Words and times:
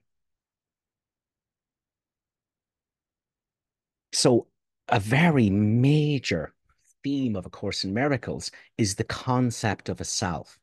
So 4.14 4.48
a 4.92 5.00
very 5.00 5.50
major 5.50 6.54
theme 7.04 7.36
of 7.36 7.46
A 7.46 7.50
Course 7.50 7.84
in 7.84 7.94
Miracles 7.94 8.52
is 8.78 8.96
the 8.96 9.04
concept 9.04 9.88
of 9.88 10.02
a 10.02 10.06
self 10.06 10.60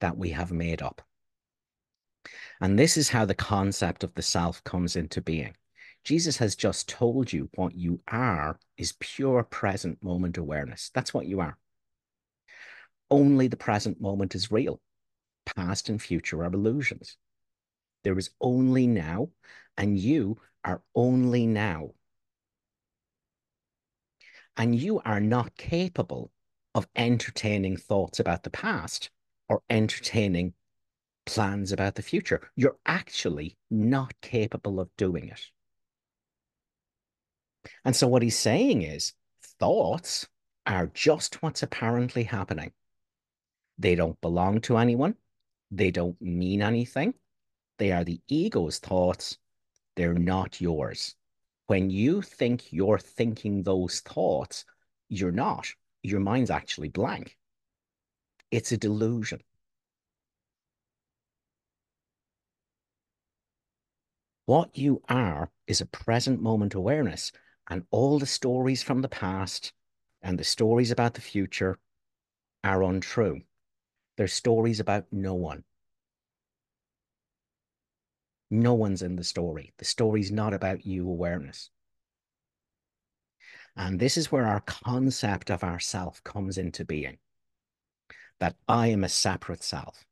that 0.00 0.16
we 0.16 0.30
have 0.30 0.50
made 0.50 0.80
up. 0.80 1.02
And 2.60 2.78
this 2.78 2.96
is 2.96 3.10
how 3.10 3.24
the 3.24 3.34
concept 3.34 4.02
of 4.04 4.14
the 4.14 4.22
self 4.22 4.64
comes 4.64 4.96
into 4.96 5.20
being. 5.20 5.54
Jesus 6.04 6.38
has 6.38 6.56
just 6.56 6.88
told 6.88 7.32
you 7.32 7.50
what 7.54 7.74
you 7.74 8.00
are 8.08 8.58
is 8.76 8.94
pure 9.00 9.42
present 9.44 10.02
moment 10.02 10.38
awareness. 10.38 10.90
That's 10.94 11.12
what 11.12 11.26
you 11.26 11.40
are. 11.40 11.58
Only 13.10 13.48
the 13.48 13.56
present 13.56 14.00
moment 14.00 14.34
is 14.34 14.50
real. 14.50 14.80
Past 15.44 15.88
and 15.88 16.00
future 16.00 16.42
are 16.42 16.52
illusions. 16.52 17.16
There 18.04 18.18
is 18.18 18.30
only 18.40 18.86
now, 18.86 19.28
and 19.76 19.98
you 19.98 20.38
are 20.64 20.82
only 20.94 21.46
now 21.46 21.90
and 24.58 24.74
you 24.74 25.00
are 25.04 25.20
not 25.20 25.56
capable 25.56 26.32
of 26.74 26.88
entertaining 26.96 27.76
thoughts 27.76 28.18
about 28.18 28.42
the 28.42 28.50
past 28.50 29.08
or 29.48 29.62
entertaining 29.70 30.52
plans 31.24 31.70
about 31.72 31.94
the 31.94 32.02
future. 32.02 32.50
You're 32.56 32.76
actually 32.84 33.56
not 33.70 34.12
capable 34.20 34.80
of 34.80 34.94
doing 34.96 35.28
it. 35.28 35.40
And 37.84 37.94
so, 37.94 38.08
what 38.08 38.22
he's 38.22 38.36
saying 38.36 38.82
is 38.82 39.12
thoughts 39.60 40.26
are 40.66 40.88
just 40.88 41.42
what's 41.42 41.62
apparently 41.62 42.24
happening. 42.24 42.72
They 43.78 43.94
don't 43.94 44.20
belong 44.20 44.60
to 44.62 44.76
anyone, 44.76 45.14
they 45.70 45.90
don't 45.90 46.20
mean 46.20 46.62
anything. 46.62 47.14
They 47.78 47.92
are 47.92 48.04
the 48.04 48.20
ego's 48.26 48.78
thoughts, 48.80 49.38
they're 49.94 50.14
not 50.14 50.60
yours 50.60 51.14
when 51.68 51.90
you 51.90 52.22
think 52.22 52.72
you're 52.72 52.98
thinking 52.98 53.62
those 53.62 54.00
thoughts, 54.00 54.64
you're 55.10 55.30
not. 55.30 55.68
Your 56.02 56.18
mind's 56.18 56.50
actually 56.50 56.88
blank. 56.88 57.36
It's 58.50 58.72
a 58.72 58.78
delusion. 58.78 59.42
What 64.46 64.78
you 64.78 65.02
are 65.10 65.50
is 65.66 65.82
a 65.82 65.86
present 65.86 66.40
moment 66.40 66.72
awareness, 66.72 67.32
and 67.68 67.84
all 67.90 68.18
the 68.18 68.24
stories 68.24 68.82
from 68.82 69.02
the 69.02 69.08
past 69.08 69.74
and 70.22 70.38
the 70.38 70.44
stories 70.44 70.90
about 70.90 71.12
the 71.12 71.20
future 71.20 71.78
are 72.64 72.82
untrue. 72.82 73.42
They're 74.16 74.26
stories 74.26 74.80
about 74.80 75.12
no 75.12 75.34
one. 75.34 75.64
No 78.50 78.74
one's 78.74 79.02
in 79.02 79.16
the 79.16 79.24
story. 79.24 79.72
The 79.78 79.84
story's 79.84 80.32
not 80.32 80.54
about 80.54 80.86
you 80.86 81.08
awareness. 81.08 81.70
And 83.76 84.00
this 84.00 84.16
is 84.16 84.32
where 84.32 84.46
our 84.46 84.60
concept 84.60 85.50
of 85.50 85.62
ourself 85.62 86.22
comes 86.24 86.58
into 86.58 86.84
being. 86.84 87.18
That 88.40 88.56
I 88.66 88.88
am 88.88 89.04
a 89.04 89.08
separate 89.08 89.62
self 89.62 90.04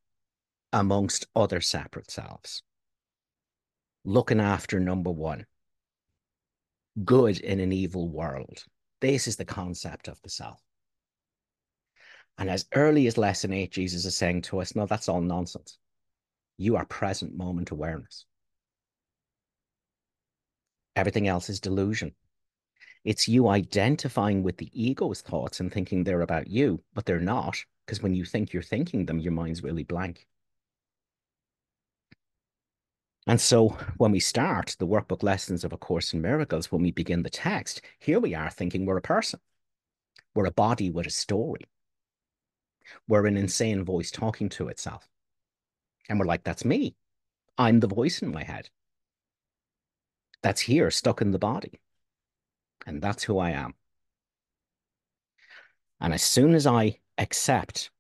amongst 0.72 1.26
other 1.34 1.60
separate 1.60 2.10
selves. 2.10 2.62
Looking 4.04 4.40
after 4.40 4.78
number 4.78 5.10
one. 5.10 5.46
Good 7.04 7.40
in 7.40 7.60
an 7.60 7.72
evil 7.72 8.08
world. 8.08 8.64
This 9.00 9.26
is 9.26 9.36
the 9.36 9.44
concept 9.44 10.08
of 10.08 10.20
the 10.22 10.30
self. 10.30 10.60
And 12.38 12.50
as 12.50 12.66
early 12.74 13.06
as 13.06 13.16
lesson 13.16 13.52
eight, 13.52 13.72
Jesus 13.72 14.04
is 14.04 14.16
saying 14.16 14.42
to 14.42 14.60
us, 14.60 14.76
no, 14.76 14.86
that's 14.86 15.08
all 15.08 15.20
nonsense. 15.20 15.78
You 16.58 16.76
are 16.76 16.86
present 16.86 17.36
moment 17.36 17.70
awareness. 17.70 18.24
Everything 20.94 21.28
else 21.28 21.50
is 21.50 21.60
delusion. 21.60 22.14
It's 23.04 23.28
you 23.28 23.48
identifying 23.48 24.42
with 24.42 24.56
the 24.56 24.70
ego's 24.72 25.20
thoughts 25.20 25.60
and 25.60 25.72
thinking 25.72 26.02
they're 26.02 26.22
about 26.22 26.48
you, 26.48 26.82
but 26.94 27.06
they're 27.06 27.20
not. 27.20 27.56
Because 27.84 28.02
when 28.02 28.14
you 28.14 28.24
think 28.24 28.52
you're 28.52 28.62
thinking 28.62 29.06
them, 29.06 29.20
your 29.20 29.32
mind's 29.32 29.62
really 29.62 29.84
blank. 29.84 30.26
And 33.28 33.40
so 33.40 33.70
when 33.96 34.12
we 34.12 34.20
start 34.20 34.76
the 34.78 34.86
workbook 34.86 35.22
lessons 35.22 35.64
of 35.64 35.72
A 35.72 35.76
Course 35.76 36.14
in 36.14 36.20
Miracles, 36.20 36.70
when 36.72 36.82
we 36.82 36.92
begin 36.92 37.22
the 37.22 37.30
text, 37.30 37.80
here 37.98 38.20
we 38.20 38.34
are 38.34 38.50
thinking 38.50 38.86
we're 38.86 38.96
a 38.96 39.02
person. 39.02 39.40
We're 40.34 40.46
a 40.46 40.52
body 40.52 40.90
with 40.90 41.06
a 41.06 41.10
story. 41.10 41.66
We're 43.08 43.26
an 43.26 43.36
insane 43.36 43.84
voice 43.84 44.10
talking 44.10 44.48
to 44.50 44.68
itself. 44.68 45.08
And 46.08 46.18
we're 46.18 46.26
like, 46.26 46.44
that's 46.44 46.64
me. 46.64 46.94
I'm 47.58 47.80
the 47.80 47.88
voice 47.88 48.22
in 48.22 48.32
my 48.32 48.44
head. 48.44 48.68
That's 50.42 50.60
here, 50.60 50.90
stuck 50.90 51.20
in 51.20 51.30
the 51.32 51.38
body. 51.38 51.80
And 52.86 53.02
that's 53.02 53.24
who 53.24 53.38
I 53.38 53.50
am. 53.50 53.74
And 56.00 56.12
as 56.12 56.22
soon 56.22 56.54
as 56.54 56.66
I 56.66 56.98
accept 57.18 57.90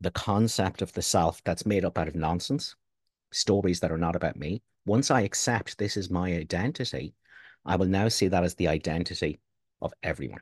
the 0.00 0.10
concept 0.10 0.82
of 0.82 0.92
the 0.92 1.02
self 1.02 1.42
that's 1.44 1.66
made 1.66 1.84
up 1.84 1.98
out 1.98 2.08
of 2.08 2.14
nonsense, 2.14 2.76
stories 3.32 3.80
that 3.80 3.90
are 3.90 3.98
not 3.98 4.14
about 4.14 4.36
me, 4.36 4.62
once 4.86 5.10
I 5.10 5.22
accept 5.22 5.78
this 5.78 5.96
is 5.96 6.10
my 6.10 6.32
identity, 6.34 7.14
I 7.64 7.76
will 7.76 7.86
now 7.86 8.08
see 8.08 8.28
that 8.28 8.44
as 8.44 8.54
the 8.54 8.68
identity 8.68 9.40
of 9.82 9.92
everyone. 10.02 10.40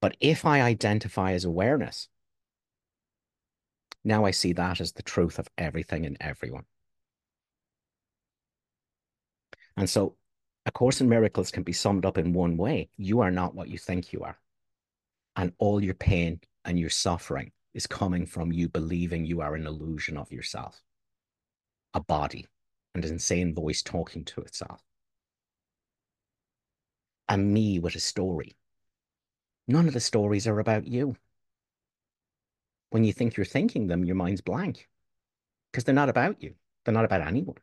But 0.00 0.16
if 0.20 0.44
I 0.46 0.62
identify 0.62 1.32
as 1.32 1.44
awareness, 1.44 2.08
now 4.04 4.24
I 4.24 4.30
see 4.30 4.52
that 4.54 4.80
as 4.80 4.92
the 4.92 5.02
truth 5.02 5.38
of 5.38 5.48
everything 5.58 6.06
and 6.06 6.16
everyone. 6.20 6.64
And 9.76 9.88
so 9.88 10.16
A 10.66 10.70
Course 10.70 11.00
in 11.00 11.08
Miracles 11.08 11.50
can 11.50 11.62
be 11.62 11.72
summed 11.72 12.04
up 12.04 12.18
in 12.18 12.32
one 12.32 12.56
way. 12.56 12.88
You 12.96 13.20
are 13.20 13.30
not 13.30 13.54
what 13.54 13.68
you 13.68 13.78
think 13.78 14.12
you 14.12 14.22
are. 14.22 14.38
And 15.36 15.52
all 15.58 15.82
your 15.82 15.94
pain 15.94 16.40
and 16.64 16.78
your 16.78 16.90
suffering 16.90 17.52
is 17.72 17.86
coming 17.86 18.26
from 18.26 18.52
you 18.52 18.68
believing 18.68 19.24
you 19.24 19.40
are 19.40 19.54
an 19.54 19.66
illusion 19.66 20.16
of 20.16 20.32
yourself, 20.32 20.82
a 21.94 22.00
body, 22.00 22.46
and 22.94 23.04
an 23.04 23.12
insane 23.12 23.54
voice 23.54 23.82
talking 23.82 24.24
to 24.24 24.40
itself. 24.40 24.82
A 27.28 27.38
me 27.38 27.78
with 27.78 27.94
a 27.94 28.00
story. 28.00 28.56
None 29.68 29.86
of 29.86 29.94
the 29.94 30.00
stories 30.00 30.48
are 30.48 30.58
about 30.58 30.86
you. 30.86 31.16
When 32.90 33.04
you 33.04 33.12
think 33.12 33.36
you're 33.36 33.46
thinking 33.46 33.86
them, 33.86 34.04
your 34.04 34.16
mind's 34.16 34.40
blank 34.40 34.88
because 35.70 35.84
they're 35.84 35.94
not 35.94 36.08
about 36.08 36.42
you. 36.42 36.54
They're 36.84 36.94
not 36.94 37.04
about 37.04 37.26
anyone. 37.26 37.56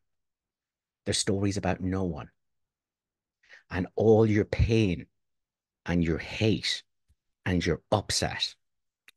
They're 1.05 1.13
stories 1.13 1.57
about 1.57 1.81
no 1.81 2.03
one. 2.03 2.29
And 3.69 3.87
all 3.95 4.25
your 4.25 4.45
pain 4.45 5.07
and 5.85 6.03
your 6.03 6.17
hate 6.17 6.83
and 7.45 7.65
your 7.65 7.81
upset 7.91 8.55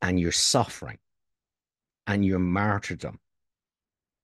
and 0.02 0.18
your 0.18 0.32
suffering 0.32 0.98
and 2.06 2.24
your 2.24 2.38
martyrdom, 2.38 3.20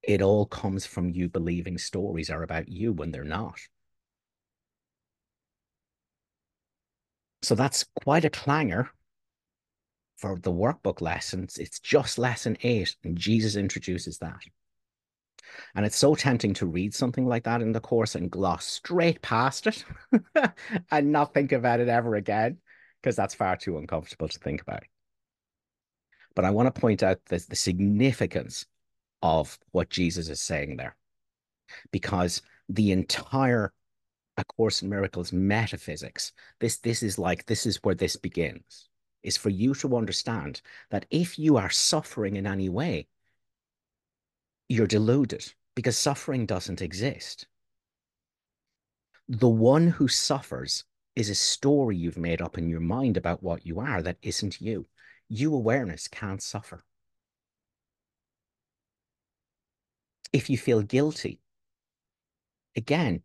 it 0.02 0.22
all 0.22 0.46
comes 0.46 0.86
from 0.86 1.10
you 1.10 1.28
believing 1.28 1.78
stories 1.78 2.30
are 2.30 2.42
about 2.42 2.68
you 2.68 2.92
when 2.92 3.12
they're 3.12 3.24
not. 3.24 3.60
So 7.42 7.54
that's 7.54 7.84
quite 8.02 8.24
a 8.24 8.30
clanger 8.30 8.90
for 10.16 10.38
the 10.38 10.52
workbook 10.52 11.00
lessons. 11.00 11.58
It's 11.58 11.78
just 11.78 12.18
lesson 12.18 12.56
eight, 12.62 12.96
and 13.04 13.16
Jesus 13.16 13.56
introduces 13.56 14.18
that. 14.18 14.42
And 15.74 15.84
it's 15.86 15.96
so 15.96 16.14
tempting 16.14 16.54
to 16.54 16.66
read 16.66 16.94
something 16.94 17.26
like 17.26 17.44
that 17.44 17.62
in 17.62 17.72
the 17.72 17.80
course 17.80 18.14
and 18.14 18.30
gloss 18.30 18.66
straight 18.66 19.22
past 19.22 19.66
it 19.66 19.84
and 20.90 21.12
not 21.12 21.34
think 21.34 21.52
about 21.52 21.80
it 21.80 21.88
ever 21.88 22.16
again, 22.16 22.58
because 23.00 23.16
that's 23.16 23.34
far 23.34 23.56
too 23.56 23.78
uncomfortable 23.78 24.28
to 24.28 24.38
think 24.38 24.62
about. 24.62 24.82
But 26.34 26.44
I 26.44 26.50
want 26.50 26.72
to 26.72 26.80
point 26.80 27.02
out 27.02 27.24
the, 27.26 27.44
the 27.48 27.56
significance 27.56 28.66
of 29.22 29.58
what 29.72 29.90
Jesus 29.90 30.28
is 30.28 30.40
saying 30.40 30.76
there, 30.76 30.96
because 31.90 32.42
the 32.68 32.92
entire 32.92 33.72
A 34.36 34.44
Course 34.44 34.82
in 34.82 34.88
Miracles 34.88 35.32
metaphysics, 35.32 36.32
this, 36.60 36.78
this 36.78 37.02
is 37.02 37.18
like, 37.18 37.46
this 37.46 37.64
is 37.64 37.82
where 37.82 37.94
this 37.94 38.16
begins, 38.16 38.88
is 39.26 39.36
for 39.36 39.50
you 39.50 39.74
to 39.74 39.96
understand 39.96 40.62
that 40.90 41.04
if 41.10 41.38
you 41.38 41.56
are 41.56 41.68
suffering 41.68 42.36
in 42.36 42.46
any 42.46 42.68
way, 42.68 43.08
you're 44.68 44.86
deluded 44.86 45.52
because 45.74 45.98
suffering 45.98 46.46
doesn't 46.46 46.80
exist. 46.80 47.46
The 49.28 49.48
one 49.48 49.88
who 49.88 50.06
suffers 50.06 50.84
is 51.16 51.28
a 51.28 51.34
story 51.34 51.96
you've 51.96 52.16
made 52.16 52.40
up 52.40 52.56
in 52.56 52.68
your 52.68 52.80
mind 52.80 53.16
about 53.16 53.42
what 53.42 53.66
you 53.66 53.80
are 53.80 54.00
that 54.02 54.18
isn't 54.22 54.60
you. 54.60 54.86
You 55.28 55.54
awareness 55.54 56.06
can't 56.06 56.40
suffer. 56.40 56.84
If 60.32 60.48
you 60.48 60.56
feel 60.56 60.82
guilty, 60.82 61.40
again, 62.76 63.22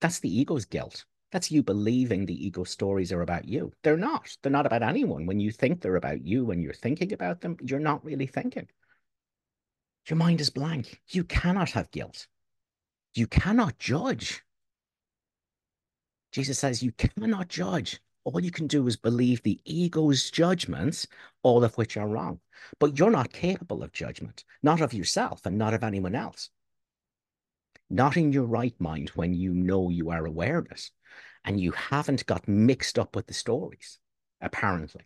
that's 0.00 0.18
the 0.18 0.40
ego's 0.40 0.64
guilt. 0.64 1.04
That's 1.34 1.50
you 1.50 1.64
believing 1.64 2.26
the 2.26 2.46
ego 2.46 2.62
stories 2.62 3.10
are 3.10 3.20
about 3.20 3.48
you. 3.48 3.72
They're 3.82 3.96
not. 3.96 4.36
They're 4.40 4.52
not 4.52 4.66
about 4.66 4.84
anyone. 4.84 5.26
When 5.26 5.40
you 5.40 5.50
think 5.50 5.80
they're 5.80 5.96
about 5.96 6.24
you, 6.24 6.44
when 6.44 6.62
you're 6.62 6.72
thinking 6.72 7.12
about 7.12 7.40
them, 7.40 7.56
you're 7.60 7.80
not 7.80 8.04
really 8.04 8.28
thinking. 8.28 8.68
Your 10.06 10.16
mind 10.16 10.40
is 10.40 10.50
blank. 10.50 11.00
You 11.08 11.24
cannot 11.24 11.70
have 11.70 11.90
guilt. 11.90 12.28
You 13.14 13.26
cannot 13.26 13.80
judge. 13.80 14.44
Jesus 16.30 16.56
says 16.60 16.84
you 16.84 16.92
cannot 16.92 17.48
judge. 17.48 18.00
All 18.22 18.40
you 18.40 18.52
can 18.52 18.68
do 18.68 18.86
is 18.86 18.96
believe 18.96 19.42
the 19.42 19.60
ego's 19.64 20.30
judgments, 20.30 21.08
all 21.42 21.64
of 21.64 21.76
which 21.76 21.96
are 21.96 22.06
wrong. 22.06 22.38
But 22.78 22.96
you're 22.96 23.10
not 23.10 23.32
capable 23.32 23.82
of 23.82 23.90
judgment, 23.90 24.44
not 24.62 24.80
of 24.80 24.94
yourself 24.94 25.44
and 25.46 25.58
not 25.58 25.74
of 25.74 25.82
anyone 25.82 26.14
else. 26.14 26.50
Not 27.90 28.16
in 28.16 28.32
your 28.32 28.46
right 28.46 28.80
mind 28.80 29.08
when 29.16 29.34
you 29.34 29.52
know 29.52 29.90
you 29.90 30.10
are 30.10 30.26
awareness 30.26 30.92
and 31.44 31.60
you 31.60 31.72
haven't 31.72 32.26
got 32.26 32.48
mixed 32.48 32.98
up 32.98 33.14
with 33.14 33.26
the 33.26 33.34
stories, 33.34 33.98
apparently. 34.40 35.02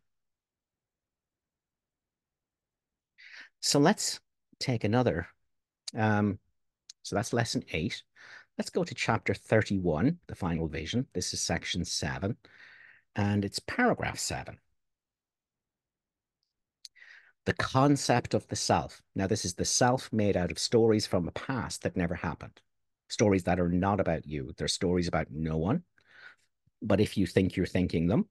So 3.61 3.79
let's 3.79 4.21
take 4.61 4.85
another. 4.85 5.27
Um, 5.97 6.39
so 7.03 7.17
that's 7.17 7.33
lesson 7.33 7.65
eight. 7.73 8.03
Let's 8.57 8.71
go 8.71 8.85
to 8.85 8.95
chapter 8.95 9.35
31, 9.35 10.19
the 10.27 10.35
final 10.35 10.69
vision. 10.69 11.07
This 11.13 11.33
is 11.33 11.41
section 11.41 11.85
seven, 11.85 12.37
and 13.15 13.45
it's 13.45 13.61
paragraph 13.61 14.19
seven. 14.19 14.59
The 17.47 17.55
concept 17.55 18.35
of 18.35 18.47
the 18.49 18.57
self. 18.57 19.01
Now, 19.15 19.27
this 19.27 19.45
is 19.45 19.55
the 19.55 19.65
self 19.65 20.13
made 20.13 20.37
out 20.37 20.51
of 20.51 20.59
stories 20.59 21.07
from 21.07 21.27
a 21.27 21.33
past 21.33 21.83
that 21.83 21.97
never 21.97 22.17
happened, 22.17 22.61
stories 23.09 23.45
that 23.45 23.61
are 23.61 23.71
not 23.71 24.01
about 24.01 24.27
you. 24.27 24.53
They're 24.57 24.69
stories 24.69 25.09
about 25.09 25.29
no 25.31 25.57
one. 25.57 25.85
But 26.81 27.01
if 27.01 27.17
you 27.17 27.27
think 27.27 27.57
you're 27.57 27.67
thinking 27.67 28.07
them, 28.07 28.29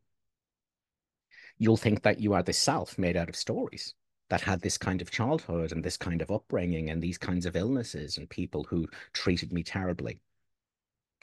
you'll 1.58 1.78
think 1.78 2.04
that 2.04 2.20
you 2.20 2.34
are 2.34 2.44
the 2.44 2.54
self 2.54 2.98
made 2.98 3.18
out 3.18 3.30
of 3.30 3.36
stories 3.36 3.94
that 4.30 4.42
had 4.42 4.62
this 4.62 4.78
kind 4.78 5.02
of 5.02 5.12
childhood 5.12 5.72
and 5.72 5.84
this 5.84 5.98
kind 5.98 6.22
of 6.22 6.32
upbringing 6.32 6.90
and 6.90 7.02
these 7.02 7.18
kinds 7.18 7.46
of 7.46 7.56
illnesses 7.56 8.18
and 8.18 8.30
people 8.30 8.64
who 8.66 8.88
treated 9.14 9.54
me 9.54 9.64
terribly. 9.64 10.20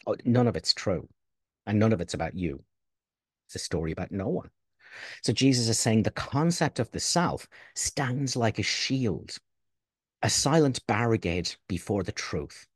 Oh, 0.07 0.17
none 0.25 0.47
of 0.47 0.57
it's 0.57 0.73
true. 0.73 1.09
And 1.67 1.79
none 1.79 1.93
of 1.93 2.01
it's 2.01 2.15
about 2.15 2.35
you. 2.35 2.63
It's 3.47 3.57
a 3.57 3.59
story 3.59 3.93
about 3.93 4.11
no 4.11 4.29
one. 4.29 4.51
So 5.23 5.33
Jesus 5.33 5.69
is 5.69 5.79
saying 5.79 6.03
the 6.03 6.11
concept 6.11 6.79
of 6.79 6.91
the 6.91 7.01
self 7.01 7.49
stands 7.75 8.37
like 8.37 8.59
a 8.59 8.63
shield, 8.63 9.37
a 10.23 10.31
silent 10.31 10.87
barricade 10.87 11.55
before 11.69 12.03
the 12.03 12.13
truth, 12.13 12.67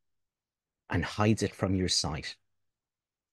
and 0.89 1.03
hides 1.05 1.43
it 1.43 1.55
from 1.55 1.75
your 1.75 1.89
sight. 1.89 2.35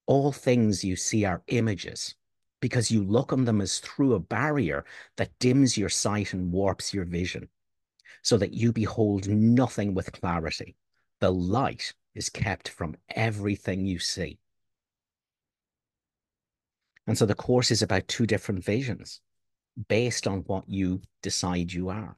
All 0.06 0.32
things 0.32 0.84
you 0.84 0.96
see 0.96 1.24
are 1.24 1.42
images, 1.48 2.14
because 2.60 2.90
you 2.90 3.02
look 3.02 3.32
on 3.32 3.44
them 3.44 3.60
as 3.60 3.78
through 3.78 4.14
a 4.14 4.20
barrier 4.20 4.84
that 5.16 5.38
dims 5.38 5.76
your 5.76 5.88
sight 5.88 6.32
and 6.32 6.52
warps 6.52 6.94
your 6.94 7.04
vision, 7.04 7.48
so 8.22 8.36
that 8.38 8.54
you 8.54 8.72
behold 8.72 9.28
nothing 9.28 9.94
with 9.94 10.12
clarity. 10.12 10.76
The 11.20 11.32
light 11.32 11.92
is 12.14 12.28
kept 12.28 12.68
from 12.68 12.96
everything 13.14 13.84
you 13.84 13.98
see. 13.98 14.38
And 17.06 17.16
so 17.16 17.26
the 17.26 17.34
course 17.34 17.70
is 17.70 17.82
about 17.82 18.08
two 18.08 18.26
different 18.26 18.64
visions 18.64 19.20
based 19.88 20.26
on 20.26 20.40
what 20.46 20.68
you 20.68 21.02
decide 21.22 21.72
you 21.72 21.88
are. 21.88 22.16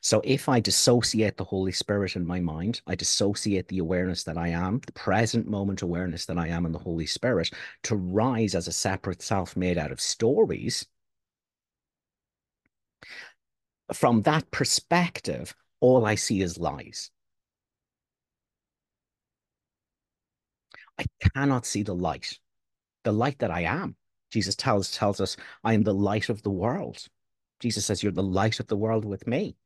So 0.00 0.20
if 0.24 0.48
I 0.48 0.60
dissociate 0.60 1.36
the 1.36 1.44
Holy 1.44 1.72
Spirit 1.72 2.16
in 2.16 2.26
my 2.26 2.40
mind, 2.40 2.80
I 2.86 2.94
dissociate 2.94 3.68
the 3.68 3.78
awareness 3.78 4.24
that 4.24 4.38
I 4.38 4.48
am, 4.48 4.80
the 4.86 4.92
present 4.92 5.46
moment 5.46 5.82
awareness 5.82 6.26
that 6.26 6.38
I 6.38 6.48
am 6.48 6.66
in 6.66 6.72
the 6.72 6.78
Holy 6.78 7.06
Spirit, 7.06 7.50
to 7.84 7.96
rise 7.96 8.54
as 8.54 8.68
a 8.68 8.72
separate 8.72 9.22
self 9.22 9.56
made 9.56 9.78
out 9.78 9.92
of 9.92 10.00
stories. 10.00 10.86
From 13.92 14.22
that 14.22 14.50
perspective, 14.50 15.54
all 15.80 16.04
I 16.04 16.16
see 16.16 16.42
is 16.42 16.58
lies. 16.58 17.10
I 20.98 21.04
cannot 21.34 21.66
see 21.66 21.82
the 21.82 21.94
light, 21.94 22.38
the 23.04 23.12
light 23.12 23.38
that 23.40 23.50
I 23.50 23.62
am. 23.62 23.96
Jesus 24.30 24.56
tells 24.56 24.90
tells 24.90 25.20
us, 25.20 25.36
I 25.62 25.74
am 25.74 25.82
the 25.82 25.94
light 25.94 26.28
of 26.28 26.42
the 26.42 26.50
world. 26.50 27.06
Jesus 27.60 27.86
says, 27.86 28.02
You're 28.02 28.12
the 28.12 28.22
light 28.22 28.60
of 28.60 28.66
the 28.66 28.76
world 28.76 29.04
with 29.04 29.26
me. 29.26 29.56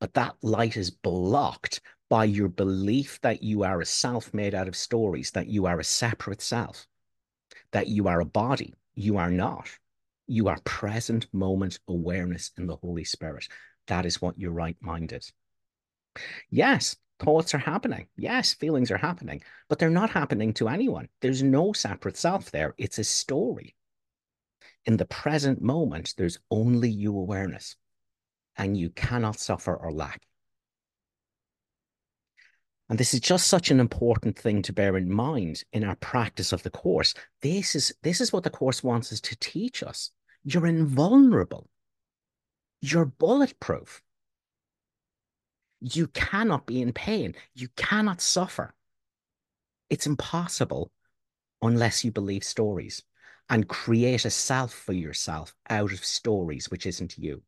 But 0.00 0.14
that 0.14 0.36
light 0.42 0.76
is 0.76 0.90
blocked 0.90 1.80
by 2.08 2.24
your 2.24 2.48
belief 2.48 3.20
that 3.20 3.42
you 3.42 3.62
are 3.62 3.80
a 3.80 3.86
self 3.86 4.34
made 4.34 4.54
out 4.54 4.68
of 4.68 4.74
stories, 4.74 5.30
that 5.32 5.46
you 5.46 5.66
are 5.66 5.78
a 5.78 5.84
separate 5.84 6.42
self, 6.42 6.86
that 7.72 7.88
you 7.88 8.08
are 8.08 8.20
a 8.20 8.24
body. 8.24 8.74
You 8.94 9.18
are 9.18 9.30
not. 9.30 9.68
You 10.26 10.48
are 10.48 10.58
present 10.64 11.26
moment 11.32 11.78
awareness 11.88 12.50
in 12.58 12.66
the 12.66 12.76
Holy 12.76 13.04
Spirit. 13.04 13.48
That 13.86 14.06
is 14.06 14.20
what 14.20 14.38
your 14.38 14.52
right 14.52 14.76
mind 14.80 15.12
is. 15.12 15.32
Yes, 16.50 16.96
thoughts 17.18 17.54
are 17.54 17.58
happening. 17.58 18.08
Yes, 18.16 18.54
feelings 18.54 18.90
are 18.90 18.98
happening, 18.98 19.42
but 19.68 19.78
they're 19.78 19.90
not 19.90 20.10
happening 20.10 20.52
to 20.54 20.68
anyone. 20.68 21.08
There's 21.20 21.42
no 21.42 21.72
separate 21.72 22.16
self 22.16 22.50
there. 22.50 22.74
It's 22.78 22.98
a 22.98 23.04
story 23.04 23.74
in 24.86 24.96
the 24.96 25.06
present 25.06 25.60
moment, 25.60 26.14
there's 26.16 26.38
only 26.50 26.88
you 26.88 27.16
awareness, 27.16 27.76
and 28.60 28.76
you 28.76 28.90
cannot 28.90 29.40
suffer 29.40 29.74
or 29.74 29.90
lack. 29.90 30.20
And 32.90 32.98
this 32.98 33.14
is 33.14 33.20
just 33.20 33.48
such 33.48 33.70
an 33.70 33.80
important 33.80 34.38
thing 34.38 34.60
to 34.62 34.72
bear 34.72 34.98
in 34.98 35.10
mind 35.10 35.64
in 35.72 35.82
our 35.82 35.96
practice 35.96 36.52
of 36.52 36.62
the 36.62 36.70
course. 36.70 37.14
This 37.40 37.74
is 37.74 37.94
this 38.02 38.20
is 38.20 38.34
what 38.34 38.42
the 38.42 38.50
course 38.50 38.84
wants 38.84 39.12
us 39.12 39.20
to 39.22 39.36
teach 39.38 39.82
us. 39.82 40.10
You're 40.44 40.66
invulnerable. 40.66 41.70
You're 42.82 43.06
bulletproof. 43.06 44.02
You 45.80 46.08
cannot 46.08 46.66
be 46.66 46.82
in 46.82 46.92
pain. 46.92 47.36
You 47.54 47.68
cannot 47.76 48.20
suffer. 48.20 48.74
It's 49.88 50.06
impossible 50.06 50.92
unless 51.62 52.04
you 52.04 52.12
believe 52.12 52.44
stories 52.44 53.02
and 53.48 53.68
create 53.68 54.26
a 54.26 54.30
self 54.30 54.74
for 54.74 54.92
yourself 54.92 55.54
out 55.70 55.92
of 55.92 56.04
stories 56.04 56.70
which 56.70 56.84
isn't 56.84 57.16
you. 57.16 57.42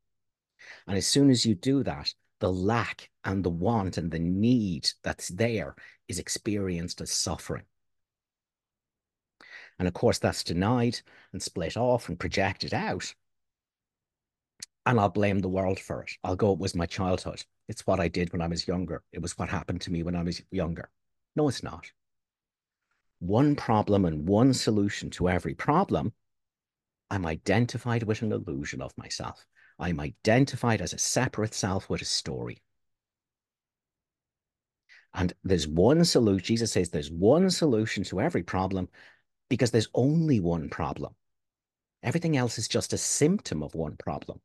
And 0.87 0.97
as 0.97 1.07
soon 1.07 1.31
as 1.31 1.45
you 1.45 1.55
do 1.55 1.83
that, 1.85 2.13
the 2.41 2.53
lack 2.53 3.11
and 3.25 3.45
the 3.45 3.51
want 3.51 3.99
and 3.99 4.11
the 4.11 4.19
need 4.19 4.89
that's 5.03 5.29
there 5.29 5.77
is 6.09 6.19
experienced 6.19 7.01
as 7.01 7.13
suffering. 7.13 7.63
And 9.79 9.89
of 9.89 9.95
course, 9.95 10.19
that's 10.19 10.45
denied 10.45 11.01
and 11.33 11.43
split 11.43 11.77
off 11.77 12.09
and 12.09 12.19
projected 12.19 12.75
out. 12.75 13.15
And 14.85 14.99
I'll 14.99 15.09
blame 15.09 15.39
the 15.39 15.49
world 15.49 15.79
for 15.79 16.03
it. 16.03 16.11
I'll 16.25 16.37
go, 16.37 16.53
it 16.53 16.59
was 16.59 16.75
my 16.75 16.87
childhood. 16.87 17.45
It's 17.69 17.87
what 17.87 18.01
I 18.01 18.09
did 18.09 18.33
when 18.33 18.43
I 18.43 18.49
was 18.49 18.67
younger. 18.67 19.03
It 19.13 19.23
was 19.23 19.39
what 19.39 19.49
happened 19.49 19.81
to 19.83 19.93
me 19.93 20.03
when 20.03 20.17
I 20.17 20.23
was 20.23 20.43
younger. 20.51 20.91
No, 21.37 21.49
it's 21.49 21.63
not. 21.63 21.91
One 23.21 23.55
problem 23.55 24.05
and 24.05 24.29
one 24.29 24.53
solution 24.53 25.11
to 25.11 25.29
every 25.29 25.55
problem. 25.55 26.13
I'm 27.09 27.25
identified 27.25 28.03
with 28.03 28.23
an 28.23 28.33
illusion 28.33 28.83
of 28.83 28.97
myself. 28.99 29.47
I'm 29.79 30.01
identified 30.01 30.81
as 30.81 30.93
a 30.93 30.99
separate 30.99 31.55
self 31.55 31.89
with 31.89 32.03
a 32.03 32.07
story. 32.07 32.63
And 35.15 35.33
there's 35.45 35.69
one 35.69 36.05
solution. 36.05 36.45
Jesus 36.45 36.73
says 36.73 36.91
there's 36.91 37.11
one 37.11 37.51
solution 37.51 38.05
to 38.05 38.21
every 38.21 38.43
problem 38.43 38.89
because 39.49 39.71
there's 39.71 39.89
only 39.95 40.41
one 40.41 40.69
problem. 40.69 41.15
Everything 42.03 42.37
else 42.37 42.59
is 42.59 42.69
just 42.69 42.93
a 42.93 42.99
symptom 42.99 43.63
of 43.63 43.75
one 43.75 43.97
problem. 43.97 44.41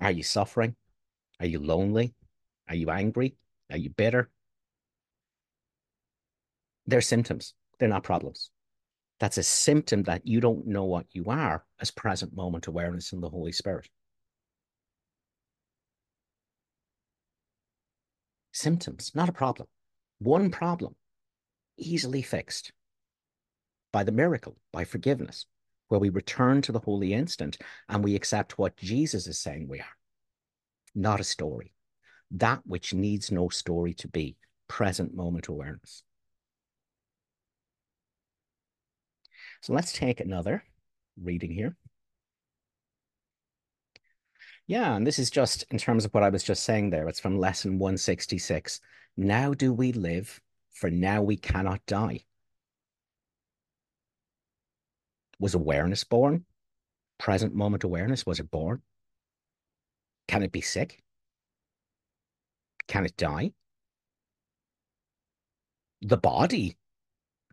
Are 0.00 0.12
you 0.12 0.22
suffering? 0.22 0.76
Are 1.40 1.46
you 1.46 1.58
lonely? 1.58 2.14
Are 2.68 2.74
you 2.74 2.90
angry? 2.90 3.36
Are 3.70 3.76
you 3.76 3.90
bitter? 3.90 4.30
They're 6.86 7.00
symptoms, 7.02 7.54
they're 7.78 7.88
not 7.88 8.02
problems. 8.02 8.50
That's 9.20 9.36
a 9.36 9.42
symptom 9.42 10.04
that 10.04 10.26
you 10.26 10.40
don't 10.40 10.66
know 10.66 10.84
what 10.84 11.06
you 11.10 11.26
are 11.26 11.64
as 11.80 11.90
present 11.90 12.34
moment 12.34 12.66
awareness 12.66 13.12
in 13.12 13.20
the 13.20 13.28
Holy 13.28 13.52
Spirit. 13.52 13.88
Symptoms, 18.58 19.12
not 19.14 19.28
a 19.28 19.32
problem. 19.32 19.68
One 20.18 20.50
problem, 20.50 20.96
easily 21.76 22.22
fixed 22.22 22.72
by 23.92 24.02
the 24.02 24.10
miracle, 24.10 24.56
by 24.72 24.82
forgiveness, 24.82 25.46
where 25.86 26.00
we 26.00 26.08
return 26.08 26.60
to 26.62 26.72
the 26.72 26.80
holy 26.80 27.14
instant 27.14 27.56
and 27.88 28.02
we 28.02 28.16
accept 28.16 28.58
what 28.58 28.76
Jesus 28.76 29.28
is 29.28 29.38
saying 29.38 29.68
we 29.68 29.78
are, 29.78 29.96
not 30.92 31.20
a 31.20 31.24
story. 31.24 31.72
That 32.32 32.62
which 32.66 32.92
needs 32.92 33.30
no 33.30 33.48
story 33.48 33.94
to 33.94 34.08
be 34.08 34.36
present 34.66 35.14
moment 35.14 35.46
awareness. 35.46 36.02
So 39.62 39.72
let's 39.72 39.92
take 39.92 40.18
another 40.18 40.64
reading 41.16 41.52
here. 41.52 41.76
Yeah, 44.68 44.94
and 44.94 45.06
this 45.06 45.18
is 45.18 45.30
just 45.30 45.64
in 45.70 45.78
terms 45.78 46.04
of 46.04 46.12
what 46.12 46.22
I 46.22 46.28
was 46.28 46.44
just 46.44 46.62
saying 46.62 46.90
there. 46.90 47.08
It's 47.08 47.18
from 47.18 47.38
lesson 47.38 47.78
166. 47.78 48.80
Now 49.16 49.54
do 49.54 49.72
we 49.72 49.92
live, 49.92 50.40
for 50.72 50.90
now 50.90 51.22
we 51.22 51.38
cannot 51.38 51.84
die. 51.86 52.20
Was 55.40 55.54
awareness 55.54 56.04
born? 56.04 56.44
Present 57.18 57.54
moment 57.54 57.82
awareness, 57.82 58.26
was 58.26 58.40
it 58.40 58.50
born? 58.50 58.82
Can 60.28 60.42
it 60.42 60.52
be 60.52 60.60
sick? 60.60 61.02
Can 62.88 63.06
it 63.06 63.16
die? 63.16 63.52
The 66.02 66.18
body 66.18 66.76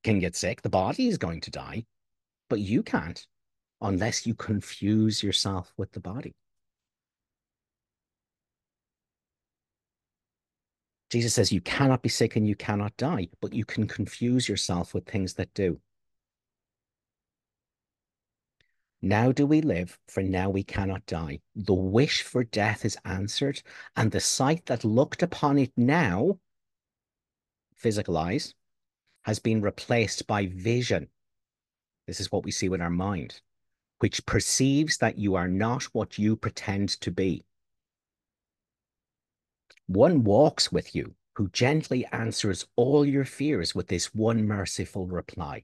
can 0.03 0.19
get 0.19 0.35
sick. 0.35 0.61
The 0.61 0.69
body 0.69 1.07
is 1.07 1.17
going 1.17 1.39
to 1.41 1.51
die, 1.51 1.85
but 2.49 2.59
you 2.59 2.83
can't 2.83 3.25
unless 3.79 4.27
you 4.27 4.35
confuse 4.35 5.23
yourself 5.23 5.71
with 5.77 5.93
the 5.93 6.01
body. 6.01 6.35
Jesus 11.11 11.33
says 11.33 11.51
you 11.51 11.61
cannot 11.61 12.01
be 12.01 12.09
sick 12.09 12.35
and 12.35 12.47
you 12.47 12.55
cannot 12.55 12.97
die, 12.97 13.29
but 13.41 13.53
you 13.53 13.63
can 13.63 13.87
confuse 13.87 14.49
yourself 14.49 14.93
with 14.93 15.05
things 15.05 15.35
that 15.35 15.53
do. 15.53 15.79
Now 19.01 19.31
do 19.31 19.45
we 19.45 19.61
live, 19.61 19.99
for 20.07 20.23
now 20.23 20.49
we 20.49 20.63
cannot 20.63 21.05
die. 21.05 21.41
The 21.55 21.75
wish 21.75 22.23
for 22.23 22.43
death 22.43 22.85
is 22.85 22.97
answered, 23.05 23.61
and 23.95 24.11
the 24.11 24.19
sight 24.19 24.65
that 24.65 24.83
looked 24.83 25.21
upon 25.21 25.59
it 25.59 25.71
now, 25.77 26.39
physical 27.75 28.17
eyes, 28.17 28.55
has 29.23 29.37
been 29.37 29.61
replaced 29.61 30.25
by 30.25 30.47
vision. 30.47 31.07
This 32.07 32.19
is 32.19 32.31
what 32.31 32.43
we 32.43 32.51
see 32.51 32.67
with 32.67 32.81
our 32.81 32.89
mind, 32.89 33.41
which 33.99 34.25
perceives 34.25 34.97
that 34.97 35.19
you 35.19 35.35
are 35.35 35.47
not 35.47 35.83
what 35.93 36.17
you 36.17 36.35
pretend 36.35 36.89
to 37.01 37.11
be. 37.11 37.43
One 39.87 40.23
walks 40.23 40.71
with 40.71 40.95
you 40.95 41.15
who 41.35 41.49
gently 41.49 42.05
answers 42.11 42.65
all 42.75 43.05
your 43.05 43.25
fears 43.25 43.75
with 43.75 43.87
this 43.87 44.13
one 44.13 44.47
merciful 44.47 45.05
reply 45.07 45.63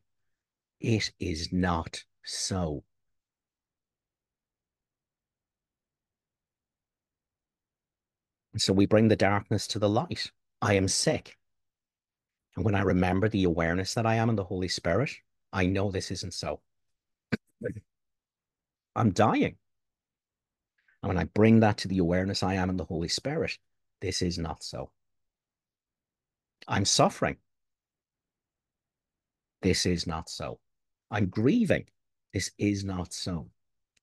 It 0.79 1.11
is 1.19 1.51
not 1.51 2.03
so. 2.23 2.83
So 8.57 8.73
we 8.73 8.85
bring 8.85 9.07
the 9.07 9.15
darkness 9.15 9.65
to 9.67 9.79
the 9.79 9.89
light. 9.89 10.31
I 10.61 10.73
am 10.73 10.87
sick. 10.87 11.37
And 12.55 12.65
when 12.65 12.75
I 12.75 12.81
remember 12.81 13.29
the 13.29 13.45
awareness 13.45 13.93
that 13.93 14.05
I 14.05 14.15
am 14.15 14.29
in 14.29 14.35
the 14.35 14.43
Holy 14.43 14.67
Spirit, 14.67 15.11
I 15.53 15.65
know 15.65 15.89
this 15.89 16.11
isn't 16.11 16.33
so. 16.33 16.59
I'm 18.95 19.11
dying. 19.11 19.55
And 21.01 21.07
when 21.07 21.17
I 21.17 21.23
bring 21.23 21.61
that 21.61 21.77
to 21.79 21.87
the 21.87 21.99
awareness 21.99 22.43
I 22.43 22.55
am 22.55 22.69
in 22.69 22.77
the 22.77 22.83
Holy 22.83 23.07
Spirit, 23.07 23.57
this 24.01 24.21
is 24.21 24.37
not 24.37 24.63
so. 24.63 24.91
I'm 26.67 26.85
suffering. 26.85 27.37
This 29.61 29.85
is 29.85 30.07
not 30.07 30.29
so. 30.29 30.59
I'm 31.09 31.27
grieving. 31.27 31.85
This 32.33 32.51
is 32.57 32.83
not 32.83 33.13
so. 33.13 33.49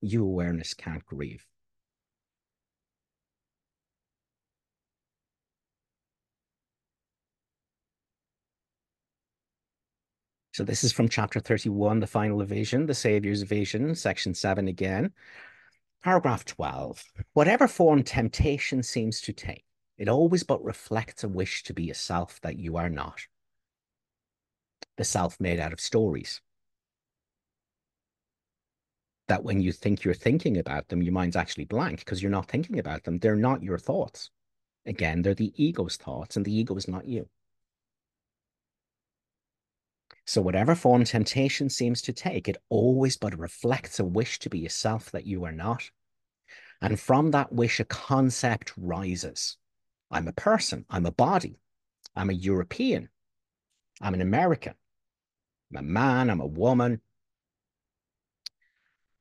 You 0.01 0.23
awareness 0.23 0.73
can't 0.73 1.05
grieve. 1.05 1.45
So 10.59 10.65
this 10.65 10.83
is 10.83 10.91
from 10.91 11.07
chapter 11.07 11.39
31, 11.39 12.01
the 12.01 12.07
final 12.07 12.43
vision, 12.43 12.85
the 12.85 12.93
Savior's 12.93 13.43
vision, 13.43 13.95
section 13.95 14.33
7 14.33 14.67
again. 14.67 15.13
Paragraph 16.03 16.43
12. 16.43 17.01
Whatever 17.31 17.65
form 17.65 18.03
temptation 18.03 18.83
seems 18.83 19.21
to 19.21 19.31
take, 19.31 19.63
it 19.99 20.07
always 20.07 20.43
but 20.43 20.63
reflects 20.63 21.25
a 21.25 21.27
wish 21.27 21.61
to 21.63 21.73
be 21.73 21.91
a 21.91 21.93
self 21.93 22.39
that 22.41 22.57
you 22.57 22.77
are 22.77 22.89
not. 22.89 23.27
The 24.95 25.03
self 25.03 25.39
made 25.41 25.59
out 25.59 25.73
of 25.73 25.81
stories. 25.81 26.41
That 29.27 29.43
when 29.43 29.61
you 29.61 29.73
think 29.73 30.03
you're 30.03 30.13
thinking 30.13 30.57
about 30.57 30.87
them, 30.87 31.03
your 31.03 31.11
mind's 31.11 31.35
actually 31.35 31.65
blank 31.65 31.99
because 31.99 32.23
you're 32.23 32.31
not 32.31 32.47
thinking 32.47 32.79
about 32.79 33.03
them. 33.03 33.19
They're 33.19 33.35
not 33.35 33.61
your 33.61 33.77
thoughts. 33.77 34.31
Again, 34.85 35.21
they're 35.21 35.35
the 35.35 35.53
ego's 35.61 35.97
thoughts, 35.97 36.37
and 36.37 36.45
the 36.45 36.55
ego 36.55 36.75
is 36.77 36.87
not 36.87 37.05
you. 37.05 37.27
So, 40.25 40.41
whatever 40.41 40.75
form 40.75 41.03
temptation 41.03 41.69
seems 41.69 42.01
to 42.03 42.13
take, 42.13 42.47
it 42.47 42.57
always 42.69 43.17
but 43.17 43.37
reflects 43.37 43.99
a 43.99 44.05
wish 44.05 44.39
to 44.39 44.49
be 44.49 44.65
a 44.65 44.69
self 44.69 45.11
that 45.11 45.25
you 45.25 45.43
are 45.43 45.51
not. 45.51 45.91
And 46.81 46.97
from 46.97 47.31
that 47.31 47.51
wish, 47.51 47.81
a 47.81 47.85
concept 47.85 48.71
rises. 48.77 49.57
I'm 50.11 50.27
a 50.27 50.33
person, 50.33 50.85
I'm 50.89 51.05
a 51.05 51.11
body, 51.11 51.59
I'm 52.15 52.29
a 52.29 52.33
European, 52.33 53.09
I'm 54.01 54.13
an 54.13 54.21
American, 54.21 54.73
I'm 55.71 55.77
a 55.77 55.87
man, 55.87 56.29
I'm 56.29 56.41
a 56.41 56.47
woman. 56.47 57.01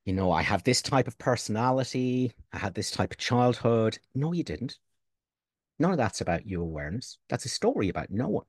You 0.04 0.14
know, 0.14 0.32
I 0.32 0.40
have 0.42 0.64
this 0.64 0.80
type 0.80 1.06
of 1.06 1.18
personality, 1.18 2.32
I 2.52 2.58
had 2.58 2.74
this 2.74 2.90
type 2.90 3.12
of 3.12 3.18
childhood. 3.18 3.98
No, 4.14 4.32
you 4.32 4.42
didn't. 4.42 4.78
None 5.78 5.92
of 5.92 5.98
that's 5.98 6.20
about 6.20 6.46
you 6.46 6.62
awareness. 6.62 7.18
That's 7.28 7.44
a 7.44 7.50
story 7.50 7.88
about 7.88 8.10
no 8.10 8.28
one. 8.28 8.46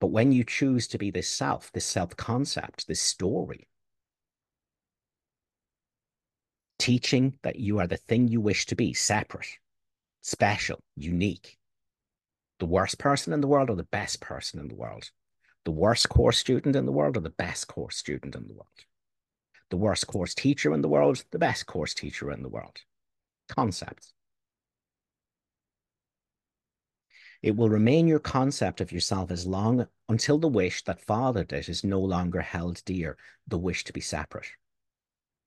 But 0.00 0.08
when 0.08 0.32
you 0.32 0.44
choose 0.44 0.88
to 0.88 0.98
be 0.98 1.10
this 1.10 1.30
self, 1.30 1.70
this 1.72 1.86
self 1.86 2.16
concept, 2.16 2.88
this 2.88 3.00
story, 3.00 3.68
teaching 6.84 7.32
that 7.42 7.58
you 7.58 7.78
are 7.78 7.86
the 7.86 7.96
thing 7.96 8.28
you 8.28 8.42
wish 8.42 8.66
to 8.66 8.76
be, 8.76 8.92
separate, 8.92 9.48
special, 10.20 10.78
unique, 10.96 11.56
the 12.58 12.66
worst 12.66 12.98
person 12.98 13.32
in 13.32 13.40
the 13.40 13.46
world 13.46 13.70
or 13.70 13.76
the 13.76 13.84
best 13.84 14.20
person 14.20 14.60
in 14.60 14.68
the 14.68 14.74
world, 14.74 15.10
the 15.64 15.70
worst 15.70 16.10
course 16.10 16.36
student 16.36 16.76
in 16.76 16.84
the 16.84 16.92
world 16.92 17.16
or 17.16 17.20
the 17.20 17.30
best 17.30 17.68
course 17.68 17.96
student 17.96 18.34
in 18.36 18.46
the 18.46 18.52
world, 18.52 18.84
the 19.70 19.78
worst 19.78 20.06
course 20.06 20.34
teacher 20.34 20.74
in 20.74 20.82
the 20.82 20.88
world, 20.88 21.24
the 21.30 21.38
best 21.38 21.64
course 21.64 21.94
teacher 21.94 22.30
in 22.30 22.42
the 22.42 22.50
world. 22.50 22.76
Concepts. 23.48 24.12
It 27.40 27.56
will 27.56 27.70
remain 27.70 28.06
your 28.06 28.18
concept 28.20 28.82
of 28.82 28.92
yourself 28.92 29.30
as 29.30 29.46
long 29.46 29.86
until 30.10 30.38
the 30.38 30.48
wish 30.48 30.84
that 30.84 31.00
fathered 31.00 31.50
it 31.54 31.70
is 31.70 31.82
no 31.82 32.00
longer 32.00 32.42
held 32.42 32.82
dear, 32.84 33.16
the 33.48 33.56
wish 33.56 33.84
to 33.84 33.94
be 33.94 34.02
separate, 34.02 34.48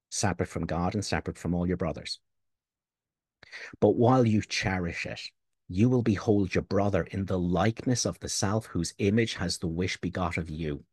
separate 0.09 0.49
from 0.49 0.65
God 0.65 0.93
and 0.93 1.03
separate 1.03 1.37
from 1.37 1.53
all 1.53 1.67
your 1.67 1.77
brothers. 1.77 2.19
But 3.79 3.95
while 3.95 4.25
you 4.25 4.41
cherish 4.41 5.05
it, 5.05 5.21
you 5.67 5.89
will 5.89 6.01
behold 6.01 6.55
your 6.55 6.63
brother 6.63 7.03
in 7.03 7.25
the 7.25 7.39
likeness 7.39 8.05
of 8.05 8.19
the 8.19 8.29
self 8.29 8.67
whose 8.67 8.93
image 8.99 9.35
has 9.35 9.57
the 9.57 9.67
wish 9.67 9.97
begot 9.97 10.37
of 10.37 10.49
you. 10.49 10.85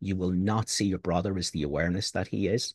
You 0.00 0.16
will 0.16 0.32
not 0.32 0.68
see 0.68 0.86
your 0.86 0.98
brother 0.98 1.36
as 1.38 1.50
the 1.50 1.62
awareness 1.62 2.10
that 2.10 2.28
he 2.28 2.48
is. 2.48 2.74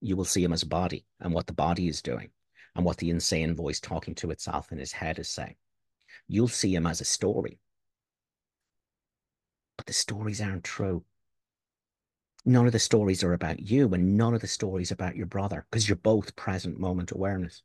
You 0.00 0.16
will 0.16 0.24
see 0.24 0.44
him 0.44 0.52
as 0.52 0.62
a 0.62 0.66
body 0.66 1.04
and 1.20 1.32
what 1.34 1.46
the 1.46 1.52
body 1.52 1.88
is 1.88 2.00
doing 2.00 2.30
and 2.76 2.84
what 2.84 2.98
the 2.98 3.10
insane 3.10 3.56
voice 3.56 3.80
talking 3.80 4.14
to 4.16 4.30
itself 4.30 4.70
in 4.70 4.78
his 4.78 4.92
head 4.92 5.18
is 5.18 5.28
saying. 5.28 5.56
You'll 6.28 6.48
see 6.48 6.74
him 6.74 6.86
as 6.86 7.00
a 7.00 7.04
story. 7.04 7.58
But 9.76 9.86
the 9.86 9.92
stories 9.92 10.40
aren't 10.40 10.64
true. 10.64 11.04
None 12.48 12.64
of 12.64 12.72
the 12.72 12.78
stories 12.78 13.22
are 13.22 13.34
about 13.34 13.60
you, 13.60 13.92
and 13.92 14.16
none 14.16 14.32
of 14.32 14.40
the 14.40 14.46
stories 14.46 14.90
about 14.90 15.16
your 15.16 15.26
brother, 15.26 15.66
because 15.70 15.86
you're 15.86 15.96
both 15.96 16.34
present 16.34 16.80
moment 16.80 17.10
awareness. 17.10 17.60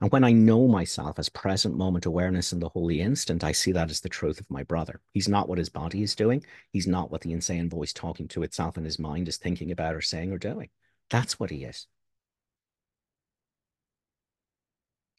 And 0.00 0.10
when 0.10 0.24
I 0.24 0.32
know 0.32 0.66
myself 0.66 1.20
as 1.20 1.28
present 1.28 1.76
moment 1.76 2.04
awareness 2.04 2.52
in 2.52 2.58
the 2.58 2.70
holy 2.70 3.00
instant, 3.00 3.44
I 3.44 3.52
see 3.52 3.70
that 3.70 3.92
as 3.92 4.00
the 4.00 4.08
truth 4.08 4.40
of 4.40 4.50
my 4.50 4.64
brother. 4.64 5.00
He's 5.14 5.28
not 5.28 5.48
what 5.48 5.58
his 5.58 5.68
body 5.68 6.02
is 6.02 6.16
doing. 6.16 6.44
He's 6.72 6.88
not 6.88 7.12
what 7.12 7.20
the 7.20 7.32
insane 7.32 7.70
voice 7.70 7.92
talking 7.92 8.26
to 8.26 8.42
itself 8.42 8.76
in 8.76 8.84
his 8.84 8.98
mind 8.98 9.28
is 9.28 9.36
thinking 9.36 9.70
about 9.70 9.94
or 9.94 10.00
saying 10.00 10.32
or 10.32 10.38
doing. 10.38 10.70
That's 11.08 11.38
what 11.38 11.50
he 11.50 11.62
is. 11.62 11.86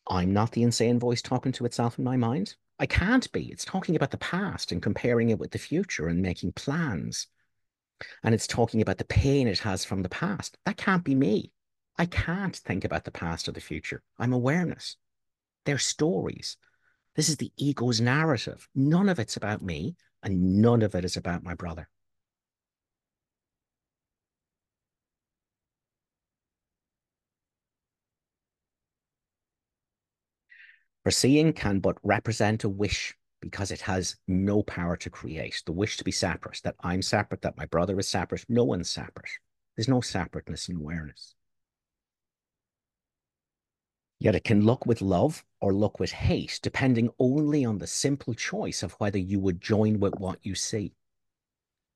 I'm 0.10 0.34
not 0.34 0.52
the 0.52 0.64
insane 0.64 1.00
voice 1.00 1.22
talking 1.22 1.54
to 1.54 1.66
itself 1.66 1.98
in 1.98 2.04
my 2.04 2.18
mind. 2.18 2.56
I 2.80 2.86
can't 2.86 3.32
be. 3.32 3.50
It's 3.50 3.64
talking 3.64 3.96
about 3.96 4.12
the 4.12 4.18
past 4.18 4.74
and 4.74 4.82
comparing 4.82 5.30
it 5.30 5.40
with 5.40 5.52
the 5.52 5.58
future 5.58 6.10
and 6.10 6.22
making 6.22 6.52
plans. 6.52 7.28
And 8.24 8.34
it's 8.34 8.48
talking 8.48 8.82
about 8.82 8.98
the 8.98 9.06
pain 9.06 9.48
it 9.48 9.60
has 9.60 9.86
from 9.86 10.04
the 10.04 10.10
past. 10.10 10.58
That 10.66 10.78
can't 10.78 11.04
be 11.04 11.16
me. 11.16 11.52
I 11.98 12.06
can't 12.06 12.56
think 12.56 12.86
about 12.86 13.06
the 13.06 13.12
past 13.12 13.48
or 13.48 13.52
the 13.52 13.62
future. 13.62 14.02
I'm 14.18 14.34
awareness. 14.34 14.98
They're 15.66 15.78
stories. 15.78 16.58
This 17.16 17.30
is 17.30 17.38
the 17.38 17.52
ego's 17.58 18.02
narrative. 18.02 18.68
None 18.74 19.10
of 19.10 19.20
it's 19.20 19.38
about 19.38 19.62
me, 19.62 19.96
and 20.24 20.62
none 20.62 20.82
of 20.82 20.96
it 20.96 21.06
is 21.06 21.18
about 21.18 21.44
my 21.44 21.54
brother. 21.54 21.88
For 31.04 31.12
seeing 31.12 31.54
can 31.54 31.80
but 31.80 31.98
represent 32.02 32.64
a 32.64 32.70
wish 32.70 33.16
because 33.44 33.72
it 33.72 33.82
has 33.82 34.16
no 34.26 34.64
power 34.64 34.96
to 34.96 35.10
create. 35.10 35.62
The 35.66 35.74
wish 35.74 35.98
to 35.98 36.06
be 36.06 36.14
separate, 36.14 36.62
that 36.64 36.78
I'm 36.80 37.02
separate, 37.02 37.42
that 37.42 37.58
my 37.58 37.66
brother 37.66 38.00
is 38.00 38.08
separate, 38.08 38.46
no 38.48 38.64
one's 38.64 38.90
separate. 38.90 39.28
There's 39.76 39.90
no 39.90 40.00
separateness 40.00 40.70
in 40.70 40.78
awareness. 40.78 41.36
Yet 44.18 44.36
it 44.36 44.46
can 44.46 44.66
look 44.66 44.86
with 44.86 45.02
love 45.02 45.44
or 45.60 45.74
look 45.74 46.00
with 46.00 46.14
hate, 46.14 46.62
depending 46.64 47.10
only 47.20 47.66
on 47.66 47.80
the 47.80 47.88
simple 47.88 48.34
choice 48.34 48.82
of 48.82 48.94
whether 48.94 49.20
you 49.20 49.42
would 49.42 49.60
join 49.60 50.00
with 50.00 50.14
what 50.16 50.40
you 50.42 50.56
see. 50.56 50.94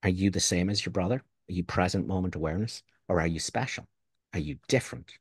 Are 0.03 0.09
you 0.09 0.29
the 0.29 0.41
same 0.41 0.69
as 0.69 0.85
your 0.85 0.91
brother? 0.91 1.23
Are 1.49 1.53
you 1.53 1.63
present 1.63 2.07
moment 2.07 2.35
awareness? 2.35 2.83
Or 3.07 3.21
are 3.21 3.27
you 3.27 3.39
special? 3.39 3.87
Are 4.33 4.39
you 4.39 4.57
different? 4.67 5.13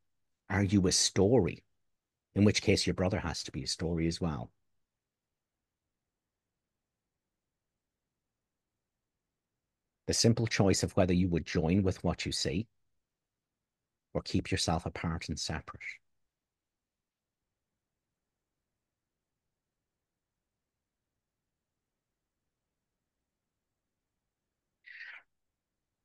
Are 0.50 0.64
you 0.64 0.88
a 0.88 0.92
story? 0.92 1.62
In 2.35 2.42
which 2.42 2.62
case, 2.62 2.85
your 2.85 2.95
brother 2.95 3.21
has 3.21 3.45
to 3.45 3.52
be 3.52 3.62
a 3.62 3.68
story 3.68 4.09
as 4.09 4.21
well. 4.21 4.50
The 10.07 10.15
simple 10.15 10.47
choice 10.47 10.83
of 10.83 10.97
whether 10.97 11.13
you 11.15 11.29
would 11.29 11.47
join 11.47 11.83
with 11.83 12.03
what 12.05 12.27
you 12.27 12.33
see 12.33 12.67
or 14.15 14.23
keep 14.23 14.51
yourself 14.51 14.87
apart 14.87 15.29
and 15.29 15.39
separate. 15.39 15.83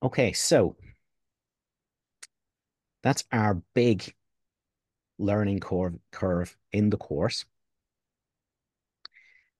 Okay, 0.03 0.33
so 0.33 0.75
that's 3.03 3.23
our 3.31 3.55
big 3.73 4.13
learning 5.17 5.59
curve, 5.59 5.97
curve 6.11 6.57
in 6.71 6.89
the 6.89 6.97
course 6.97 7.45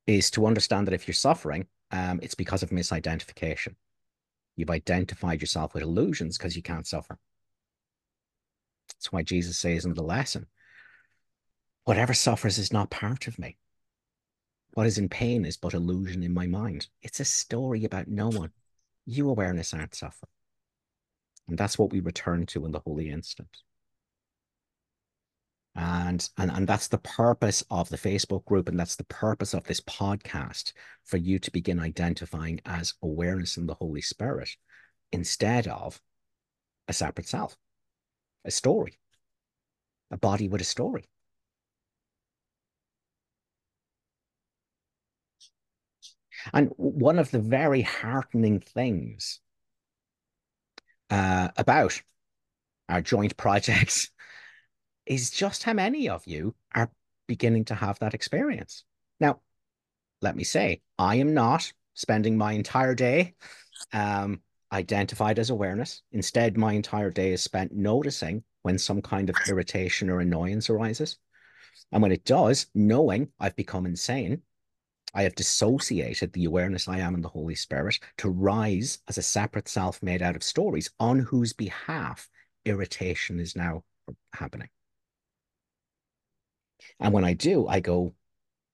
is 0.07 0.31
to 0.31 0.45
understand 0.45 0.87
that 0.87 0.93
if 0.93 1.07
you're 1.07 1.13
suffering, 1.13 1.67
um, 1.91 2.19
it's 2.21 2.35
because 2.35 2.63
of 2.63 2.69
misidentification. 2.69 3.75
You've 4.61 4.69
identified 4.69 5.41
yourself 5.41 5.73
with 5.73 5.81
illusions 5.81 6.37
because 6.37 6.55
you 6.55 6.61
can't 6.61 6.85
suffer. 6.85 7.17
That's 8.93 9.11
why 9.11 9.23
Jesus 9.23 9.57
says 9.57 9.85
in 9.85 9.95
the 9.95 10.03
lesson, 10.03 10.45
whatever 11.85 12.13
suffers 12.13 12.59
is 12.59 12.71
not 12.71 12.91
part 12.91 13.27
of 13.27 13.39
me. 13.39 13.57
What 14.75 14.85
is 14.85 14.99
in 14.99 15.09
pain 15.09 15.45
is 15.45 15.57
but 15.57 15.73
illusion 15.73 16.21
in 16.21 16.31
my 16.31 16.45
mind. 16.45 16.89
It's 17.01 17.19
a 17.19 17.25
story 17.25 17.85
about 17.85 18.07
no 18.07 18.29
one. 18.29 18.51
You 19.07 19.29
awareness 19.31 19.73
aren't 19.73 19.95
suffering. 19.95 20.29
And 21.47 21.57
that's 21.57 21.79
what 21.79 21.91
we 21.91 21.99
return 21.99 22.45
to 22.45 22.63
in 22.67 22.71
the 22.71 22.81
holy 22.81 23.09
instant. 23.09 23.49
And, 25.73 26.27
and 26.37 26.51
and 26.51 26.67
that's 26.67 26.89
the 26.89 26.97
purpose 26.97 27.63
of 27.71 27.87
the 27.89 27.97
Facebook 27.97 28.43
group, 28.45 28.67
and 28.67 28.77
that's 28.77 28.97
the 28.97 29.05
purpose 29.05 29.53
of 29.53 29.63
this 29.63 29.79
podcast 29.79 30.73
for 31.05 31.17
you 31.17 31.39
to 31.39 31.51
begin 31.51 31.79
identifying 31.79 32.59
as 32.65 32.93
awareness 33.01 33.55
in 33.55 33.67
the 33.67 33.75
Holy 33.75 34.01
Spirit 34.01 34.49
instead 35.13 35.67
of 35.67 36.01
a 36.89 36.93
separate 36.93 37.27
self, 37.27 37.55
a 38.43 38.51
story, 38.51 38.99
a 40.11 40.17
body 40.17 40.49
with 40.49 40.59
a 40.61 40.65
story. 40.65 41.05
And 46.53 46.69
one 46.77 47.19
of 47.19 47.31
the 47.31 47.39
very 47.39 47.81
heartening 47.81 48.59
things 48.59 49.39
uh, 51.09 51.49
about 51.57 52.01
our 52.89 53.01
joint 53.01 53.37
projects 53.37 54.09
is 55.05 55.29
just 55.29 55.63
how 55.63 55.73
many 55.73 56.09
of 56.09 56.25
you 56.25 56.55
are 56.73 56.91
beginning 57.27 57.65
to 57.65 57.75
have 57.75 57.99
that 57.99 58.13
experience. 58.13 58.83
Now, 59.19 59.41
let 60.21 60.35
me 60.35 60.43
say, 60.43 60.81
I 60.97 61.15
am 61.15 61.33
not 61.33 61.71
spending 61.93 62.37
my 62.37 62.53
entire 62.53 62.95
day 62.95 63.35
um, 63.93 64.41
identified 64.71 65.39
as 65.39 65.49
awareness. 65.49 66.01
Instead, 66.11 66.57
my 66.57 66.73
entire 66.73 67.09
day 67.09 67.33
is 67.33 67.41
spent 67.41 67.73
noticing 67.73 68.43
when 68.61 68.77
some 68.77 69.01
kind 69.01 69.29
of 69.29 69.35
irritation 69.47 70.09
or 70.09 70.19
annoyance 70.19 70.69
arises. 70.69 71.17
And 71.91 72.01
when 72.01 72.11
it 72.11 72.25
does, 72.25 72.67
knowing 72.73 73.29
I've 73.39 73.55
become 73.55 73.85
insane, 73.85 74.41
I 75.13 75.23
have 75.23 75.35
dissociated 75.35 76.31
the 76.31 76.45
awareness 76.45 76.87
I 76.87 76.99
am 76.99 77.15
in 77.15 77.21
the 77.21 77.27
Holy 77.27 77.55
Spirit 77.55 77.99
to 78.17 78.29
rise 78.29 78.99
as 79.07 79.17
a 79.17 79.23
separate 79.23 79.67
self 79.67 80.01
made 80.01 80.21
out 80.21 80.37
of 80.37 80.43
stories 80.43 80.89
on 80.99 81.19
whose 81.19 81.51
behalf 81.51 82.29
irritation 82.63 83.39
is 83.39 83.55
now 83.55 83.83
happening. 84.33 84.69
And 86.99 87.13
when 87.13 87.25
I 87.25 87.33
do, 87.33 87.67
I 87.67 87.79
go, 87.79 88.13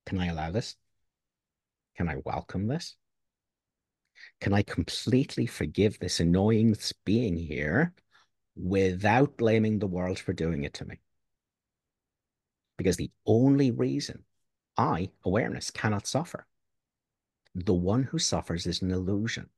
can 0.06 0.20
I 0.20 0.28
allow 0.28 0.52
this? 0.52 0.76
Can 1.98 2.08
I 2.08 2.18
welcome 2.24 2.68
this? 2.68 2.96
Can 4.42 4.54
I 4.54 4.62
completely 4.62 5.46
forgive 5.46 6.00
this 6.00 6.20
annoying 6.20 6.76
being 7.06 7.38
here 7.38 7.94
without 8.56 9.38
blaming 9.38 9.80
the 9.80 9.88
world 9.88 10.20
for 10.20 10.34
doing 10.34 10.64
it 10.64 10.76
to 10.76 10.86
me? 10.86 11.00
Because 12.78 12.98
the 12.98 13.12
only 13.26 13.72
reason 13.72 14.24
I, 14.78 15.10
awareness, 15.26 15.72
cannot 15.72 16.08
suffer. 16.08 16.46
The 17.56 17.74
one 17.74 18.04
who 18.04 18.20
suffers 18.20 18.68
is 18.68 18.82
an 18.82 18.92
illusion. 18.92 19.50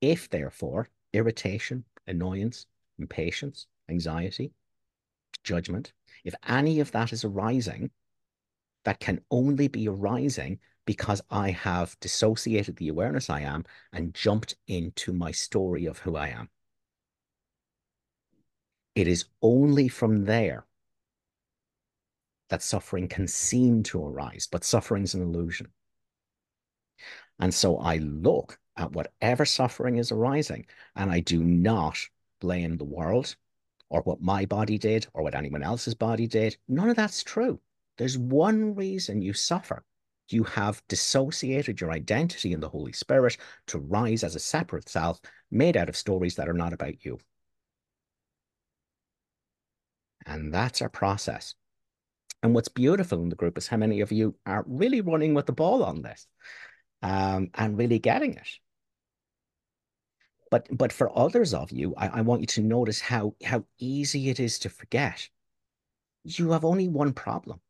If, 0.00 0.28
therefore, 0.28 0.88
irritation, 1.12 1.84
annoyance, 2.06 2.66
impatience, 2.98 3.66
anxiety, 3.88 4.52
judgment, 5.44 5.92
if 6.24 6.34
any 6.46 6.80
of 6.80 6.92
that 6.92 7.12
is 7.12 7.24
arising, 7.24 7.90
that 8.84 9.00
can 9.00 9.20
only 9.30 9.68
be 9.68 9.88
arising 9.88 10.58
because 10.86 11.20
I 11.30 11.50
have 11.50 11.98
dissociated 12.00 12.76
the 12.76 12.88
awareness 12.88 13.28
I 13.28 13.40
am 13.40 13.64
and 13.92 14.14
jumped 14.14 14.56
into 14.66 15.12
my 15.12 15.30
story 15.30 15.84
of 15.84 15.98
who 15.98 16.16
I 16.16 16.28
am. 16.28 16.48
It 18.94 19.06
is 19.06 19.26
only 19.42 19.88
from 19.88 20.24
there 20.24 20.66
that 22.48 22.62
suffering 22.62 23.08
can 23.08 23.28
seem 23.28 23.82
to 23.84 24.02
arise, 24.04 24.48
but 24.50 24.64
suffering 24.64 25.04
is 25.04 25.14
an 25.14 25.22
illusion. 25.22 25.68
And 27.38 27.52
so 27.52 27.78
I 27.78 27.98
look 27.98 28.58
at 28.76 28.92
whatever 28.92 29.44
suffering 29.44 29.98
is 29.98 30.10
arising, 30.10 30.66
and 30.96 31.10
I 31.10 31.20
do 31.20 31.44
not 31.44 31.98
blame 32.40 32.76
the 32.76 32.84
world 32.84 33.36
or 33.90 34.02
what 34.02 34.20
my 34.20 34.44
body 34.44 34.78
did 34.78 35.06
or 35.14 35.22
what 35.22 35.34
anyone 35.34 35.62
else's 35.62 35.94
body 35.94 36.26
did. 36.26 36.56
None 36.68 36.90
of 36.90 36.96
that's 36.96 37.22
true. 37.22 37.60
There's 37.96 38.18
one 38.18 38.74
reason 38.74 39.22
you 39.22 39.32
suffer. 39.32 39.84
You 40.30 40.44
have 40.44 40.82
dissociated 40.88 41.80
your 41.80 41.90
identity 41.90 42.52
in 42.52 42.60
the 42.60 42.68
Holy 42.68 42.92
Spirit 42.92 43.38
to 43.68 43.78
rise 43.78 44.22
as 44.24 44.34
a 44.34 44.40
separate 44.40 44.88
self 44.88 45.20
made 45.50 45.76
out 45.76 45.88
of 45.88 45.96
stories 45.96 46.36
that 46.36 46.48
are 46.48 46.54
not 46.54 46.72
about 46.72 47.04
you. 47.04 47.18
And 50.26 50.52
that's 50.52 50.82
our 50.82 50.90
process. 50.90 51.54
And 52.42 52.54
what's 52.54 52.68
beautiful 52.68 53.22
in 53.22 53.30
the 53.30 53.36
group 53.36 53.58
is 53.58 53.66
how 53.66 53.78
many 53.78 54.00
of 54.00 54.12
you 54.12 54.36
are 54.46 54.64
really 54.68 55.00
running 55.00 55.34
with 55.34 55.46
the 55.46 55.52
ball 55.52 55.82
on 55.82 56.02
this 56.02 56.26
um, 57.02 57.48
and 57.54 57.78
really 57.78 57.98
getting 57.98 58.34
it. 58.34 58.48
But 60.50 60.66
but 60.70 60.92
for 60.92 61.16
others 61.16 61.52
of 61.52 61.70
you, 61.70 61.94
I, 61.96 62.08
I 62.08 62.20
want 62.22 62.40
you 62.40 62.46
to 62.46 62.62
notice 62.62 63.00
how 63.00 63.34
how 63.44 63.64
easy 63.78 64.30
it 64.30 64.40
is 64.40 64.58
to 64.60 64.70
forget. 64.70 65.28
You 66.24 66.52
have 66.52 66.64
only 66.64 66.88
one 66.88 67.12
problem. 67.12 67.60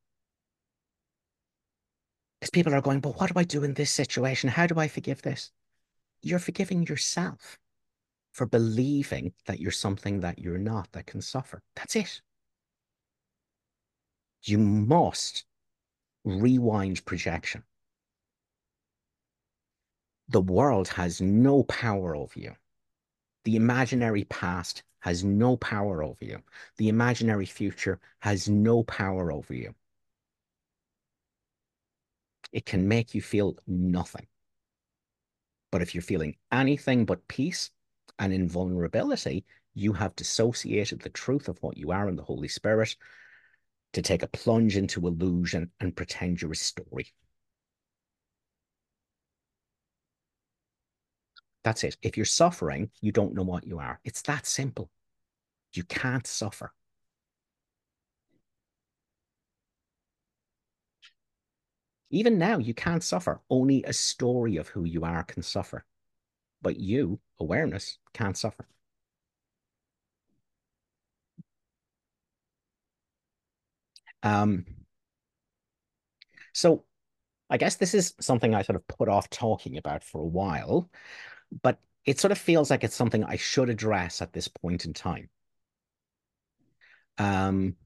Because 2.40 2.50
people 2.50 2.74
are 2.74 2.80
going, 2.80 3.00
but 3.00 3.18
what 3.18 3.32
do 3.32 3.38
I 3.38 3.44
do 3.44 3.64
in 3.64 3.74
this 3.74 3.90
situation? 3.90 4.48
How 4.48 4.66
do 4.66 4.78
I 4.78 4.86
forgive 4.86 5.22
this? 5.22 5.50
You're 6.22 6.38
forgiving 6.38 6.86
yourself 6.86 7.58
for 8.32 8.46
believing 8.46 9.32
that 9.46 9.58
you're 9.58 9.72
something 9.72 10.20
that 10.20 10.38
you're 10.38 10.58
not, 10.58 10.92
that 10.92 11.06
can 11.06 11.20
suffer. 11.20 11.62
That's 11.74 11.96
it. 11.96 12.20
You 14.42 14.58
must 14.58 15.44
rewind 16.24 17.04
projection. 17.04 17.64
The 20.28 20.40
world 20.40 20.88
has 20.88 21.20
no 21.20 21.64
power 21.64 22.14
over 22.14 22.38
you. 22.38 22.54
The 23.44 23.56
imaginary 23.56 24.24
past 24.24 24.82
has 25.00 25.24
no 25.24 25.56
power 25.56 26.02
over 26.02 26.24
you. 26.24 26.42
The 26.76 26.88
imaginary 26.88 27.46
future 27.46 28.00
has 28.20 28.48
no 28.48 28.82
power 28.82 29.32
over 29.32 29.54
you. 29.54 29.74
It 32.52 32.66
can 32.66 32.88
make 32.88 33.14
you 33.14 33.22
feel 33.22 33.56
nothing. 33.66 34.26
But 35.70 35.82
if 35.82 35.94
you're 35.94 36.02
feeling 36.02 36.36
anything 36.50 37.04
but 37.04 37.28
peace 37.28 37.70
and 38.18 38.32
invulnerability, 38.32 39.44
you 39.74 39.92
have 39.92 40.16
dissociated 40.16 41.00
the 41.00 41.10
truth 41.10 41.48
of 41.48 41.62
what 41.62 41.76
you 41.76 41.92
are 41.92 42.08
in 42.08 42.16
the 42.16 42.24
Holy 42.24 42.48
Spirit 42.48 42.96
to 43.92 44.02
take 44.02 44.22
a 44.22 44.28
plunge 44.28 44.76
into 44.76 45.06
illusion 45.06 45.70
and 45.80 45.94
pretend 45.94 46.42
you're 46.42 46.52
a 46.52 46.56
story. 46.56 47.12
That's 51.68 51.84
it. 51.84 51.98
If 52.00 52.16
you're 52.16 52.24
suffering, 52.24 52.90
you 53.02 53.12
don't 53.12 53.34
know 53.34 53.42
what 53.42 53.66
you 53.66 53.78
are. 53.78 54.00
It's 54.02 54.22
that 54.22 54.46
simple. 54.46 54.90
You 55.74 55.84
can't 55.84 56.26
suffer. 56.26 56.72
Even 62.10 62.36
now, 62.38 62.58
you 62.58 62.74
can't 62.74 63.02
suffer. 63.02 63.40
Only 63.48 63.82
a 63.84 63.94
story 63.94 64.56
of 64.58 64.68
who 64.68 64.84
you 64.84 65.04
are 65.06 65.24
can 65.24 65.42
suffer. 65.42 65.86
But 66.62 66.78
you, 66.80 67.20
awareness, 67.40 67.98
can't 68.14 68.36
suffer. 68.38 68.66
Um, 74.22 74.64
so 76.52 76.84
I 77.50 77.58
guess 77.58 77.76
this 77.76 77.94
is 77.94 78.14
something 78.20 78.54
I 78.54 78.62
sort 78.62 78.76
of 78.76 78.88
put 78.88 79.08
off 79.10 79.30
talking 79.30 79.78
about 79.78 80.04
for 80.04 80.20
a 80.20 80.26
while, 80.26 80.90
but 81.62 81.78
it 82.04 82.18
sort 82.18 82.32
of 82.32 82.38
feels 82.38 82.70
like 82.70 82.84
it's 82.84 82.94
something 82.94 83.24
I 83.24 83.36
should 83.36 83.68
address 83.68 84.22
at 84.22 84.32
this 84.32 84.48
point 84.48 84.84
in 84.84 84.94
time. 84.94 85.28
Um, 87.18 87.76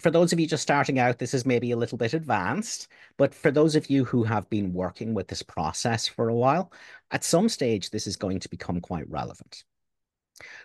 for 0.00 0.10
those 0.10 0.32
of 0.32 0.40
you 0.40 0.46
just 0.46 0.62
starting 0.62 0.98
out, 0.98 1.18
this 1.18 1.34
is 1.34 1.44
maybe 1.44 1.70
a 1.70 1.76
little 1.76 1.98
bit 1.98 2.14
advanced, 2.14 2.88
but 3.18 3.34
for 3.34 3.50
those 3.50 3.76
of 3.76 3.90
you 3.90 4.04
who 4.04 4.24
have 4.24 4.48
been 4.48 4.72
working 4.72 5.14
with 5.14 5.28
this 5.28 5.42
process 5.42 6.08
for 6.08 6.28
a 6.28 6.34
while, 6.34 6.72
at 7.10 7.22
some 7.22 7.48
stage, 7.48 7.90
this 7.90 8.06
is 8.06 8.16
going 8.16 8.40
to 8.40 8.48
become 8.48 8.80
quite 8.80 9.08
relevant. 9.10 9.64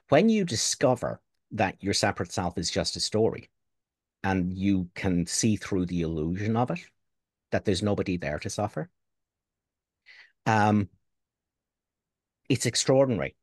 When 0.09 0.29
you 0.29 0.45
discover 0.45 1.19
that 1.51 1.83
your 1.83 1.93
separate 1.93 2.31
self 2.31 2.57
is 2.57 2.71
just 2.71 2.95
a 2.95 3.01
story 3.01 3.49
and 4.23 4.53
you 4.53 4.89
can 4.95 5.25
see 5.25 5.57
through 5.57 5.85
the 5.87 6.01
illusion 6.01 6.55
of 6.55 6.71
it, 6.71 6.79
that 7.51 7.65
there's 7.65 7.83
nobody 7.83 8.17
there 8.17 8.39
to 8.39 8.49
suffer, 8.49 8.89
um, 10.45 10.89
it's 12.49 12.65
extraordinary. 12.65 13.35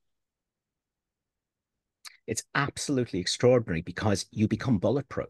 It's 2.27 2.43
absolutely 2.57 3.21
extraordinary 3.21 3.81
because 3.81 4.27
you 4.33 4.49
become 4.49 4.79
bulletproof 4.79 5.29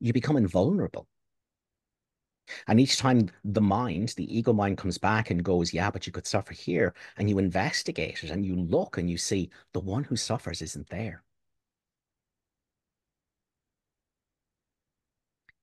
you 0.00 0.12
become 0.12 0.36
invulnerable. 0.36 1.08
And 2.68 2.78
each 2.78 2.98
time 2.98 3.30
the 3.42 3.60
mind, 3.60 4.10
the 4.16 4.32
ego 4.32 4.52
mind 4.52 4.78
comes 4.78 4.96
back 4.96 5.28
and 5.30 5.42
goes, 5.42 5.72
yeah, 5.74 5.90
but 5.90 6.06
you 6.06 6.12
could 6.12 6.24
suffer 6.26 6.54
here. 6.54 6.94
And 7.16 7.28
you 7.28 7.38
investigate 7.40 8.22
it 8.22 8.30
and 8.30 8.46
you 8.46 8.54
look 8.54 8.96
and 8.96 9.10
you 9.10 9.18
see 9.18 9.50
the 9.72 9.80
one 9.80 10.04
who 10.04 10.14
suffers 10.16 10.62
isn't 10.62 10.88
there. 10.88 11.24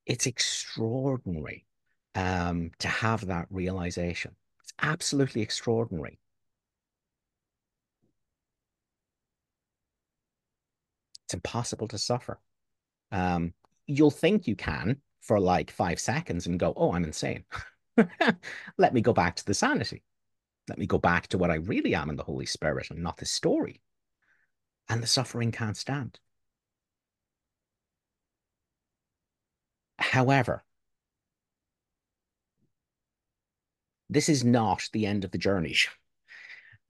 It's 0.07 0.25
extraordinary 0.25 1.65
um, 2.15 2.71
to 2.79 2.87
have 2.87 3.27
that 3.27 3.47
realization. 3.51 4.35
Absolutely 4.79 5.41
extraordinary. 5.41 6.19
It's 11.25 11.33
impossible 11.33 11.87
to 11.89 11.97
suffer. 11.97 12.39
Um, 13.11 13.53
you'll 13.87 14.11
think 14.11 14.47
you 14.47 14.55
can 14.55 15.01
for 15.21 15.39
like 15.39 15.71
five 15.71 15.99
seconds 15.99 16.45
and 16.45 16.59
go, 16.59 16.73
oh, 16.77 16.93
I'm 16.93 17.03
insane. 17.03 17.45
Let 18.77 18.93
me 18.93 19.01
go 19.01 19.13
back 19.13 19.35
to 19.37 19.45
the 19.45 19.53
sanity. 19.53 20.03
Let 20.67 20.77
me 20.77 20.85
go 20.87 20.97
back 20.97 21.27
to 21.27 21.37
what 21.37 21.51
I 21.51 21.55
really 21.55 21.95
am 21.95 22.09
in 22.09 22.15
the 22.15 22.23
Holy 22.23 22.45
Spirit 22.45 22.91
and 22.91 23.01
not 23.01 23.17
the 23.17 23.25
story. 23.25 23.81
And 24.89 25.01
the 25.01 25.07
suffering 25.07 25.51
can't 25.51 25.77
stand. 25.77 26.19
However, 29.99 30.63
this 34.15 34.29
is 34.29 34.43
not 34.43 34.89
the 34.93 35.05
end 35.05 35.23
of 35.23 35.31
the 35.31 35.37
journey. 35.37 35.75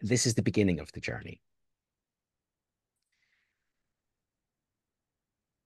This 0.02 0.28
is 0.28 0.36
the 0.36 0.42
beginning 0.42 0.80
of 0.82 0.92
the 0.92 1.00
journey. 1.00 1.42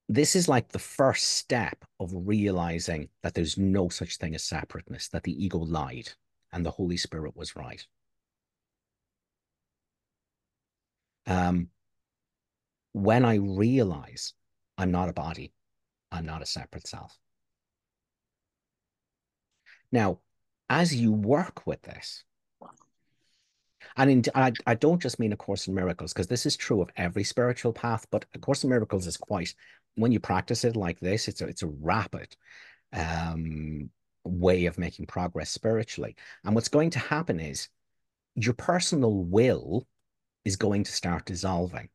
this 0.09 0.35
is 0.35 0.49
like 0.49 0.69
the 0.69 0.79
first 0.79 1.25
step 1.25 1.85
of 1.99 2.11
realizing 2.11 3.09
that 3.21 3.35
there's 3.35 3.59
no 3.59 3.89
such 3.89 4.17
thing 4.17 4.33
as 4.33 4.43
separateness, 4.43 5.07
that 5.09 5.21
the 5.23 5.45
ego 5.45 5.59
lied 5.59 6.09
and 6.51 6.65
the 6.65 6.71
Holy 6.71 6.97
Spirit 6.97 7.37
was 7.37 7.55
right. 7.55 7.85
Um, 11.27 11.69
when 12.93 13.23
I 13.23 13.35
realize 13.35 14.33
I'm 14.79 14.91
not 14.91 15.09
a 15.09 15.13
body, 15.13 15.53
I'm 16.11 16.25
not 16.25 16.41
a 16.41 16.47
separate 16.47 16.87
self. 16.87 17.15
Now, 19.91 20.21
as 20.69 20.95
you 20.95 21.11
work 21.11 21.65
with 21.65 21.81
this, 21.81 22.23
and 23.97 24.09
in, 24.09 24.23
I, 24.35 24.53
I 24.65 24.75
don't 24.75 25.01
just 25.01 25.19
mean 25.19 25.33
A 25.33 25.37
Course 25.37 25.67
in 25.67 25.73
Miracles, 25.73 26.13
because 26.13 26.27
this 26.27 26.45
is 26.45 26.55
true 26.55 26.81
of 26.81 26.89
every 26.95 27.23
spiritual 27.23 27.73
path, 27.73 28.05
but 28.11 28.25
A 28.33 28.39
Course 28.39 28.63
in 28.63 28.69
Miracles 28.69 29.07
is 29.07 29.17
quite 29.17 29.53
when 29.95 30.11
you 30.11 30.19
practice 30.19 30.63
it 30.63 30.75
like 30.75 30.99
this, 30.99 31.27
it's 31.27 31.41
a, 31.41 31.47
it's 31.47 31.63
a 31.63 31.67
rapid 31.67 32.35
um, 32.93 33.89
way 34.23 34.65
of 34.65 34.77
making 34.77 35.05
progress 35.05 35.49
spiritually. 35.49 36.15
And 36.43 36.55
what's 36.55 36.69
going 36.69 36.91
to 36.91 36.99
happen 36.99 37.39
is 37.39 37.69
your 38.35 38.53
personal 38.53 39.13
will 39.23 39.85
is 40.45 40.55
going 40.55 40.83
to 40.85 40.91
start 40.91 41.25
dissolving. 41.25 41.89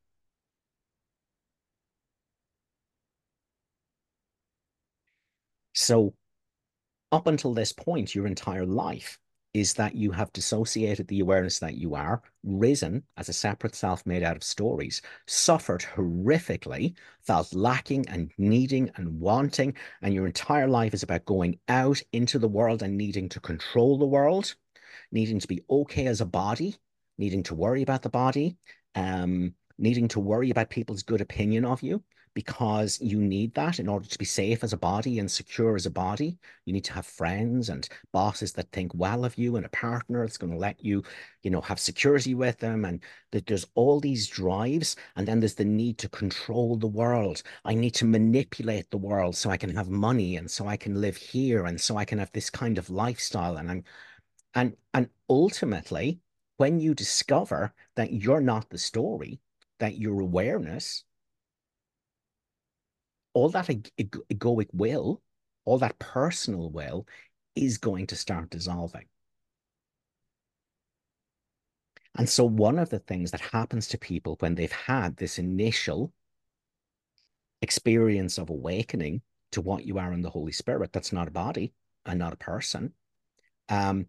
So, 5.73 6.15
up 7.14 7.29
until 7.29 7.55
this 7.55 7.72
point, 7.72 8.14
your 8.14 8.27
entire 8.27 8.66
life, 8.66 9.18
is 9.55 9.72
that 9.74 9.94
you 9.94 10.11
have 10.11 10.33
dissociated 10.33 11.07
the 11.07 11.20
awareness 11.20 11.61
that 11.61 11.77
you 11.77 11.94
are, 11.94 12.20
risen 12.42 13.05
as 13.16 13.29
a 13.29 13.33
separate 13.33 13.77
self 13.77 14.05
made 14.05 14.24
out 14.24 14.37
of 14.37 14.42
stories, 14.42 15.00
suffered 15.29 15.87
horrifically, 15.94 16.92
felt 17.22 17.55
lacking 17.55 18.05
and 18.09 18.33
needing 18.37 18.90
and 18.96 19.20
wanting, 19.20 19.72
and 20.03 20.12
your 20.12 20.27
entire 20.27 20.66
life 20.66 20.92
is 20.92 21.05
about 21.05 21.24
going 21.24 21.57
out 21.68 22.03
into 22.12 22.38
the 22.40 22.48
world 22.48 22.83
and 22.83 22.96
needing 22.96 23.29
to 23.29 23.38
control 23.38 23.96
the 23.96 24.05
world, 24.05 24.57
needing 25.12 25.38
to 25.38 25.46
be 25.46 25.62
okay 25.70 26.07
as 26.07 26.20
a 26.20 26.27
body, 26.27 26.74
needing 27.16 27.44
to 27.44 27.55
worry 27.55 27.83
about 27.83 28.03
the 28.03 28.11
body, 28.11 28.57
um, 28.96 29.55
needing 29.79 30.09
to 30.09 30.18
worry 30.18 30.50
about 30.50 30.68
people's 30.68 31.05
good 31.05 31.20
opinion 31.20 31.64
of 31.64 31.81
you, 31.81 32.03
because 32.35 33.01
you 33.01 33.20
need 33.20 33.55
that 33.55 33.79
in 33.79 33.88
order 33.88 34.09
to 34.09 34.18
be 34.18 34.25
safe 34.25 34.64
as 34.64 34.73
a 34.73 34.77
body 34.77 35.20
and 35.20 35.31
secure 35.31 35.77
as 35.77 35.87
a 35.87 35.90
body. 35.90 36.37
You 36.64 36.73
need 36.73 36.85
to 36.85 36.92
have 36.92 37.07
friends 37.07 37.68
and 37.68 37.88
bosses 38.12 38.53
that 38.55 38.70
think 38.73 38.92
well 38.94 39.25
of 39.25 39.38
you 39.38 39.57
and 39.57 39.64
a 39.64 39.68
partner 39.70 40.20
that's 40.20 40.37
going 40.37 40.53
to 40.53 40.59
let 40.59 40.85
you, 40.85 41.05
you 41.42 41.51
know, 41.51 41.61
have 41.61 41.79
security 41.79 42.35
with 42.35 42.59
them. 42.59 42.85
And 42.85 43.01
that 43.31 43.47
there's 43.47 43.66
all 43.77 44.01
these 44.01 44.27
drives. 44.27 44.97
And 45.14 45.27
then 45.27 45.38
there's 45.38 45.55
the 45.55 45.64
need 45.64 45.97
to 45.99 46.09
control 46.09 46.77
the 46.77 46.88
world. 46.88 47.42
I 47.64 47.75
need 47.75 47.94
to 47.94 48.05
manipulate 48.05 48.90
the 48.90 48.99
world 48.99 49.37
so 49.37 49.51
I 49.51 49.57
can 49.57 49.75
have 49.75 49.88
money 49.88 50.37
and 50.37 50.51
so 50.51 50.66
I 50.66 50.77
can 50.77 51.01
live 51.01 51.16
here 51.16 51.66
and 51.66 51.81
so 51.81 51.97
I 51.97 52.05
can 52.05 52.18
have 52.18 52.33
this 52.33 52.51
kind 52.51 52.79
of 52.79 52.90
lifestyle. 52.90 53.57
And 53.59 53.70
I'm 53.70 53.85
and 54.57 54.77
and 54.92 55.09
ultimately, 55.29 56.20
when 56.57 56.81
you 56.81 56.94
discover 56.94 57.73
that 57.97 58.12
you're 58.12 58.40
not 58.40 58.70
the 58.70 58.79
story, 58.79 59.40
that 59.79 59.99
your 59.99 60.20
awareness 60.20 61.05
all 63.35 63.49
that 63.51 63.66
egoic 63.66 64.68
will, 64.73 65.20
all 65.64 65.79
that 65.79 65.99
personal 65.99 66.70
will 66.70 67.07
is 67.55 67.79
going 67.79 68.07
to 68.07 68.16
start 68.16 68.51
dissolving. 68.51 69.07
And 72.16 72.29
so, 72.29 72.44
one 72.44 72.79
of 72.79 72.90
the 72.90 73.01
things 73.01 73.33
that 73.33 73.40
happens 73.40 73.88
to 73.88 73.99
people 73.99 74.37
when 74.38 74.55
they've 74.55 74.70
had 74.70 75.16
this 75.16 75.38
initial 75.38 76.12
experience 77.61 78.38
of 78.38 78.51
awakening 78.51 79.23
to 79.53 79.61
what 79.61 79.85
you 79.85 79.99
are 79.99 80.12
in 80.12 80.23
the 80.23 80.31
Holy 80.31 80.53
Spirit, 80.53 80.92
that's 80.92 81.12
not 81.12 81.29
a 81.29 81.33
body 81.33 81.73
and 82.07 82.18
not 82.18 82.33
a 82.33 82.37
person, 82.37 82.92
um, 83.68 84.07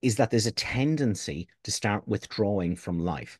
is 0.00 0.16
that 0.16 0.30
there's 0.30 0.46
a 0.46 0.52
tendency 0.52 1.48
to 1.64 1.70
start 1.70 2.08
withdrawing 2.08 2.74
from 2.74 2.98
life. 2.98 3.38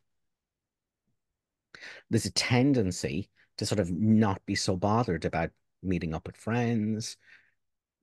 There's 2.11 2.25
a 2.25 2.31
tendency 2.31 3.29
to 3.61 3.65
sort 3.67 3.79
of 3.79 3.91
not 3.91 4.43
be 4.47 4.55
so 4.55 4.75
bothered 4.75 5.23
about 5.23 5.51
meeting 5.83 6.15
up 6.15 6.25
with 6.25 6.35
friends, 6.35 7.15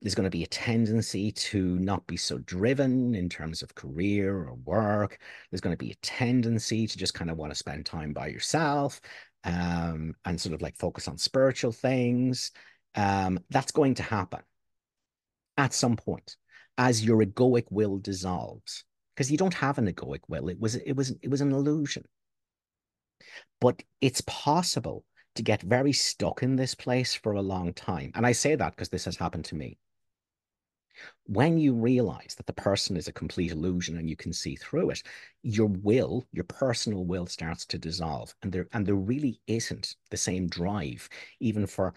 there's 0.01 0.15
going 0.15 0.23
to 0.23 0.29
be 0.29 0.45
a 0.45 0.47
tendency 0.47 1.33
to 1.33 1.77
not 1.79 2.07
be 2.07 2.15
so 2.15 2.37
driven 2.37 3.13
in 3.13 3.27
terms 3.27 3.61
of 3.61 3.75
career 3.75 4.37
or 4.37 4.53
work. 4.63 5.19
There's 5.51 5.59
going 5.59 5.73
to 5.73 5.85
be 5.85 5.91
a 5.91 5.95
tendency 5.95 6.87
to 6.87 6.97
just 6.97 7.13
kind 7.13 7.29
of 7.29 7.35
want 7.35 7.51
to 7.51 7.57
spend 7.57 7.85
time 7.85 8.13
by 8.13 8.27
yourself 8.27 9.01
um, 9.43 10.15
and 10.23 10.39
sort 10.39 10.55
of 10.55 10.61
like 10.61 10.77
focus 10.77 11.09
on 11.09 11.17
spiritual 11.17 11.73
things. 11.73 12.51
Um, 12.95 13.41
that's 13.49 13.73
going 13.73 13.95
to 13.95 14.03
happen 14.03 14.39
at 15.57 15.73
some 15.73 15.97
point 15.97 16.37
as 16.77 17.03
your 17.03 17.21
egoic 17.21 17.65
will 17.69 17.97
dissolves 17.97 18.85
because 19.13 19.29
you 19.29 19.37
don't 19.37 19.53
have 19.55 19.77
an 19.77 19.91
egoic 19.91 20.21
will. 20.29 20.47
It 20.47 20.57
was 20.57 20.75
it 20.75 20.93
was 20.93 21.13
it 21.21 21.29
was 21.29 21.41
an 21.41 21.51
illusion. 21.51 22.05
But 23.59 23.83
it's 23.99 24.21
possible 24.21 25.03
to 25.35 25.43
get 25.43 25.61
very 25.61 25.93
stuck 25.93 26.43
in 26.43 26.55
this 26.55 26.75
place 26.75 27.13
for 27.13 27.33
a 27.33 27.41
long 27.41 27.73
time. 27.73 28.11
And 28.15 28.25
I 28.25 28.31
say 28.31 28.55
that 28.55 28.75
because 28.75 28.89
this 28.89 29.05
has 29.05 29.17
happened 29.17 29.45
to 29.45 29.55
me 29.55 29.77
when 31.25 31.57
you 31.57 31.73
realize 31.73 32.33
that 32.35 32.47
the 32.47 32.53
person 32.53 32.97
is 32.97 33.07
a 33.07 33.13
complete 33.13 33.51
illusion 33.51 33.97
and 33.97 34.09
you 34.09 34.15
can 34.15 34.33
see 34.33 34.55
through 34.55 34.89
it, 34.89 35.03
your 35.43 35.67
will, 35.67 36.25
your 36.31 36.43
personal 36.45 37.05
will 37.05 37.27
starts 37.27 37.65
to 37.67 37.77
dissolve. 37.77 38.33
And 38.41 38.51
there 38.51 38.67
and 38.73 38.85
there 38.85 38.95
really 38.95 39.39
isn't 39.47 39.95
the 40.09 40.17
same 40.17 40.47
drive, 40.47 41.07
even 41.39 41.67
for 41.67 41.93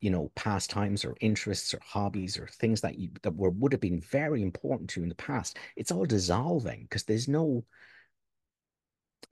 you 0.00 0.10
know, 0.10 0.30
pastimes 0.34 1.04
or 1.04 1.16
interests 1.20 1.74
or 1.74 1.80
hobbies 1.82 2.38
or 2.38 2.46
things 2.46 2.80
that 2.82 2.98
you 2.98 3.10
that 3.22 3.34
were 3.34 3.50
would 3.50 3.72
have 3.72 3.80
been 3.80 4.00
very 4.00 4.42
important 4.42 4.90
to 4.90 5.00
you 5.00 5.04
in 5.04 5.08
the 5.08 5.14
past. 5.14 5.58
It's 5.76 5.90
all 5.90 6.04
dissolving 6.04 6.82
because 6.82 7.04
there's 7.04 7.28
no 7.28 7.64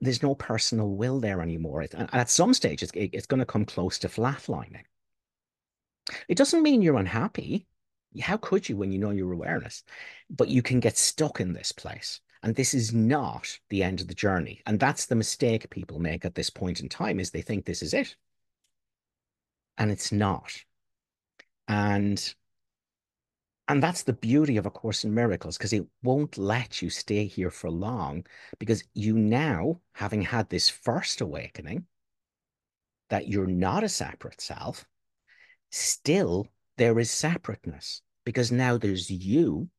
there's 0.01 0.23
no 0.23 0.35
personal 0.35 0.89
will 0.89 1.19
there 1.19 1.41
anymore. 1.41 1.81
And 1.81 2.09
at 2.13 2.29
some 2.29 2.53
stage, 2.53 2.83
it's, 2.83 2.91
it's 2.93 3.25
going 3.25 3.39
to 3.39 3.45
come 3.45 3.65
close 3.65 3.99
to 3.99 4.07
flatlining. 4.07 4.83
It 6.27 6.37
doesn't 6.37 6.63
mean 6.63 6.81
you're 6.81 6.97
unhappy 6.97 7.67
how 8.21 8.37
could 8.37 8.67
you 8.67 8.77
when 8.77 8.91
you 8.91 8.99
know 8.99 9.11
your 9.11 9.31
awareness? 9.33 9.83
But 10.29 10.49
you 10.49 10.61
can 10.61 10.79
get 10.79 10.97
stuck 10.97 11.39
in 11.39 11.53
this 11.53 11.71
place. 11.71 12.19
And 12.43 12.55
this 12.55 12.73
is 12.73 12.93
not 12.93 13.57
the 13.69 13.83
end 13.83 13.99
of 13.99 14.07
the 14.07 14.13
journey. 14.13 14.61
And 14.65 14.79
that's 14.79 15.05
the 15.05 15.15
mistake 15.15 15.69
people 15.69 15.99
make 15.99 16.23
at 16.23 16.35
this 16.35 16.49
point 16.49 16.79
in 16.79 16.89
time 16.89 17.19
is 17.19 17.31
they 17.31 17.41
think 17.41 17.65
this 17.65 17.81
is 17.81 17.93
it. 17.93 18.15
And 19.77 19.91
it's 19.91 20.11
not. 20.11 20.53
And 21.67 22.33
and 23.67 23.83
that's 23.83 24.03
the 24.03 24.13
beauty 24.13 24.57
of 24.57 24.65
A 24.65 24.71
Course 24.71 25.03
in 25.03 25.13
Miracles, 25.13 25.57
because 25.57 25.73
it 25.73 25.85
won't 26.03 26.37
let 26.37 26.81
you 26.81 26.89
stay 26.89 27.25
here 27.25 27.51
for 27.51 27.69
long, 27.69 28.25
because 28.59 28.83
you 28.93 29.17
now, 29.17 29.81
having 29.93 30.21
had 30.21 30.49
this 30.49 30.69
first 30.69 31.21
awakening, 31.21 31.85
that 33.09 33.27
you're 33.27 33.47
not 33.47 33.83
a 33.83 33.89
separate 33.89 34.41
self, 34.41 34.85
still 35.71 36.47
there 36.77 36.99
is 36.99 37.11
separateness 37.11 38.01
because 38.25 38.51
now 38.51 38.77
there's 38.77 39.09
you 39.09 39.69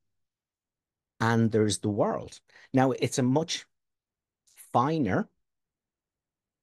and 1.21 1.51
there's 1.51 1.79
the 1.79 1.89
world. 1.89 2.41
Now 2.73 2.93
it's 2.93 3.19
a 3.19 3.23
much 3.23 3.67
finer 4.73 5.29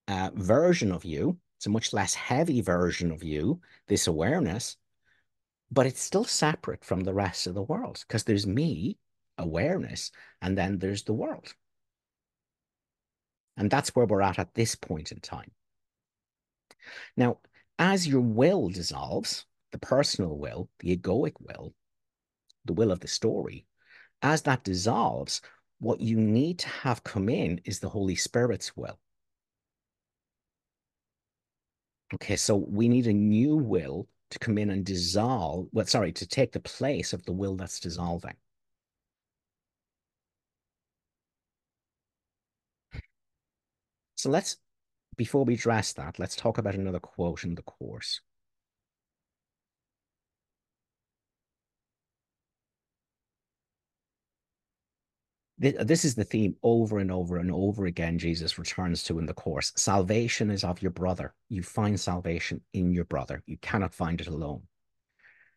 uh, 0.07 0.31
version 0.33 0.91
of 0.91 1.05
you. 1.05 1.37
It's 1.57 1.67
a 1.67 1.69
much 1.69 1.93
less 1.93 2.13
heavy 2.13 2.61
version 2.61 3.11
of 3.11 3.23
you, 3.23 3.61
this 3.87 4.07
awareness, 4.07 4.77
but 5.71 5.85
it's 5.85 6.01
still 6.01 6.23
separate 6.23 6.83
from 6.83 7.01
the 7.01 7.13
rest 7.13 7.47
of 7.47 7.53
the 7.53 7.63
world 7.63 8.03
because 8.07 8.23
there's 8.23 8.47
me, 8.47 8.97
awareness, 9.37 10.11
and 10.41 10.57
then 10.57 10.79
there's 10.79 11.03
the 11.03 11.13
world. 11.13 11.53
And 13.57 13.69
that's 13.69 13.95
where 13.95 14.05
we're 14.05 14.21
at 14.21 14.39
at 14.39 14.53
this 14.53 14.75
point 14.75 15.11
in 15.11 15.19
time. 15.19 15.51
Now, 17.17 17.39
as 17.79 18.07
your 18.07 18.21
will 18.21 18.69
dissolves, 18.69 19.45
the 19.71 19.79
personal 19.79 20.37
will, 20.37 20.69
the 20.79 20.95
egoic 20.95 21.33
will, 21.39 21.73
the 22.65 22.73
will 22.73 22.91
of 22.91 22.99
the 22.99 23.07
story, 23.07 23.65
as 24.21 24.43
that 24.43 24.63
dissolves, 24.63 25.41
what 25.79 25.99
you 25.99 26.17
need 26.17 26.59
to 26.59 26.69
have 26.69 27.03
come 27.03 27.29
in 27.29 27.59
is 27.65 27.79
the 27.79 27.89
Holy 27.89 28.15
Spirit's 28.15 28.75
will. 28.75 28.99
Okay, 32.13 32.35
so 32.35 32.55
we 32.55 32.87
need 32.87 33.07
a 33.07 33.13
new 33.13 33.55
will 33.55 34.07
to 34.31 34.39
come 34.39 34.57
in 34.57 34.69
and 34.69 34.85
dissolve, 34.85 35.67
well, 35.71 35.85
sorry, 35.85 36.11
to 36.13 36.27
take 36.27 36.51
the 36.51 36.59
place 36.59 37.13
of 37.13 37.23
the 37.25 37.31
will 37.31 37.55
that's 37.55 37.79
dissolving. 37.79 38.35
So 44.15 44.29
let's, 44.29 44.57
before 45.17 45.45
we 45.45 45.53
address 45.53 45.93
that, 45.93 46.19
let's 46.19 46.35
talk 46.35 46.57
about 46.57 46.75
another 46.75 46.99
quote 46.99 47.43
in 47.43 47.55
the 47.55 47.61
Course. 47.61 48.21
This 55.57 56.03
is 56.03 56.15
the 56.15 56.23
theme 56.23 56.55
over 56.63 56.99
and 56.99 57.11
over 57.11 57.37
and 57.37 57.49
over 57.49 57.85
again 57.85 58.17
jesus 58.17 58.59
returns 58.59 59.03
to 59.03 59.19
in 59.19 59.25
the 59.25 59.33
course. 59.33 59.71
Salvation 59.75 60.51
is 60.51 60.63
of 60.63 60.81
your 60.81 60.91
brother. 60.91 61.33
You 61.49 61.63
find 61.63 61.99
salvation 61.99 62.61
in 62.73 62.91
your 62.91 63.05
brother. 63.05 63.41
You 63.45 63.57
cannot 63.57 63.93
find 63.93 64.19
it 64.19 64.27
alone. 64.27 64.63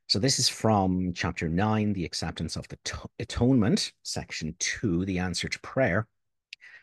So 0.06 0.18
this 0.18 0.38
is 0.38 0.48
from 0.48 1.12
chapter 1.14 1.48
9 1.48 1.92
the 1.92 2.04
acceptance 2.04 2.56
of 2.56 2.66
the 2.68 2.78
atonement 3.18 3.92
section 4.02 4.54
2 4.58 5.04
the 5.04 5.18
answer 5.18 5.48
to 5.48 5.60
prayer. 5.60 6.06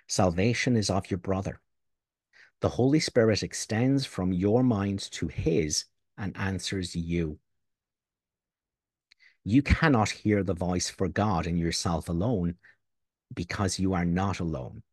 Salvation 0.08 0.76
is 0.76 0.90
of 0.90 1.10
your 1.10 1.18
brother. 1.18 1.60
The 2.62 2.70
holy 2.70 3.00
spirit 3.00 3.44
extends 3.44 4.06
from 4.06 4.32
your 4.32 4.62
mind 4.62 5.10
to 5.14 5.28
his 5.28 5.86
and 6.18 6.36
answers 6.38 6.96
you. 6.96 7.40
You 9.44 9.62
cannot 9.62 10.10
hear 10.10 10.44
the 10.44 10.54
voice 10.54 10.90
for 10.90 11.08
god 11.08 11.48
in 11.48 11.58
yourself 11.58 12.10
alone 12.10 12.56
because 13.34 13.80
you 13.80 13.94
are 13.94 14.06
not 14.06 14.40
alone. 14.40 14.84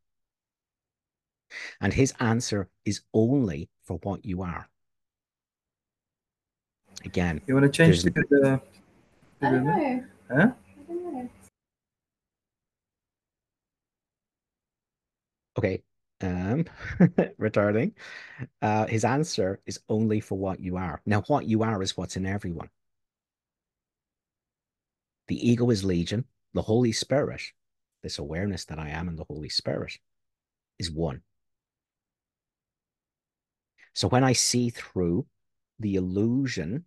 And 1.81 1.93
his 1.93 2.15
answer 2.21 2.69
is 2.85 3.03
only 3.13 3.69
for 3.83 3.99
what 4.03 4.25
you 4.25 4.43
are. 4.43 4.69
Again, 7.05 7.41
you 7.47 7.55
want 7.55 7.65
to 7.65 7.71
change 7.71 8.03
the, 8.03 8.11
the, 8.11 8.61
I 9.43 9.51
don't 9.51 9.65
know. 9.65 10.05
Huh? 10.31 10.35
I 10.37 10.93
don't 10.93 11.15
know. 11.15 11.31
Okay. 15.59 15.83
Um, 16.21 16.65
retarding. 17.41 17.93
Uh, 18.61 18.87
his 18.87 19.05
answer 19.05 19.61
is 19.67 19.81
only 19.89 20.21
for 20.21 20.39
what 20.39 20.61
you 20.61 20.77
are. 20.77 21.03
Now, 21.05 21.23
what 21.23 21.47
you 21.47 21.65
are 21.65 21.83
is 21.83 21.97
what's 21.97 22.17
in 22.17 22.27
everyone. 22.27 22.71
The 25.27 25.51
ego 25.51 25.71
is 25.71 25.83
legion. 25.83 26.25
The 26.55 26.63
Holy 26.63 26.93
Spirit 26.93 27.43
this 28.03 28.19
awareness 28.19 28.65
that 28.67 28.79
I 28.79 28.91
am 28.91 29.09
in 29.09 29.17
the 29.17 29.25
Holy 29.25 29.49
Spirit, 29.49 29.99
is 30.79 30.91
one. 30.91 31.23
So 33.95 34.09
when 34.09 34.25
I 34.25 34.33
see 34.33 34.71
through 34.71 35.27
the 35.79 35.97
illusion 35.97 36.85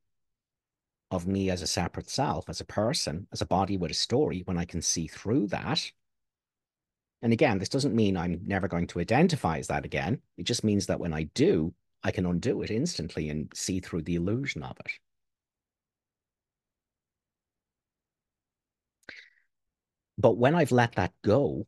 of 1.11 1.27
me 1.27 1.49
as 1.49 1.61
a 1.61 1.67
separate 1.67 2.09
self, 2.09 2.49
as 2.49 2.61
a 2.61 2.65
person, 2.65 3.27
as 3.31 3.41
a 3.41 3.45
body 3.45 3.77
with 3.77 3.91
a 3.91 3.95
story, 3.95 4.41
when 4.45 4.57
I 4.57 4.65
can 4.65 4.81
see 4.81 5.07
through 5.07 5.47
that, 5.47 5.91
and 7.21 7.31
again, 7.31 7.59
this 7.59 7.69
doesn't 7.69 7.95
mean 7.95 8.17
I'm 8.17 8.41
never 8.45 8.67
going 8.67 8.87
to 8.87 8.99
identify 8.99 9.57
as 9.57 9.67
that 9.67 9.85
again. 9.85 10.21
It 10.37 10.43
just 10.43 10.63
means 10.63 10.85
that 10.87 10.99
when 10.99 11.13
I 11.13 11.23
do, 11.33 11.73
I 12.03 12.11
can 12.11 12.25
undo 12.25 12.61
it 12.61 12.69
instantly 12.69 13.29
and 13.29 13.51
see 13.53 13.79
through 13.79 14.03
the 14.03 14.15
illusion 14.15 14.61
of 14.61 14.77
it. 14.79 14.91
But 20.17 20.37
when 20.37 20.55
I've 20.55 20.71
let 20.71 20.95
that 20.95 21.13
go, 21.23 21.67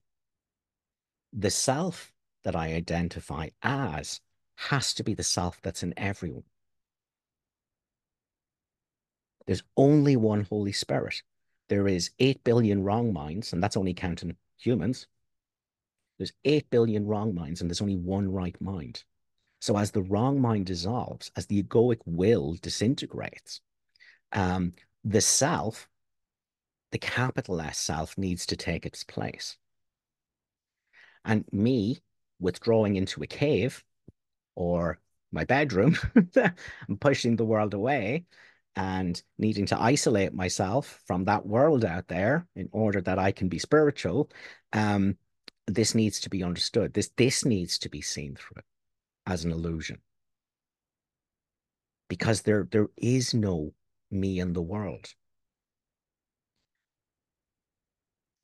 the 1.33 1.51
self 1.51 2.13
that 2.43 2.55
I 2.55 2.73
identify 2.73 3.49
as 3.61 4.21
has 4.55 4.93
to 4.95 5.03
be 5.03 5.13
the 5.13 5.23
self 5.23 5.61
that's 5.61 5.83
in 5.83 5.93
everyone. 5.97 6.43
There's 9.45 9.63
only 9.75 10.15
one 10.15 10.43
Holy 10.43 10.71
Spirit. 10.71 11.21
There 11.69 11.87
is 11.87 12.11
8 12.19 12.43
billion 12.43 12.83
wrong 12.83 13.13
minds, 13.13 13.53
and 13.53 13.61
that's 13.61 13.77
only 13.77 13.93
counting 13.93 14.35
humans. 14.57 15.07
There's 16.17 16.33
8 16.45 16.69
billion 16.69 17.05
wrong 17.05 17.35
minds, 17.35 17.61
and 17.61 17.69
there's 17.69 17.81
only 17.81 17.95
one 17.95 18.31
right 18.31 18.59
mind. 18.61 19.03
So 19.59 19.77
as 19.77 19.91
the 19.91 20.01
wrong 20.01 20.39
mind 20.41 20.65
dissolves, 20.67 21.31
as 21.35 21.45
the 21.47 21.61
egoic 21.61 21.99
will 22.05 22.55
disintegrates, 22.61 23.61
um, 24.31 24.73
the 25.03 25.21
self, 25.21 25.87
the 26.91 26.97
capital 26.97 27.61
S 27.61 27.77
self, 27.79 28.17
needs 28.17 28.45
to 28.47 28.55
take 28.55 28.85
its 28.85 29.03
place. 29.03 29.57
And 31.25 31.45
me 31.51 32.01
withdrawing 32.39 32.95
into 32.95 33.21
a 33.23 33.27
cave 33.27 33.83
or 34.55 34.99
my 35.31 35.43
bedroom 35.43 35.97
and 36.15 36.99
pushing 37.01 37.35
the 37.35 37.45
world 37.45 37.73
away 37.73 38.25
and 38.75 39.21
needing 39.37 39.65
to 39.65 39.81
isolate 39.81 40.33
myself 40.33 41.01
from 41.05 41.25
that 41.25 41.45
world 41.45 41.83
out 41.83 42.07
there 42.07 42.47
in 42.55 42.69
order 42.71 43.01
that 43.01 43.19
I 43.19 43.31
can 43.31 43.49
be 43.49 43.59
spiritual, 43.59 44.29
um, 44.71 45.17
this 45.65 45.95
needs 45.95 46.19
to 46.21 46.29
be 46.29 46.43
understood. 46.43 46.93
This 46.93 47.09
this 47.17 47.43
needs 47.43 47.79
to 47.79 47.89
be 47.89 48.01
seen 48.01 48.35
through 48.35 48.61
as 49.25 49.43
an 49.43 49.51
illusion. 49.51 49.99
Because 52.07 52.43
there 52.43 52.67
there 52.71 52.87
is 52.95 53.33
no 53.33 53.73
me 54.11 54.39
in 54.39 54.53
the 54.53 54.61
world. 54.61 55.07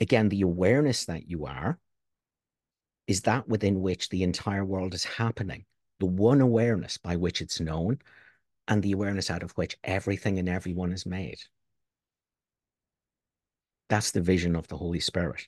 Again, 0.04 0.28
the 0.28 0.42
awareness 0.42 1.06
that 1.06 1.30
you 1.30 1.46
are 1.46 1.80
is 3.08 3.22
that 3.22 3.48
within 3.48 3.82
which 3.82 4.10
the 4.10 4.22
entire 4.22 4.66
world 4.66 4.94
is 4.94 5.06
happening, 5.06 5.64
the 6.02 6.06
one 6.06 6.42
awareness 6.42 6.98
by 6.98 7.16
which 7.16 7.40
it's 7.40 7.62
known, 7.62 8.00
and 8.68 8.84
the 8.84 8.92
awareness 8.92 9.32
out 9.32 9.44
of 9.44 9.52
which 9.52 9.78
everything 9.82 10.40
and 10.40 10.50
everyone 10.50 10.92
is 10.92 11.06
made. 11.06 11.38
That's 13.88 14.12
the 14.12 14.20
vision 14.20 14.58
of 14.58 14.68
the 14.68 14.76
Holy 14.76 15.00
Spirit. 15.00 15.48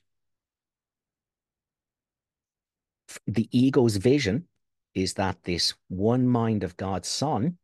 The 3.26 3.50
ego's 3.52 3.96
vision 3.96 4.48
is 4.94 5.12
that 5.14 5.42
this 5.42 5.74
one 5.88 6.26
mind 6.26 6.64
of 6.64 6.78
God's 6.78 7.08
Son, 7.08 7.58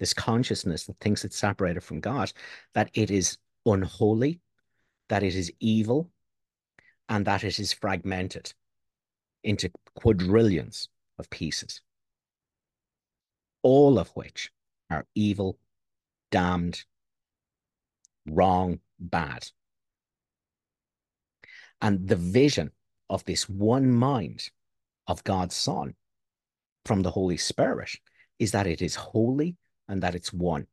this 0.00 0.14
consciousness 0.14 0.86
that 0.86 0.98
thinks 0.98 1.24
it's 1.24 1.38
separated 1.38 1.84
from 1.84 2.00
God, 2.00 2.32
that 2.74 2.90
it 2.92 3.12
is 3.12 3.38
unholy, 3.64 4.40
that 5.10 5.22
it 5.24 5.34
is 5.34 5.52
evil, 5.58 6.08
and 7.08 7.26
that 7.26 7.42
it 7.44 7.58
is 7.58 7.72
fragmented 7.72 8.54
into 9.42 9.68
quadrillions 9.96 10.88
of 11.18 11.28
pieces, 11.28 11.82
all 13.62 13.98
of 13.98 14.08
which 14.10 14.50
are 14.88 15.04
evil, 15.16 15.58
damned, 16.30 16.84
wrong, 18.24 18.78
bad. 19.00 19.48
And 21.82 22.06
the 22.06 22.16
vision 22.16 22.70
of 23.08 23.24
this 23.24 23.48
one 23.48 23.90
mind 23.90 24.48
of 25.08 25.24
God's 25.24 25.56
Son 25.56 25.96
from 26.84 27.02
the 27.02 27.10
Holy 27.10 27.36
Spirit 27.36 27.90
is 28.38 28.52
that 28.52 28.68
it 28.68 28.80
is 28.80 28.94
holy 28.94 29.56
and 29.88 30.02
that 30.02 30.14
it's 30.14 30.32
one. 30.32 30.68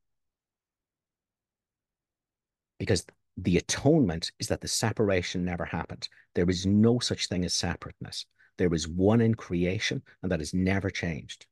Because 2.78 3.04
the 3.38 3.58
atonement 3.58 4.32
is 4.40 4.48
that 4.48 4.62
the 4.62 4.68
separation 4.68 5.46
never 5.46 5.66
happened. 5.66 6.10
There 6.34 6.50
is 6.50 6.66
no 6.66 7.00
such 7.00 7.28
thing 7.28 7.46
as 7.46 7.54
separateness. 7.54 8.26
There 8.58 8.74
is 8.74 8.88
one 8.88 9.22
in 9.22 9.36
creation, 9.36 10.02
and 10.24 10.32
that 10.32 10.40
has 10.40 10.54
never 10.54 10.90
changed. 10.90 11.46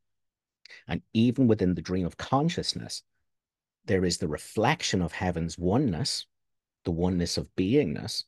And 0.88 1.04
even 1.14 1.48
within 1.48 1.76
the 1.76 1.82
dream 1.82 2.08
of 2.08 2.18
consciousness, 2.18 3.04
there 3.86 4.04
is 4.04 4.18
the 4.18 4.28
reflection 4.28 5.02
of 5.04 5.12
heaven's 5.12 5.60
oneness, 5.60 6.26
the 6.86 6.92
oneness 6.92 7.38
of 7.38 7.56
beingness, 7.56 8.24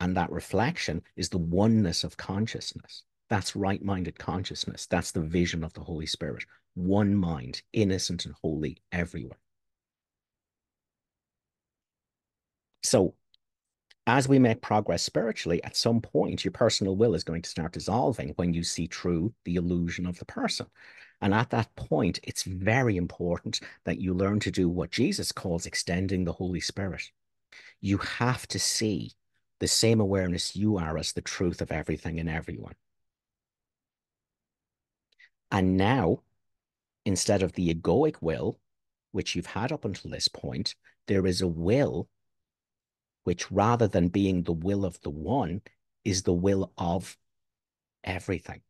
and 0.00 0.16
that 0.16 0.32
reflection 0.32 1.02
is 1.16 1.28
the 1.28 1.38
oneness 1.38 2.04
of 2.04 2.16
consciousness. 2.16 3.02
That's 3.28 3.56
right 3.56 3.82
minded 3.82 4.18
consciousness. 4.18 4.86
That's 4.86 5.10
the 5.10 5.20
vision 5.20 5.64
of 5.64 5.72
the 5.74 5.80
Holy 5.80 6.06
Spirit. 6.06 6.44
One 6.74 7.14
mind, 7.14 7.62
innocent 7.72 8.24
and 8.24 8.34
holy 8.40 8.78
everywhere. 8.92 9.38
So, 12.86 13.16
as 14.06 14.28
we 14.28 14.38
make 14.38 14.62
progress 14.62 15.02
spiritually, 15.02 15.62
at 15.64 15.76
some 15.76 16.00
point, 16.00 16.44
your 16.44 16.52
personal 16.52 16.94
will 16.94 17.16
is 17.16 17.24
going 17.24 17.42
to 17.42 17.50
start 17.50 17.72
dissolving 17.72 18.32
when 18.36 18.54
you 18.54 18.62
see 18.62 18.86
through 18.86 19.34
the 19.44 19.56
illusion 19.56 20.06
of 20.06 20.20
the 20.20 20.24
person. 20.24 20.66
And 21.20 21.34
at 21.34 21.50
that 21.50 21.74
point, 21.74 22.20
it's 22.22 22.44
very 22.44 22.96
important 22.96 23.58
that 23.84 23.98
you 24.00 24.14
learn 24.14 24.38
to 24.38 24.52
do 24.52 24.68
what 24.68 24.92
Jesus 24.92 25.32
calls 25.32 25.66
extending 25.66 26.22
the 26.22 26.32
Holy 26.32 26.60
Spirit. 26.60 27.10
You 27.80 27.98
have 27.98 28.46
to 28.48 28.58
see 28.60 29.14
the 29.58 29.66
same 29.66 30.00
awareness 30.00 30.54
you 30.54 30.76
are 30.78 30.96
as 30.96 31.12
the 31.12 31.22
truth 31.22 31.60
of 31.60 31.72
everything 31.72 32.20
and 32.20 32.30
everyone. 32.30 32.76
And 35.50 35.76
now, 35.76 36.22
instead 37.04 37.42
of 37.42 37.54
the 37.54 37.74
egoic 37.74 38.18
will, 38.20 38.60
which 39.10 39.34
you've 39.34 39.46
had 39.46 39.72
up 39.72 39.84
until 39.84 40.12
this 40.12 40.28
point, 40.28 40.76
there 41.08 41.26
is 41.26 41.40
a 41.40 41.48
will 41.48 42.08
which, 43.26 43.50
rather 43.50 43.88
than 43.88 44.06
being 44.06 44.44
the 44.44 44.52
will 44.52 44.84
of 44.84 45.00
the 45.00 45.10
one, 45.10 45.60
is 46.04 46.22
the 46.22 46.32
will 46.32 46.72
of 46.78 47.18
everything. 48.04 48.60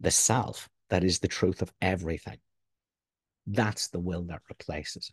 The 0.00 0.10
self 0.10 0.70
that 0.88 1.04
is 1.04 1.18
the 1.18 1.28
truth 1.28 1.60
of 1.60 1.70
everything. 1.82 2.38
That's 3.46 3.88
the 3.88 4.00
will 4.00 4.22
that 4.22 4.40
replaces 4.48 5.10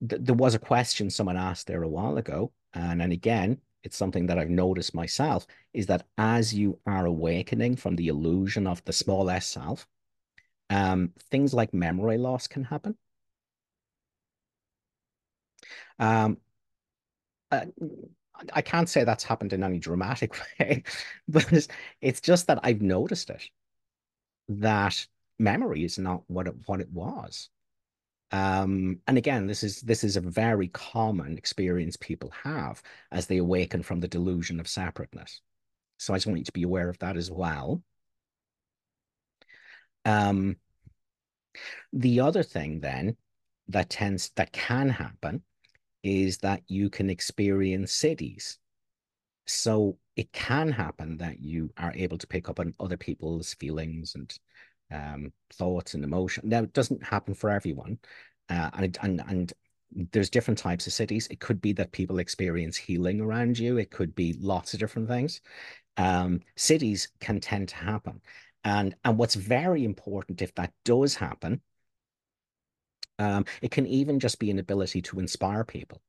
it. 0.00 0.20
there 0.24 0.34
was 0.34 0.56
a 0.56 0.58
question 0.58 1.10
someone 1.10 1.36
asked 1.36 1.68
there 1.68 1.84
a 1.84 1.88
while 1.88 2.16
ago, 2.16 2.50
and 2.74 3.00
and 3.00 3.12
again, 3.12 3.60
it's 3.84 3.96
something 3.96 4.26
that 4.26 4.38
I've 4.38 4.50
noticed 4.50 4.94
myself 4.94 5.46
is 5.72 5.86
that 5.86 6.06
as 6.18 6.54
you 6.54 6.78
are 6.86 7.06
awakening 7.06 7.76
from 7.76 7.96
the 7.96 8.08
illusion 8.08 8.66
of 8.66 8.84
the 8.84 8.92
small 8.92 9.30
s 9.30 9.46
self, 9.46 9.86
um, 10.70 11.12
things 11.30 11.54
like 11.54 11.74
memory 11.74 12.18
loss 12.18 12.46
can 12.48 12.64
happen. 12.64 12.96
Um, 15.98 16.38
uh, 17.50 17.66
I 18.52 18.62
can't 18.62 18.88
say 18.88 19.04
that's 19.04 19.24
happened 19.24 19.52
in 19.52 19.62
any 19.62 19.78
dramatic 19.78 20.34
way, 20.60 20.82
but 21.28 21.52
it's, 21.52 21.68
it's 22.00 22.20
just 22.20 22.46
that 22.48 22.60
I've 22.62 22.82
noticed 22.82 23.30
it. 23.30 23.42
That 24.48 25.06
memory 25.38 25.84
is 25.84 25.98
not 25.98 26.22
what 26.28 26.46
it, 26.48 26.54
what 26.66 26.80
it 26.80 26.90
was. 26.90 27.50
Um, 28.32 29.00
and 29.06 29.18
again, 29.18 29.46
this 29.46 29.62
is 29.62 29.82
this 29.82 30.02
is 30.02 30.16
a 30.16 30.20
very 30.20 30.68
common 30.68 31.36
experience 31.36 31.96
people 31.96 32.32
have 32.42 32.82
as 33.10 33.26
they 33.26 33.36
awaken 33.36 33.82
from 33.82 34.00
the 34.00 34.08
delusion 34.08 34.58
of 34.58 34.68
separateness. 34.68 35.42
So 35.98 36.14
I 36.14 36.16
just 36.16 36.26
want 36.26 36.38
you 36.38 36.44
to 36.46 36.52
be 36.52 36.62
aware 36.62 36.88
of 36.88 36.98
that 37.00 37.16
as 37.16 37.30
well. 37.30 37.82
Um, 40.04 40.56
the 41.92 42.20
other 42.20 42.42
thing 42.42 42.80
then 42.80 43.16
that 43.68 43.90
tends 43.90 44.30
that 44.36 44.52
can 44.52 44.88
happen 44.88 45.42
is 46.02 46.38
that 46.38 46.62
you 46.66 46.90
can 46.90 47.10
experience 47.10 47.92
siddhis. 47.92 48.56
So 49.46 49.98
it 50.16 50.32
can 50.32 50.70
happen 50.70 51.18
that 51.18 51.40
you 51.40 51.72
are 51.76 51.92
able 51.94 52.18
to 52.18 52.26
pick 52.26 52.48
up 52.48 52.60
on 52.60 52.74
other 52.80 52.96
people's 52.96 53.54
feelings 53.54 54.14
and 54.14 54.32
um, 54.92 55.32
thoughts 55.54 55.94
and 55.94 56.04
emotion. 56.04 56.48
Now, 56.48 56.62
it 56.62 56.72
doesn't 56.72 57.02
happen 57.02 57.34
for 57.34 57.50
everyone, 57.50 57.98
uh, 58.48 58.70
and 58.74 58.98
and 59.02 59.22
and 59.26 59.52
there's 60.12 60.30
different 60.30 60.58
types 60.58 60.86
of 60.86 60.92
siddhis. 60.92 61.30
It 61.30 61.40
could 61.40 61.60
be 61.60 61.72
that 61.74 61.92
people 61.92 62.18
experience 62.18 62.76
healing 62.76 63.20
around 63.20 63.58
you. 63.58 63.78
It 63.78 63.90
could 63.90 64.14
be 64.14 64.36
lots 64.40 64.74
of 64.74 64.80
different 64.80 65.08
things. 65.08 65.40
Um, 65.96 66.40
siddhis 66.56 67.08
can 67.20 67.40
tend 67.40 67.68
to 67.70 67.76
happen, 67.76 68.20
and 68.64 68.94
and 69.04 69.18
what's 69.18 69.34
very 69.34 69.84
important 69.84 70.42
if 70.42 70.54
that 70.56 70.72
does 70.84 71.14
happen, 71.14 71.60
um, 73.18 73.44
it 73.60 73.70
can 73.70 73.86
even 73.86 74.20
just 74.20 74.38
be 74.38 74.50
an 74.50 74.58
ability 74.58 75.02
to 75.02 75.20
inspire 75.20 75.64
people. 75.64 76.00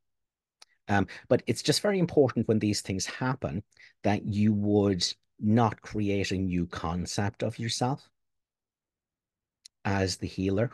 Um, 0.90 1.08
but 1.30 1.44
it's 1.48 1.62
just 1.62 1.82
very 1.82 1.98
important 1.98 2.48
when 2.48 2.60
these 2.60 2.82
things 2.82 3.06
happen 3.06 3.64
that 4.04 4.26
you 4.26 4.52
would 4.52 5.06
not 5.40 5.82
create 5.82 6.32
a 6.32 6.38
new 6.38 6.66
concept 6.68 7.42
of 7.42 7.58
yourself 7.58 8.10
as 9.86 10.18
the 10.18 10.28
healer, 10.28 10.72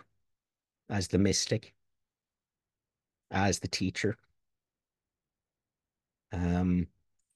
as 0.90 1.08
the 1.08 1.18
mystic, 1.18 1.74
as 3.32 3.60
the 3.60 3.68
teacher. 3.68 4.18
Um, 6.32 6.88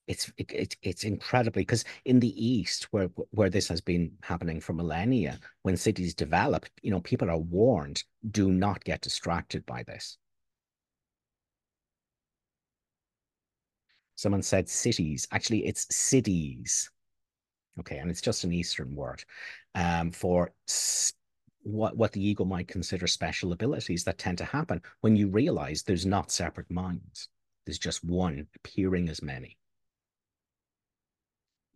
it's 0.06 0.30
it, 0.36 0.76
it's 0.82 1.04
incredibly 1.04 1.62
because 1.62 1.84
in 2.04 2.20
the 2.20 2.46
East, 2.46 2.84
where 2.92 3.08
where 3.30 3.50
this 3.50 3.68
has 3.68 3.80
been 3.80 4.12
happening 4.22 4.60
for 4.60 4.72
millennia, 4.72 5.40
when 5.62 5.74
siddhis 5.74 6.14
develop, 6.14 6.66
you 6.82 6.90
know, 6.90 7.00
people 7.00 7.30
are 7.30 7.38
warned: 7.38 8.04
do 8.30 8.50
not 8.52 8.84
get 8.84 9.00
distracted 9.00 9.64
by 9.66 9.82
this. 9.82 10.18
Someone 14.16 14.42
said 14.42 14.68
cities. 14.68 15.26
Actually, 15.32 15.66
it's 15.66 15.86
siddhis. 15.86 16.88
Okay, 17.80 17.98
and 17.98 18.10
it's 18.10 18.20
just 18.20 18.44
an 18.44 18.52
Eastern 18.52 18.94
word 18.94 19.24
um, 19.74 20.12
for 20.12 20.52
what, 21.64 21.96
what 21.96 22.12
the 22.12 22.24
ego 22.24 22.44
might 22.44 22.68
consider 22.68 23.06
special 23.06 23.52
abilities 23.52 24.04
that 24.04 24.18
tend 24.18 24.38
to 24.38 24.44
happen 24.44 24.80
when 25.00 25.16
you 25.16 25.28
realize 25.28 25.82
there's 25.82 26.06
not 26.06 26.30
separate 26.30 26.70
minds. 26.70 27.28
There's 27.66 27.78
just 27.78 28.04
one 28.04 28.46
appearing 28.56 29.08
as 29.08 29.22
many. 29.22 29.56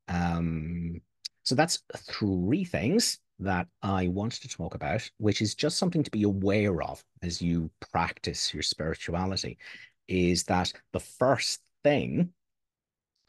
Um, 0.09 1.01
so 1.43 1.55
that's 1.55 1.83
three 1.97 2.65
things 2.65 3.19
that 3.41 3.67
I 3.83 4.09
wanted 4.09 4.43
to 4.43 4.49
talk 4.49 4.75
about, 4.75 5.09
which 5.19 5.41
is 5.41 5.55
just 5.55 5.79
something 5.79 6.03
to 6.03 6.11
be 6.11 6.25
aware 6.25 6.83
of 6.83 7.03
as 7.23 7.41
you 7.41 7.71
practice 7.93 8.53
your 8.53 8.63
spirituality, 8.63 9.59
is 10.09 10.45
that 10.45 10.73
the 10.93 11.01
first 11.01 11.61
thing 11.85 12.31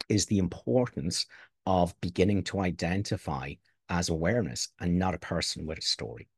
is 0.08 0.26
the 0.26 0.38
importance 0.38 1.26
of 1.66 1.98
beginning 2.00 2.42
to 2.42 2.60
identify 2.60 3.52
as 3.88 4.08
awareness 4.08 4.68
and 4.80 4.98
not 4.98 5.14
a 5.14 5.18
person 5.18 5.66
with 5.66 5.78
a 5.78 5.82
story. 5.82 6.28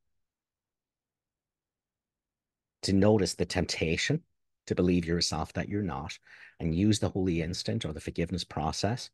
To 2.83 2.93
notice 2.93 3.35
the 3.35 3.45
temptation 3.45 4.23
to 4.67 4.75
believe 4.75 5.05
yourself 5.05 5.53
that 5.55 5.69
you're 5.69 5.83
not 5.83 6.19
and 6.61 6.75
use 6.75 6.99
the 6.99 7.09
holy 7.09 7.43
instant 7.43 7.85
or 7.85 7.93
the 7.93 8.01
forgiveness 8.01 8.45
process, 8.45 9.11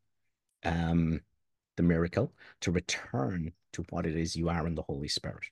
um, 0.64 1.20
the 1.76 1.82
miracle, 1.82 2.32
to 2.60 2.70
return 2.70 3.52
to 3.72 3.84
what 3.90 4.06
it 4.06 4.16
is 4.16 4.36
you 4.36 4.48
are 4.48 4.66
in 4.66 4.74
the 4.74 4.82
Holy 4.82 5.08
Spirit. 5.08 5.44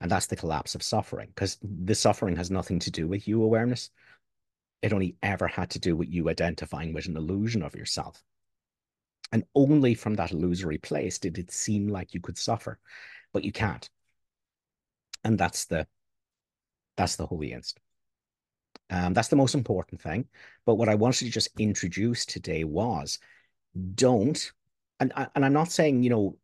And 0.00 0.10
that's 0.10 0.26
the 0.26 0.36
collapse 0.36 0.74
of 0.74 0.82
suffering 0.82 1.28
because 1.28 1.58
the 1.62 1.94
suffering 1.94 2.36
has 2.36 2.50
nothing 2.50 2.78
to 2.80 2.90
do 2.90 3.06
with 3.06 3.28
you 3.28 3.42
awareness. 3.42 3.90
It 4.82 4.92
only 4.92 5.16
ever 5.22 5.46
had 5.46 5.70
to 5.70 5.78
do 5.78 5.94
with 5.94 6.12
you 6.12 6.28
identifying 6.28 6.92
with 6.92 7.06
an 7.06 7.16
illusion 7.16 7.62
of 7.62 7.76
yourself. 7.76 8.22
And 9.30 9.44
only 9.54 9.94
from 9.94 10.14
that 10.14 10.32
illusory 10.32 10.78
place 10.78 11.18
did 11.18 11.38
it 11.38 11.52
seem 11.52 11.88
like 11.88 12.14
you 12.14 12.20
could 12.20 12.36
suffer, 12.36 12.78
but 13.32 13.44
you 13.44 13.52
can't. 13.52 13.88
And 15.24 15.38
that's 15.38 15.66
the 15.66 15.86
that's 16.96 17.16
the 17.16 17.26
holy 17.26 17.52
instant. 17.52 17.82
Um, 18.90 19.14
that's 19.14 19.28
the 19.28 19.36
most 19.36 19.54
important 19.54 20.00
thing. 20.00 20.26
But 20.66 20.74
what 20.74 20.88
I 20.88 20.94
wanted 20.94 21.24
to 21.24 21.30
just 21.30 21.48
introduce 21.58 22.26
today 22.26 22.64
was 22.64 23.18
don't, 23.94 24.52
and 25.00 25.12
and 25.34 25.44
I'm 25.44 25.52
not 25.52 25.72
saying 25.72 26.02
you 26.02 26.10
know 26.10 26.38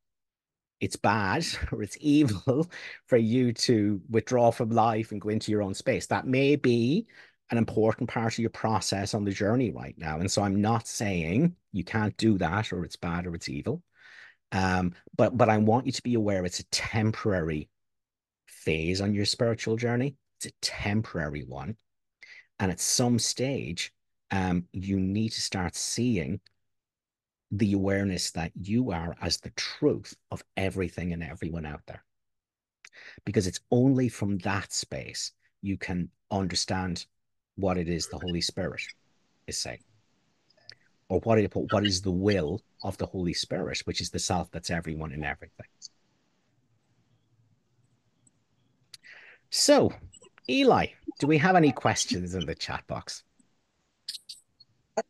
it's 0.80 0.96
bad 0.96 1.44
or 1.72 1.82
it's 1.82 1.98
evil 2.00 2.70
for 3.06 3.16
you 3.16 3.52
to 3.52 4.00
withdraw 4.08 4.50
from 4.50 4.70
life 4.70 5.12
and 5.12 5.20
go 5.20 5.28
into 5.28 5.50
your 5.50 5.62
own 5.62 5.74
space. 5.74 6.06
That 6.06 6.26
may 6.26 6.56
be 6.56 7.06
an 7.50 7.58
important 7.58 8.10
part 8.10 8.34
of 8.34 8.38
your 8.38 8.50
process 8.50 9.14
on 9.14 9.24
the 9.24 9.30
journey 9.30 9.70
right 9.70 9.94
now. 9.96 10.20
And 10.20 10.30
so 10.30 10.42
I'm 10.42 10.60
not 10.60 10.86
saying 10.86 11.56
you 11.72 11.82
can't 11.82 12.16
do 12.18 12.36
that 12.38 12.72
or 12.72 12.84
it's 12.84 12.96
bad 12.96 13.26
or 13.26 13.34
it's 13.34 13.48
evil. 13.48 13.82
Um, 14.52 14.94
but 15.16 15.36
but 15.36 15.48
I 15.48 15.58
want 15.58 15.86
you 15.86 15.92
to 15.92 16.02
be 16.02 16.14
aware 16.14 16.44
it's 16.44 16.60
a 16.60 16.64
temporary 16.66 17.68
phase 18.46 19.00
on 19.00 19.14
your 19.14 19.26
spiritual 19.26 19.76
journey. 19.76 20.16
It's 20.38 20.46
a 20.46 20.60
temporary 20.60 21.42
one. 21.42 21.76
And 22.60 22.70
at 22.70 22.80
some 22.80 23.18
stage, 23.18 23.92
um, 24.30 24.66
you 24.72 25.00
need 25.00 25.30
to 25.30 25.40
start 25.40 25.74
seeing 25.74 26.40
the 27.50 27.72
awareness 27.72 28.30
that 28.32 28.52
you 28.54 28.90
are 28.92 29.16
as 29.20 29.38
the 29.38 29.50
truth 29.50 30.14
of 30.30 30.42
everything 30.56 31.12
and 31.12 31.22
everyone 31.22 31.66
out 31.66 31.80
there. 31.86 32.04
Because 33.24 33.46
it's 33.46 33.60
only 33.70 34.08
from 34.08 34.38
that 34.38 34.72
space 34.72 35.32
you 35.62 35.76
can 35.76 36.10
understand 36.30 37.06
what 37.56 37.78
it 37.78 37.88
is 37.88 38.06
the 38.06 38.18
Holy 38.18 38.40
Spirit 38.40 38.82
is 39.46 39.58
saying, 39.58 39.82
or 41.08 41.20
what, 41.20 41.38
it, 41.38 41.50
what 41.54 41.84
is 41.84 42.02
the 42.02 42.12
will 42.12 42.60
of 42.84 42.96
the 42.98 43.06
Holy 43.06 43.32
Spirit, 43.32 43.80
which 43.86 44.00
is 44.00 44.10
the 44.10 44.18
self 44.18 44.50
that's 44.50 44.70
everyone 44.70 45.12
and 45.12 45.24
everything. 45.24 45.66
So, 49.50 49.90
Eli, 50.50 50.86
do 51.18 51.26
we 51.26 51.38
have 51.38 51.56
any 51.56 51.72
questions 51.72 52.34
in 52.34 52.46
the 52.46 52.54
chat 52.54 52.86
box? 52.86 53.22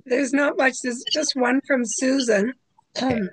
There's 0.05 0.33
not 0.33 0.57
much. 0.57 0.75
There's 0.83 1.03
just 1.13 1.35
one 1.37 1.61
from 1.67 1.83
Susan. 1.85 2.53
Okay. 2.97 3.15
Um, 3.15 3.31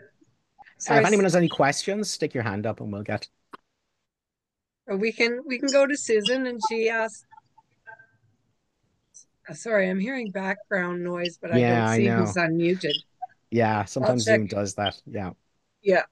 uh, 0.90 0.96
if 0.96 1.06
anyone 1.06 1.24
has 1.26 1.36
any 1.36 1.50
questions, 1.50 2.12
stick 2.12 2.34
your 2.34 2.44
hand 2.44 2.66
up 2.66 2.80
and 2.80 2.92
we'll 2.92 3.04
get. 3.04 3.28
We 4.88 5.12
can 5.12 5.42
we 5.48 5.58
can 5.58 5.70
go 5.72 5.88
to 5.88 5.98
Susan 5.98 6.46
and 6.46 6.60
she 6.70 6.90
asked. 6.90 7.26
Uh, 9.50 9.54
sorry, 9.54 9.90
I'm 9.90 10.00
hearing 10.00 10.32
background 10.32 11.04
noise, 11.04 11.38
but 11.42 11.56
yeah, 11.56 11.88
I 11.88 11.98
don't 11.98 11.98
see 11.98 12.10
I 12.10 12.16
who's 12.18 12.36
unmuted. 12.36 12.94
Yeah, 13.50 13.86
sometimes 13.86 14.24
Zoom 14.24 14.48
does 14.48 14.76
that. 14.76 15.02
Yeah. 15.06 15.32
Yeah. 15.82 16.04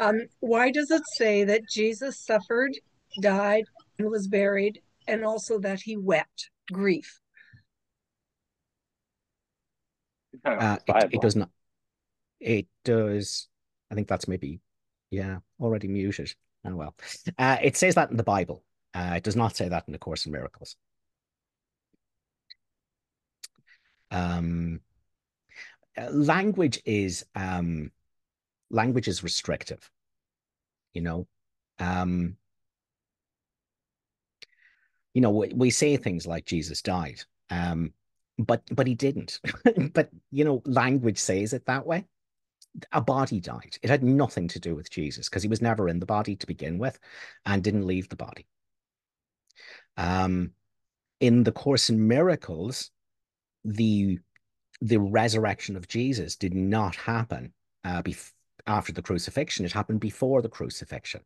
Um, 0.00 0.26
why 0.40 0.70
does 0.70 0.90
it 0.90 1.02
say 1.16 1.44
that 1.44 1.68
Jesus 1.68 2.18
suffered, 2.18 2.72
died, 3.20 3.64
and 3.98 4.10
was 4.10 4.26
buried, 4.26 4.80
and 5.10 5.24
also 5.24 5.58
that 5.58 5.80
he 5.80 5.96
wept 5.96 6.50
grief? 6.72 7.20
Uh, 10.44 10.78
it, 10.86 11.14
it 11.14 11.20
does 11.20 11.36
not. 11.36 11.50
It 12.38 12.66
does. 12.84 13.48
I 13.90 13.94
think 13.94 14.08
that's 14.08 14.28
maybe, 14.28 14.60
yeah, 15.10 15.38
already 15.60 15.88
muted. 15.88 16.34
Oh 16.64 16.76
well. 16.76 16.94
Uh, 17.38 17.58
it 17.62 17.76
says 17.76 17.96
that 17.96 18.10
in 18.10 18.16
the 18.16 18.22
Bible. 18.22 18.62
Uh, 18.94 19.14
it 19.16 19.22
does 19.22 19.36
not 19.36 19.56
say 19.56 19.68
that 19.68 19.84
in 19.86 19.92
the 19.92 19.98
Course 19.98 20.26
in 20.26 20.32
Miracles. 20.32 20.76
Um, 24.10 24.80
uh, 25.96 26.10
language 26.10 26.80
is 26.84 27.24
um, 27.34 27.90
language 28.70 29.08
is 29.08 29.22
restrictive. 29.22 29.90
You 30.94 31.02
know, 31.02 31.26
um, 31.78 32.36
you 35.14 35.20
know, 35.20 35.30
we, 35.30 35.52
we 35.54 35.70
say 35.70 35.96
things 35.96 36.26
like 36.26 36.44
Jesus 36.44 36.82
died. 36.82 37.22
Um, 37.50 37.92
but 38.38 38.62
but 38.70 38.86
he 38.86 38.94
didn't. 38.94 39.40
but 39.92 40.10
you 40.30 40.44
know, 40.44 40.62
language 40.64 41.18
says 41.18 41.52
it 41.52 41.66
that 41.66 41.86
way. 41.86 42.06
A 42.92 43.00
body 43.00 43.40
died. 43.40 43.76
It 43.82 43.90
had 43.90 44.04
nothing 44.04 44.48
to 44.48 44.60
do 44.60 44.74
with 44.74 44.90
Jesus 44.90 45.28
because 45.28 45.42
he 45.42 45.48
was 45.48 45.60
never 45.60 45.88
in 45.88 45.98
the 45.98 46.06
body 46.06 46.36
to 46.36 46.46
begin 46.46 46.78
with, 46.78 46.98
and 47.44 47.62
didn't 47.62 47.86
leave 47.86 48.08
the 48.08 48.16
body. 48.16 48.46
Um, 49.96 50.52
in 51.18 51.42
the 51.42 51.52
Course 51.52 51.90
in 51.90 52.06
Miracles, 52.06 52.90
the 53.64 54.18
the 54.80 54.98
resurrection 54.98 55.76
of 55.76 55.88
Jesus 55.88 56.36
did 56.36 56.54
not 56.54 56.96
happen 56.96 57.52
uh, 57.84 58.02
bef- 58.02 58.32
after 58.66 58.92
the 58.92 59.02
crucifixion. 59.02 59.66
It 59.66 59.72
happened 59.72 60.00
before 60.00 60.40
the 60.40 60.48
crucifixion 60.48 61.22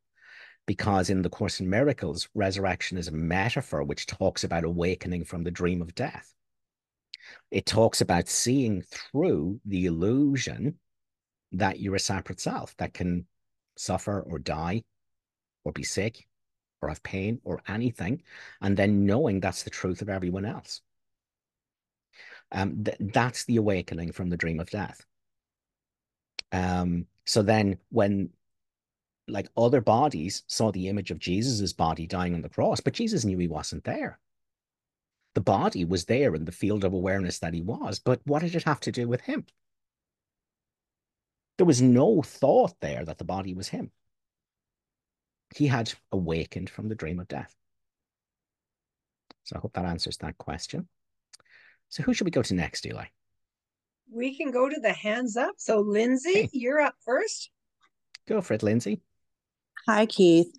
because 0.66 1.10
in 1.10 1.22
the 1.22 1.30
Course 1.30 1.60
in 1.60 1.68
Miracles, 1.68 2.28
resurrection 2.34 2.96
is 2.98 3.08
a 3.08 3.12
metaphor 3.12 3.82
which 3.82 4.06
talks 4.06 4.44
about 4.44 4.64
awakening 4.64 5.24
from 5.24 5.44
the 5.44 5.50
dream 5.50 5.82
of 5.82 5.94
death. 5.94 6.32
It 7.50 7.66
talks 7.66 8.00
about 8.00 8.28
seeing 8.28 8.82
through 8.82 9.60
the 9.64 9.86
illusion 9.86 10.78
that 11.52 11.80
you're 11.80 11.94
a 11.94 12.00
separate 12.00 12.40
self 12.40 12.76
that 12.78 12.94
can 12.94 13.26
suffer 13.76 14.20
or 14.20 14.38
die 14.38 14.84
or 15.64 15.72
be 15.72 15.82
sick 15.82 16.26
or 16.82 16.88
have 16.88 17.02
pain 17.02 17.40
or 17.44 17.62
anything, 17.66 18.22
and 18.60 18.76
then 18.76 19.06
knowing 19.06 19.40
that's 19.40 19.62
the 19.62 19.70
truth 19.70 20.02
of 20.02 20.08
everyone 20.08 20.44
else. 20.44 20.82
Um, 22.52 22.84
th- 22.84 22.96
that's 23.00 23.44
the 23.44 23.56
awakening 23.56 24.12
from 24.12 24.28
the 24.28 24.36
dream 24.36 24.60
of 24.60 24.70
death. 24.70 25.04
Um, 26.52 27.06
so 27.24 27.42
then 27.42 27.78
when 27.88 28.30
like 29.26 29.48
other 29.56 29.80
bodies 29.80 30.42
saw 30.46 30.70
the 30.70 30.88
image 30.88 31.10
of 31.10 31.18
Jesus's 31.18 31.72
body 31.72 32.06
dying 32.06 32.34
on 32.34 32.42
the 32.42 32.48
cross, 32.48 32.80
but 32.80 32.92
Jesus 32.92 33.24
knew 33.24 33.38
he 33.38 33.48
wasn't 33.48 33.84
there 33.84 34.18
the 35.34 35.40
body 35.40 35.84
was 35.84 36.04
there 36.04 36.34
in 36.34 36.44
the 36.44 36.52
field 36.52 36.84
of 36.84 36.92
awareness 36.92 37.40
that 37.40 37.54
he 37.54 37.60
was, 37.60 37.98
but 37.98 38.20
what 38.24 38.42
did 38.42 38.54
it 38.54 38.62
have 38.62 38.80
to 38.80 38.92
do 38.92 39.08
with 39.08 39.20
him? 39.20 39.44
There 41.58 41.66
was 41.66 41.82
no 41.82 42.22
thought 42.22 42.74
there 42.80 43.04
that 43.04 43.18
the 43.18 43.24
body 43.24 43.54
was 43.54 43.68
him. 43.68 43.90
He 45.54 45.66
had 45.66 45.92
awakened 46.10 46.70
from 46.70 46.88
the 46.88 46.94
dream 46.94 47.20
of 47.20 47.28
death. 47.28 47.54
So 49.44 49.56
I 49.56 49.58
hope 49.60 49.74
that 49.74 49.84
answers 49.84 50.16
that 50.18 50.38
question. 50.38 50.88
So 51.90 52.02
who 52.02 52.14
should 52.14 52.24
we 52.24 52.30
go 52.30 52.42
to 52.42 52.54
next, 52.54 52.86
Eli? 52.86 53.06
We 54.10 54.36
can 54.36 54.50
go 54.50 54.68
to 54.68 54.80
the 54.80 54.92
hands 54.92 55.36
up. 55.36 55.54
So 55.58 55.80
Lindsay, 55.80 56.44
okay. 56.44 56.50
you're 56.52 56.80
up 56.80 56.94
first. 57.04 57.50
Go 58.26 58.40
for 58.40 58.54
it, 58.54 58.62
Lindsay. 58.62 59.00
Hi, 59.86 60.06
Keith. 60.06 60.50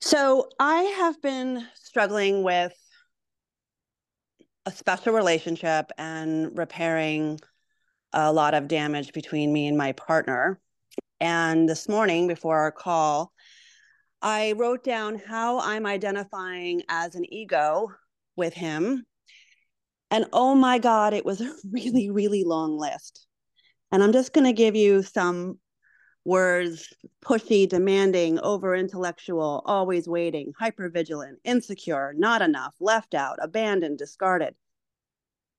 So 0.00 0.48
I 0.60 0.82
have 0.82 1.20
been 1.20 1.66
struggling 1.74 2.44
with 2.44 2.72
a 4.64 4.70
special 4.70 5.12
relationship 5.12 5.90
and 5.98 6.56
repairing 6.56 7.40
a 8.12 8.32
lot 8.32 8.54
of 8.54 8.68
damage 8.68 9.12
between 9.12 9.52
me 9.52 9.66
and 9.66 9.76
my 9.76 9.90
partner. 9.90 10.60
And 11.18 11.68
this 11.68 11.88
morning, 11.88 12.28
before 12.28 12.56
our 12.56 12.70
call, 12.70 13.32
I 14.22 14.52
wrote 14.52 14.84
down 14.84 15.18
how 15.18 15.58
I'm 15.58 15.84
identifying 15.84 16.82
as 16.88 17.16
an 17.16 17.24
ego 17.34 17.88
with 18.36 18.54
him. 18.54 19.04
And 20.12 20.26
oh 20.32 20.54
my 20.54 20.78
God, 20.78 21.12
it 21.12 21.24
was 21.24 21.40
a 21.40 21.52
really, 21.72 22.10
really 22.10 22.44
long 22.44 22.78
list. 22.78 23.26
And 23.90 24.00
I'm 24.00 24.12
just 24.12 24.32
going 24.32 24.46
to 24.46 24.52
give 24.52 24.76
you 24.76 25.02
some 25.02 25.58
words 26.26 26.92
pushy, 27.24 27.68
demanding, 27.68 28.38
over 28.40 28.74
intellectual, 28.74 29.62
always 29.64 30.08
waiting, 30.08 30.52
hyper 30.58 30.90
vigilant, 30.90 31.38
insecure, 31.44 32.12
not 32.16 32.42
enough, 32.42 32.74
left 32.80 33.14
out, 33.14 33.38
abandoned, 33.40 33.96
discarded, 33.96 34.54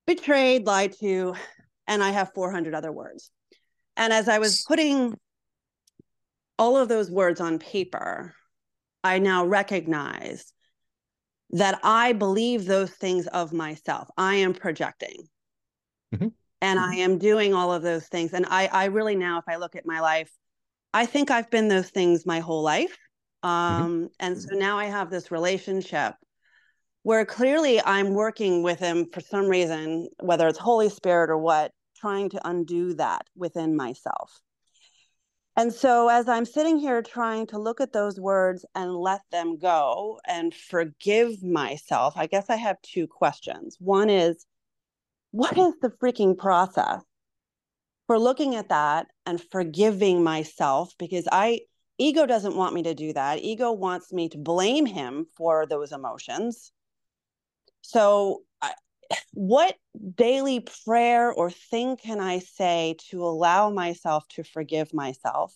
betrayed, 0.05 0.65
lied 0.65 0.93
to, 0.99 1.33
and 1.87 2.03
I 2.03 2.11
have 2.11 2.33
400 2.33 2.75
other 2.75 2.91
words. 2.91 3.31
And 3.95 4.11
as 4.11 4.27
I 4.27 4.39
was 4.39 4.65
putting 4.67 5.17
all 6.59 6.75
of 6.75 6.89
those 6.89 7.09
words 7.09 7.39
on 7.39 7.59
paper, 7.59 8.33
I 9.03 9.19
now 9.19 9.45
recognize 9.45 10.51
that 11.51 11.79
I 11.81 12.11
believe 12.11 12.65
those 12.65 12.91
things 12.91 13.25
of 13.27 13.53
myself. 13.53 14.09
I 14.17 14.35
am 14.35 14.53
projecting. 14.53 15.29
Mm-hmm. 16.13 16.27
And 16.59 16.79
I 16.79 16.95
am 16.95 17.19
doing 17.19 17.53
all 17.53 17.71
of 17.71 17.83
those 17.83 18.07
things. 18.07 18.33
And 18.33 18.45
I, 18.49 18.67
I 18.67 18.85
really 18.85 19.15
now, 19.15 19.37
if 19.37 19.45
I 19.47 19.57
look 19.57 19.75
at 19.75 19.85
my 19.85 19.99
life, 19.99 20.31
I 20.97 21.05
think 21.05 21.29
I've 21.29 21.51
been 21.51 21.67
those 21.67 21.91
things 21.91 22.25
my 22.25 22.39
whole 22.39 22.63
life. 22.63 22.97
Mm-hmm. 23.45 23.49
Um, 23.49 23.91
mm-hmm. 23.91 24.05
And 24.19 24.41
so 24.41 24.55
now 24.55 24.79
I 24.79 24.85
have 24.85 25.11
this 25.11 25.29
relationship 25.29 26.15
where 27.03 27.23
clearly 27.23 27.79
I'm 27.83 28.15
working 28.15 28.63
with 28.63 28.79
him 28.79 29.05
for 29.13 29.21
some 29.21 29.45
reason, 29.45 30.09
whether 30.19 30.47
it's 30.47 30.57
Holy 30.57 30.89
Spirit 30.89 31.29
or 31.29 31.37
what, 31.37 31.71
trying 31.95 32.29
to 32.31 32.47
undo 32.47 32.95
that 32.95 33.27
within 33.35 33.75
myself. 33.75 34.39
And 35.55 35.71
so, 35.71 36.09
as 36.09 36.27
I'm 36.27 36.45
sitting 36.45 36.77
here 36.77 37.01
trying 37.01 37.47
to 37.47 37.59
look 37.59 37.79
at 37.79 37.93
those 37.93 38.19
words 38.19 38.65
and 38.75 38.93
let 38.95 39.21
them 39.31 39.57
go 39.57 40.19
and 40.27 40.53
forgive 40.53 41.43
myself, 41.43 42.13
I 42.15 42.25
guess 42.27 42.49
I 42.49 42.55
have 42.55 42.81
two 42.81 43.07
questions. 43.07 43.77
One 43.79 44.09
is, 44.09 44.45
what 45.31 45.57
is 45.57 45.73
the 45.81 45.89
freaking 45.89 46.37
process 46.37 47.03
for 48.07 48.17
looking 48.17 48.55
at 48.55 48.69
that 48.69 49.07
and 49.25 49.41
forgiving 49.51 50.23
myself? 50.23 50.93
Because 50.97 51.27
I, 51.31 51.61
ego 51.97 52.25
doesn't 52.25 52.55
want 52.55 52.73
me 52.73 52.83
to 52.83 52.95
do 52.95 53.13
that. 53.13 53.39
Ego 53.39 53.71
wants 53.71 54.11
me 54.11 54.29
to 54.29 54.37
blame 54.37 54.85
him 54.85 55.27
for 55.35 55.65
those 55.65 55.91
emotions. 55.91 56.71
So, 57.81 58.43
what 59.33 59.75
daily 60.15 60.65
prayer 60.85 61.31
or 61.31 61.51
thing 61.51 61.97
can 61.97 62.19
I 62.19 62.39
say 62.39 62.95
to 63.09 63.23
allow 63.23 63.69
myself 63.69 64.27
to 64.29 64.43
forgive 64.43 64.93
myself? 64.93 65.55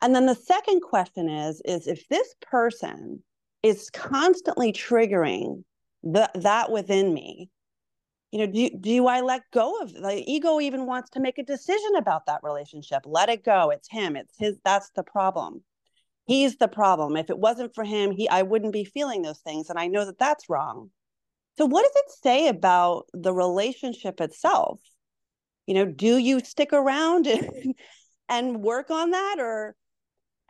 And 0.00 0.14
then 0.14 0.26
the 0.26 0.34
second 0.34 0.80
question 0.80 1.28
is 1.28 1.62
is 1.64 1.86
if 1.86 2.08
this 2.08 2.34
person 2.40 3.22
is 3.62 3.90
constantly 3.90 4.72
triggering 4.72 5.64
the, 6.02 6.30
that 6.34 6.70
within 6.70 7.14
me, 7.14 7.48
you 8.32 8.38
know, 8.38 8.46
do, 8.46 8.70
do 8.70 9.06
I 9.06 9.20
let 9.20 9.42
go 9.52 9.80
of 9.82 9.92
the 9.92 10.24
ego 10.26 10.58
even 10.58 10.86
wants 10.86 11.10
to 11.10 11.20
make 11.20 11.36
a 11.36 11.44
decision 11.44 11.96
about 11.96 12.26
that 12.26 12.40
relationship? 12.42 13.02
Let 13.04 13.28
it 13.28 13.44
go. 13.44 13.68
It's 13.70 13.90
him. 13.90 14.16
It's 14.16 14.34
his. 14.38 14.56
That's 14.64 14.90
the 14.96 15.02
problem. 15.02 15.62
He's 16.24 16.56
the 16.56 16.68
problem. 16.68 17.16
If 17.18 17.28
it 17.28 17.38
wasn't 17.38 17.74
for 17.74 17.84
him, 17.84 18.10
he 18.10 18.28
I 18.30 18.42
wouldn't 18.42 18.72
be 18.72 18.84
feeling 18.84 19.20
those 19.20 19.40
things. 19.40 19.68
And 19.68 19.78
I 19.78 19.86
know 19.86 20.06
that 20.06 20.18
that's 20.18 20.48
wrong. 20.48 20.90
So, 21.58 21.66
what 21.66 21.82
does 21.82 22.02
it 22.06 22.10
say 22.22 22.48
about 22.48 23.04
the 23.12 23.34
relationship 23.34 24.18
itself? 24.20 24.80
You 25.66 25.74
know, 25.74 25.84
do 25.84 26.16
you 26.16 26.40
stick 26.40 26.72
around 26.72 27.26
and, 27.26 27.74
and 28.30 28.62
work 28.62 28.90
on 28.90 29.10
that, 29.10 29.36
or 29.40 29.76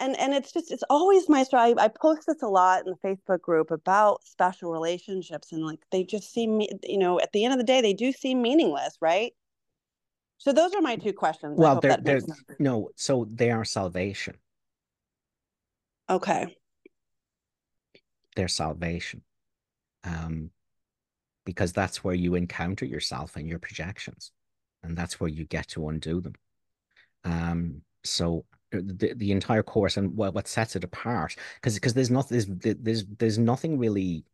and 0.02 0.18
and 0.18 0.34
it's 0.34 0.52
just 0.52 0.70
it's 0.70 0.82
always 0.90 1.28
my 1.28 1.44
story. 1.44 1.74
I, 1.78 1.84
I 1.84 1.88
post 1.88 2.26
this 2.26 2.42
a 2.42 2.48
lot 2.48 2.84
in 2.84 2.92
the 2.92 3.08
Facebook 3.08 3.40
group 3.40 3.70
about 3.70 4.24
special 4.24 4.72
relationships, 4.72 5.52
and 5.52 5.64
like 5.64 5.80
they 5.90 6.04
just 6.04 6.32
seem, 6.32 6.60
you 6.82 6.98
know, 6.98 7.20
at 7.20 7.32
the 7.32 7.44
end 7.44 7.54
of 7.54 7.58
the 7.58 7.64
day, 7.64 7.80
they 7.80 7.94
do 7.94 8.12
seem 8.12 8.42
meaningless, 8.42 8.98
right? 9.00 9.32
So 10.38 10.52
those 10.52 10.74
are 10.74 10.80
my 10.80 10.96
two 10.96 11.12
questions. 11.12 11.56
Well, 11.56 11.80
they're, 11.80 11.98
they're 11.98 12.20
no, 12.58 12.90
so 12.96 13.28
they 13.30 13.52
are 13.52 13.64
salvation. 13.64 14.36
Okay. 16.10 16.56
They're 18.34 18.48
salvation. 18.48 19.22
Um, 20.02 20.50
because 21.44 21.72
that's 21.72 22.02
where 22.02 22.14
you 22.14 22.34
encounter 22.34 22.84
yourself 22.84 23.36
and 23.36 23.48
your 23.48 23.58
projections 23.58 24.32
and 24.82 24.96
that's 24.96 25.20
where 25.20 25.30
you 25.30 25.44
get 25.44 25.68
to 25.68 25.88
undo 25.88 26.20
them 26.20 26.34
um 27.24 27.82
so 28.04 28.44
the, 28.72 29.14
the 29.14 29.32
entire 29.32 29.62
course 29.62 29.96
and 29.96 30.16
what, 30.16 30.34
what 30.34 30.48
sets 30.48 30.76
it 30.76 30.84
apart 30.84 31.36
because 31.56 31.74
because 31.74 31.94
there's 31.94 32.10
nothing 32.10 32.58
there's, 32.62 32.76
there's 32.78 33.04
there's 33.18 33.38
nothing 33.38 33.78
really 33.78 34.24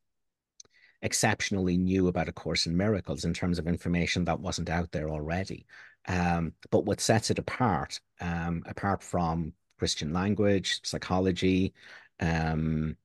exceptionally 1.02 1.76
new 1.76 2.08
about 2.08 2.28
a 2.28 2.32
course 2.32 2.66
in 2.66 2.76
miracles 2.76 3.24
in 3.24 3.32
terms 3.32 3.58
of 3.58 3.66
information 3.66 4.24
that 4.24 4.40
wasn't 4.40 4.68
out 4.68 4.90
there 4.92 5.08
already 5.08 5.66
um 6.08 6.52
but 6.70 6.84
what 6.84 7.00
sets 7.00 7.30
it 7.30 7.38
apart 7.38 8.00
um 8.20 8.62
apart 8.66 9.02
from 9.02 9.52
christian 9.78 10.12
language 10.12 10.80
psychology 10.84 11.72
um 12.20 12.96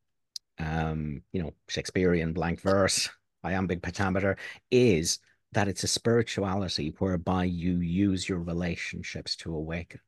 um 0.60 1.22
you 1.32 1.42
know 1.42 1.54
shakespearean 1.68 2.34
blank 2.34 2.60
verse 2.62 3.10
iambic 3.44 3.82
pentameter 3.82 4.38
is 4.72 5.20
that 5.54 5.68
it's 5.68 5.84
a 5.84 5.88
spirituality 5.88 6.94
whereby 7.00 7.44
you 7.46 7.78
use 7.80 8.28
your 8.28 8.40
relationships 8.40 9.36
to 9.38 9.56
awaken. 9.56 10.00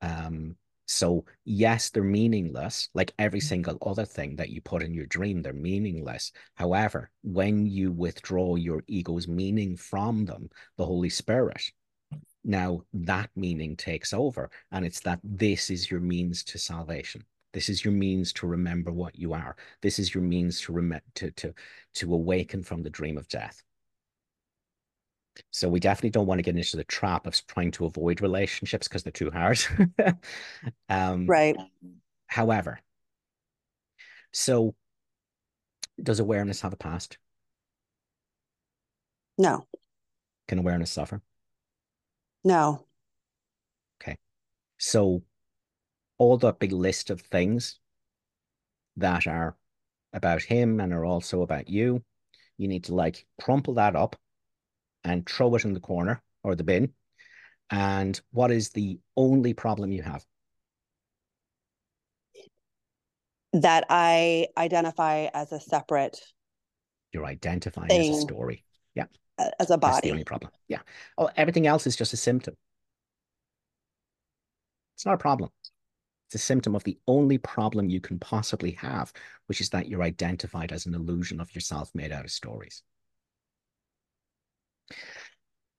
Um, 0.00 0.56
so 0.86 1.26
yes, 1.44 1.90
they're 1.90 2.02
meaningless, 2.02 2.88
like 2.94 3.12
every 3.18 3.40
single 3.40 3.76
other 3.82 4.06
thing 4.06 4.36
that 4.36 4.48
you 4.48 4.62
put 4.62 4.82
in 4.82 4.94
your 4.94 5.06
dream, 5.06 5.42
they're 5.42 5.52
meaningless. 5.52 6.32
However, 6.54 7.10
when 7.22 7.66
you 7.66 7.92
withdraw 7.92 8.56
your 8.56 8.82
ego's 8.86 9.28
meaning 9.28 9.76
from 9.76 10.24
them, 10.24 10.48
the 10.78 10.86
Holy 10.86 11.10
Spirit, 11.10 11.60
now 12.42 12.82
that 12.94 13.28
meaning 13.36 13.76
takes 13.76 14.14
over. 14.14 14.50
And 14.72 14.84
it's 14.84 15.00
that 15.00 15.20
this 15.22 15.68
is 15.68 15.90
your 15.90 16.00
means 16.00 16.42
to 16.44 16.58
salvation. 16.58 17.22
This 17.52 17.68
is 17.68 17.84
your 17.84 17.92
means 17.92 18.32
to 18.34 18.46
remember 18.46 18.92
what 18.92 19.18
you 19.18 19.32
are. 19.32 19.56
This 19.82 19.98
is 19.98 20.14
your 20.14 20.22
means 20.22 20.60
to 20.62 20.72
rem- 20.72 21.00
to 21.16 21.30
to 21.32 21.54
to 21.94 22.14
awaken 22.14 22.62
from 22.62 22.82
the 22.82 22.90
dream 22.90 23.18
of 23.18 23.28
death. 23.28 23.62
So 25.50 25.68
we 25.68 25.80
definitely 25.80 26.10
don't 26.10 26.26
want 26.26 26.38
to 26.38 26.42
get 26.42 26.56
into 26.56 26.76
the 26.76 26.84
trap 26.84 27.26
of 27.26 27.46
trying 27.46 27.70
to 27.72 27.86
avoid 27.86 28.20
relationships 28.20 28.88
because 28.88 29.02
they're 29.02 29.12
too 29.12 29.30
hard. 29.30 29.60
um, 30.88 31.26
right. 31.26 31.56
However, 32.26 32.80
so 34.32 34.74
does 36.02 36.20
awareness 36.20 36.60
have 36.60 36.72
a 36.72 36.76
past? 36.76 37.18
No. 39.36 39.66
Can 40.46 40.58
awareness 40.58 40.90
suffer? 40.90 41.22
No. 42.44 42.86
Okay. 44.00 44.16
So 44.78 45.22
all 46.18 46.36
the 46.36 46.52
big 46.52 46.72
list 46.72 47.10
of 47.10 47.20
things 47.20 47.78
that 48.96 49.26
are 49.26 49.56
about 50.12 50.42
him 50.42 50.80
and 50.80 50.92
are 50.92 51.04
also 51.04 51.42
about 51.42 51.68
you. 51.68 52.02
You 52.56 52.68
need 52.68 52.84
to 52.84 52.94
like 52.94 53.26
crumple 53.40 53.74
that 53.74 53.94
up 53.94 54.16
and 55.04 55.28
throw 55.28 55.54
it 55.54 55.64
in 55.64 55.74
the 55.74 55.80
corner 55.80 56.22
or 56.42 56.54
the 56.54 56.64
bin. 56.64 56.92
And 57.70 58.20
what 58.30 58.50
is 58.50 58.70
the 58.70 58.98
only 59.16 59.52
problem 59.54 59.92
you 59.92 60.02
have? 60.02 60.24
That 63.52 63.84
I 63.88 64.48
identify 64.56 65.28
as 65.34 65.52
a 65.52 65.60
separate. 65.60 66.20
You're 67.12 67.26
identifying 67.26 67.88
thing, 67.88 68.12
as 68.12 68.18
a 68.18 68.20
story. 68.20 68.64
Yeah. 68.94 69.06
As 69.58 69.70
a 69.70 69.78
body. 69.78 69.92
That's 69.92 70.04
the 70.04 70.10
only 70.10 70.24
problem. 70.24 70.52
Yeah. 70.68 70.80
Oh, 71.16 71.30
everything 71.36 71.66
else 71.66 71.86
is 71.86 71.96
just 71.96 72.12
a 72.12 72.16
symptom. 72.16 72.56
It's 74.96 75.06
not 75.06 75.14
a 75.14 75.18
problem. 75.18 75.50
It's 76.26 76.34
a 76.34 76.38
symptom 76.38 76.74
of 76.74 76.84
the 76.84 76.98
only 77.06 77.38
problem 77.38 77.88
you 77.88 78.00
can 78.00 78.18
possibly 78.18 78.72
have, 78.72 79.12
which 79.46 79.62
is 79.62 79.70
that 79.70 79.88
you're 79.88 80.02
identified 80.02 80.72
as 80.72 80.84
an 80.84 80.94
illusion 80.94 81.40
of 81.40 81.54
yourself 81.54 81.90
made 81.94 82.12
out 82.12 82.24
of 82.26 82.30
stories. 82.30 82.82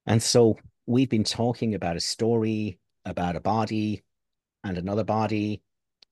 And 0.06 0.22
so 0.22 0.58
we've 0.86 1.10
been 1.10 1.24
talking 1.24 1.76
about 1.76 1.98
a 1.98 2.02
story 2.02 2.80
about 3.06 3.36
a 3.36 3.40
body 3.42 4.04
and 4.64 4.78
another 4.78 5.04
body 5.04 5.62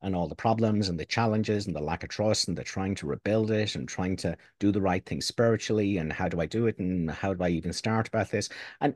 and 0.02 0.16
all 0.16 0.28
the 0.28 0.36
problems 0.36 0.90
and 0.90 1.00
the 1.00 1.06
challenges 1.06 1.66
and 1.66 1.76
the 1.76 1.82
lack 1.82 2.04
of 2.04 2.10
trust 2.10 2.48
and 2.48 2.58
the 2.58 2.64
trying 2.64 2.96
to 2.96 3.08
rebuild 3.08 3.52
it 3.52 3.76
and 3.76 3.88
trying 3.88 4.16
to 4.16 4.38
do 4.60 4.72
the 4.72 4.82
right 4.82 5.06
thing 5.06 5.22
spiritually 5.22 5.98
and 5.98 6.14
how 6.14 6.30
do 6.30 6.40
I 6.40 6.46
do 6.46 6.68
it 6.68 6.78
and 6.80 7.10
how 7.10 7.34
do 7.34 7.44
I 7.44 7.50
even 7.50 7.74
start 7.74 8.08
about 8.08 8.30
this? 8.30 8.50
And 8.80 8.96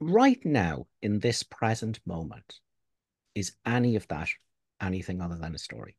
right 0.00 0.44
now, 0.44 0.86
in 1.00 1.20
this 1.20 1.42
present 1.42 2.00
moment, 2.04 2.58
is 3.34 3.52
any 3.64 3.96
of 3.96 4.06
that 4.08 4.28
anything 4.80 5.20
other 5.20 5.36
than 5.36 5.54
a 5.54 5.58
story? 5.58 5.96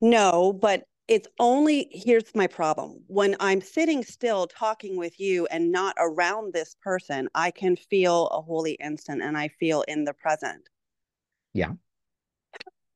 No, 0.00 0.52
but 0.52 0.84
it's 1.12 1.28
only 1.38 1.88
here's 1.92 2.34
my 2.34 2.46
problem. 2.46 3.02
When 3.06 3.36
I'm 3.38 3.60
sitting 3.60 4.02
still 4.02 4.46
talking 4.46 4.96
with 4.96 5.20
you 5.20 5.46
and 5.50 5.70
not 5.70 5.94
around 5.98 6.54
this 6.54 6.74
person, 6.82 7.28
I 7.34 7.50
can 7.50 7.76
feel 7.76 8.28
a 8.28 8.40
holy 8.40 8.72
instant 8.72 9.20
and 9.20 9.36
I 9.36 9.48
feel 9.48 9.82
in 9.82 10.04
the 10.04 10.14
present. 10.14 10.70
Yeah. 11.52 11.72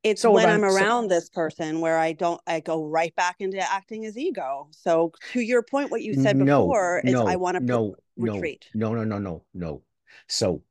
it's 0.01 0.23
So 0.23 0.31
when 0.31 0.47
around- 0.47 0.63
I'm 0.63 0.71
so- 0.71 0.75
around 0.77 1.07
this 1.09 1.29
person 1.29 1.79
where 1.79 1.99
I 1.99 2.13
don't, 2.13 2.41
I 2.47 2.59
go 2.59 2.85
right 2.85 3.15
back 3.15 3.35
into 3.39 3.59
acting 3.59 4.03
as 4.05 4.17
ego. 4.17 4.69
So 4.71 5.11
to 5.33 5.41
your 5.41 5.61
point, 5.61 5.91
what 5.91 6.01
you 6.01 6.15
said 6.15 6.37
no, 6.37 6.63
before 6.63 7.01
is 7.05 7.13
no, 7.13 7.27
I 7.27 7.35
want 7.35 7.57
to 7.57 7.63
no, 7.63 7.95
no, 8.15 8.33
retreat. 8.33 8.67
No, 8.73 8.95
no, 8.95 9.03
no, 9.03 9.19
no, 9.19 9.43
no. 9.53 9.83
So 10.27 10.63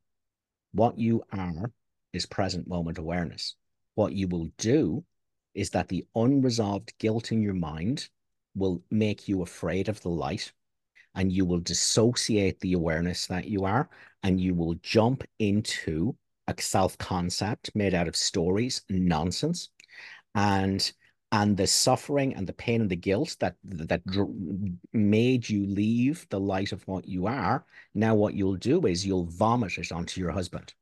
what 0.73 0.99
you 0.99 1.23
are 1.31 1.71
is 2.11 2.25
present 2.25 2.67
moment 2.67 2.97
awareness. 2.97 3.55
What 3.95 4.11
you 4.11 4.27
will 4.27 4.49
do 4.57 5.05
is 5.57 5.71
that 5.71 5.87
the 5.87 6.05
unresolved 6.15 6.93
guilt 6.99 7.31
in 7.31 7.41
your 7.41 7.55
mind 7.55 8.09
will 8.55 8.81
make 8.91 9.27
you 9.27 9.41
afraid 9.41 9.89
of 9.89 9.99
the 10.01 10.09
light 10.09 10.53
and 11.15 11.31
you 11.31 11.45
will 11.45 11.59
dissociate 11.59 12.59
the 12.59 12.73
awareness 12.73 13.25
that 13.25 13.45
you 13.45 13.65
are 13.65 13.89
and 14.21 14.39
you 14.39 14.53
will 14.53 14.75
jump 14.75 15.23
into 15.39 16.15
a 16.47 16.53
self-concept 16.61 17.71
made 17.75 17.95
out 17.95 18.07
of 18.07 18.15
stories 18.15 18.83
nonsense. 18.89 19.69
And 20.35 20.91
and 21.31 21.57
the 21.57 21.67
suffering 21.67 22.35
and 22.35 22.47
the 22.47 22.53
pain 22.53 22.79
and 22.79 22.89
the 22.89 22.95
guilt 22.95 23.35
that 23.39 23.55
that 23.63 24.01
made 24.93 25.49
you 25.49 25.65
leave 25.65 26.25
the 26.29 26.39
light 26.39 26.71
of 26.71 26.87
what 26.87 27.05
you 27.05 27.25
are 27.25 27.65
now 27.93 28.15
what 28.15 28.33
you'll 28.33 28.55
do 28.55 28.85
is 28.85 29.05
you'll 29.05 29.25
vomit 29.25 29.77
it 29.77 29.91
onto 29.91 30.21
your 30.21 30.31
husband. 30.31 30.73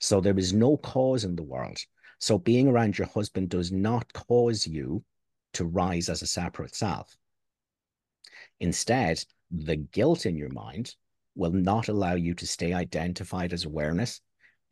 So 0.00 0.20
there 0.20 0.38
is 0.38 0.52
no 0.52 0.76
cause 0.78 1.24
in 1.24 1.36
the 1.36 1.42
world 1.42 1.78
so 2.22 2.38
being 2.38 2.68
around 2.68 2.96
your 2.96 3.08
husband 3.08 3.48
does 3.48 3.72
not 3.72 4.12
cause 4.12 4.66
you 4.66 5.02
to 5.52 5.64
rise 5.64 6.08
as 6.08 6.22
a 6.22 6.26
separate 6.26 6.74
self 6.74 7.16
instead 8.60 9.22
the 9.50 9.76
guilt 9.76 10.24
in 10.24 10.36
your 10.36 10.50
mind 10.50 10.94
will 11.34 11.50
not 11.50 11.88
allow 11.88 12.14
you 12.14 12.34
to 12.34 12.46
stay 12.46 12.72
identified 12.72 13.52
as 13.52 13.64
awareness 13.64 14.20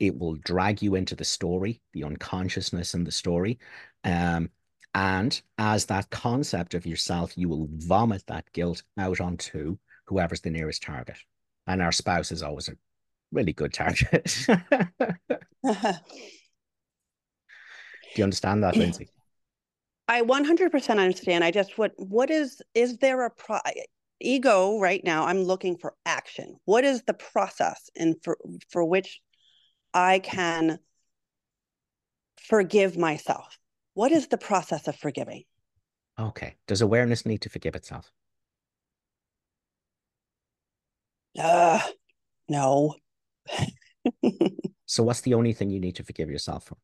it 0.01 0.19
will 0.19 0.35
drag 0.37 0.83
you 0.83 0.95
into 0.95 1.15
the 1.15 1.25
story, 1.25 1.81
the 1.93 2.05
unconsciousness 2.05 2.95
in 2.95 3.05
the 3.05 3.13
story. 3.13 3.59
Um, 4.03 4.49
and 4.95 5.41
as 5.59 5.85
that 5.87 6.11
concept 6.11 6.75
of 6.75 6.87
yourself, 6.87 7.37
you 7.37 7.49
will 7.49 7.69
vomit 7.71 8.25
that 8.27 8.51
guilt 8.53 8.83
out 8.99 9.21
onto 9.21 9.77
whoever's 10.07 10.41
the 10.41 10.51
nearest 10.51 10.83
target. 10.83 11.19
And 11.67 11.81
our 11.81 11.93
spouse 11.93 12.33
is 12.33 12.43
always 12.43 12.69
a 12.69 12.77
really 13.31 13.53
good 13.53 13.73
target. 13.73 14.35
Do 18.15 18.21
you 18.21 18.25
understand 18.25 18.65
that, 18.65 18.77
Lindsay? 18.77 19.09
I 20.09 20.23
100% 20.23 20.99
understand. 20.99 21.45
I 21.45 21.51
just 21.51 21.79
what 21.79 21.93
what 21.97 22.31
is 22.31 22.61
is 22.75 22.99
there 22.99 23.25
a 23.25 23.31
pro 23.31 23.59
ego 24.21 24.79
right 24.79 25.03
now? 25.05 25.27
I'm 25.27 25.45
looking 25.45 25.77
for 25.77 25.95
action. 26.05 26.57
What 26.65 26.85
is 26.85 27.03
the 27.03 27.15
process 27.15 27.91
and 27.97 28.17
for 28.25 28.37
for 28.71 28.85
which 28.85 29.21
I 29.95 30.19
can 30.19 30.81
forgive 32.41 32.97
myself? 32.99 33.59
What 33.95 34.11
is 34.11 34.29
the 34.29 34.39
process 34.39 34.89
of 34.89 34.97
forgiving? 34.97 35.45
Okay. 36.19 36.57
Does 36.67 36.83
awareness 36.83 37.25
need 37.25 37.43
to 37.43 37.49
forgive 37.49 37.77
itself? 37.77 38.11
Uh, 41.39 41.81
no. 42.49 42.97
So, 44.91 45.05
what's 45.05 45.21
the 45.21 45.35
only 45.35 45.53
thing 45.53 45.71
you 45.71 45.79
need 45.79 45.95
to 45.97 46.03
forgive 46.03 46.29
yourself 46.29 46.65
for? 46.65 46.77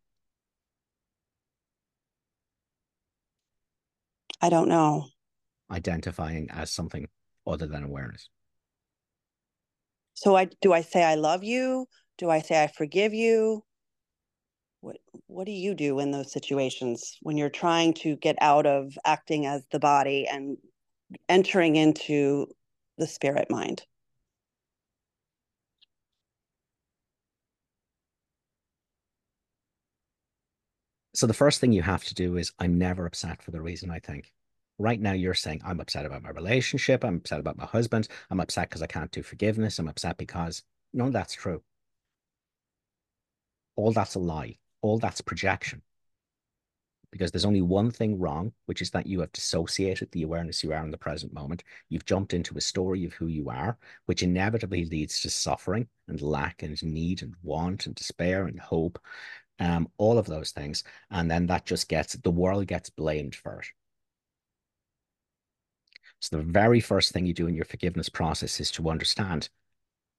I 4.41 4.51
don't 4.51 4.69
know. 4.69 5.07
Identifying 5.71 6.51
as 6.51 6.71
something 6.71 7.07
other 7.47 7.67
than 7.67 7.85
awareness. 7.85 8.29
So 10.15 10.37
I 10.37 10.49
do 10.61 10.73
I 10.73 10.81
say 10.81 11.05
I 11.05 11.15
love 11.15 11.45
you? 11.45 11.87
Do 12.19 12.31
I 12.31 12.41
say 12.41 12.63
I 12.63 12.69
forgive 12.69 13.13
you? 13.13 13.63
What 14.81 14.97
what 15.27 15.47
do 15.47 15.53
you 15.53 15.75
do 15.75 15.99
in 15.99 16.11
those 16.11 16.33
situations 16.33 17.19
when 17.23 17.37
you're 17.37 17.51
trying 17.51 17.95
to 17.95 18.17
get 18.17 18.37
out 18.41 18.67
of 18.67 18.97
acting 19.05 19.47
as 19.47 19.67
the 19.71 19.79
body 19.79 20.27
and 20.27 20.57
entering 21.29 21.77
into 21.77 22.47
the 22.99 23.07
spirit 23.07 23.51
mind? 23.51 23.85
So 31.17 31.27
the 31.27 31.33
first 31.33 31.63
thing 31.63 31.73
you 31.73 31.81
have 31.81 32.05
to 32.05 32.15
do 32.15 32.37
is 32.37 32.53
I'm 32.59 32.77
never 32.77 33.07
upset 33.07 33.43
for 33.43 33.51
the 33.51 33.63
reason 33.63 33.91
I 33.91 34.01
think. 34.01 34.35
Right 34.79 35.01
now, 35.01 35.13
you're 35.13 35.33
saying 35.33 35.63
I'm 35.65 35.81
upset 35.81 36.05
about 36.05 36.23
my 36.23 36.29
relationship. 36.29 37.03
I'm 37.03 37.17
upset 37.17 37.41
about 37.41 37.57
my 37.57 37.65
husband. 37.65 38.09
I'm 38.29 38.39
upset 38.39 38.69
because 38.69 38.83
I 38.83 38.87
can't 38.87 39.11
do 39.11 39.23
forgiveness. 39.23 39.79
I'm 39.79 39.89
upset 39.89 40.19
because 40.19 40.63
of 41.01 41.13
that's 41.15 41.33
true. 41.33 41.63
All 43.77 43.93
that's 43.93 44.15
a 44.15 44.19
lie. 44.19 44.59
All 44.83 44.99
that's 44.99 45.23
projection. 45.23 45.81
Because 47.11 47.31
there's 47.31 47.47
only 47.47 47.63
one 47.63 47.91
thing 47.91 48.19
wrong, 48.19 48.53
which 48.67 48.83
is 48.83 48.91
that 48.91 49.07
you 49.07 49.21
have 49.21 49.33
dissociated 49.33 50.11
the 50.13 50.23
awareness 50.23 50.63
you 50.63 50.75
are 50.75 50.85
in 50.85 50.91
the 50.91 50.99
present 50.99 51.33
moment. 51.33 51.65
You've 51.89 52.05
jumped 52.05 52.35
into 52.35 52.59
a 52.59 52.61
story 52.61 53.07
of 53.07 53.15
who 53.15 53.29
you 53.29 53.49
are, 53.49 53.79
which 54.05 54.23
inevitably 54.23 54.85
leads 54.85 55.23
to 55.23 55.31
suffering 55.31 55.89
and 56.09 56.21
lack 56.21 56.63
and 56.63 56.83
need 56.83 57.23
and 57.23 57.35
want 57.43 57.87
and 57.87 57.95
despair 57.95 58.45
and 58.45 58.61
hope 58.61 58.99
um, 59.59 59.89
all 59.99 60.19
of 60.19 60.27
those 60.27 60.51
things. 60.51 60.85
And 61.11 61.31
then 61.31 61.47
that 61.47 61.67
just 61.67 61.89
gets, 61.89 62.15
the 62.15 62.31
world 62.31 62.67
gets 62.67 62.91
blamed 62.91 63.35
for 63.35 63.61
it. 63.61 63.67
So 66.21 66.39
the 66.39 66.43
very 66.43 66.81
first 66.81 67.13
thing 67.13 67.27
you 67.27 67.35
do 67.35 67.47
in 67.47 67.55
your 67.55 67.65
forgiveness 67.65 68.09
process 68.09 68.59
is 68.61 68.71
to 68.73 68.89
understand 68.89 69.49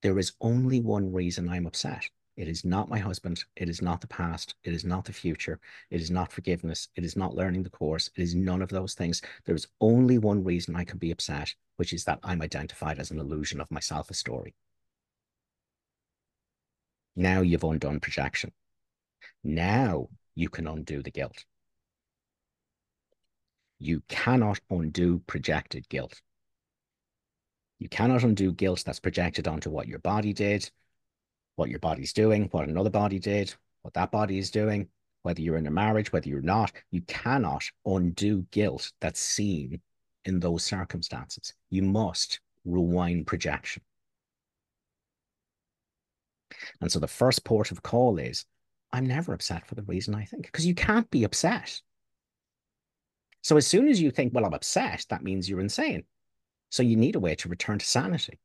there 0.04 0.20
is 0.20 0.34
only 0.42 0.80
one 0.80 1.12
reason 1.12 1.50
I'm 1.50 1.66
upset. 1.66 2.10
It 2.36 2.48
is 2.48 2.64
not 2.64 2.88
my 2.88 3.00
husband. 3.00 3.44
It 3.56 3.68
is 3.68 3.82
not 3.82 4.00
the 4.00 4.08
past. 4.08 4.54
It 4.64 4.72
is 4.72 4.86
not 4.86 5.06
the 5.06 5.14
future. 5.14 5.60
It 5.90 6.02
is 6.02 6.12
not 6.12 6.32
forgiveness. 6.32 6.88
It 6.96 7.04
is 7.04 7.16
not 7.16 7.36
learning 7.36 7.64
the 7.64 7.72
course. 7.72 8.12
It 8.16 8.22
is 8.22 8.36
none 8.36 8.62
of 8.62 8.70
those 8.70 8.94
things. 8.94 9.24
There 9.46 9.56
is 9.56 9.68
only 9.82 10.20
one 10.20 10.44
reason 10.44 10.76
I 10.76 10.84
can 10.84 11.00
be 11.00 11.10
upset, 11.10 11.56
which 11.78 11.94
is 11.94 12.04
that 12.04 12.20
I'm 12.24 12.44
identified 12.44 13.00
as 13.00 13.10
an 13.10 13.20
illusion 13.20 13.60
of 13.60 13.72
myself, 13.72 14.12
a 14.12 14.14
story. 14.14 14.54
Now 17.16 17.42
you've 17.42 17.64
undone 17.64 18.00
projection. 18.00 18.52
Now 19.44 20.10
you 20.36 20.50
can 20.50 20.68
undo 20.68 21.02
the 21.02 21.12
guilt. 21.12 21.46
You 23.80 24.02
cannot 24.08 24.60
undo 24.70 25.22
projected 25.28 25.88
guilt. 25.90 26.22
You 27.80 27.90
cannot 27.90 28.24
undo 28.24 28.52
guilt 28.52 28.84
that's 28.86 29.00
projected 29.00 29.48
onto 29.48 29.70
what 29.70 29.88
your 29.88 30.00
body 30.00 30.34
did, 30.34 30.70
what 31.56 31.70
your 31.70 31.80
body's 31.80 32.14
doing, 32.14 32.48
what 32.52 32.68
another 32.68 32.90
body 32.90 33.20
did, 33.20 33.54
what 33.84 33.94
that 33.94 34.12
body 34.12 34.40
is 34.40 34.50
doing, 34.50 34.88
whether 35.22 35.42
you're 35.42 35.58
in 35.58 35.68
a 35.68 35.72
marriage, 35.72 36.12
whether 36.12 36.28
you're 36.28 36.42
not. 36.42 36.72
You 36.92 37.02
cannot 37.02 37.64
undo 37.86 38.46
guilt 38.52 38.92
that's 39.00 39.20
seen 39.20 39.82
in 40.26 40.40
those 40.40 40.64
circumstances. 40.64 41.54
You 41.70 41.84
must 41.84 42.40
rewind 42.66 43.28
projection. 43.28 43.84
And 46.82 46.92
so 46.92 47.00
the 47.00 47.08
first 47.08 47.44
port 47.44 47.72
of 47.72 47.84
call 47.84 48.18
is 48.18 48.46
I'm 48.92 49.06
never 49.06 49.34
upset 49.34 49.68
for 49.68 49.76
the 49.76 49.84
reason 49.84 50.16
I 50.16 50.26
think, 50.26 50.46
because 50.46 50.66
you 50.66 50.76
can't 50.76 51.10
be 51.10 51.24
upset. 51.24 51.82
So 53.42 53.58
as 53.58 53.68
soon 53.68 53.88
as 53.88 54.02
you 54.02 54.12
think, 54.12 54.34
well, 54.34 54.46
I'm 54.46 54.54
upset, 54.54 55.06
that 55.10 55.24
means 55.24 55.50
you're 55.50 55.60
insane. 55.60 56.04
So 56.70 56.84
you 56.84 56.96
need 56.96 57.16
a 57.16 57.20
way 57.20 57.36
to 57.36 57.50
return 57.50 57.80
to 57.80 57.86
sanity. 57.86 58.40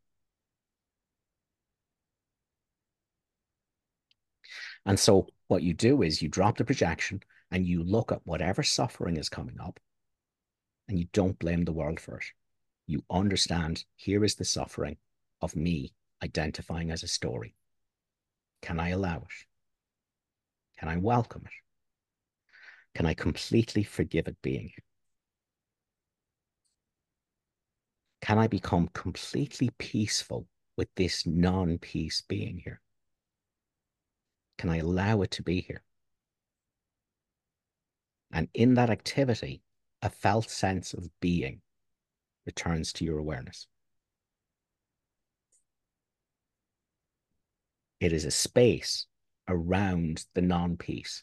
And 4.84 4.98
so 4.98 5.28
what 5.48 5.62
you 5.62 5.74
do 5.74 6.02
is 6.02 6.22
you 6.22 6.28
drop 6.28 6.56
the 6.56 6.64
projection 6.64 7.22
and 7.50 7.66
you 7.66 7.82
look 7.82 8.10
at 8.10 8.26
whatever 8.26 8.62
suffering 8.62 9.16
is 9.16 9.28
coming 9.28 9.60
up 9.60 9.78
and 10.88 10.98
you 10.98 11.06
don't 11.12 11.38
blame 11.38 11.64
the 11.64 11.72
world 11.72 12.00
for 12.00 12.18
it. 12.18 12.24
You 12.86 13.04
understand 13.10 13.84
here 13.94 14.24
is 14.24 14.34
the 14.34 14.44
suffering 14.44 14.96
of 15.40 15.54
me 15.54 15.92
identifying 16.22 16.90
as 16.90 17.02
a 17.02 17.08
story. 17.08 17.54
Can 18.60 18.80
I 18.80 18.90
allow 18.90 19.18
it? 19.18 19.51
Can 20.82 20.88
I 20.88 20.96
welcome 20.96 21.42
it? 21.44 22.98
Can 22.98 23.06
I 23.06 23.14
completely 23.14 23.84
forgive 23.84 24.26
it 24.26 24.42
being 24.42 24.62
here? 24.62 24.84
Can 28.20 28.36
I 28.36 28.48
become 28.48 28.88
completely 28.88 29.70
peaceful 29.78 30.48
with 30.76 30.88
this 30.96 31.24
non 31.24 31.78
peace 31.78 32.24
being 32.28 32.58
here? 32.64 32.80
Can 34.58 34.70
I 34.70 34.78
allow 34.78 35.22
it 35.22 35.30
to 35.32 35.44
be 35.44 35.60
here? 35.60 35.84
And 38.32 38.48
in 38.52 38.74
that 38.74 38.90
activity, 38.90 39.62
a 40.02 40.10
felt 40.10 40.50
sense 40.50 40.94
of 40.94 41.08
being 41.20 41.60
returns 42.44 42.92
to 42.94 43.04
your 43.04 43.18
awareness. 43.18 43.68
It 48.00 48.12
is 48.12 48.24
a 48.24 48.32
space 48.32 49.06
around 49.52 50.24
the 50.34 50.42
non 50.42 50.76
peace, 50.76 51.22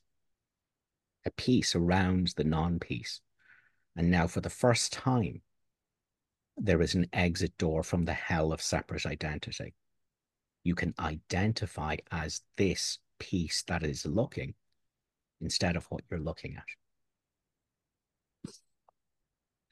a 1.25 1.31
peace 1.31 1.75
around 1.75 2.33
the 2.37 2.43
non 2.43 2.79
peace. 2.79 3.21
And 3.95 4.09
now, 4.11 4.27
for 4.27 4.41
the 4.41 4.49
first 4.49 4.93
time, 4.93 5.41
there 6.55 6.81
is 6.81 6.95
an 6.95 7.07
exit 7.11 7.57
door 7.57 7.83
from 7.83 8.05
the 8.05 8.13
hell 8.13 8.53
of 8.53 8.61
separate 8.61 9.05
identity. 9.05 9.73
You 10.63 10.75
can 10.75 10.93
identify 10.99 11.97
as 12.11 12.41
this 12.57 12.99
peace 13.17 13.63
that 13.67 13.83
is 13.83 14.05
looking 14.05 14.53
instead 15.41 15.75
of 15.75 15.85
what 15.85 16.03
you're 16.09 16.19
looking 16.19 16.55
at. 16.55 16.63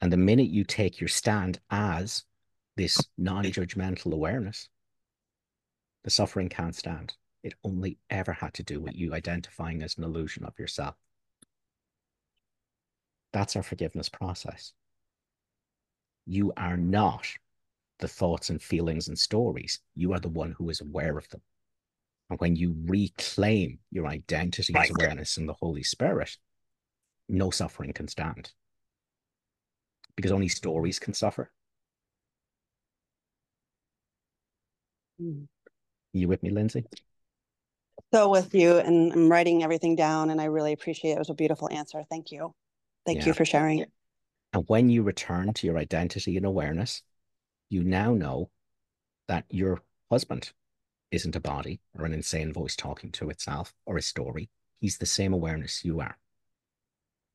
And 0.00 0.12
the 0.12 0.16
minute 0.16 0.48
you 0.48 0.64
take 0.64 1.00
your 1.00 1.08
stand 1.08 1.58
as 1.70 2.24
this 2.76 3.00
non 3.16 3.44
judgmental 3.44 4.12
awareness, 4.12 4.68
the 6.04 6.10
suffering 6.10 6.48
can't 6.48 6.76
stand. 6.76 7.14
It 7.48 7.54
only 7.64 7.96
ever 8.10 8.34
had 8.34 8.52
to 8.54 8.62
do 8.62 8.78
with 8.78 8.94
you 8.94 9.14
identifying 9.14 9.82
as 9.82 9.96
an 9.96 10.04
illusion 10.04 10.44
of 10.44 10.58
yourself. 10.58 10.96
That's 13.32 13.56
our 13.56 13.62
forgiveness 13.62 14.10
process. 14.10 14.74
You 16.26 16.52
are 16.58 16.76
not 16.76 17.26
the 18.00 18.08
thoughts 18.08 18.50
and 18.50 18.62
feelings 18.62 19.08
and 19.08 19.18
stories. 19.18 19.80
You 19.94 20.12
are 20.12 20.20
the 20.20 20.28
one 20.28 20.52
who 20.58 20.68
is 20.68 20.82
aware 20.82 21.16
of 21.16 21.26
them. 21.30 21.40
And 22.28 22.38
when 22.38 22.54
you 22.54 22.76
reclaim 22.84 23.78
your 23.90 24.06
identity 24.06 24.74
right. 24.74 24.90
as 24.90 24.94
awareness 24.94 25.38
in 25.38 25.46
the 25.46 25.54
Holy 25.54 25.82
Spirit, 25.82 26.36
no 27.30 27.48
suffering 27.48 27.94
can 27.94 28.08
stand. 28.08 28.52
Because 30.16 30.32
only 30.32 30.48
stories 30.48 30.98
can 30.98 31.14
suffer. 31.14 31.50
Mm. 35.18 35.46
You 36.12 36.28
with 36.28 36.42
me, 36.42 36.50
Lindsay? 36.50 36.84
So 38.12 38.28
with 38.28 38.54
you, 38.54 38.78
and 38.78 39.12
I'm 39.12 39.28
writing 39.30 39.62
everything 39.62 39.96
down, 39.96 40.30
and 40.30 40.40
I 40.40 40.44
really 40.44 40.72
appreciate 40.72 41.12
it. 41.12 41.14
It 41.14 41.18
was 41.18 41.30
a 41.30 41.34
beautiful 41.34 41.68
answer. 41.70 42.02
Thank 42.08 42.30
you. 42.30 42.54
Thank 43.04 43.20
yeah. 43.20 43.26
you 43.26 43.34
for 43.34 43.44
sharing. 43.44 43.84
And 44.52 44.64
when 44.66 44.88
you 44.88 45.02
return 45.02 45.52
to 45.54 45.66
your 45.66 45.76
identity 45.76 46.36
and 46.36 46.46
awareness, 46.46 47.02
you 47.68 47.84
now 47.84 48.14
know 48.14 48.50
that 49.28 49.44
your 49.50 49.82
husband 50.10 50.52
isn't 51.10 51.36
a 51.36 51.40
body 51.40 51.80
or 51.98 52.04
an 52.04 52.12
insane 52.12 52.52
voice 52.52 52.76
talking 52.76 53.10
to 53.12 53.30
itself 53.30 53.74
or 53.86 53.96
a 53.96 54.02
story. 54.02 54.48
He's 54.80 54.98
the 54.98 55.06
same 55.06 55.32
awareness 55.32 55.84
you 55.84 56.00
are. 56.00 56.16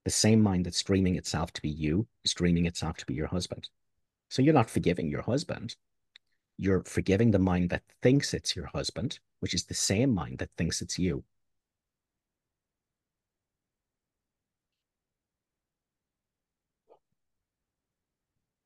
The 0.05 0.11
same 0.11 0.41
mind 0.41 0.65
that's 0.65 0.83
dreaming 0.83 1.15
itself 1.15 1.53
to 1.53 1.61
be 1.61 1.69
you 1.69 2.07
is 2.23 2.33
dreaming 2.33 2.65
itself 2.65 2.97
to 2.97 3.05
be 3.05 3.13
your 3.13 3.27
husband. 3.27 3.69
So 4.29 4.41
you're 4.41 4.53
not 4.53 4.69
forgiving 4.69 5.09
your 5.09 5.21
husband. 5.21 5.75
You're 6.57 6.83
forgiving 6.83 7.31
the 7.31 7.39
mind 7.39 7.69
that 7.69 7.83
thinks 8.01 8.33
it's 8.33 8.55
your 8.55 8.67
husband, 8.73 9.19
which 9.43 9.53
is 9.53 9.65
the 9.65 9.73
same 9.73 10.09
mind 10.09 10.37
that 10.37 10.49
thinks 10.57 10.81
it's 10.81 10.97
you. 10.97 11.21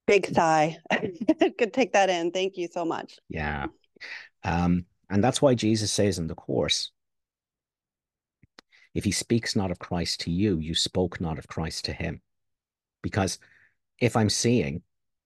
Big 0.06 0.28
sigh. 0.36 0.78
Could 1.58 1.74
take 1.74 1.94
that 1.94 2.12
in. 2.12 2.30
Thank 2.30 2.58
you 2.58 2.68
so 2.72 2.86
much. 2.86 3.18
Yeah. 3.28 3.66
Um, 4.44 4.86
and 5.10 5.24
that's 5.24 5.42
why 5.42 5.56
Jesus 5.56 5.92
says 5.92 6.20
in 6.20 6.28
the 6.28 6.36
Course 6.36 6.92
if 8.94 9.04
he 9.04 9.12
speaks 9.12 9.56
not 9.56 9.72
of 9.72 9.80
Christ 9.80 10.20
to 10.22 10.32
you, 10.32 10.60
you 10.60 10.76
spoke 10.76 11.20
not 11.20 11.40
of 11.40 11.48
Christ 11.48 11.86
to 11.86 11.94
him. 11.94 12.22
Because 13.02 13.40
if 14.00 14.16
I'm 14.16 14.30
seeing 14.30 14.84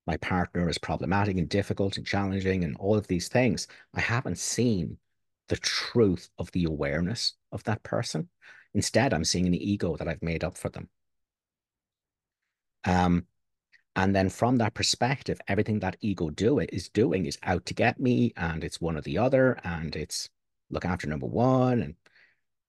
my 0.08 0.16
partner 0.16 0.70
is 0.70 0.78
problematic 0.78 1.38
and 1.38 1.50
difficult 1.50 1.98
and 1.98 2.08
challenging 2.08 2.64
and 2.64 2.78
all 2.78 2.96
of 2.96 3.08
these 3.08 3.28
things, 3.28 3.68
I 3.94 4.00
haven't 4.00 4.38
seen 4.38 4.98
the 5.52 5.58
truth 5.58 6.30
of 6.40 6.50
the 6.54 6.64
awareness 6.64 7.34
of 7.52 7.62
that 7.66 7.84
person. 7.84 8.30
Instead, 8.74 9.14
I'm 9.14 9.26
seeing 9.26 9.48
an 9.48 9.54
ego 9.54 9.98
that 9.98 10.08
I've 10.08 10.22
made 10.22 10.46
up 10.46 10.58
for 10.58 10.70
them. 10.70 10.88
Um, 12.86 13.26
and 13.98 14.16
then 14.16 14.30
from 14.30 14.56
that 14.58 14.74
perspective, 14.74 15.42
everything 15.50 15.80
that 15.80 15.98
ego 16.00 16.30
do 16.30 16.60
it 16.60 16.70
is 16.72 16.88
doing 16.88 17.26
is 17.26 17.38
out 17.44 17.66
to 17.66 17.74
get 17.74 18.00
me, 18.00 18.32
and 18.38 18.64
it's 18.64 18.80
one 18.80 18.96
or 18.96 19.02
the 19.02 19.18
other, 19.18 19.60
and 19.66 19.94
it's 19.94 20.30
look 20.70 20.86
after 20.86 21.06
number 21.06 21.28
one, 21.28 21.82
and 21.82 21.96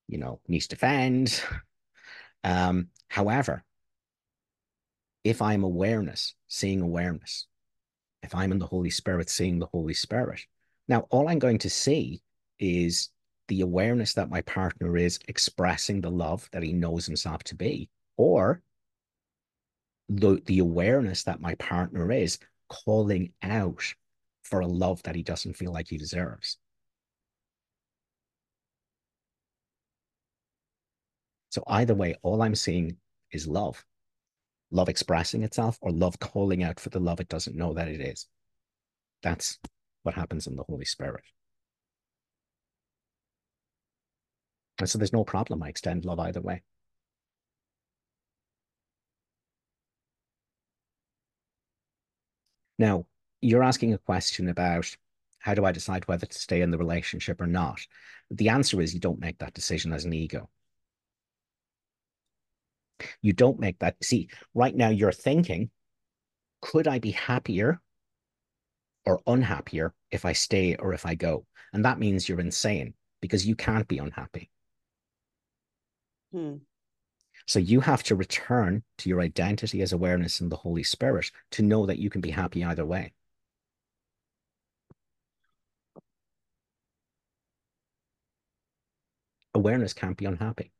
you 0.08 0.18
know, 0.18 0.40
needs 0.48 0.66
to 0.66 0.74
defend. 0.74 1.40
um, 2.42 2.88
however, 3.06 3.62
if 5.22 5.40
I'm 5.40 5.62
awareness, 5.62 6.34
seeing 6.48 6.80
awareness, 6.80 7.46
if 8.24 8.34
I'm 8.34 8.50
in 8.50 8.58
the 8.58 8.66
Holy 8.66 8.90
Spirit, 8.90 9.30
seeing 9.30 9.60
the 9.60 9.66
Holy 9.66 9.94
Spirit, 9.94 10.40
now 10.88 11.06
all 11.10 11.28
I'm 11.28 11.38
going 11.38 11.58
to 11.58 11.70
see 11.70 12.22
is 12.62 13.10
the 13.48 13.60
awareness 13.60 14.14
that 14.14 14.30
my 14.30 14.40
partner 14.42 14.96
is 14.96 15.18
expressing 15.26 16.00
the 16.00 16.10
love 16.10 16.48
that 16.52 16.62
he 16.62 16.72
knows 16.72 17.04
himself 17.04 17.42
to 17.42 17.56
be, 17.56 17.90
or 18.16 18.62
the, 20.08 20.40
the 20.46 20.60
awareness 20.60 21.24
that 21.24 21.40
my 21.40 21.56
partner 21.56 22.12
is 22.12 22.38
calling 22.68 23.32
out 23.42 23.82
for 24.42 24.60
a 24.60 24.66
love 24.66 25.02
that 25.02 25.16
he 25.16 25.22
doesn't 25.22 25.56
feel 25.56 25.72
like 25.72 25.88
he 25.88 25.98
deserves. 25.98 26.58
So 31.50 31.62
either 31.66 31.94
way, 31.94 32.14
all 32.22 32.42
I'm 32.42 32.54
seeing 32.54 32.96
is 33.32 33.46
love. 33.46 33.84
Love 34.70 34.88
expressing 34.88 35.42
itself 35.42 35.78
or 35.82 35.90
love 35.90 36.18
calling 36.18 36.62
out 36.62 36.80
for 36.80 36.90
the 36.90 37.00
love 37.00 37.20
it 37.20 37.28
doesn't 37.28 37.56
know 37.56 37.74
that 37.74 37.88
it 37.88 38.00
is. 38.00 38.26
That's 39.22 39.58
what 40.04 40.14
happens 40.14 40.46
in 40.46 40.56
the 40.56 40.64
Holy 40.66 40.86
Spirit. 40.86 41.24
And 44.82 44.90
so 44.90 44.98
there's 44.98 45.12
no 45.12 45.24
problem. 45.24 45.62
I 45.62 45.68
extend 45.68 46.04
love 46.04 46.18
either 46.18 46.40
way. 46.40 46.62
Now, 52.78 53.06
you're 53.40 53.62
asking 53.62 53.94
a 53.94 53.98
question 53.98 54.48
about 54.48 54.96
how 55.38 55.54
do 55.54 55.64
I 55.64 55.72
decide 55.72 56.06
whether 56.08 56.26
to 56.26 56.38
stay 56.38 56.62
in 56.62 56.70
the 56.70 56.78
relationship 56.78 57.40
or 57.40 57.46
not? 57.46 57.80
The 58.30 58.48
answer 58.48 58.80
is 58.80 58.92
you 58.92 59.00
don't 59.00 59.20
make 59.20 59.38
that 59.38 59.54
decision 59.54 59.92
as 59.92 60.04
an 60.04 60.12
ego. 60.12 60.50
You 63.20 63.32
don't 63.32 63.60
make 63.60 63.78
that. 63.80 64.02
See, 64.02 64.28
right 64.54 64.74
now 64.74 64.88
you're 64.88 65.12
thinking, 65.12 65.70
could 66.60 66.88
I 66.88 66.98
be 66.98 67.12
happier 67.12 67.80
or 69.04 69.20
unhappier 69.26 69.94
if 70.10 70.24
I 70.24 70.32
stay 70.32 70.74
or 70.76 70.92
if 70.92 71.06
I 71.06 71.14
go? 71.14 71.46
And 71.72 71.84
that 71.84 71.98
means 71.98 72.28
you're 72.28 72.40
insane 72.40 72.94
because 73.20 73.46
you 73.46 73.54
can't 73.54 73.86
be 73.86 73.98
unhappy. 73.98 74.51
Hmm. 76.32 76.56
So 77.46 77.58
you 77.58 77.80
have 77.80 78.02
to 78.04 78.16
return 78.16 78.82
to 78.98 79.08
your 79.08 79.20
identity 79.20 79.82
as 79.82 79.92
awareness 79.92 80.40
in 80.40 80.48
the 80.48 80.56
Holy 80.56 80.82
Spirit 80.82 81.30
to 81.52 81.62
know 81.62 81.86
that 81.86 81.98
you 81.98 82.08
can 82.08 82.20
be 82.20 82.30
happy 82.30 82.64
either 82.64 82.86
way. 82.86 83.12
Awareness 89.54 89.92
can't 89.92 90.16
be 90.16 90.24
unhappy. 90.24 90.72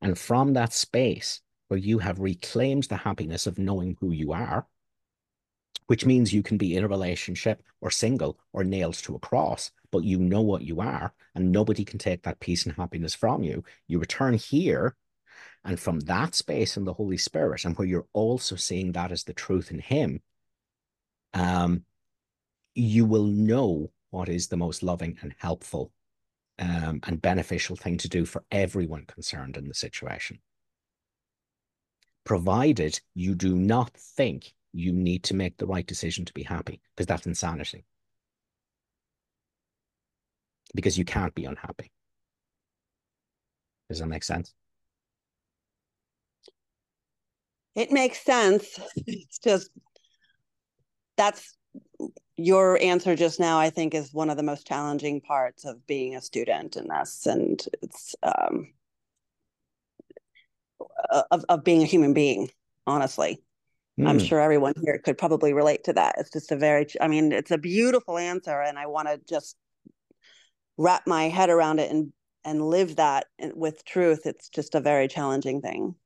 And 0.00 0.18
from 0.18 0.54
that 0.54 0.72
space 0.72 1.40
where 1.68 1.78
you 1.78 1.98
have 1.98 2.18
reclaimed 2.18 2.84
the 2.84 2.96
happiness 2.96 3.46
of 3.46 3.58
knowing 3.58 3.96
who 4.00 4.10
you 4.10 4.32
are, 4.32 4.66
which 5.88 6.04
means 6.04 6.32
you 6.32 6.42
can 6.42 6.58
be 6.58 6.76
in 6.76 6.84
a 6.84 6.88
relationship 6.88 7.62
or 7.80 7.90
single 7.90 8.38
or 8.52 8.62
nailed 8.62 8.94
to 8.94 9.14
a 9.14 9.18
cross, 9.18 9.70
but 9.90 10.04
you 10.04 10.18
know 10.18 10.42
what 10.42 10.62
you 10.62 10.80
are, 10.80 11.14
and 11.34 11.50
nobody 11.50 11.82
can 11.82 11.98
take 11.98 12.22
that 12.22 12.40
peace 12.40 12.66
and 12.66 12.76
happiness 12.76 13.14
from 13.14 13.42
you. 13.42 13.64
You 13.86 13.98
return 13.98 14.34
here 14.34 14.94
and 15.64 15.80
from 15.80 16.00
that 16.00 16.34
space 16.34 16.76
in 16.76 16.84
the 16.84 16.92
Holy 16.92 17.16
Spirit, 17.16 17.64
and 17.64 17.76
where 17.76 17.88
you're 17.88 18.06
also 18.12 18.54
seeing 18.54 18.92
that 18.92 19.10
as 19.10 19.24
the 19.24 19.32
truth 19.32 19.70
in 19.70 19.78
Him, 19.78 20.20
um, 21.32 21.84
you 22.74 23.06
will 23.06 23.24
know 23.24 23.90
what 24.10 24.28
is 24.28 24.48
the 24.48 24.56
most 24.58 24.82
loving 24.82 25.16
and 25.22 25.34
helpful 25.38 25.90
um, 26.58 27.00
and 27.04 27.22
beneficial 27.22 27.76
thing 27.76 27.96
to 27.98 28.10
do 28.10 28.26
for 28.26 28.44
everyone 28.50 29.06
concerned 29.06 29.56
in 29.56 29.68
the 29.68 29.74
situation. 29.74 30.38
Provided 32.24 33.00
you 33.14 33.34
do 33.34 33.56
not 33.56 33.94
think 33.94 34.52
you 34.72 34.92
need 34.92 35.24
to 35.24 35.34
make 35.34 35.56
the 35.56 35.66
right 35.66 35.86
decision 35.86 36.24
to 36.24 36.32
be 36.32 36.42
happy, 36.42 36.80
because 36.94 37.06
that's 37.06 37.26
insanity. 37.26 37.84
Because 40.74 40.98
you 40.98 41.04
can't 41.04 41.34
be 41.34 41.46
unhappy. 41.46 41.90
Does 43.88 44.00
that 44.00 44.06
make 44.06 44.24
sense? 44.24 44.52
It 47.74 47.90
makes 47.90 48.22
sense. 48.22 48.78
It's 49.06 49.38
just 49.38 49.70
that's 51.16 51.56
your 52.36 52.80
answer 52.82 53.16
just 53.16 53.40
now, 53.40 53.58
I 53.58 53.70
think, 53.70 53.94
is 53.94 54.12
one 54.12 54.30
of 54.30 54.36
the 54.36 54.42
most 54.42 54.66
challenging 54.66 55.20
parts 55.20 55.64
of 55.64 55.86
being 55.86 56.14
a 56.14 56.20
student 56.20 56.76
in 56.76 56.88
this. 56.88 57.26
And 57.26 57.60
it's 57.82 58.14
um, 58.22 58.72
of, 61.30 61.44
of 61.48 61.64
being 61.64 61.82
a 61.82 61.86
human 61.86 62.12
being, 62.12 62.50
honestly. 62.86 63.42
Mm. 63.98 64.08
I'm 64.08 64.18
hmm. 64.18 64.24
sure 64.24 64.40
everyone 64.40 64.74
here 64.82 64.98
could 64.98 65.18
probably 65.18 65.52
relate 65.52 65.84
to 65.84 65.92
that. 65.94 66.14
It's 66.18 66.30
just 66.30 66.52
a 66.52 66.56
very, 66.56 66.86
I 67.00 67.08
mean, 67.08 67.32
it's 67.32 67.50
a 67.50 67.58
beautiful 67.58 68.18
answer. 68.18 68.60
And 68.60 68.78
I 68.78 68.86
want 68.86 69.08
to 69.08 69.20
just 69.28 69.56
wrap 70.76 71.06
my 71.06 71.24
head 71.28 71.50
around 71.50 71.80
it 71.80 71.90
and 71.90 72.12
and 72.44 72.62
live 72.62 72.96
that 72.96 73.26
with 73.54 73.84
truth. 73.84 74.24
It's 74.24 74.48
just 74.48 74.74
a 74.74 74.80
very 74.80 75.08
challenging 75.08 75.60
thing. 75.60 75.96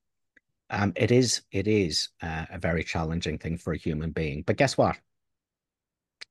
Um, 0.71 0.93
it 0.97 1.11
is 1.11 1.43
it 1.53 1.69
is 1.69 2.09
uh, 2.23 2.47
a 2.51 2.59
very 2.59 2.83
challenging 2.83 3.39
thing 3.39 3.59
for 3.59 3.75
a 3.75 3.79
human 3.79 4.11
being. 4.11 4.43
But 4.43 4.57
guess 4.57 4.79
what? 4.79 4.97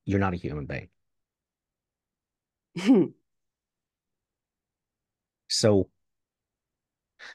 You're 0.06 0.20
not 0.20 0.34
a 0.34 0.38
human 0.38 0.66
being. 0.66 0.90
so 5.50 5.90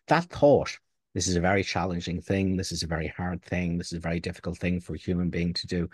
That 0.08 0.24
thought, 0.24 0.78
this 1.16 1.28
is 1.28 1.36
a 1.36 1.40
very 1.40 1.64
challenging 1.64 2.20
thing. 2.20 2.58
This 2.58 2.72
is 2.72 2.82
a 2.82 2.86
very 2.86 3.08
hard 3.08 3.42
thing. 3.42 3.78
This 3.78 3.86
is 3.86 3.96
a 3.96 4.00
very 4.00 4.20
difficult 4.20 4.58
thing 4.58 4.80
for 4.80 4.94
a 4.94 4.98
human 4.98 5.30
being 5.30 5.54
to 5.54 5.66
do. 5.66 5.88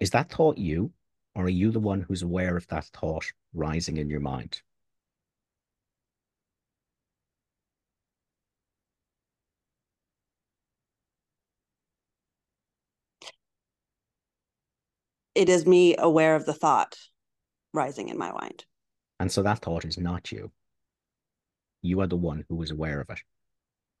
Is 0.00 0.10
that 0.10 0.28
thought 0.28 0.58
you, 0.58 0.90
or 1.36 1.44
are 1.44 1.48
you 1.48 1.70
the 1.70 1.78
one 1.78 2.00
who's 2.00 2.22
aware 2.22 2.56
of 2.56 2.66
that 2.66 2.86
thought 2.86 3.30
rising 3.54 3.96
in 3.96 4.10
your 4.10 4.18
mind? 4.18 4.60
It 15.36 15.48
is 15.48 15.64
me 15.64 15.94
aware 15.96 16.34
of 16.34 16.44
the 16.44 16.54
thought 16.54 16.98
rising 17.72 18.08
in 18.08 18.18
my 18.18 18.32
mind. 18.32 18.64
And 19.20 19.30
so 19.30 19.44
that 19.44 19.60
thought 19.60 19.84
is 19.84 19.96
not 19.96 20.32
you. 20.32 20.50
You 21.82 22.00
are 22.00 22.08
the 22.08 22.16
one 22.16 22.44
who 22.48 22.60
is 22.64 22.72
aware 22.72 23.00
of 23.00 23.10
it 23.10 23.20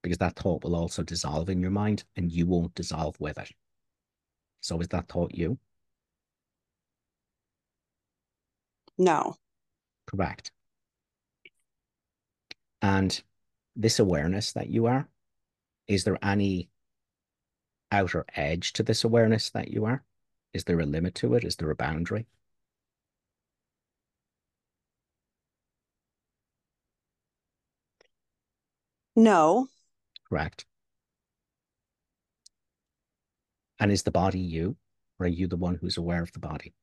because 0.02 0.18
that 0.18 0.36
thought 0.36 0.64
will 0.64 0.76
also 0.76 1.02
dissolve 1.02 1.48
in 1.48 1.60
your 1.60 1.70
mind 1.70 2.04
and 2.16 2.32
you 2.32 2.46
won't 2.46 2.74
dissolve 2.74 3.16
with 3.20 3.38
it. 3.38 3.50
So 4.60 4.80
is 4.80 4.88
that 4.88 5.08
thought 5.08 5.34
you? 5.34 5.58
No. 8.96 9.36
Correct. 10.06 10.50
And 12.82 13.20
this 13.76 13.98
awareness 13.98 14.52
that 14.52 14.68
you 14.68 14.86
are, 14.86 15.08
is 15.86 16.04
there 16.04 16.18
any 16.22 16.68
outer 17.90 18.24
edge 18.34 18.72
to 18.74 18.82
this 18.82 19.04
awareness 19.04 19.50
that 19.50 19.68
you 19.68 19.84
are? 19.84 20.02
Is 20.52 20.64
there 20.64 20.80
a 20.80 20.86
limit 20.86 21.14
to 21.16 21.34
it? 21.34 21.44
Is 21.44 21.56
there 21.56 21.70
a 21.70 21.76
boundary? 21.76 22.26
No. 29.16 29.68
Correct. 30.28 30.66
And 33.80 33.92
is 33.92 34.02
the 34.02 34.10
body 34.10 34.40
you, 34.40 34.76
or 35.18 35.26
are 35.26 35.28
you 35.28 35.46
the 35.46 35.56
one 35.56 35.78
who's 35.80 35.96
aware 35.96 36.22
of 36.22 36.32
the 36.32 36.40
body? 36.40 36.74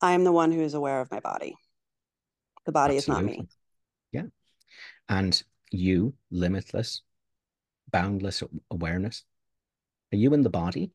I 0.00 0.12
am 0.12 0.24
the 0.24 0.32
one 0.32 0.50
who 0.50 0.60
is 0.60 0.74
aware 0.74 1.00
of 1.00 1.10
my 1.10 1.20
body. 1.20 1.54
The 2.66 2.72
body 2.72 2.96
Absolutely. 2.96 3.32
is 3.32 3.38
not 3.38 3.42
me. 3.42 3.48
Yeah. 4.12 4.22
And 5.08 5.42
you, 5.70 6.14
limitless, 6.30 7.02
boundless 7.90 8.42
awareness, 8.70 9.24
are 10.12 10.16
you 10.16 10.32
in 10.34 10.42
the 10.42 10.50
body? 10.50 10.90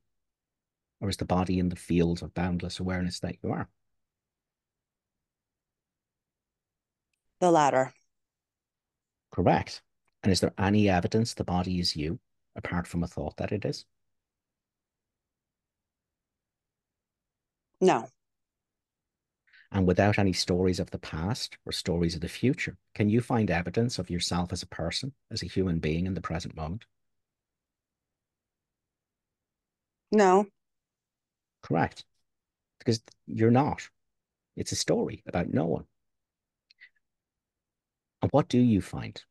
Or 1.01 1.09
is 1.09 1.17
the 1.17 1.25
body 1.25 1.59
in 1.59 1.69
the 1.69 1.75
field 1.75 2.21
of 2.23 2.33
boundless 2.33 2.79
awareness 2.79 3.19
that 3.21 3.35
you 3.41 3.51
are? 3.51 3.69
The 7.39 7.51
latter. 7.51 7.93
Correct. 9.31 9.81
And 10.23 10.31
is 10.31 10.39
there 10.41 10.53
any 10.57 10.89
evidence 10.89 11.33
the 11.33 11.43
body 11.43 11.79
is 11.79 11.95
you, 11.95 12.19
apart 12.55 12.87
from 12.87 13.03
a 13.03 13.07
thought 13.07 13.37
that 13.37 13.51
it 13.51 13.65
is? 13.65 13.85
No. 17.81 18.09
And 19.71 19.87
without 19.87 20.17
any 20.19 20.33
stories 20.33 20.79
of 20.79 20.91
the 20.91 20.99
past 20.99 21.57
or 21.65 21.71
stories 21.71 22.15
of 22.15 22.21
the 22.21 22.27
future, 22.27 22.77
can 22.95 23.09
you 23.09 23.21
find 23.21 23.49
evidence 23.51 23.99
of 23.99 24.09
yourself 24.09 24.51
as 24.51 24.63
a 24.63 24.67
person, 24.67 25.13
as 25.31 25.43
a 25.43 25.47
human 25.47 25.79
being 25.79 26.05
in 26.05 26.13
the 26.15 26.21
present 26.21 26.55
moment? 26.55 26.85
No. 30.11 30.47
Correct. 31.61 32.03
Because 32.79 33.01
you're 33.27 33.51
not. 33.51 33.89
It's 34.55 34.71
a 34.71 34.75
story 34.75 35.23
about 35.27 35.53
no 35.53 35.65
one. 35.65 35.85
And 38.21 38.31
what 38.31 38.49
do 38.49 38.59
you 38.59 38.81
find? 38.81 39.21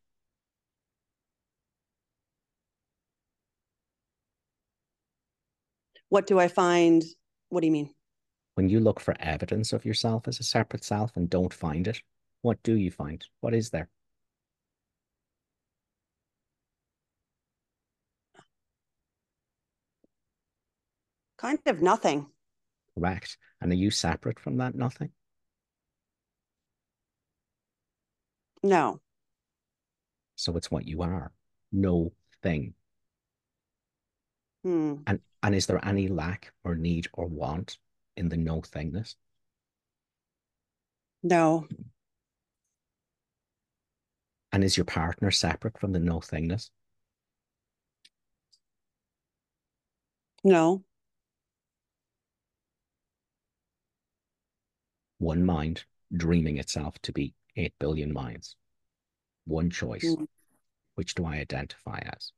What 6.09 6.27
do 6.27 6.39
I 6.39 6.49
find? 6.49 7.05
What 7.51 7.61
do 7.61 7.67
you 7.67 7.73
mean? 7.73 7.95
When 8.55 8.69
you 8.69 8.81
look 8.81 8.99
for 8.99 9.15
evidence 9.21 9.73
of 9.73 9.85
yourself 9.85 10.27
as 10.27 10.41
a 10.41 10.43
separate 10.43 10.85
self 10.85 11.17
and 11.17 11.29
don't 11.29 11.53
find 11.53 11.87
it, 11.87 12.01
what 12.43 12.63
do 12.63 12.75
you 12.75 12.91
find? 12.91 13.25
What 13.41 13.55
is 13.55 13.71
there? 13.71 13.89
Kind 21.37 21.61
of 21.67 21.83
nothing. 21.83 22.27
Correct. 22.97 23.39
And 23.61 23.71
are 23.71 23.77
you 23.77 23.91
separate 23.91 24.41
from 24.41 24.57
that 24.57 24.75
nothing? 24.75 25.11
No. 28.63 29.01
So 30.37 30.57
it's 30.57 30.71
what 30.71 30.87
you 30.87 31.03
are. 31.03 31.33
No 31.73 32.13
thing. 32.43 32.75
Hmm. 34.63 34.97
And 35.07 35.21
and 35.43 35.55
is 35.55 35.67
there 35.67 35.85
any 35.85 36.09
lack 36.09 36.53
or 36.65 36.75
need 36.75 37.07
or 37.13 37.27
want 37.27 37.79
in 38.17 38.29
the 38.29 38.37
no 38.37 38.61
thingness? 38.61 39.15
No. 41.23 41.67
And 44.53 44.65
is 44.65 44.77
your 44.77 44.85
partner 44.85 45.31
separate 45.31 45.79
from 45.79 45.93
the 45.93 46.01
no 46.01 46.21
thingness? 46.21 46.71
No. 50.45 50.85
One 55.19 55.45
mind 55.45 55.85
dreaming 56.17 56.59
itself 56.59 56.99
to 57.03 57.13
be 57.13 57.35
8 57.59 57.75
billion 57.79 58.13
minds. 58.13 58.57
One 59.47 59.71
choice. 59.71 60.05
Mm. 60.05 60.27
Which 60.95 61.15
do 61.15 61.27
I 61.27 61.37
identify 61.37 61.99
as? 61.99 62.33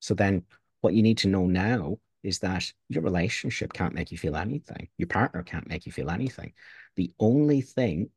So 0.00 0.14
then 0.14 0.42
what 0.80 0.94
you 0.94 1.02
need 1.02 1.18
to 1.18 1.28
know 1.28 1.46
now 1.46 1.98
is 2.22 2.38
that 2.40 2.72
your 2.88 3.02
relationship 3.02 3.72
can't 3.72 3.94
make 3.94 4.10
you 4.10 4.18
feel 4.18 4.36
anything. 4.36 4.88
Your 4.96 5.08
partner 5.08 5.42
can't 5.42 5.68
make 5.68 5.86
you 5.86 5.92
feel 5.92 6.10
anything. 6.10 6.52
The 6.96 7.12
only 7.18 7.60
thing 7.60 8.10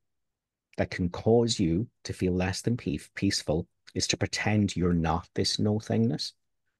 that 0.78 0.92
can 0.92 1.10
cause 1.10 1.60
you 1.60 1.88
to 2.04 2.14
feel 2.14 2.34
less 2.34 2.62
than 2.62 2.78
peaceful 2.78 3.68
is 3.94 4.08
to 4.08 4.18
pretend 4.18 4.76
you're 4.76 4.94
not 4.94 5.28
this 5.34 5.60
no 5.60 5.80
thingness 5.80 6.34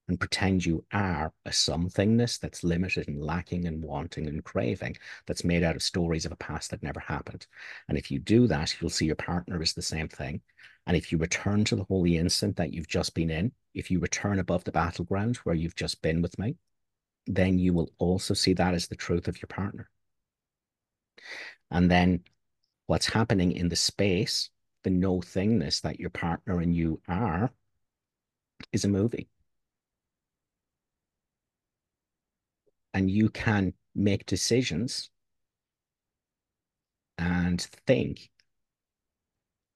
and 0.08 0.20
pretend 0.20 0.66
you 0.66 0.86
are 0.94 1.34
a 1.46 1.50
somethingness 1.50 2.40
that's 2.40 2.64
limited 2.64 3.08
and 3.08 3.22
lacking 3.22 3.66
and 3.66 3.84
wanting 3.84 4.28
and 4.28 4.44
craving 4.44 4.96
that's 5.26 5.44
made 5.44 5.64
out 5.64 5.76
of 5.76 5.84
stories 5.84 6.26
of 6.26 6.32
a 6.32 6.38
past 6.38 6.72
that 6.72 6.84
never 6.84 7.00
happened. 7.00 7.46
And 7.90 7.98
if 7.98 8.10
you 8.10 8.20
do 8.20 8.48
that, 8.48 8.76
you'll 8.80 8.90
see 8.90 9.06
your 9.06 9.16
partner 9.16 9.62
is 9.62 9.74
the 9.74 9.82
same 9.82 10.08
thing. 10.08 10.42
And 10.86 10.96
if 10.96 11.12
you 11.12 11.18
return 11.18 11.66
to 11.66 11.76
the 11.76 11.84
holy 11.84 12.18
instant 12.18 12.56
that 12.56 12.74
you've 12.74 12.88
just 12.88 13.14
been 13.14 13.30
in, 13.30 13.52
if 13.74 13.92
you 13.92 14.00
return 14.00 14.40
above 14.40 14.64
the 14.64 14.72
battleground 14.72 15.38
where 15.38 15.56
you've 15.56 15.76
just 15.76 16.02
been 16.02 16.22
with 16.22 16.40
me, 16.40 16.56
then 17.26 17.60
you 17.60 17.74
will 17.74 17.92
also 17.98 18.34
see 18.34 18.54
that 18.54 18.74
as 18.74 18.88
the 18.88 18.96
truth 18.96 19.28
of 19.28 19.42
your 19.42 19.48
partner. 19.48 19.90
And 21.70 21.92
then 21.92 22.24
what's 22.86 23.08
happening 23.08 23.52
in 23.52 23.68
the 23.68 23.76
space, 23.76 24.50
the 24.84 24.90
no 24.90 25.20
thingness 25.20 25.82
that 25.82 26.00
your 26.00 26.10
partner 26.10 26.62
and 26.62 26.74
you 26.74 27.02
are, 27.10 27.52
is 28.72 28.86
a 28.86 28.88
movie. 28.88 29.28
And 32.98 33.12
you 33.12 33.30
can 33.30 33.72
make 33.94 34.26
decisions 34.26 35.12
and 37.20 37.62
think 37.86 38.32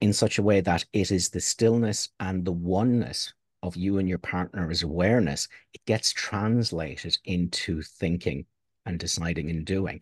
in 0.00 0.12
such 0.12 0.38
a 0.38 0.42
way 0.42 0.60
that 0.60 0.84
it 0.92 1.12
is 1.12 1.28
the 1.28 1.40
stillness 1.40 2.08
and 2.18 2.44
the 2.44 2.50
oneness 2.50 3.32
of 3.62 3.76
you 3.76 3.98
and 3.98 4.08
your 4.08 4.18
partner's 4.18 4.82
awareness, 4.82 5.46
it 5.72 5.84
gets 5.86 6.12
translated 6.12 7.16
into 7.24 7.80
thinking 7.80 8.44
and 8.86 8.98
deciding 8.98 9.50
and 9.50 9.64
doing 9.66 10.00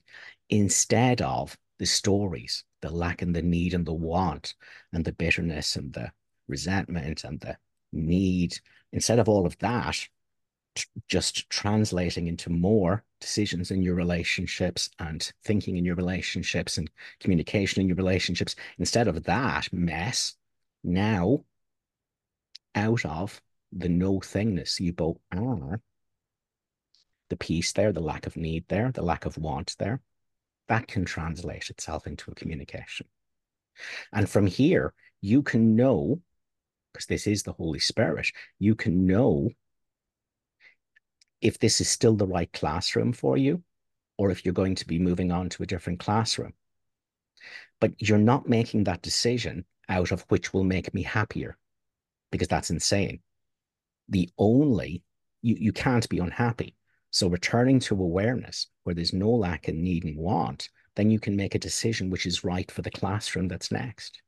instead 0.48 1.20
of 1.20 1.58
the 1.78 1.84
stories, 1.84 2.64
the 2.80 2.90
lack 2.90 3.20
and 3.20 3.36
the 3.36 3.42
need 3.42 3.74
and 3.74 3.84
the 3.84 3.92
want 3.92 4.54
and 4.94 5.04
the 5.04 5.12
bitterness 5.12 5.76
and 5.76 5.92
the 5.92 6.10
resentment 6.48 7.24
and 7.24 7.38
the 7.40 7.58
need. 7.92 8.58
Instead 8.94 9.18
of 9.18 9.28
all 9.28 9.44
of 9.44 9.58
that, 9.58 10.08
just 11.08 11.50
translating 11.50 12.28
into 12.28 12.50
more 12.50 13.04
decisions 13.20 13.70
in 13.70 13.82
your 13.82 13.94
relationships 13.94 14.90
and 14.98 15.32
thinking 15.44 15.76
in 15.76 15.84
your 15.84 15.96
relationships 15.96 16.78
and 16.78 16.90
communication 17.18 17.80
in 17.80 17.88
your 17.88 17.96
relationships. 17.96 18.54
Instead 18.78 19.08
of 19.08 19.24
that 19.24 19.72
mess, 19.72 20.36
now 20.82 21.44
out 22.74 23.04
of 23.04 23.40
the 23.72 23.88
no 23.88 24.18
thingness 24.18 24.80
you 24.80 24.92
both 24.92 25.18
are, 25.32 25.80
the 27.28 27.36
peace 27.36 27.72
there, 27.72 27.92
the 27.92 28.00
lack 28.00 28.26
of 28.26 28.36
need 28.36 28.64
there, 28.68 28.90
the 28.92 29.02
lack 29.02 29.26
of 29.26 29.38
want 29.38 29.76
there, 29.78 30.00
that 30.68 30.86
can 30.86 31.04
translate 31.04 31.68
itself 31.70 32.06
into 32.06 32.30
a 32.30 32.34
communication. 32.34 33.06
And 34.12 34.28
from 34.28 34.46
here, 34.46 34.94
you 35.20 35.42
can 35.42 35.76
know, 35.76 36.20
because 36.92 37.06
this 37.06 37.26
is 37.26 37.42
the 37.42 37.52
Holy 37.52 37.78
Spirit, 37.78 38.28
you 38.58 38.74
can 38.74 39.06
know 39.06 39.50
if 41.40 41.58
this 41.58 41.80
is 41.80 41.88
still 41.88 42.14
the 42.14 42.26
right 42.26 42.52
classroom 42.52 43.12
for 43.12 43.36
you 43.36 43.62
or 44.18 44.30
if 44.30 44.44
you're 44.44 44.52
going 44.54 44.74
to 44.74 44.86
be 44.86 44.98
moving 44.98 45.32
on 45.32 45.48
to 45.48 45.62
a 45.62 45.66
different 45.66 45.98
classroom. 45.98 46.52
But 47.80 47.92
you're 47.98 48.18
not 48.18 48.48
making 48.48 48.84
that 48.84 49.02
decision 49.02 49.64
out 49.88 50.12
of 50.12 50.24
which 50.28 50.52
will 50.52 50.64
make 50.64 50.92
me 50.92 51.02
happier 51.02 51.56
because 52.30 52.48
that's 52.48 52.70
insane. 52.70 53.20
The 54.08 54.28
only, 54.38 55.02
you, 55.42 55.56
you 55.58 55.72
can't 55.72 56.08
be 56.08 56.18
unhappy. 56.18 56.76
So 57.10 57.28
returning 57.28 57.80
to 57.80 57.94
awareness 57.94 58.66
where 58.84 58.94
there's 58.94 59.12
no 59.12 59.30
lack 59.30 59.68
and 59.68 59.82
need 59.82 60.04
and 60.04 60.16
want, 60.16 60.68
then 60.96 61.10
you 61.10 61.18
can 61.18 61.34
make 61.34 61.54
a 61.54 61.58
decision 61.58 62.10
which 62.10 62.26
is 62.26 62.44
right 62.44 62.70
for 62.70 62.82
the 62.82 62.90
classroom 62.90 63.48
that's 63.48 63.72
next. 63.72 64.20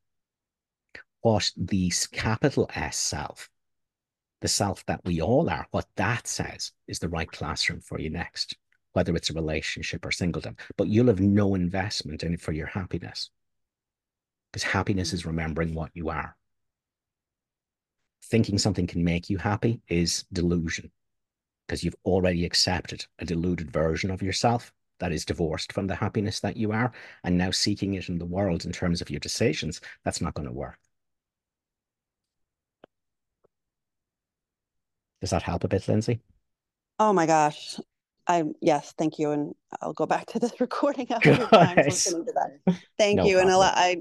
What 1.20 1.50
the 1.56 1.92
capital 2.12 2.68
S 2.74 2.96
self, 2.96 3.50
the 4.42 4.48
self 4.48 4.84
that 4.86 5.00
we 5.04 5.22
all 5.22 5.48
are, 5.48 5.66
what 5.70 5.86
that 5.96 6.26
says 6.26 6.72
is 6.86 6.98
the 6.98 7.08
right 7.08 7.30
classroom 7.30 7.80
for 7.80 7.98
you 7.98 8.10
next, 8.10 8.56
whether 8.92 9.14
it's 9.16 9.30
a 9.30 9.34
relationship 9.34 10.04
or 10.04 10.10
singledom. 10.10 10.58
But 10.76 10.88
you'll 10.88 11.06
have 11.06 11.20
no 11.20 11.54
investment 11.54 12.24
in 12.24 12.34
it 12.34 12.40
for 12.40 12.52
your 12.52 12.66
happiness 12.66 13.30
because 14.52 14.64
happiness 14.64 15.12
is 15.12 15.24
remembering 15.24 15.74
what 15.74 15.90
you 15.94 16.10
are. 16.10 16.36
Thinking 18.24 18.58
something 18.58 18.86
can 18.86 19.04
make 19.04 19.30
you 19.30 19.38
happy 19.38 19.80
is 19.88 20.24
delusion 20.32 20.90
because 21.66 21.84
you've 21.84 21.96
already 22.04 22.44
accepted 22.44 23.06
a 23.20 23.24
deluded 23.24 23.70
version 23.70 24.10
of 24.10 24.22
yourself 24.22 24.72
that 24.98 25.12
is 25.12 25.24
divorced 25.24 25.72
from 25.72 25.86
the 25.86 25.94
happiness 25.94 26.40
that 26.40 26.56
you 26.56 26.72
are 26.72 26.92
and 27.24 27.38
now 27.38 27.50
seeking 27.50 27.94
it 27.94 28.08
in 28.08 28.18
the 28.18 28.26
world 28.26 28.64
in 28.64 28.72
terms 28.72 29.00
of 29.00 29.10
your 29.10 29.20
decisions. 29.20 29.80
That's 30.04 30.20
not 30.20 30.34
going 30.34 30.48
to 30.48 30.52
work. 30.52 30.78
Does 35.22 35.30
that 35.30 35.44
help 35.44 35.62
a 35.62 35.68
bit, 35.68 35.86
Lindsay? 35.86 36.20
Oh 36.98 37.12
my 37.12 37.26
gosh. 37.26 37.78
I 38.26 38.42
yes, 38.60 38.92
thank 38.98 39.20
you. 39.20 39.30
And 39.30 39.54
I'll 39.80 39.92
go 39.92 40.04
back 40.04 40.26
to 40.26 40.40
this 40.40 40.52
recording 40.60 41.06
a 41.10 41.14
hundred 41.14 41.48
times 41.48 41.86
listening 41.86 42.26
to 42.26 42.32
that. 42.32 42.76
Thank 42.98 43.18
no 43.18 43.24
you. 43.24 43.36
Problem. 43.36 43.54
And 43.54 43.72
I 43.76 43.96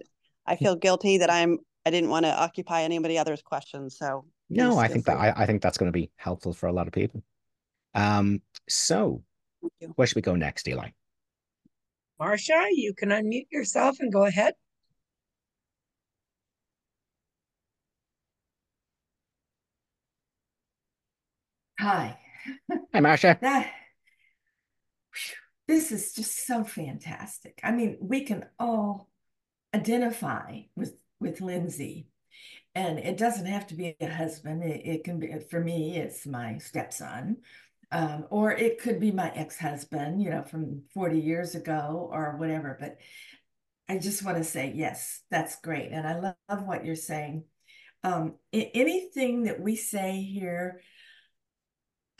I 0.47 0.55
feel 0.55 0.75
guilty 0.75 1.19
that 1.19 1.29
I'm 1.29 1.59
I 1.85 1.91
didn't 1.91 2.09
want 2.09 2.25
to 2.25 2.35
occupy 2.35 2.81
anybody 2.81 3.19
other's 3.19 3.43
questions. 3.43 3.99
So 3.99 4.25
no, 4.49 4.79
I 4.79 4.87
think 4.87 5.05
that 5.05 5.17
I, 5.17 5.31
I 5.35 5.45
think 5.45 5.61
that's 5.61 5.77
going 5.77 5.91
to 5.91 5.97
be 5.97 6.09
helpful 6.15 6.53
for 6.53 6.65
a 6.65 6.73
lot 6.73 6.87
of 6.87 6.93
people. 6.93 7.23
Um, 7.93 8.41
so 8.67 9.21
where 9.95 10.07
should 10.07 10.15
we 10.15 10.23
go 10.23 10.35
next, 10.35 10.67
Eli? 10.67 10.89
Marcia, 12.19 12.67
you 12.71 12.95
can 12.95 13.09
unmute 13.09 13.47
yourself 13.51 13.97
and 13.99 14.11
go 14.11 14.25
ahead. 14.25 14.55
Hi. 21.81 22.15
Hi, 22.93 22.99
Marcia. 22.99 23.39
That, 23.41 23.71
this 25.67 25.91
is 25.91 26.13
just 26.13 26.45
so 26.45 26.63
fantastic. 26.63 27.59
I 27.63 27.71
mean, 27.71 27.97
we 27.99 28.21
can 28.21 28.45
all 28.59 29.09
identify 29.73 30.61
with 30.75 30.93
with 31.19 31.41
Lindsay, 31.41 32.07
and 32.75 32.99
it 32.99 33.17
doesn't 33.17 33.47
have 33.47 33.65
to 33.67 33.73
be 33.73 33.95
a 33.99 34.07
husband. 34.07 34.63
It, 34.63 34.85
it 34.85 35.03
can 35.03 35.17
be 35.19 35.33
for 35.49 35.59
me. 35.59 35.97
It's 35.97 36.27
my 36.27 36.59
stepson, 36.59 37.37
um, 37.91 38.27
or 38.29 38.51
it 38.51 38.79
could 38.79 38.99
be 38.99 39.11
my 39.11 39.31
ex-husband. 39.33 40.21
You 40.21 40.29
know, 40.29 40.43
from 40.43 40.83
forty 40.93 41.19
years 41.19 41.55
ago 41.55 42.07
or 42.13 42.35
whatever. 42.37 42.77
But 42.79 42.97
I 43.89 43.97
just 43.97 44.23
want 44.23 44.37
to 44.37 44.43
say 44.43 44.71
yes, 44.75 45.21
that's 45.31 45.59
great, 45.61 45.91
and 45.91 46.07
I 46.07 46.19
love, 46.19 46.35
love 46.47 46.63
what 46.63 46.85
you're 46.85 46.95
saying. 46.95 47.45
Um, 48.03 48.35
anything 48.53 49.45
that 49.45 49.59
we 49.59 49.75
say 49.75 50.21
here 50.21 50.81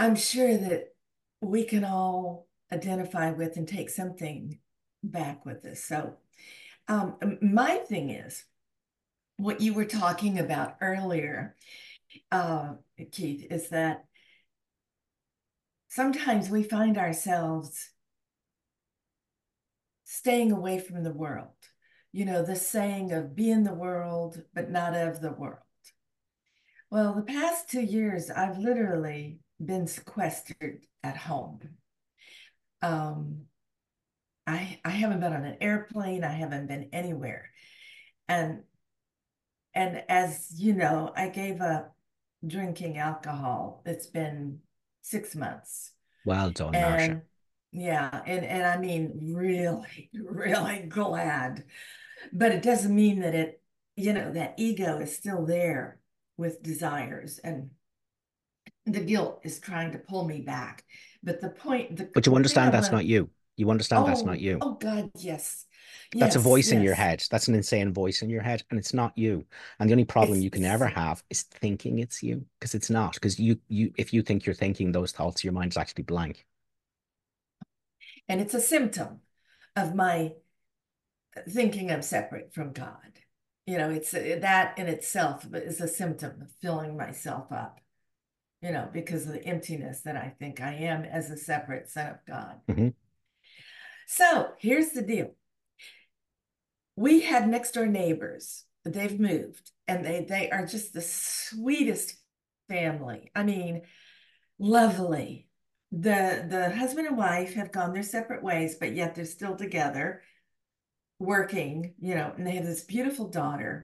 I'm 0.01 0.15
sure 0.15 0.57
that 0.57 0.95
we 1.41 1.63
can 1.63 1.83
all 1.83 2.47
identify 2.73 3.29
with 3.33 3.55
and 3.55 3.67
take 3.67 3.91
something 3.91 4.57
back 5.03 5.45
with 5.45 5.63
us. 5.63 5.83
So, 5.83 6.15
um, 6.87 7.37
my 7.39 7.75
thing 7.75 8.09
is 8.09 8.43
what 9.37 9.61
you 9.61 9.75
were 9.75 9.85
talking 9.85 10.39
about 10.39 10.77
earlier, 10.81 11.55
uh, 12.31 12.73
Keith, 13.11 13.45
is 13.51 13.69
that 13.69 14.05
sometimes 15.89 16.49
we 16.49 16.63
find 16.63 16.97
ourselves 16.97 17.91
staying 20.03 20.51
away 20.51 20.79
from 20.79 21.03
the 21.03 21.13
world. 21.13 21.49
You 22.11 22.25
know, 22.25 22.41
the 22.41 22.55
saying 22.55 23.11
of 23.11 23.35
be 23.35 23.51
in 23.51 23.65
the 23.65 23.75
world, 23.75 24.41
but 24.51 24.71
not 24.71 24.95
of 24.95 25.21
the 25.21 25.31
world. 25.31 25.59
Well, 26.89 27.13
the 27.13 27.21
past 27.21 27.69
two 27.69 27.83
years, 27.83 28.31
I've 28.31 28.57
literally 28.57 29.40
been 29.65 29.87
sequestered 29.87 30.85
at 31.03 31.17
home. 31.17 31.59
Um, 32.81 33.43
I 34.47 34.79
I 34.83 34.89
haven't 34.89 35.19
been 35.19 35.33
on 35.33 35.45
an 35.45 35.57
airplane. 35.61 36.23
I 36.23 36.33
haven't 36.33 36.67
been 36.67 36.89
anywhere, 36.91 37.51
and 38.27 38.63
and 39.73 40.03
as 40.09 40.51
you 40.57 40.73
know, 40.73 41.11
I 41.15 41.29
gave 41.29 41.61
up 41.61 41.95
drinking 42.45 42.97
alcohol. 42.97 43.83
It's 43.85 44.07
been 44.07 44.59
six 45.01 45.35
months. 45.35 45.91
Well 46.25 46.49
done, 46.49 46.75
and, 46.75 46.89
Marcia. 46.89 47.21
Yeah, 47.71 48.21
and 48.25 48.45
and 48.45 48.63
I 48.63 48.77
mean, 48.77 49.33
really, 49.33 50.09
really 50.13 50.79
glad, 50.89 51.63
but 52.33 52.51
it 52.51 52.63
doesn't 52.63 52.93
mean 52.93 53.21
that 53.21 53.35
it, 53.35 53.61
you 53.95 54.13
know, 54.13 54.33
that 54.33 54.55
ego 54.57 54.99
is 54.99 55.15
still 55.15 55.45
there 55.45 55.99
with 56.37 56.63
desires 56.63 57.39
and 57.39 57.69
the 58.85 58.99
guilt 59.01 59.41
is 59.43 59.59
trying 59.59 59.91
to 59.91 59.99
pull 59.99 60.25
me 60.25 60.41
back. 60.41 60.83
But 61.23 61.41
the 61.41 61.49
point, 61.49 61.97
the 61.97 62.09
but 62.13 62.25
you 62.25 62.35
understand 62.35 62.73
that's 62.73 62.91
not 62.91 63.05
you. 63.05 63.29
You 63.57 63.69
understand 63.69 64.03
oh, 64.03 64.07
that's 64.07 64.23
not 64.23 64.37
oh, 64.37 64.39
you. 64.39 64.57
Oh 64.61 64.73
God, 64.73 65.11
yes. 65.17 65.65
That's 66.13 66.35
yes, 66.35 66.35
a 66.35 66.39
voice 66.39 66.67
yes. 66.67 66.77
in 66.77 66.83
your 66.83 66.95
head. 66.95 67.23
That's 67.29 67.47
an 67.47 67.55
insane 67.55 67.93
voice 67.93 68.21
in 68.21 68.29
your 68.29 68.41
head, 68.41 68.63
and 68.69 68.79
it's 68.79 68.93
not 68.93 69.17
you. 69.17 69.45
And 69.79 69.89
the 69.89 69.93
only 69.93 70.05
problem 70.05 70.37
it's, 70.37 70.43
you 70.43 70.49
can 70.49 70.65
ever 70.65 70.87
have 70.87 71.23
is 71.29 71.43
thinking 71.43 71.99
it's 71.99 72.23
you, 72.23 72.45
because 72.59 72.75
it's 72.75 72.89
not. 72.89 73.13
Because 73.13 73.39
you, 73.39 73.59
you, 73.67 73.93
if 73.97 74.13
you 74.13 74.21
think 74.21 74.45
you're 74.45 74.55
thinking 74.55 74.91
those 74.91 75.11
thoughts, 75.11 75.43
your 75.43 75.53
mind's 75.53 75.77
actually 75.77 76.03
blank. 76.03 76.45
And 78.27 78.41
it's 78.41 78.53
a 78.53 78.61
symptom 78.61 79.19
of 79.75 79.95
my 79.95 80.33
thinking 81.49 81.91
I'm 81.91 82.01
separate 82.01 82.53
from 82.53 82.73
God. 82.73 82.95
You 83.67 83.77
know, 83.77 83.89
it's 83.89 84.13
uh, 84.13 84.39
that 84.41 84.77
in 84.79 84.87
itself 84.87 85.45
is 85.53 85.81
a 85.81 85.87
symptom 85.87 86.41
of 86.41 86.51
filling 86.61 86.97
myself 86.97 87.51
up 87.51 87.79
you 88.61 88.71
know, 88.71 88.89
because 88.91 89.25
of 89.25 89.33
the 89.33 89.45
emptiness 89.45 90.01
that 90.01 90.15
I 90.15 90.33
think 90.39 90.61
I 90.61 90.73
am 90.73 91.03
as 91.03 91.29
a 91.29 91.37
separate 91.37 91.89
son 91.89 92.07
of 92.07 92.17
God. 92.27 92.55
Mm-hmm. 92.69 92.89
So 94.07 94.49
here's 94.59 94.91
the 94.91 95.01
deal. 95.01 95.31
We 96.95 97.21
had 97.21 97.47
next 97.47 97.71
door 97.71 97.87
neighbors, 97.87 98.65
they've 98.83 99.19
moved 99.19 99.71
and 99.87 100.05
they 100.05 100.25
they 100.27 100.49
are 100.49 100.65
just 100.65 100.93
the 100.93 101.01
sweetest 101.01 102.15
family. 102.69 103.31
I 103.35 103.43
mean, 103.43 103.81
lovely. 104.59 105.47
The 105.91 106.45
the 106.49 106.75
husband 106.75 107.07
and 107.07 107.17
wife 107.17 107.53
have 107.55 107.71
gone 107.71 107.93
their 107.93 108.03
separate 108.03 108.43
ways, 108.43 108.75
but 108.79 108.95
yet 108.95 109.15
they're 109.15 109.25
still 109.25 109.55
together 109.55 110.21
working, 111.19 111.93
you 111.99 112.15
know, 112.15 112.33
and 112.35 112.47
they 112.47 112.51
have 112.51 112.65
this 112.65 112.83
beautiful 112.83 113.27
daughter. 113.27 113.83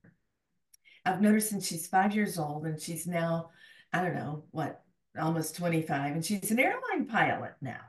I've 1.05 1.21
noticed 1.21 1.49
since 1.49 1.67
she's 1.67 1.88
five 1.88 2.15
years 2.15 2.39
old, 2.39 2.65
and 2.65 2.80
she's 2.82 3.07
now 3.07 3.49
I 3.93 4.01
don't 4.01 4.15
know 4.15 4.45
what, 4.51 4.83
almost 5.19 5.55
25, 5.55 6.13
and 6.13 6.25
she's 6.25 6.51
an 6.51 6.59
airline 6.59 7.07
pilot 7.07 7.53
now. 7.61 7.79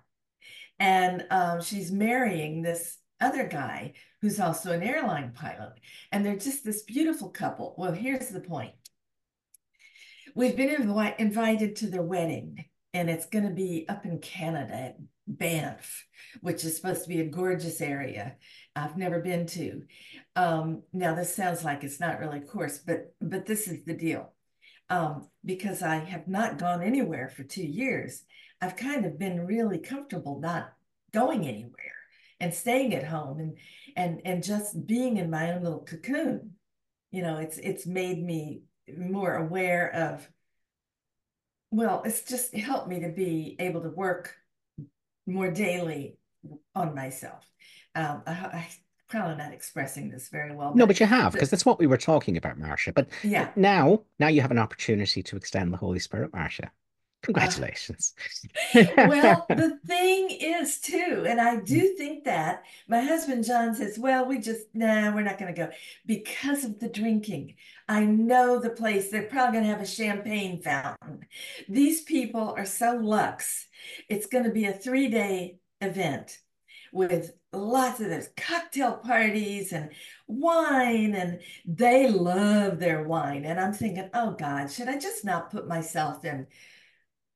And 0.79 1.27
um, 1.31 1.61
she's 1.61 1.91
marrying 1.91 2.63
this 2.63 2.99
other 3.21 3.47
guy 3.47 3.95
who's 4.23 4.41
also 4.41 4.73
an 4.73 4.83
airline 4.83 5.33
pilot. 5.33 5.75
And 6.13 6.25
they're 6.25 6.37
just 6.37 6.65
this 6.65 6.83
beautiful 6.83 7.31
couple. 7.31 7.75
Well, 7.77 7.93
here's 7.93 8.29
the 8.29 8.41
point 8.41 8.73
we've 10.35 10.57
been 10.57 10.83
invi- 10.83 11.19
invited 11.19 11.77
to 11.77 11.89
their 11.89 12.03
wedding, 12.03 12.65
and 12.95 13.11
it's 13.11 13.27
going 13.27 13.45
to 13.45 13.55
be 13.55 13.87
up 13.89 14.05
in 14.05 14.21
Canada 14.21 14.75
at 14.75 14.97
Banff, 15.27 16.07
which 16.41 16.65
is 16.65 16.77
supposed 16.77 17.03
to 17.03 17.09
be 17.09 17.21
a 17.21 17.27
gorgeous 17.27 17.81
area 17.81 18.37
I've 18.75 18.97
never 18.97 19.21
been 19.21 19.47
to. 19.47 19.83
Um, 20.37 20.83
now, 20.93 21.15
this 21.15 21.35
sounds 21.35 21.65
like 21.65 21.83
it's 21.83 22.01
not 22.01 22.21
really 22.21 22.41
course, 22.41 22.79
but 22.79 23.15
but 23.21 23.47
this 23.47 23.67
is 23.69 23.85
the 23.85 23.95
deal 23.95 24.33
um, 24.91 25.29
because 25.45 25.83
I 25.83 25.97
have 25.97 26.29
not 26.29 26.59
gone 26.59 26.83
anywhere 26.83 27.29
for 27.29 27.45
two 27.45 27.67
years, 27.67 28.23
I've 28.61 28.77
kind 28.77 29.05
of 29.05 29.19
been 29.19 29.47
really 29.47 29.79
comfortable 29.79 30.41
not 30.41 30.73
going 31.13 31.47
anywhere 31.47 31.95
and 32.41 32.55
staying 32.55 32.95
at 32.95 33.05
home 33.05 33.39
and 33.41 33.59
and 33.97 34.21
and 34.25 34.43
just 34.43 34.87
being 34.87 35.17
in 35.17 35.31
my 35.31 35.53
own 35.53 35.63
little 35.63 35.85
cocoon. 35.85 36.53
You 37.11 37.23
know, 37.23 37.39
it's 37.39 37.59
it's 37.59 37.87
made 37.87 38.23
me 38.23 38.63
more 38.97 39.35
aware 39.35 39.93
of. 39.95 40.29
Well, 41.71 42.03
it's 42.05 42.23
just 42.23 42.55
helped 42.55 42.89
me 42.89 43.01
to 43.01 43.11
be 43.11 43.57
able 43.59 43.83
to 43.83 43.91
work 43.91 44.35
more 45.27 45.51
daily 45.51 46.17
on 46.75 46.95
myself. 46.95 47.47
Um, 47.95 48.23
I, 48.27 48.33
I 48.33 48.69
probably 49.09 49.37
not 49.37 49.53
expressing 49.53 50.11
this 50.11 50.29
very 50.29 50.55
well. 50.55 50.75
No, 50.75 50.87
but 50.87 51.01
you 51.01 51.07
have, 51.07 51.33
because 51.33 51.51
that's 51.51 51.67
what 51.67 51.79
we 51.79 51.87
were 51.87 51.97
talking 51.97 52.37
about, 52.37 52.59
Marcia. 52.59 52.93
But 52.93 53.09
yeah, 53.23 53.51
now, 53.57 54.03
now 54.19 54.29
you 54.29 54.41
have 54.41 54.51
an 54.51 54.59
opportunity 54.59 55.23
to 55.23 55.37
extend 55.37 55.73
the 55.73 55.77
Holy 55.79 55.99
Spirit, 55.99 56.33
Marcia. 56.33 56.71
Congratulations. 57.23 58.15
Uh, 58.75 58.85
well, 58.97 59.45
the 59.49 59.79
thing 59.87 60.31
is, 60.31 60.79
too, 60.79 61.25
and 61.27 61.41
I 61.41 61.57
do 61.57 61.95
think 61.97 62.25
that 62.25 62.63
my 62.87 63.01
husband 63.01 63.45
John 63.45 63.75
says, 63.75 63.99
well, 63.99 64.27
we 64.27 64.39
just, 64.39 64.67
nah, 64.73 65.13
we're 65.13 65.23
not 65.23 65.39
going 65.39 65.53
to 65.53 65.61
go 65.61 65.71
because 66.07 66.65
of 66.65 66.79
the 66.79 66.89
drinking. 66.89 67.57
I 67.89 68.05
know 68.05 68.61
the 68.61 68.71
place, 68.71 69.11
they're 69.11 69.23
probably 69.25 69.55
going 69.55 69.65
to 69.65 69.71
have 69.71 69.83
a 69.83 69.87
champagne 69.87 70.63
fountain. 70.63 71.27
These 71.69 72.03
people 72.03 72.55
are 72.57 72.67
so 72.67 72.97
luxe. 72.97 73.67
It's 74.09 74.27
going 74.27 74.45
to 74.45 74.51
be 74.51 74.67
a 74.67 74.73
three 74.73 75.09
day 75.09 75.59
event 75.81 76.39
with 76.93 77.33
lots 77.53 78.01
of 78.01 78.11
those 78.11 78.29
cocktail 78.37 78.95
parties 78.99 79.73
and 79.73 79.91
wine, 80.27 81.15
and 81.15 81.41
they 81.67 82.09
love 82.09 82.79
their 82.79 83.03
wine. 83.03 83.45
And 83.45 83.59
I'm 83.59 83.73
thinking, 83.73 84.11
oh 84.15 84.33
God, 84.33 84.71
should 84.71 84.89
I 84.89 84.99
just 84.99 85.25
not 85.25 85.51
put 85.51 85.67
myself 85.67 86.25
in? 86.25 86.47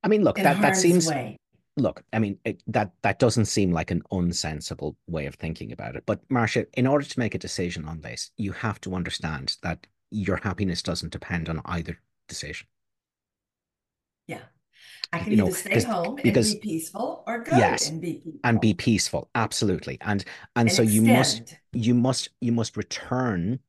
I 0.02 0.08
mean, 0.08 0.24
look, 0.24 0.36
that, 0.36 0.60
that 0.60 0.76
seems 0.76 1.08
way? 1.08 1.38
look, 1.76 2.02
I 2.12 2.18
mean, 2.18 2.38
it, 2.44 2.62
that 2.68 2.92
that 3.02 3.18
doesn't 3.18 3.46
seem 3.46 3.72
like 3.72 3.90
an 3.90 4.02
unsensible 4.12 4.96
way 5.06 5.26
of 5.26 5.34
thinking 5.36 5.72
about 5.72 5.96
it. 5.96 6.04
But 6.06 6.20
Marcia, 6.28 6.66
in 6.74 6.86
order 6.86 7.04
to 7.04 7.18
make 7.18 7.34
a 7.34 7.38
decision 7.38 7.86
on 7.86 8.00
this, 8.00 8.30
you 8.36 8.52
have 8.52 8.80
to 8.82 8.94
understand 8.94 9.56
that 9.62 9.86
your 10.10 10.36
happiness 10.36 10.82
doesn't 10.82 11.12
depend 11.12 11.48
on 11.48 11.60
either 11.64 11.98
decision. 12.28 12.66
Yeah. 14.26 14.42
I 15.12 15.18
can 15.18 15.30
you 15.30 15.36
know, 15.36 15.48
either 15.48 15.56
stay 15.56 15.82
home 15.82 16.16
because, 16.22 16.52
and 16.52 16.60
be 16.60 16.68
peaceful 16.68 17.24
or 17.26 17.40
go 17.40 17.56
yes, 17.56 17.88
and 17.88 18.00
be 18.00 18.14
peaceful. 18.14 18.40
And 18.44 18.60
be 18.60 18.74
peaceful. 18.74 19.28
Absolutely. 19.34 19.98
And 20.00 20.24
and, 20.56 20.68
and 20.68 20.72
so 20.72 20.82
extend. 20.82 21.06
you 21.06 21.12
must 21.12 21.56
you 21.72 21.94
must 21.94 22.28
you 22.40 22.52
must 22.52 22.76
return 22.76 23.60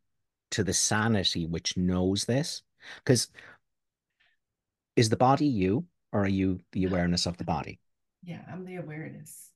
to 0.51 0.63
the 0.63 0.73
sanity 0.73 1.45
which 1.45 1.75
knows 1.75 2.25
this. 2.25 2.63
Because 3.03 3.29
is 4.95 5.09
the 5.09 5.17
body 5.17 5.47
you 5.47 5.85
or 6.11 6.23
are 6.23 6.27
you 6.29 6.59
the 6.71 6.85
awareness 6.87 7.25
of 7.25 7.37
the 7.37 7.43
body? 7.43 7.79
Yeah, 8.23 8.41
I'm 8.51 8.65
the 8.65 8.77
awareness. 8.77 9.49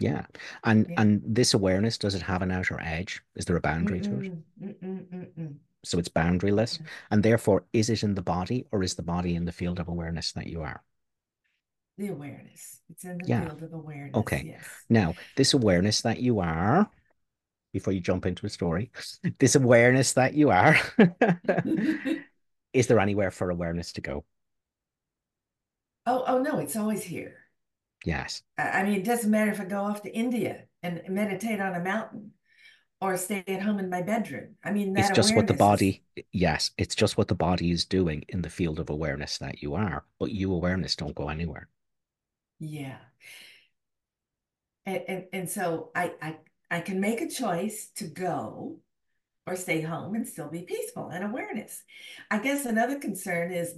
Yeah. 0.00 0.26
And 0.64 0.86
yeah. 0.88 1.00
and 1.00 1.22
this 1.24 1.54
awareness, 1.54 1.96
does 1.96 2.14
it 2.14 2.22
have 2.22 2.42
an 2.42 2.50
outer 2.50 2.80
edge? 2.80 3.22
Is 3.36 3.44
there 3.44 3.56
a 3.56 3.60
boundary 3.60 4.00
mm-mm, 4.00 4.44
to 4.60 5.20
it? 5.22 5.52
So 5.84 5.98
it's 5.98 6.08
boundaryless. 6.08 6.80
And 7.10 7.22
therefore, 7.22 7.64
is 7.72 7.90
it 7.90 8.02
in 8.02 8.14
the 8.14 8.22
body 8.22 8.66
or 8.70 8.82
is 8.82 8.94
the 8.94 9.02
body 9.02 9.34
in 9.34 9.44
the 9.44 9.52
field 9.52 9.80
of 9.80 9.88
awareness 9.88 10.32
that 10.32 10.46
you 10.46 10.62
are? 10.62 10.82
The 12.02 12.08
awareness. 12.08 12.80
It's 12.90 13.04
in 13.04 13.18
the 13.18 13.28
yeah. 13.28 13.46
field 13.46 13.62
of 13.62 13.72
awareness. 13.74 14.16
Okay. 14.16 14.42
Yes. 14.44 14.64
Now, 14.90 15.14
this 15.36 15.54
awareness 15.54 16.00
that 16.00 16.18
you 16.18 16.40
are, 16.40 16.90
before 17.72 17.92
you 17.92 18.00
jump 18.00 18.26
into 18.26 18.44
a 18.44 18.48
story, 18.48 18.90
this 19.38 19.54
awareness 19.54 20.14
that 20.14 20.34
you 20.34 20.50
are, 20.50 20.76
is 22.72 22.88
there 22.88 22.98
anywhere 22.98 23.30
for 23.30 23.50
awareness 23.50 23.92
to 23.92 24.00
go? 24.00 24.24
Oh, 26.04 26.24
oh 26.26 26.42
no, 26.42 26.58
it's 26.58 26.74
always 26.74 27.04
here. 27.04 27.36
Yes. 28.04 28.42
I 28.58 28.82
mean, 28.82 28.94
it 28.94 29.04
doesn't 29.04 29.30
matter 29.30 29.52
if 29.52 29.60
I 29.60 29.64
go 29.64 29.82
off 29.82 30.02
to 30.02 30.12
India 30.12 30.64
and 30.82 31.02
meditate 31.08 31.60
on 31.60 31.76
a 31.76 31.80
mountain 31.84 32.32
or 33.00 33.16
stay 33.16 33.44
at 33.46 33.62
home 33.62 33.78
in 33.78 33.90
my 33.90 34.02
bedroom. 34.02 34.56
I 34.64 34.72
mean, 34.72 34.98
it's 34.98 35.10
just 35.10 35.36
what 35.36 35.46
the 35.46 35.54
body, 35.54 36.02
is... 36.16 36.24
yes, 36.32 36.72
it's 36.76 36.96
just 36.96 37.16
what 37.16 37.28
the 37.28 37.36
body 37.36 37.70
is 37.70 37.84
doing 37.84 38.24
in 38.28 38.42
the 38.42 38.50
field 38.50 38.80
of 38.80 38.90
awareness 38.90 39.38
that 39.38 39.62
you 39.62 39.76
are, 39.76 40.04
but 40.18 40.32
you 40.32 40.52
awareness 40.52 40.96
don't 40.96 41.14
go 41.14 41.28
anywhere. 41.28 41.68
Yeah. 42.62 42.98
And, 44.86 45.02
and, 45.08 45.24
and 45.32 45.50
so 45.50 45.90
I, 45.96 46.12
I, 46.22 46.36
I 46.70 46.80
can 46.80 47.00
make 47.00 47.20
a 47.20 47.28
choice 47.28 47.90
to 47.96 48.04
go 48.04 48.78
or 49.48 49.56
stay 49.56 49.80
home 49.80 50.14
and 50.14 50.26
still 50.26 50.48
be 50.48 50.62
peaceful 50.62 51.08
and 51.08 51.24
awareness. 51.24 51.82
I 52.30 52.38
guess 52.38 52.64
another 52.64 53.00
concern 53.00 53.52
is 53.52 53.74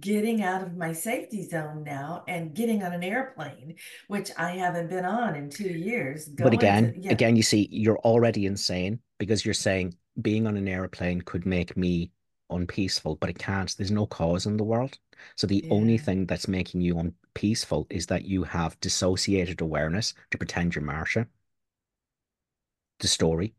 getting 0.00 0.42
out 0.42 0.62
of 0.62 0.74
my 0.74 0.94
safety 0.94 1.46
zone 1.46 1.84
now 1.84 2.24
and 2.26 2.54
getting 2.54 2.82
on 2.82 2.94
an 2.94 3.02
airplane, 3.02 3.74
which 4.08 4.30
I 4.38 4.52
haven't 4.52 4.88
been 4.88 5.04
on 5.04 5.36
in 5.36 5.50
two 5.50 5.68
years. 5.68 6.24
But 6.24 6.54
again, 6.54 6.94
to, 6.94 7.00
yeah. 7.00 7.12
again, 7.12 7.36
you 7.36 7.42
see, 7.42 7.68
you're 7.70 7.98
already 7.98 8.46
insane 8.46 9.00
because 9.18 9.44
you're 9.44 9.52
saying 9.52 9.94
being 10.22 10.46
on 10.46 10.56
an 10.56 10.68
airplane 10.68 11.20
could 11.20 11.44
make 11.44 11.76
me 11.76 12.10
unpeaceful, 12.48 13.16
but 13.16 13.28
it 13.28 13.38
can't. 13.38 13.74
There's 13.76 13.90
no 13.90 14.06
cause 14.06 14.46
in 14.46 14.56
the 14.56 14.64
world. 14.64 14.96
So 15.36 15.46
the 15.46 15.62
yeah. 15.64 15.74
only 15.74 15.98
thing 15.98 16.24
that's 16.24 16.48
making 16.48 16.80
you 16.80 17.12
unpeaceful 17.34 17.86
is 17.90 18.06
that 18.06 18.24
you 18.24 18.44
have 18.44 18.78
dissociated 18.80 19.60
awareness 19.60 20.14
to 20.30 20.38
pretend 20.38 20.74
you're 20.74 20.84
Marcia. 20.84 21.26
The 23.00 23.08
story 23.08 23.54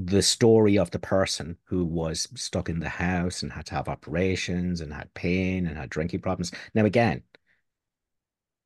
the 0.00 0.22
story 0.22 0.78
of 0.78 0.92
the 0.92 0.98
person 1.00 1.56
who 1.64 1.84
was 1.84 2.28
stuck 2.36 2.68
in 2.68 2.78
the 2.78 2.88
house 2.88 3.42
and 3.42 3.50
had 3.50 3.66
to 3.66 3.74
have 3.74 3.88
operations 3.88 4.80
and 4.80 4.92
had 4.92 5.12
pain 5.12 5.66
and 5.66 5.76
had 5.76 5.90
drinking 5.90 6.20
problems. 6.20 6.52
Now, 6.72 6.84
again, 6.84 7.24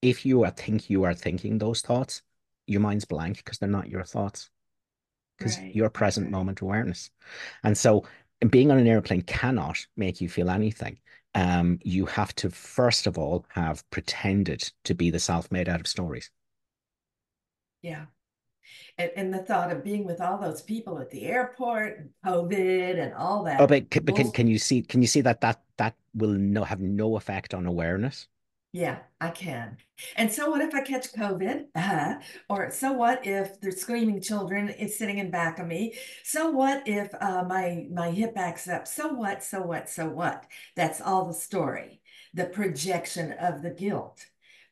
if 0.02 0.26
you 0.26 0.44
are 0.44 0.50
think 0.50 0.90
you 0.90 1.04
are 1.04 1.14
thinking 1.14 1.56
those 1.56 1.80
thoughts, 1.80 2.20
your 2.66 2.82
mind's 2.82 3.06
blank 3.06 3.38
because 3.38 3.56
they're 3.56 3.66
not 3.66 3.88
your 3.88 4.04
thoughts. 4.04 4.50
Because 5.38 5.56
right. 5.56 5.74
your 5.74 5.88
present 5.88 6.26
right. 6.26 6.32
moment 6.32 6.60
awareness. 6.60 7.08
And 7.64 7.78
so 7.78 8.04
being 8.50 8.70
on 8.70 8.76
an 8.76 8.86
airplane 8.86 9.22
cannot 9.22 9.78
make 9.96 10.20
you 10.20 10.28
feel 10.28 10.50
anything. 10.50 10.98
Um, 11.34 11.78
you 11.82 12.06
have 12.06 12.34
to 12.36 12.50
first 12.50 13.06
of 13.06 13.16
all 13.16 13.46
have 13.50 13.88
pretended 13.90 14.70
to 14.84 14.94
be 14.94 15.10
the 15.10 15.18
self 15.18 15.50
made 15.50 15.68
out 15.68 15.80
of 15.80 15.86
stories. 15.86 16.30
Yeah 17.80 18.06
and, 18.98 19.10
and, 19.16 19.34
the 19.34 19.38
thought 19.38 19.72
of 19.72 19.84
being 19.84 20.04
with 20.04 20.20
all 20.20 20.38
those 20.38 20.62
people 20.62 20.98
at 20.98 21.10
the 21.10 21.24
airport 21.24 21.98
and 21.98 22.10
covid 22.24 23.02
and 23.02 23.14
all 23.14 23.42
that 23.44 23.60
oh 23.60 23.66
but, 23.66 23.90
can, 23.90 24.04
but 24.04 24.14
can, 24.16 24.30
can 24.30 24.46
you 24.46 24.58
see 24.58 24.82
can 24.82 25.00
you 25.00 25.08
see 25.08 25.20
that 25.20 25.40
that 25.40 25.62
that 25.76 25.94
will 26.14 26.32
no 26.32 26.64
have 26.64 26.80
no 26.80 27.16
effect 27.16 27.54
on 27.54 27.66
awareness 27.66 28.28
yeah 28.72 28.98
i 29.20 29.30
can. 29.30 29.76
And 30.16 30.32
so 30.32 30.50
what 30.50 30.60
if 30.60 30.74
i 30.74 30.82
catch 30.82 31.12
covid? 31.12 31.66
Uh, 31.74 32.14
or 32.48 32.70
so 32.70 32.92
what 32.92 33.26
if 33.26 33.60
the 33.60 33.72
screaming 33.72 34.20
children 34.20 34.68
is 34.68 34.98
sitting 34.98 35.18
in 35.18 35.30
back 35.30 35.58
of 35.58 35.66
me? 35.66 35.94
So 36.24 36.50
what 36.50 36.82
if 36.86 37.08
uh, 37.20 37.44
my 37.48 37.86
my 37.92 38.10
hip 38.10 38.34
backs 38.34 38.68
up? 38.68 38.86
So 38.88 39.12
what 39.12 39.42
so 39.42 39.62
what 39.62 39.88
so 39.88 40.08
what? 40.08 40.46
That's 40.76 41.00
all 41.00 41.26
the 41.26 41.34
story 41.34 42.02
the 42.34 42.46
projection 42.46 43.32
of 43.32 43.62
the 43.62 43.70
guilt. 43.70 44.24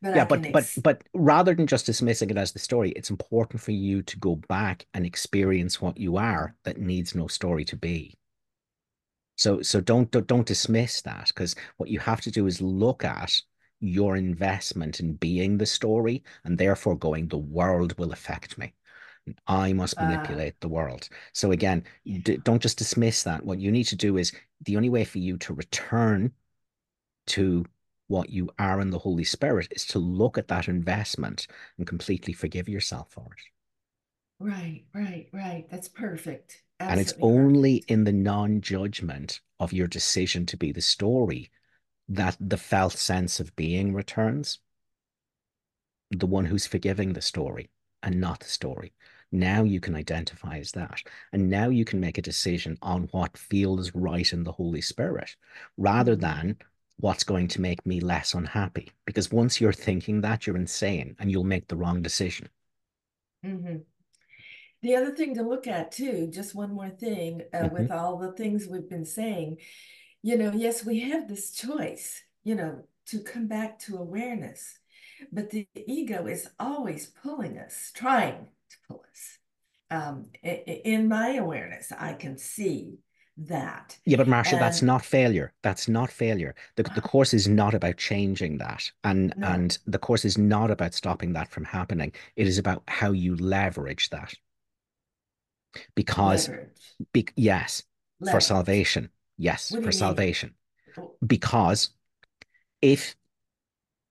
But 0.03 0.17
yeah, 0.17 0.25
but 0.25 0.51
but 0.53 0.73
but 0.83 1.05
rather 1.13 1.55
than 1.55 1.67
just 1.67 1.85
dismissing 1.85 2.31
it 2.31 2.39
as 2.39 2.53
the 2.53 2.59
story, 2.59 2.91
it's 2.93 3.11
important 3.11 3.61
for 3.61 3.73
you 3.73 4.03
to 4.03 4.19
go 4.19 4.37
back 4.49 4.87
and 4.95 5.05
experience 5.05 5.81
what 5.81 5.99
you 5.99 6.17
are 6.17 6.55
that 6.65 6.79
needs 6.79 7.15
no 7.15 7.27
story 7.27 7.67
to 7.67 7.77
be. 7.77 8.15
So 9.37 9.61
so 9.61 9.81
don't 9.81 10.11
don't, 10.11 10.27
don't 10.27 10.47
dismiss 10.47 11.03
that 11.03 11.29
because 11.29 11.55
what 11.77 11.91
you 11.91 11.99
have 11.99 12.23
to 12.23 12.31
do 12.31 12.47
is 12.47 12.63
look 12.63 13.05
at 13.05 13.43
your 13.81 14.17
investment 14.17 15.01
in 15.01 15.15
being 15.15 15.59
the 15.59 15.67
story 15.67 16.23
and 16.45 16.59
therefore 16.59 16.97
going 16.97 17.29
the 17.29 17.39
world 17.39 17.99
will 17.99 18.13
affect 18.13 18.59
me. 18.59 18.75
I 19.47 19.73
must 19.73 19.99
uh. 19.99 20.05
manipulate 20.05 20.55
uh, 20.55 20.57
the 20.61 20.69
world. 20.69 21.09
So 21.33 21.53
again, 21.53 21.85
yeah. 22.05 22.19
d- 22.23 22.37
don't 22.39 22.63
just 22.63 22.79
dismiss 22.79 23.23
that. 23.25 23.45
What 23.45 23.59
you 23.59 23.71
need 23.71 23.85
to 23.85 23.97
do 23.97 24.17
is 24.17 24.33
the 24.63 24.77
only 24.77 24.89
way 24.89 25.05
for 25.05 25.19
you 25.19 25.37
to 25.39 25.55
return 25.55 26.33
to 27.29 27.65
what 28.09 28.31
you 28.31 28.51
are 28.59 28.81
in 28.81 28.91
the 28.91 28.99
Holy 28.99 29.25
Spirit 29.25 29.69
is 29.71 29.87
to 29.87 29.99
look 29.99 30.37
at 30.37 30.49
that 30.49 30.69
investment 30.69 31.47
and 31.79 31.87
completely 31.87 32.33
forgive 32.33 32.69
yourself 32.69 33.11
for 33.11 33.27
it. 33.33 33.43
Right, 34.41 34.85
right, 34.95 35.29
right. 35.33 35.67
That's 35.71 35.89
perfect. 35.89 36.63
Absolutely 36.81 36.93
and 36.93 37.01
it's 37.01 37.19
only 37.23 37.81
perfect. 37.81 37.91
in 37.91 38.05
the 38.05 38.13
non 38.13 38.61
judgment 38.63 39.41
of 39.61 39.73
your 39.73 39.87
decision 39.87 40.47
to 40.47 40.57
be 40.57 40.73
the 40.73 40.81
story 40.81 41.51
that 42.11 42.37
the 42.41 42.57
felt 42.57 42.93
sense 42.93 43.41
of 43.41 43.57
being 43.57 43.95
returns. 43.95 44.59
The 46.11 46.27
one 46.27 46.45
who's 46.45 46.67
forgiving 46.67 47.13
the 47.13 47.23
story 47.23 47.71
and 48.03 48.21
not 48.21 48.41
the 48.41 48.49
story. 48.49 48.93
Now 49.33 49.63
you 49.63 49.79
can 49.79 49.95
identify 49.95 50.59
as 50.59 50.73
that. 50.73 51.03
And 51.33 51.49
now 51.49 51.69
you 51.69 51.85
can 51.85 52.01
make 52.01 52.19
a 52.19 52.23
decision 52.23 52.77
on 52.83 53.05
what 53.13 53.39
feels 53.39 53.95
right 53.95 54.31
in 54.33 54.43
the 54.43 54.53
Holy 54.53 54.81
Spirit 54.81 55.37
rather 55.77 56.17
than 56.17 56.57
what's 56.99 57.23
going 57.23 57.47
to 57.49 57.61
make 57.61 57.87
me 57.87 58.01
less 58.01 58.35
unhappy. 58.35 58.91
Because 59.07 59.31
once 59.31 59.61
you're 59.61 59.73
thinking 59.73 60.21
that, 60.23 60.47
you're 60.47 60.57
insane 60.57 61.15
and 61.21 61.31
you'll 61.31 61.45
make 61.45 61.69
the 61.69 61.77
wrong 61.77 62.03
decision. 62.03 62.49
Mm-hmm. 63.47 63.77
The 64.83 64.97
other 64.97 65.15
thing 65.15 65.35
to 65.37 65.43
look 65.43 65.67
at, 65.67 65.93
too, 65.93 66.29
just 66.33 66.55
one 66.55 66.75
more 66.75 66.91
thing 66.91 67.43
uh, 67.55 67.59
mm-hmm. 67.59 67.75
with 67.75 67.91
all 67.93 68.19
the 68.19 68.33
things 68.33 68.67
we've 68.67 68.89
been 68.89 69.05
saying, 69.05 69.59
you 70.23 70.37
know, 70.37 70.53
yes, 70.55 70.85
we 70.85 71.01
have 71.01 71.29
this 71.29 71.53
choice, 71.53 72.23
you 72.45 72.55
know, 72.55 72.85
to 73.07 73.21
come 73.21 73.47
back 73.47 73.79
to 73.81 73.97
awareness, 73.97 74.79
but 75.33 75.51
the 75.51 75.67
ego 75.75 76.27
is 76.27 76.49
always 76.59 77.07
pulling 77.23 77.59
us, 77.59 77.91
trying 77.95 78.47
to 78.71 78.77
pull 78.89 79.05
us. 79.11 79.39
Um, 79.91 80.27
in 80.43 81.09
my 81.09 81.35
awareness, 81.35 81.93
I 81.99 82.13
can 82.13 82.39
see 82.39 82.99
that. 83.37 83.99
Yeah, 84.05 84.17
but 84.17 84.29
Marcia, 84.29 84.55
um, 84.55 84.61
that's 84.61 84.83
not 84.83 85.05
failure. 85.05 85.53
That's 85.63 85.89
not 85.89 86.11
failure. 86.11 86.55
The, 86.77 86.85
the 86.95 87.01
course 87.01 87.35
is 87.35 87.49
not 87.49 87.75
about 87.75 87.97
changing 87.97 88.59
that. 88.59 88.89
And 89.03 89.35
no. 89.37 89.49
and 89.49 89.77
the 89.87 89.99
course 89.99 90.25
is 90.25 90.39
not 90.39 90.71
about 90.71 90.95
stopping 90.95 91.33
that 91.33 91.49
from 91.49 91.65
happening. 91.65 92.13
It 92.37 92.47
is 92.47 92.59
about 92.59 92.83
how 92.87 93.13
you 93.13 93.37
leverage 93.37 94.11
that. 94.11 94.33
Because 95.95 96.51
be, 97.13 97.27
yes, 97.37 97.83
leverage. 98.21 98.35
for 98.35 98.41
salvation. 98.41 99.11
Yes, 99.41 99.75
for 99.83 99.91
salvation. 99.91 100.55
Mean? 100.99 101.09
Because 101.27 101.89
if 102.83 103.17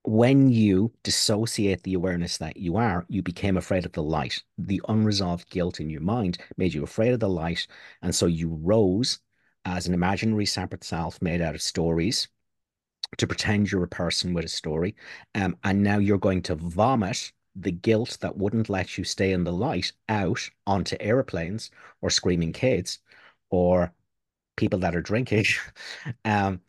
when 0.01 0.49
you 0.49 0.91
dissociate 1.03 1.83
the 1.83 1.93
awareness 1.93 2.39
that 2.39 2.57
you 2.57 2.77
are, 2.77 3.05
you 3.09 3.21
became 3.21 3.55
afraid 3.55 3.85
of 3.85 3.91
the 3.91 4.01
light. 4.01 4.41
The 4.57 4.81
unresolved 4.89 5.47
guilt 5.51 5.79
in 5.79 5.91
your 5.91 6.01
mind 6.01 6.39
made 6.57 6.73
you 6.73 6.81
afraid 6.81 7.13
of 7.13 7.19
the 7.19 7.29
light. 7.29 7.67
And 8.01 8.15
so 8.15 8.25
you 8.25 8.57
rose 8.63 9.19
as 9.65 9.85
an 9.85 9.93
imaginary 9.93 10.47
separate 10.47 10.83
self 10.83 11.21
made 11.21 11.41
out 11.41 11.53
of 11.53 11.61
stories 11.61 12.27
to 13.17 13.27
pretend 13.27 13.71
you're 13.71 13.83
a 13.83 13.87
person 13.87 14.33
with 14.33 14.45
a 14.45 14.49
story. 14.49 14.95
Um, 15.35 15.57
and 15.63 15.83
now 15.83 15.99
you're 15.99 16.17
going 16.17 16.41
to 16.43 16.55
vomit 16.55 17.31
the 17.55 17.71
guilt 17.71 18.17
that 18.21 18.35
wouldn't 18.35 18.67
let 18.67 18.97
you 18.97 19.03
stay 19.03 19.31
in 19.31 19.43
the 19.43 19.53
light 19.53 19.91
out 20.07 20.49
onto 20.65 20.97
airplanes 20.99 21.69
or 22.01 22.09
screaming 22.09 22.51
kids 22.51 22.97
or 23.51 23.93
people 24.59 24.79
that 24.79 24.95
are 24.95 25.01
drinking. 25.01 25.45
um, 26.25 26.61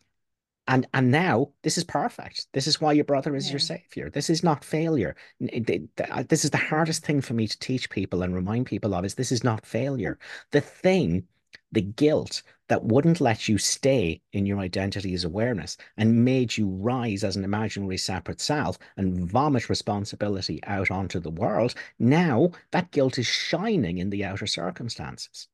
and 0.68 0.86
and 0.94 1.10
now 1.10 1.50
this 1.62 1.76
is 1.76 1.84
perfect. 1.84 2.46
This 2.52 2.66
is 2.66 2.80
why 2.80 2.92
your 2.92 3.04
brother 3.04 3.34
is 3.34 3.46
yeah. 3.46 3.52
your 3.52 3.58
savior. 3.58 4.08
This 4.08 4.30
is 4.30 4.44
not 4.44 4.64
failure. 4.64 5.16
This 5.40 6.44
is 6.44 6.50
the 6.50 6.56
hardest 6.56 7.04
thing 7.04 7.20
for 7.20 7.34
me 7.34 7.48
to 7.48 7.58
teach 7.58 7.90
people 7.90 8.22
and 8.22 8.34
remind 8.34 8.66
people 8.66 8.94
of 8.94 9.04
is 9.04 9.16
this 9.16 9.32
is 9.32 9.42
not 9.42 9.66
failure. 9.66 10.18
The 10.52 10.60
thing, 10.60 11.24
the 11.72 11.80
guilt 11.82 12.42
that 12.68 12.84
wouldn't 12.84 13.20
let 13.20 13.48
you 13.48 13.58
stay 13.58 14.22
in 14.32 14.46
your 14.46 14.60
identity 14.60 15.12
as 15.12 15.24
awareness 15.24 15.76
and 15.96 16.24
made 16.24 16.56
you 16.56 16.68
rise 16.68 17.24
as 17.24 17.34
an 17.34 17.42
imaginary 17.42 17.98
separate 17.98 18.40
self 18.40 18.78
and 18.96 19.28
vomit 19.28 19.68
responsibility 19.68 20.62
out 20.64 20.92
onto 20.92 21.18
the 21.18 21.30
world. 21.30 21.74
Now 21.98 22.50
that 22.70 22.92
guilt 22.92 23.18
is 23.18 23.26
shining 23.26 23.98
in 23.98 24.10
the 24.10 24.24
outer 24.24 24.46
circumstances. 24.46 25.48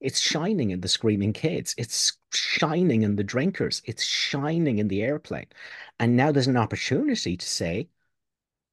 It's 0.00 0.20
shining 0.20 0.70
in 0.70 0.80
the 0.80 0.88
screaming 0.88 1.32
kids. 1.32 1.74
It's 1.78 2.18
shining 2.32 3.02
in 3.02 3.16
the 3.16 3.24
drinkers. 3.24 3.82
It's 3.84 4.04
shining 4.04 4.78
in 4.78 4.88
the 4.88 5.02
airplane. 5.02 5.46
And 5.98 6.16
now 6.16 6.32
there's 6.32 6.46
an 6.46 6.56
opportunity 6.56 7.36
to 7.36 7.46
say, 7.46 7.88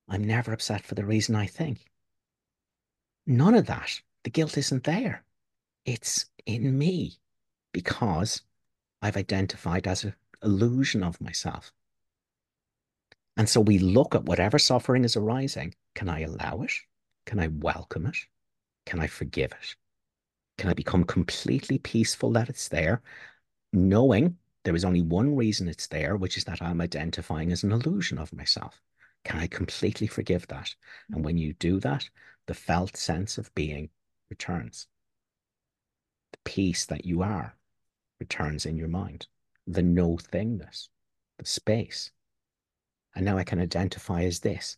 I'm 0.09 0.23
never 0.23 0.51
upset 0.51 0.83
for 0.85 0.95
the 0.95 1.05
reason 1.05 1.35
I 1.35 1.45
think. 1.45 1.85
None 3.25 3.55
of 3.55 3.67
that. 3.67 4.01
The 4.23 4.29
guilt 4.29 4.57
isn't 4.57 4.83
there. 4.83 5.23
It's 5.85 6.25
in 6.45 6.77
me 6.77 7.13
because 7.71 8.41
I've 9.01 9.17
identified 9.17 9.87
as 9.87 10.03
an 10.03 10.15
illusion 10.43 11.03
of 11.03 11.21
myself. 11.21 11.71
And 13.37 13.49
so 13.49 13.61
we 13.61 13.79
look 13.79 14.13
at 14.13 14.25
whatever 14.25 14.59
suffering 14.59 15.03
is 15.03 15.15
arising. 15.15 15.73
Can 15.95 16.09
I 16.09 16.21
allow 16.21 16.61
it? 16.61 16.71
Can 17.25 17.39
I 17.39 17.47
welcome 17.47 18.05
it? 18.05 18.17
Can 18.85 18.99
I 18.99 19.07
forgive 19.07 19.51
it? 19.53 19.75
Can 20.63 20.69
I 20.69 20.75
become 20.75 21.03
completely 21.03 21.77
peaceful 21.77 22.31
that 22.31 22.47
it's 22.47 22.69
there, 22.69 23.01
knowing 23.73 24.37
there 24.63 24.77
is 24.77 24.85
only 24.85 25.01
one 25.01 25.35
reason 25.35 25.67
it's 25.67 25.87
there, 25.87 26.15
which 26.15 26.37
is 26.37 26.45
that 26.45 26.61
I'm 26.61 26.79
identifying 26.79 27.51
as 27.51 27.63
an 27.63 27.73
illusion 27.73 28.17
of 28.17 28.31
myself? 28.31 28.81
Can 29.25 29.41
I 29.41 29.47
completely 29.47 30.07
forgive 30.07 30.47
that? 30.47 30.73
And 31.11 31.25
when 31.25 31.37
you 31.37 31.51
do 31.51 31.81
that, 31.81 32.09
the 32.47 32.53
felt 32.53 32.95
sense 32.95 33.37
of 33.37 33.53
being 33.53 33.89
returns. 34.29 34.87
The 36.31 36.39
peace 36.45 36.85
that 36.85 37.03
you 37.03 37.23
are 37.23 37.57
returns 38.21 38.65
in 38.65 38.77
your 38.77 38.87
mind. 38.87 39.27
The 39.67 39.83
no 39.83 40.15
thingness, 40.15 40.87
the 41.39 41.45
space. 41.45 42.09
And 43.13 43.25
now 43.25 43.37
I 43.37 43.43
can 43.43 43.59
identify 43.59 44.23
as 44.23 44.39
this. 44.39 44.77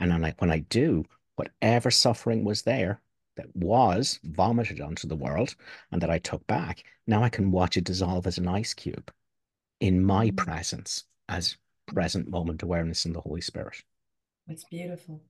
And 0.00 0.10
when 0.10 0.24
I, 0.24 0.34
when 0.38 0.50
I 0.50 0.60
do, 0.60 1.04
whatever 1.36 1.90
suffering 1.90 2.44
was 2.44 2.62
there 2.62 3.02
that 3.38 3.54
was 3.54 4.18
vomited 4.24 4.80
onto 4.80 5.06
the 5.06 5.16
world 5.16 5.54
and 5.92 6.02
that 6.02 6.10
I 6.10 6.18
took 6.18 6.46
back, 6.46 6.82
now 7.06 7.22
I 7.22 7.28
can 7.28 7.52
watch 7.52 7.76
it 7.76 7.84
dissolve 7.84 8.26
as 8.26 8.36
an 8.36 8.48
ice 8.48 8.74
cube 8.74 9.10
in 9.80 10.04
my 10.04 10.26
mm-hmm. 10.26 10.36
presence 10.36 11.04
as 11.28 11.56
present 11.86 12.28
moment 12.28 12.62
awareness 12.62 13.06
in 13.06 13.12
the 13.12 13.20
Holy 13.20 13.40
Spirit. 13.40 13.82
It's 14.48 14.64
beautiful. 14.64 15.22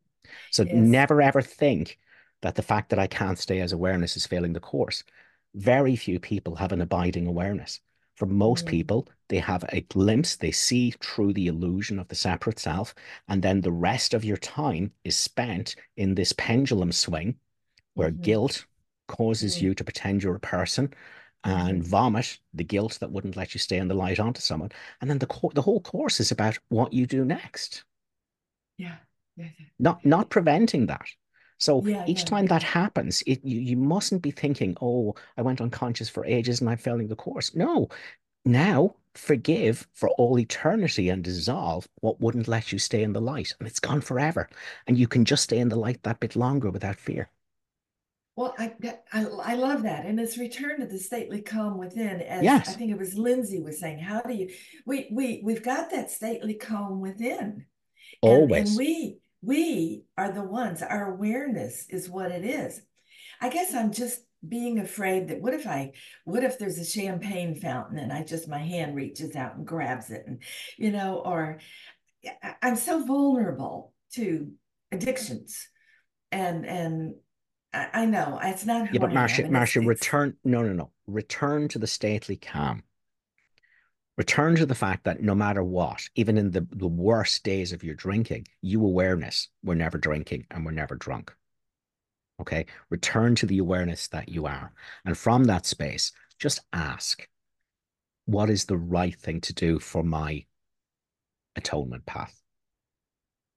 So 0.51 0.64
yes. 0.64 0.74
never 0.74 1.20
ever 1.20 1.43
think 1.43 1.98
that 2.40 2.55
the 2.55 2.62
fact 2.62 2.90
that 2.90 2.98
I 2.98 3.06
can't 3.06 3.39
stay 3.39 3.60
as 3.60 3.72
awareness 3.72 4.16
is 4.16 4.26
failing 4.26 4.55
the 4.55 4.60
course. 4.60 5.05
Very 5.55 5.94
few 5.94 6.18
people 6.18 6.56
have 6.56 6.72
an 6.72 6.80
abiding 6.80 7.26
awareness. 7.26 7.80
For 8.14 8.26
most 8.26 8.64
mm. 8.64 8.70
people, 8.70 9.09
they 9.28 9.39
have 9.39 9.64
a 9.68 9.82
glimpse, 9.82 10.36
they 10.36 10.51
see 10.51 10.93
through 10.93 11.35
the 11.35 11.47
illusion 11.47 11.98
of 11.98 12.09
the 12.09 12.14
separate 12.14 12.59
self, 12.59 12.94
and 13.28 13.43
then 13.43 13.60
the 13.60 13.72
rest 13.72 14.14
of 14.14 14.24
your 14.24 14.39
time 14.39 14.93
is 15.05 15.16
spent 15.16 15.76
in 15.97 16.14
this 16.14 16.32
pendulum 16.32 16.90
swing 16.90 17.36
where 17.98 18.10
mm-hmm. 18.10 18.22
guilt 18.22 18.64
causes 19.08 19.56
mm-hmm. 19.56 19.66
you 19.66 19.74
to 19.74 19.82
pretend 19.82 20.22
you're 20.22 20.36
a 20.36 20.40
person 20.40 20.94
and 21.42 21.80
mm-hmm. 21.80 21.90
vomit 21.90 22.38
the 22.54 22.62
guilt 22.62 22.98
that 23.00 23.10
wouldn't 23.10 23.36
let 23.36 23.54
you 23.54 23.58
stay 23.58 23.76
in 23.76 23.88
the 23.88 23.94
light 23.94 24.20
onto 24.20 24.40
someone. 24.40 24.70
And 25.00 25.10
then 25.10 25.18
the 25.18 25.26
co- 25.26 25.50
the 25.52 25.62
whole 25.62 25.80
course 25.80 26.20
is 26.20 26.30
about 26.30 26.58
what 26.68 26.92
you 26.92 27.06
do 27.06 27.24
next. 27.24 27.82
Yeah. 28.76 28.96
yeah. 29.36 29.48
Not 29.80 30.04
not 30.04 30.30
preventing 30.30 30.86
that. 30.86 31.06
So 31.58 31.84
yeah, 31.84 32.04
each 32.06 32.24
time 32.24 32.46
that 32.46 32.62
happens, 32.62 33.22
it 33.26 33.44
you, 33.44 33.60
you 33.60 33.76
mustn't 33.76 34.22
be 34.22 34.30
thinking, 34.30 34.76
oh, 34.80 35.16
I 35.36 35.42
went 35.42 35.60
unconscious 35.60 36.08
for 36.08 36.24
ages 36.24 36.60
and 36.60 36.70
I'm 36.70 36.78
failing 36.78 37.08
the 37.08 37.16
course. 37.16 37.52
No. 37.56 37.88
Now 38.44 38.94
forgive 39.14 39.88
for 39.92 40.08
all 40.10 40.38
eternity 40.38 41.08
and 41.08 41.24
dissolve 41.24 41.88
what 42.00 42.20
wouldn't 42.20 42.46
let 42.46 42.70
you 42.70 42.78
stay 42.78 43.02
in 43.02 43.12
the 43.12 43.20
light. 43.20 43.54
And 43.58 43.66
it's 43.66 43.80
gone 43.80 44.00
forever. 44.00 44.48
And 44.86 44.96
you 44.96 45.08
can 45.08 45.24
just 45.24 45.42
stay 45.42 45.58
in 45.58 45.68
the 45.68 45.76
light 45.76 46.04
that 46.04 46.20
bit 46.20 46.36
longer 46.36 46.70
without 46.70 46.96
fear. 46.96 47.28
Well, 48.39 48.55
I, 48.56 48.73
I, 49.12 49.24
I 49.24 49.55
love 49.56 49.82
that, 49.82 50.06
and 50.06 50.20
it's 50.20 50.39
return 50.39 50.78
to 50.78 50.86
the 50.86 50.97
stately 50.97 51.43
calm 51.43 51.77
within. 51.77 52.20
As 52.20 52.44
yes. 52.44 52.69
I 52.69 52.73
think 52.74 52.93
it 52.93 52.98
was 52.98 53.19
Lindsay 53.19 53.60
was 53.60 53.81
saying, 53.81 53.98
how 53.98 54.20
do 54.20 54.32
you? 54.32 54.48
We 54.86 55.09
we 55.10 55.40
we've 55.43 55.65
got 55.65 55.90
that 55.90 56.12
stately 56.12 56.55
calm 56.55 57.01
within. 57.01 57.66
Always. 58.23 58.60
And, 58.60 58.69
and 58.69 58.78
we 58.78 59.19
we 59.43 60.05
are 60.16 60.31
the 60.31 60.44
ones. 60.44 60.82
Our 60.82 61.12
awareness 61.12 61.86
is 61.90 62.09
what 62.09 62.31
it 62.31 62.44
is. 62.44 62.81
I 63.40 63.48
guess 63.48 63.74
I'm 63.74 63.90
just 63.90 64.20
being 64.48 64.78
afraid 64.78 65.31
that 65.31 65.40
what 65.40 65.55
if 65.55 65.66
I 65.66 65.94
what 66.24 66.44
if 66.44 66.60
there's 66.60 66.78
a 66.78 66.85
champagne 66.85 67.56
fountain 67.56 67.98
and 67.98 68.12
I 68.12 68.23
just 68.23 68.47
my 68.47 68.60
hand 68.60 68.94
reaches 68.94 69.35
out 69.35 69.56
and 69.56 69.66
grabs 69.66 70.10
it 70.10 70.23
and 70.28 70.40
you 70.77 70.93
know 70.93 71.23
or 71.24 71.59
I'm 72.62 72.77
so 72.77 73.05
vulnerable 73.05 73.93
to 74.12 74.52
addictions 74.93 75.66
and 76.31 76.65
and 76.65 77.15
I, 77.72 77.88
I 77.92 78.04
know 78.06 78.38
it's 78.42 78.64
not. 78.64 78.92
Yeah, 78.92 79.00
but 79.00 79.12
Marcia, 79.12 79.48
Marcia, 79.50 79.80
return. 79.80 80.36
No, 80.44 80.62
no, 80.62 80.72
no. 80.72 80.90
Return 81.06 81.68
to 81.68 81.78
the 81.78 81.86
stately 81.86 82.36
calm. 82.36 82.82
Return 84.16 84.56
to 84.56 84.66
the 84.66 84.74
fact 84.74 85.04
that 85.04 85.22
no 85.22 85.34
matter 85.34 85.62
what, 85.62 86.02
even 86.16 86.38
in 86.38 86.50
the, 86.50 86.66
the 86.72 86.88
worst 86.88 87.44
days 87.44 87.72
of 87.72 87.84
your 87.84 87.94
drinking, 87.94 88.46
you 88.60 88.84
awareness, 88.84 89.48
we're 89.62 89.74
never 89.74 89.96
drinking 89.96 90.44
and 90.50 90.64
we're 90.64 90.72
never 90.72 90.96
drunk. 90.96 91.32
Okay. 92.40 92.66
Return 92.90 93.36
to 93.36 93.46
the 93.46 93.58
awareness 93.58 94.08
that 94.08 94.28
you 94.28 94.46
are. 94.46 94.72
And 95.04 95.16
from 95.16 95.44
that 95.44 95.66
space, 95.66 96.10
just 96.38 96.60
ask, 96.72 97.28
what 98.24 98.50
is 98.50 98.64
the 98.64 98.76
right 98.76 99.14
thing 99.14 99.40
to 99.42 99.54
do 99.54 99.78
for 99.78 100.02
my 100.02 100.44
atonement 101.54 102.04
path? 102.04 102.34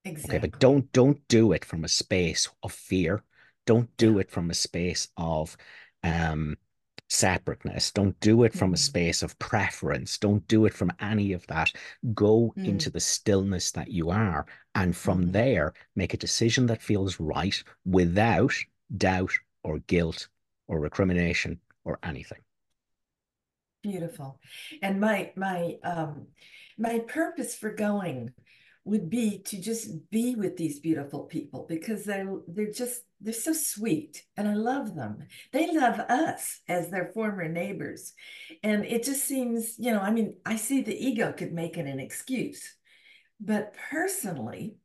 Exactly. 0.05 0.37
Okay, 0.37 0.47
but 0.47 0.59
don't 0.59 0.91
don't 0.93 1.19
do 1.27 1.51
it 1.51 1.63
from 1.63 1.83
a 1.83 1.87
space 1.87 2.49
of 2.63 2.71
fear 2.71 3.23
don't 3.65 3.95
do 3.97 4.19
it 4.19 4.31
from 4.31 4.49
a 4.49 4.55
space 4.55 5.07
of 5.17 5.55
um, 6.03 6.57
separateness. 7.09 7.91
Don't 7.91 8.17
do 8.21 8.43
it 8.43 8.53
from 8.53 8.71
mm. 8.71 8.75
a 8.75 8.77
space 8.77 9.21
of 9.21 9.37
preference. 9.37 10.17
Don't 10.17 10.47
do 10.47 10.65
it 10.65 10.73
from 10.73 10.91
any 10.99 11.33
of 11.33 11.45
that. 11.47 11.71
Go 12.13 12.53
mm. 12.57 12.65
into 12.65 12.89
the 12.89 12.99
stillness 12.99 13.71
that 13.71 13.89
you 13.89 14.09
are. 14.09 14.45
And 14.75 14.95
from 14.95 15.25
mm. 15.25 15.31
there, 15.33 15.73
make 15.95 16.13
a 16.13 16.17
decision 16.17 16.67
that 16.67 16.81
feels 16.81 17.19
right 17.19 17.61
without 17.85 18.53
doubt 18.95 19.31
or 19.63 19.79
guilt 19.79 20.29
or 20.67 20.79
recrimination 20.79 21.59
or 21.83 21.99
anything. 22.01 22.39
Beautiful. 23.83 24.39
And 24.81 25.01
my 25.01 25.31
my 25.35 25.77
um 25.83 26.27
my 26.77 26.99
purpose 26.99 27.55
for 27.55 27.73
going 27.73 28.31
would 28.83 29.09
be 29.09 29.39
to 29.39 29.61
just 29.61 30.09
be 30.09 30.35
with 30.35 30.57
these 30.57 30.79
beautiful 30.79 31.25
people 31.25 31.65
because 31.69 32.03
they're 32.03 32.33
they're 32.47 32.71
just 32.71 33.01
they're 33.19 33.33
so 33.33 33.53
sweet 33.53 34.23
and 34.35 34.47
I 34.47 34.55
love 34.55 34.95
them. 34.95 35.27
They 35.51 35.71
love 35.71 35.99
us 35.99 36.61
as 36.67 36.89
their 36.89 37.11
former 37.13 37.47
neighbors. 37.47 38.13
And 38.63 38.83
it 38.85 39.03
just 39.03 39.25
seems, 39.25 39.75
you 39.77 39.91
know, 39.91 39.99
I 39.99 40.09
mean, 40.11 40.37
I 40.45 40.55
see 40.55 40.81
the 40.81 40.95
ego 40.95 41.31
could 41.31 41.53
make 41.53 41.77
it 41.77 41.85
an 41.85 41.99
excuse. 41.99 42.75
But 43.39 43.75
personally, 43.91 44.77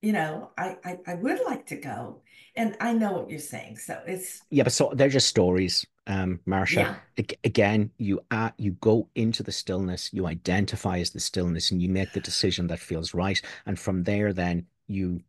you 0.00 0.12
know, 0.12 0.50
I, 0.58 0.76
I, 0.84 0.98
I 1.06 1.14
would 1.14 1.40
like 1.46 1.66
to 1.66 1.76
go. 1.76 2.22
And 2.56 2.76
I 2.80 2.92
know 2.92 3.12
what 3.12 3.30
you're 3.30 3.38
saying. 3.38 3.76
So 3.76 4.00
it's 4.06 4.42
Yeah, 4.50 4.64
but 4.64 4.72
so 4.72 4.92
they're 4.94 5.08
just 5.08 5.28
stories, 5.28 5.86
um, 6.06 6.40
Marcia. 6.46 6.98
Yeah. 7.16 7.24
Again, 7.44 7.90
you 7.98 8.20
uh, 8.30 8.50
you 8.58 8.72
go 8.72 9.08
into 9.14 9.42
the 9.42 9.52
stillness, 9.52 10.10
you 10.12 10.26
identify 10.26 10.98
as 10.98 11.10
the 11.10 11.20
stillness, 11.20 11.70
and 11.70 11.80
you 11.82 11.88
make 11.88 12.12
the 12.12 12.20
decision 12.20 12.66
that 12.68 12.78
feels 12.80 13.14
right. 13.14 13.40
And 13.66 13.78
from 13.78 14.02
there, 14.04 14.32
then 14.32 14.66
you 14.88 15.22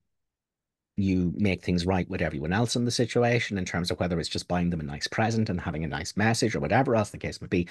you 0.95 1.34
make 1.38 1.64
things 1.64 1.86
right 1.88 2.08
with 2.10 2.22
everyone 2.22 2.54
else 2.54 2.76
in 2.76 2.86
the 2.86 2.91
situation 2.91 3.58
in 3.58 3.66
terms 3.66 3.90
of 3.90 4.00
whether 4.00 4.20
it's 4.20 4.30
just 4.30 4.48
buying 4.48 4.70
them 4.70 4.80
a 4.80 4.84
nice 4.84 5.08
present 5.08 5.50
and 5.50 5.60
having 5.60 5.84
a 5.84 5.88
nice 5.88 6.16
message 6.16 6.54
or 6.56 6.60
whatever 6.60 6.95
else 6.95 7.10
the 7.10 7.18
case 7.18 7.41
may 7.41 7.48
be 7.48 7.68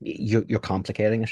you're, 0.00 0.42
you're 0.48 0.58
complicating 0.58 1.22
it 1.22 1.30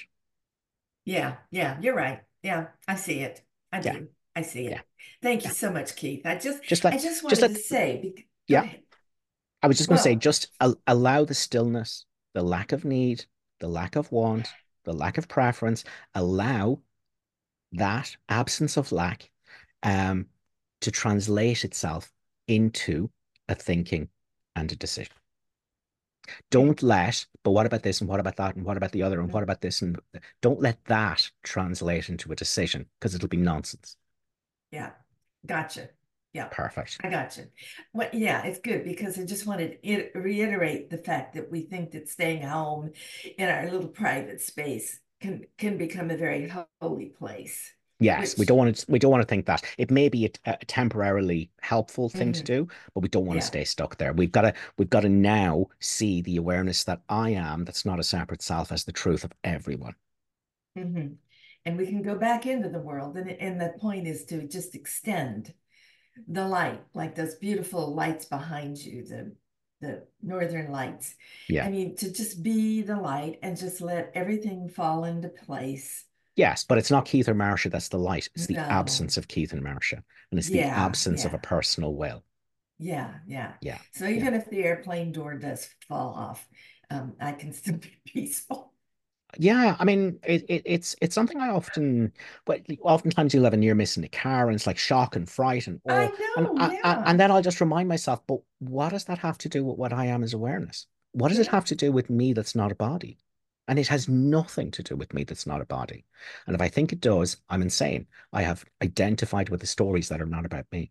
yeah 1.04 1.34
yeah 1.50 1.76
you're 1.80 1.96
right 1.96 2.20
Yeah, 2.44 2.66
I 2.86 2.94
see 2.94 3.18
it. 3.20 3.42
I 3.72 3.80
do. 3.80 3.88
Yeah. 3.88 3.98
I 4.36 4.42
see 4.42 4.66
it. 4.66 4.70
Yeah. 4.72 4.80
Thank 5.20 5.44
you 5.44 5.50
so 5.50 5.72
much, 5.72 5.96
Keith. 5.96 6.22
I 6.24 6.36
just, 6.36 6.62
Just 6.62 6.84
let- 6.84 6.92
I 6.94 6.96
just 6.96 7.06
just 7.06 7.24
wanted 7.24 7.40
let- 7.40 7.50
to 7.56 7.56
say, 7.56 8.00
bec- 8.02 8.14
go 8.16 8.22
Yeah. 8.46 8.62
ahead. 8.62 8.82
I 9.62 9.68
was 9.68 9.76
just 9.76 9.88
going 9.88 9.96
to 9.96 10.02
say, 10.02 10.16
just 10.16 10.48
al- 10.60 10.80
allow 10.86 11.24
the 11.24 11.34
stillness, 11.34 12.04
the 12.34 12.42
lack 12.42 12.72
of 12.72 12.84
need, 12.84 13.24
the 13.60 13.68
lack 13.68 13.96
of 13.96 14.10
want, 14.10 14.48
the 14.84 14.92
lack 14.92 15.18
of 15.18 15.28
preference, 15.28 15.84
allow 16.14 16.80
that 17.72 18.16
absence 18.28 18.76
of 18.76 18.92
lack 18.92 19.30
um, 19.82 20.26
to 20.80 20.90
translate 20.90 21.64
itself 21.64 22.10
into 22.48 23.10
a 23.48 23.54
thinking 23.54 24.08
and 24.56 24.70
a 24.72 24.76
decision. 24.76 25.14
Don't 26.50 26.82
let, 26.82 27.26
but 27.42 27.50
what 27.50 27.66
about 27.66 27.82
this 27.82 28.00
and 28.00 28.08
what 28.08 28.20
about 28.20 28.36
that 28.36 28.54
and 28.56 28.64
what 28.64 28.76
about 28.76 28.92
the 28.92 29.02
other 29.02 29.20
and 29.20 29.32
what 29.32 29.42
about 29.42 29.60
this 29.60 29.82
and 29.82 29.98
don't 30.40 30.60
let 30.60 30.84
that 30.84 31.30
translate 31.42 32.08
into 32.08 32.30
a 32.30 32.36
decision 32.36 32.86
because 32.98 33.14
it'll 33.14 33.28
be 33.28 33.36
nonsense. 33.36 33.96
Yeah, 34.70 34.90
gotcha. 35.46 35.88
Yeah, 36.32 36.46
Perfect. 36.50 36.98
I 37.04 37.10
gotcha. 37.10 37.42
Well, 37.92 38.08
yeah, 38.12 38.42
it's 38.44 38.58
good 38.58 38.84
because 38.84 39.18
I 39.18 39.24
just 39.24 39.46
wanted 39.46 39.82
to 39.82 39.86
it- 39.88 40.12
reiterate 40.14 40.88
the 40.88 40.96
fact 40.96 41.34
that 41.34 41.50
we 41.50 41.62
think 41.62 41.90
that 41.90 42.08
staying 42.08 42.42
home 42.42 42.90
in 43.36 43.48
our 43.50 43.70
little 43.70 43.88
private 43.88 44.40
space 44.40 44.98
can 45.20 45.44
can 45.58 45.76
become 45.76 46.10
a 46.10 46.16
very 46.16 46.50
holy 46.80 47.10
place. 47.10 47.74
Yes, 48.00 48.36
we 48.36 48.46
don't 48.46 48.56
want 48.58 48.74
to. 48.74 48.90
We 48.90 48.98
don't 48.98 49.10
want 49.12 49.22
to 49.22 49.28
think 49.28 49.46
that 49.46 49.62
it 49.78 49.90
may 49.90 50.08
be 50.08 50.26
a, 50.26 50.30
a 50.46 50.56
temporarily 50.64 51.50
helpful 51.60 52.08
thing 52.08 52.32
to 52.32 52.42
Mhm. 52.42 52.46
do, 52.46 52.68
but 52.94 53.00
we 53.00 53.08
don't 53.08 53.26
want 53.26 53.36
Yeah. 53.36 53.40
to 53.42 53.46
stay 53.46 53.64
stuck 53.64 53.98
there. 53.98 54.12
We've 54.14 54.32
got 54.32 54.42
to. 54.42 54.54
We've 54.78 54.90
got 54.90 55.00
to 55.02 55.08
now 55.10 55.66
see 55.80 56.22
the 56.22 56.38
awareness 56.38 56.82
that 56.84 57.02
I 57.10 57.30
am. 57.30 57.64
That's 57.64 57.84
not 57.84 58.00
a 58.00 58.02
separate 58.02 58.42
self 58.42 58.72
as 58.72 58.84
the 58.84 58.92
truth 58.92 59.22
of 59.22 59.32
everyone. 59.44 59.94
Mhm. 60.78 61.16
And 61.64 61.76
we 61.76 61.86
can 61.86 62.02
go 62.02 62.16
back 62.18 62.46
into 62.46 62.68
the 62.70 62.80
world, 62.80 63.16
and 63.16 63.30
and 63.30 63.60
the 63.60 63.74
point 63.78 64.08
is 64.08 64.24
to 64.26 64.48
just 64.48 64.74
extend 64.74 65.54
the 66.28 66.46
light, 66.46 66.82
like 66.94 67.14
those 67.14 67.34
beautiful 67.36 67.94
lights 67.94 68.24
behind 68.26 68.78
you, 68.78 69.04
the 69.04 69.32
the 69.80 70.06
northern 70.22 70.70
lights. 70.70 71.16
Yeah. 71.48 71.66
I 71.66 71.70
mean, 71.70 71.96
to 71.96 72.12
just 72.12 72.42
be 72.42 72.82
the 72.82 72.96
light 72.96 73.40
and 73.42 73.56
just 73.56 73.80
let 73.80 74.12
everything 74.14 74.68
fall 74.68 75.04
into 75.04 75.28
place. 75.28 76.04
Yes, 76.36 76.64
but 76.64 76.78
it's 76.78 76.90
not 76.90 77.04
Keith 77.04 77.28
or 77.28 77.34
Marcia 77.34 77.68
that's 77.68 77.88
the 77.88 77.98
light. 77.98 78.28
It's 78.34 78.46
the 78.46 78.54
No. 78.54 78.72
absence 78.72 79.16
of 79.16 79.28
Keith 79.28 79.52
and 79.52 79.62
Marcia, 79.62 80.04
and 80.30 80.38
it's 80.38 80.48
the 80.50 80.58
Yeah, 80.58 80.72
absence 80.72 81.24
of 81.24 81.34
a 81.34 81.38
personal 81.38 81.94
will. 81.94 82.24
Yeah, 82.78 83.14
yeah. 83.26 83.54
Yeah, 83.60 83.78
So 83.92 84.06
even 84.06 84.34
if 84.34 84.48
the 84.50 84.64
airplane 84.64 85.12
door 85.12 85.34
does 85.38 85.68
fall 85.88 86.14
off, 86.14 86.48
um, 86.90 87.14
I 87.20 87.32
can 87.32 87.52
still 87.52 87.76
be 87.76 87.96
peaceful. 88.06 88.71
Yeah, 89.38 89.76
I 89.78 89.84
mean, 89.84 90.18
it, 90.24 90.44
it 90.48 90.62
it's 90.66 90.94
it's 91.00 91.14
something 91.14 91.38
I 91.40 91.48
often, 91.48 92.12
but 92.44 92.62
oftentimes 92.82 93.32
you'll 93.32 93.44
have 93.44 93.54
a 93.54 93.56
near 93.56 93.74
miss 93.74 93.96
in 93.96 94.04
a 94.04 94.08
car, 94.08 94.46
and 94.48 94.54
it's 94.54 94.66
like 94.66 94.78
shock 94.78 95.16
and 95.16 95.28
fright 95.28 95.66
and. 95.66 95.80
And, 96.36 96.46
know, 96.46 96.54
I- 96.84 97.02
and 97.06 97.18
then 97.20 97.30
I'll 97.30 97.42
just 97.42 97.60
remind 97.60 97.88
myself, 97.88 98.20
but 98.26 98.40
what 98.58 98.90
does 98.90 99.04
that 99.04 99.18
have 99.18 99.38
to 99.38 99.48
do 99.48 99.64
with 99.64 99.78
what 99.78 99.92
I 99.92 100.06
am 100.06 100.22
as 100.22 100.34
awareness? 100.34 100.86
What 101.12 101.28
does 101.28 101.38
it 101.38 101.46
have 101.48 101.64
to 101.66 101.74
do 101.74 101.92
with 101.92 102.10
me 102.10 102.32
that's 102.32 102.54
not 102.54 102.72
a 102.72 102.74
body? 102.74 103.18
And 103.68 103.78
it 103.78 103.88
has 103.88 104.08
nothing 104.08 104.70
to 104.72 104.82
do 104.82 104.96
with 104.96 105.14
me 105.14 105.24
that's 105.24 105.46
not 105.46 105.60
a 105.60 105.66
body. 105.66 106.04
And 106.46 106.54
if 106.54 106.60
I 106.60 106.68
think 106.68 106.92
it 106.92 107.00
does, 107.00 107.36
I'm 107.48 107.62
insane. 107.62 108.06
I 108.32 108.42
have 108.42 108.64
identified 108.82 109.48
with 109.50 109.60
the 109.60 109.66
stories 109.66 110.08
that 110.08 110.20
are 110.20 110.26
not 110.26 110.44
about 110.44 110.66
me. 110.72 110.90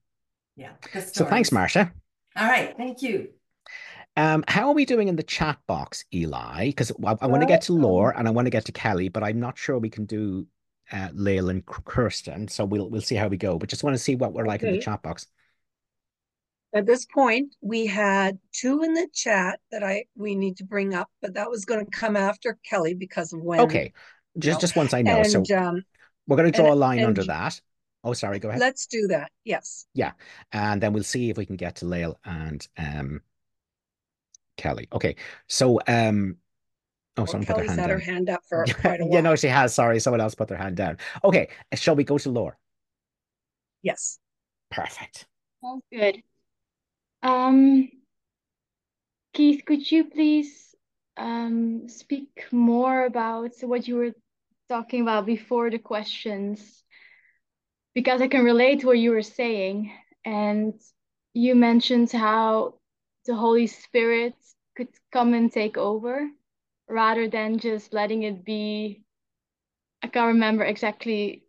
Yeah. 0.56 0.72
So 1.12 1.26
thanks. 1.26 1.52
Marcia. 1.52 1.92
All 2.36 2.48
right, 2.48 2.76
thank 2.78 3.02
you. 3.02 3.30
Um, 4.18 4.44
how 4.48 4.68
are 4.68 4.74
we 4.74 4.86
doing 4.86 5.08
in 5.08 5.16
the 5.16 5.24
chat 5.24 5.60
box, 5.68 6.04
Eli? 6.14 6.68
Because 6.68 6.92
I, 7.04 7.16
I 7.22 7.28
want 7.28 7.42
to 7.42 7.48
get 7.48 7.62
to 7.64 7.74
Laura 7.74 8.14
and 8.18 8.28
I 8.28 8.32
want 8.32 8.46
to 8.46 8.50
get 8.50 8.66
to 8.66 8.72
Kelly, 8.72 9.10
but 9.10 9.24
I'm 9.24 9.40
not 9.40 9.58
sure 9.58 9.78
we 9.80 9.90
can 9.90 10.06
do 10.06 10.48
uh, 10.92 11.10
and 11.16 11.66
Kirsten. 11.66 12.48
So 12.50 12.66
we'll 12.66 12.90
we'll 12.90 13.02
see 13.02 13.16
how 13.16 13.28
we 13.28 13.38
go. 13.38 13.58
But 13.58 13.70
just 13.70 13.84
want 13.84 13.94
to 13.94 14.00
see 14.00 14.16
what 14.16 14.34
we're 14.34 14.46
like 14.46 14.64
in 14.64 14.74
the 14.74 14.82
chat 14.82 15.02
box. 15.02 15.28
At 16.74 16.86
this 16.86 17.06
point, 17.06 17.56
we 17.62 17.86
had 17.86 18.40
two 18.54 18.82
in 18.84 18.94
the 18.94 19.08
chat 19.14 19.60
that 19.72 19.84
I, 19.84 20.06
we 20.16 20.36
need 20.36 20.58
to 20.58 20.64
bring 20.64 20.94
up, 20.94 21.10
but 21.22 21.34
that 21.34 21.50
was 21.50 21.66
gonna 21.66 21.86
come 21.86 22.16
after 22.16 22.58
Kelly 22.64 22.94
because 22.94 23.34
of 23.34 23.42
when. 23.42 23.60
Okay, 23.62 23.94
just 24.38 24.62
just 24.62 24.76
once 24.76 24.94
I 24.94 25.02
know. 25.02 25.24
So 25.24 25.44
um, 25.56 25.84
we're 26.28 26.38
going 26.38 26.52
to 26.52 26.58
draw 26.58 26.72
a 26.72 26.76
line 26.76 27.00
and- 27.00 27.08
under 27.08 27.24
that. 27.26 27.60
Oh, 28.04 28.14
sorry. 28.14 28.40
Go 28.40 28.50
ahead. 28.50 28.60
let's 28.60 28.88
do 28.88 29.08
that, 29.10 29.32
yes. 29.44 29.86
Yeah, 29.94 30.14
and 30.52 30.82
then 30.82 30.92
we'll 30.92 31.04
see 31.04 31.30
if 31.30 31.38
we 31.38 31.46
can 31.46 31.56
get 31.56 31.76
to 31.78 31.86
Lael 31.86 32.18
and 32.26 32.68
um 32.78 33.22
Kelly. 34.58 34.88
Okay, 34.94 35.16
so 35.48 35.80
um 35.88 36.38
oh 37.18 37.24
Well, 37.24 37.28
someone 37.28 37.46
put 37.46 37.56
their 37.58 37.66
hand 37.66 37.80
had 37.80 37.90
her 37.90 38.00
hand 38.00 38.30
up 38.30 38.42
for 38.48 38.66
quite 38.82 39.02
a 39.02 39.08
yeah, 39.10 39.22
no, 39.22 39.36
she 39.36 39.48
has. 39.48 39.74
Sorry, 39.74 40.00
someone 40.00 40.22
else 40.22 40.36
put 40.36 40.48
their 40.48 40.58
hand 40.58 40.76
down. 40.76 40.98
Okay, 41.24 41.50
shall 41.74 41.96
we 41.96 42.04
go 42.04 42.18
to 42.18 42.30
Laura? 42.30 42.56
Yes. 43.82 44.20
Perfect. 44.70 45.26
Sounds 45.64 45.84
good. 45.92 46.24
Um, 47.24 47.90
Keith, 49.34 49.64
could 49.66 49.90
you 49.90 50.06
please 50.06 50.76
um, 51.18 51.88
speak 51.88 52.46
more 52.52 53.06
about 53.06 53.52
what 53.62 53.88
you 53.88 53.96
were 53.96 54.14
talking 54.70 55.02
about 55.02 55.26
before 55.26 55.70
the 55.70 55.78
questions? 55.78 56.84
Because 57.94 58.22
I 58.22 58.28
can 58.28 58.44
relate 58.44 58.82
to 58.82 58.88
what 58.88 58.98
you 58.98 59.12
were 59.12 59.22
saying, 59.22 59.92
and 60.24 60.74
you 61.34 61.56
mentioned 61.56 62.12
how 62.12 62.76
the 63.26 63.36
Holy 63.36 63.68
Spirit 63.68 64.36
could 64.76 64.90
come 65.12 65.34
and 65.34 65.52
take 65.52 65.78
over 65.78 66.28
rather 66.88 67.28
than 67.28 67.60
just 67.60 67.94
letting 67.94 68.24
it 68.24 68.44
be. 68.44 69.04
I 70.04 70.08
can't 70.08 70.34
remember 70.34 70.64
exactly 70.64 71.44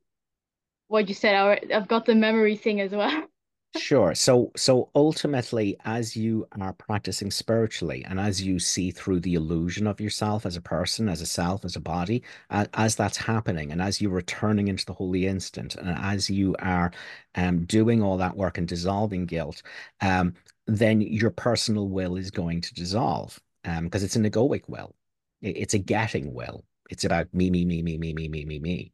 what 0.89 1.09
you 1.09 1.15
said. 1.15 1.35
I've 1.73 1.89
got 1.89 2.05
the 2.05 2.15
memory 2.15 2.57
thing 2.57 2.81
as 2.81 2.93
well. 2.93 3.24
Sure. 3.74 4.15
So 4.15 4.53
so 4.55 4.90
ultimately, 4.94 5.78
as 5.86 6.15
you 6.15 6.47
are 6.61 6.74
practicing 6.74 7.31
spiritually 7.31 8.05
and 8.07 8.20
as 8.20 8.43
you 8.43 8.59
see 8.59 8.90
through 8.90 9.20
the 9.20 9.32
illusion 9.35 9.86
of 9.86 9.99
yourself 9.99 10.44
as 10.44 10.57
a 10.57 10.61
person, 10.61 11.09
as 11.09 11.23
a 11.23 11.27
self, 11.27 11.65
as 11.65 11.74
a 11.74 11.81
body, 11.81 12.23
as, 12.51 12.69
as 12.74 12.94
that's 12.97 13.16
happening, 13.16 13.73
and 13.73 13.81
as 13.81 13.99
you're 13.99 14.11
returning 14.11 14.69
into 14.69 14.85
the 14.85 14.93
holy 14.93 15.27
instant, 15.27 15.74
and 15.77 15.89
as 15.89 16.28
you 16.28 16.55
are 16.59 16.93
um, 17.35 17.65
doing 17.65 18.03
all 18.03 18.19
that 18.19 18.36
work 18.36 18.59
and 18.59 18.69
dissolving 18.69 19.24
guilt, 19.24 19.62
um, 20.03 20.35
then 20.67 21.01
your 21.01 21.31
personal 21.31 21.89
will 21.89 22.17
is 22.17 22.31
going 22.31 22.61
to 22.61 22.75
dissolve 22.75 23.41
um, 23.65 23.85
because 23.85 24.03
it's 24.03 24.17
an 24.17 24.29
egoic 24.29 24.69
will. 24.69 24.95
It's 25.41 25.75
a 25.75 25.79
getting 25.79 26.33
will. 26.33 26.65
It's 26.91 27.05
about 27.05 27.33
me, 27.35 27.51
me, 27.51 27.65
me, 27.65 27.83
me, 27.83 27.99
me, 27.99 28.13
me, 28.13 28.29
me, 28.29 28.45
me, 28.45 28.59
me. 28.59 28.93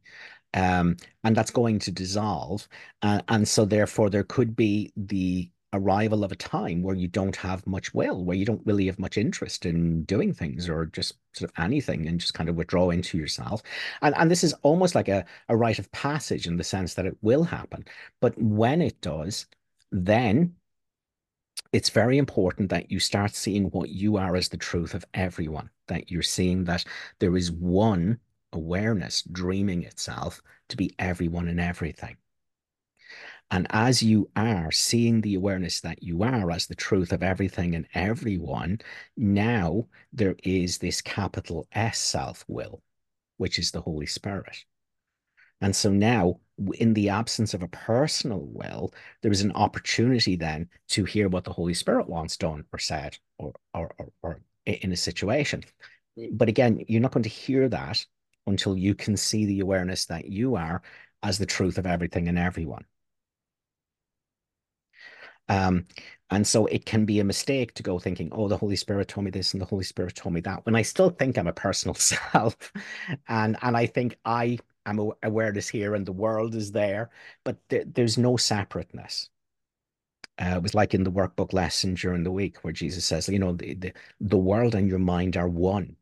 Um, 0.53 0.97
and 1.23 1.35
that's 1.35 1.51
going 1.51 1.79
to 1.79 1.91
dissolve. 1.91 2.67
Uh, 3.01 3.21
and 3.27 3.47
so 3.47 3.65
therefore 3.65 4.09
there 4.09 4.23
could 4.23 4.55
be 4.55 4.91
the 4.95 5.51
arrival 5.73 6.23
of 6.23 6.31
a 6.31 6.35
time 6.35 6.81
where 6.81 6.95
you 6.95 7.07
don't 7.07 7.35
have 7.35 7.65
much 7.67 7.93
will, 7.93 8.23
where 8.25 8.35
you 8.35 8.45
don't 8.45 8.65
really 8.65 8.87
have 8.87 8.97
much 8.97 9.17
interest 9.17 9.65
in 9.65 10.03
doing 10.03 10.33
things 10.33 10.67
or 10.67 10.87
just 10.87 11.15
sort 11.33 11.51
of 11.51 11.63
anything 11.63 12.07
and 12.07 12.19
just 12.19 12.33
kind 12.33 12.49
of 12.49 12.55
withdraw 12.55 12.89
into 12.89 13.17
yourself. 13.17 13.61
And 14.01 14.15
and 14.17 14.31
this 14.31 14.43
is 14.43 14.53
almost 14.63 14.95
like 14.95 15.07
a, 15.07 15.25
a 15.49 15.55
rite 15.55 15.79
of 15.79 15.91
passage 15.91 16.47
in 16.47 16.57
the 16.57 16.63
sense 16.63 16.95
that 16.95 17.05
it 17.05 17.17
will 17.21 17.43
happen. 17.43 17.85
But 18.19 18.35
when 18.41 18.81
it 18.81 18.99
does, 19.01 19.45
then 19.91 20.55
it's 21.71 21.89
very 21.89 22.17
important 22.17 22.69
that 22.69 22.91
you 22.91 22.99
start 22.99 23.35
seeing 23.35 23.65
what 23.65 23.89
you 23.89 24.17
are 24.17 24.35
as 24.35 24.49
the 24.49 24.57
truth 24.57 24.93
of 24.93 25.05
everyone, 25.13 25.69
that 25.87 26.09
you're 26.09 26.21
seeing 26.21 26.63
that 26.65 26.83
there 27.19 27.37
is 27.37 27.51
one 27.51 28.19
awareness 28.51 29.21
dreaming 29.31 29.83
itself 29.83 30.41
to 30.69 30.77
be 30.77 30.95
everyone 30.97 31.47
and 31.47 31.59
everything. 31.59 32.17
And 33.51 33.65
as 33.71 34.03
you 34.03 34.29
are 34.35 34.71
seeing 34.71 35.21
the 35.21 35.35
awareness 35.35 35.81
that 35.81 36.03
you 36.03 36.21
are 36.23 36.51
as 36.51 36.67
the 36.67 36.75
truth 36.75 37.11
of 37.11 37.23
everything 37.23 37.73
and 37.73 37.87
everyone, 37.95 38.79
now 39.17 39.87
there 40.13 40.35
is 40.43 40.77
this 40.77 41.01
capital 41.01 41.67
S 41.71 41.97
self 41.97 42.45
will, 42.47 42.83
which 43.37 43.57
is 43.57 43.71
the 43.71 43.81
Holy 43.81 44.05
Spirit. 44.05 44.65
And 45.61 45.75
so 45.75 45.91
now, 45.91 46.39
in 46.75 46.93
the 46.93 47.09
absence 47.09 47.53
of 47.53 47.63
a 47.63 47.67
personal 47.67 48.41
will, 48.41 48.93
there 49.21 49.31
is 49.31 49.41
an 49.41 49.51
opportunity 49.53 50.35
then 50.35 50.69
to 50.89 51.05
hear 51.05 51.29
what 51.29 51.43
the 51.43 51.53
Holy 51.53 51.73
Spirit 51.73 52.09
wants 52.09 52.37
done 52.37 52.65
or 52.73 52.79
said 52.79 53.17
or, 53.37 53.53
or, 53.73 53.91
or, 53.97 54.09
or 54.21 54.41
in 54.65 54.91
a 54.91 54.97
situation. 54.97 55.63
But 56.31 56.49
again, 56.49 56.83
you're 56.87 57.01
not 57.01 57.11
going 57.11 57.23
to 57.23 57.29
hear 57.29 57.69
that 57.69 58.05
until 58.45 58.77
you 58.77 58.95
can 58.95 59.15
see 59.15 59.45
the 59.45 59.61
awareness 59.61 60.05
that 60.05 60.25
you 60.25 60.55
are 60.55 60.81
as 61.23 61.37
the 61.37 61.45
truth 61.45 61.77
of 61.77 61.85
everything 61.85 62.27
and 62.27 62.37
everyone. 62.37 62.85
Um, 65.47 65.87
and 66.29 66.45
so 66.45 66.67
it 66.67 66.85
can 66.85 67.05
be 67.05 67.19
a 67.19 67.23
mistake 67.23 67.73
to 67.73 67.83
go 67.83 67.97
thinking, 67.97 68.29
oh, 68.31 68.47
the 68.47 68.57
Holy 68.57 68.75
Spirit 68.75 69.07
told 69.07 69.25
me 69.25 69.31
this 69.31 69.53
and 69.53 69.61
the 69.61 69.65
Holy 69.65 69.83
Spirit 69.83 70.15
told 70.15 70.33
me 70.33 70.41
that, 70.41 70.65
when 70.65 70.75
I 70.75 70.83
still 70.83 71.09
think 71.09 71.37
I'm 71.37 71.47
a 71.47 71.53
personal 71.53 71.95
self. 71.95 72.71
And 73.27 73.57
and 73.61 73.75
I 73.75 73.87
think 73.87 74.17
I 74.25 74.59
am 74.85 74.99
a- 74.99 75.11
awareness 75.23 75.69
here 75.69 75.95
and 75.95 76.05
the 76.05 76.11
world 76.11 76.55
is 76.55 76.71
there, 76.71 77.09
but 77.43 77.57
there, 77.69 77.83
there's 77.85 78.17
no 78.17 78.37
separateness. 78.37 79.29
Uh, 80.41 80.55
it 80.55 80.63
was 80.63 80.73
like 80.73 80.93
in 80.93 81.03
the 81.03 81.11
workbook 81.11 81.51
lesson 81.51 81.95
during 81.95 82.23
the 82.23 82.31
week 82.31 82.57
where 82.61 82.71
Jesus 82.73 83.05
says, 83.05 83.27
you 83.27 83.39
know, 83.39 83.51
the, 83.51 83.73
the, 83.73 83.93
the 84.21 84.37
world 84.37 84.73
and 84.73 84.87
your 84.87 84.99
mind 84.99 85.35
are 85.35 85.49
one. 85.49 85.97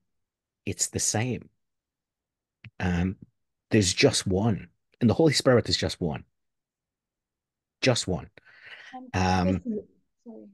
It's 0.66 0.88
the 0.88 1.00
same. 1.00 1.50
Um, 2.80 3.16
there's 3.72 3.94
just 3.94 4.28
one. 4.28 4.68
And 5.02 5.10
the 5.10 5.14
Holy 5.14 5.34
Spirit, 5.34 5.70
is 5.70 5.78
just 5.78 6.00
one. 6.00 6.24
Just 7.82 8.08
one. 8.08 8.30
Um, 9.14 9.62
sorry. 10.26 10.48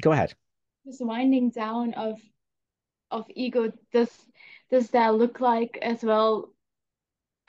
Go 0.00 0.12
ahead. 0.12 0.34
This 0.84 0.98
winding 1.00 1.50
down 1.50 1.94
of 1.94 2.20
of 3.10 3.26
ego, 3.34 3.72
does 3.92 4.10
does 4.70 4.90
that 4.90 5.14
look 5.14 5.40
like 5.40 5.78
as 5.82 6.02
well 6.02 6.50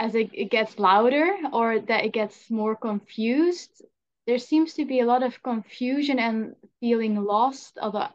as 0.01 0.15
it, 0.15 0.31
it 0.33 0.51
gets 0.51 0.79
louder 0.79 1.37
or 1.53 1.79
that 1.79 2.05
it 2.05 2.13
gets 2.13 2.51
more 2.51 2.75
confused? 2.75 3.83
There 4.27 4.39
seems 4.39 4.75
to 4.75 4.85
be 4.85 4.99
a 5.01 5.05
lot 5.05 5.23
of 5.23 5.43
confusion 5.43 6.19
and 6.19 6.55
feeling 6.81 7.15
lost. 7.23 7.77
Although 7.81 8.09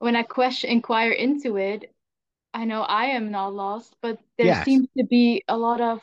when 0.00 0.16
I 0.16 0.22
question 0.24 0.70
inquire 0.70 1.12
into 1.12 1.56
it, 1.58 1.94
I 2.54 2.64
know 2.66 2.82
I 2.82 3.06
am 3.06 3.30
not 3.32 3.54
lost, 3.54 3.96
but 4.02 4.18
there 4.38 4.52
Yes. 4.52 4.54
seems 4.54 4.88
to 4.98 5.04
be 5.04 5.44
a 5.48 5.56
lot 5.58 5.80
of 5.80 6.02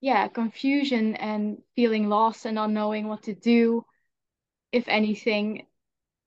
yeah, 0.00 0.28
confusion 0.28 1.16
and 1.16 1.62
feeling 1.76 2.08
lost 2.08 2.46
and 2.46 2.54
not 2.56 2.70
knowing 2.70 3.08
what 3.08 3.22
to 3.24 3.34
do, 3.34 3.84
if 4.72 4.88
anything. 4.88 5.66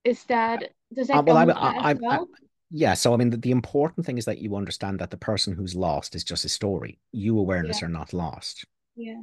Is 0.04 0.24
that 0.26 0.74
does 0.94 1.08
that 1.08 1.22
Uh, 1.22 1.24
well, 1.26 1.38
come 1.38 1.38
I, 1.38 1.46
with 1.46 1.60
I, 1.60 1.62
that 1.62 1.78
I, 1.80 1.92
as 1.92 1.94
I, 1.94 1.98
well? 2.00 2.30
Yeah. 2.72 2.94
So, 2.94 3.14
I 3.14 3.18
mean, 3.18 3.30
the, 3.30 3.38
the 3.38 3.52
important 3.52 4.06
thing 4.06 4.18
is 4.18 4.26
that 4.26 4.40
you 4.40 4.56
understand 4.56 5.00
that 5.00 5.12
the 5.12 5.18
person 5.18 5.54
who's 5.54 5.76
lost 5.76 6.16
is 6.16 6.24
just 6.24 6.46
a 6.46 6.50
story. 6.50 7.00
You 7.12 7.38
awareness 7.38 7.82
Yeah. 7.82 7.88
are 7.88 7.90
not 7.90 8.14
lost. 8.14 8.66
Yeah. 8.96 9.22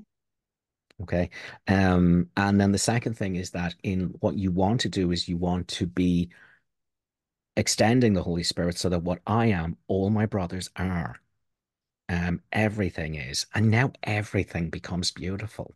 Okay. 1.03 1.31
Um, 1.66 2.29
and 2.37 2.61
then 2.61 2.73
the 2.73 2.79
second 2.79 3.16
thing 3.16 3.37
is 3.37 3.51
that 3.53 3.75
in 3.83 4.15
what 4.20 4.37
you 4.37 4.51
want 4.51 4.81
to 4.83 4.89
do 4.89 5.12
is 5.12 5.29
you 5.29 5.37
want 5.37 5.69
to 5.69 5.87
be 5.87 6.31
extending 7.57 8.15
the 8.15 8.23
Holy 8.23 8.43
Spirit 8.43 8.79
so 8.79 8.89
that 8.89 9.03
what 9.03 9.20
I 9.27 9.47
am, 9.47 9.77
all 9.87 10.11
my 10.11 10.27
brothers 10.27 10.70
are. 10.77 11.20
Um, 12.09 12.41
everything 12.53 13.15
is. 13.16 13.47
And 13.55 13.70
now 13.70 13.93
everything 14.03 14.70
becomes 14.70 15.11
beautiful. 15.11 15.75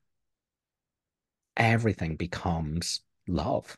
Everything 1.56 2.16
becomes 2.16 3.02
love, 3.28 3.76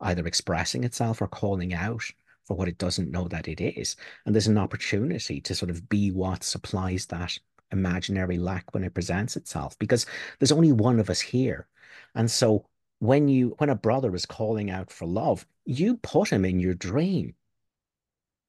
either 0.00 0.26
expressing 0.26 0.84
itself 0.84 1.22
or 1.22 1.28
calling 1.28 1.72
out 1.72 2.10
for 2.52 2.56
what 2.56 2.68
it 2.68 2.76
doesn't 2.76 3.10
know 3.10 3.26
that 3.28 3.48
it 3.48 3.62
is. 3.62 3.96
And 4.26 4.34
there's 4.34 4.46
an 4.46 4.58
opportunity 4.58 5.40
to 5.40 5.54
sort 5.54 5.70
of 5.70 5.88
be 5.88 6.10
what 6.10 6.44
supplies 6.44 7.06
that 7.06 7.38
imaginary 7.70 8.36
lack 8.36 8.74
when 8.74 8.84
it 8.84 8.92
presents 8.92 9.36
itself, 9.38 9.78
because 9.78 10.04
there's 10.38 10.52
only 10.52 10.70
one 10.70 11.00
of 11.00 11.08
us 11.08 11.18
here. 11.18 11.66
And 12.14 12.30
so 12.30 12.66
when 12.98 13.26
you 13.26 13.54
when 13.56 13.70
a 13.70 13.74
brother 13.74 14.14
is 14.14 14.26
calling 14.26 14.70
out 14.70 14.90
for 14.90 15.06
love, 15.06 15.46
you 15.64 15.96
put 15.96 16.28
him 16.28 16.44
in 16.44 16.60
your 16.60 16.74
dream. 16.74 17.34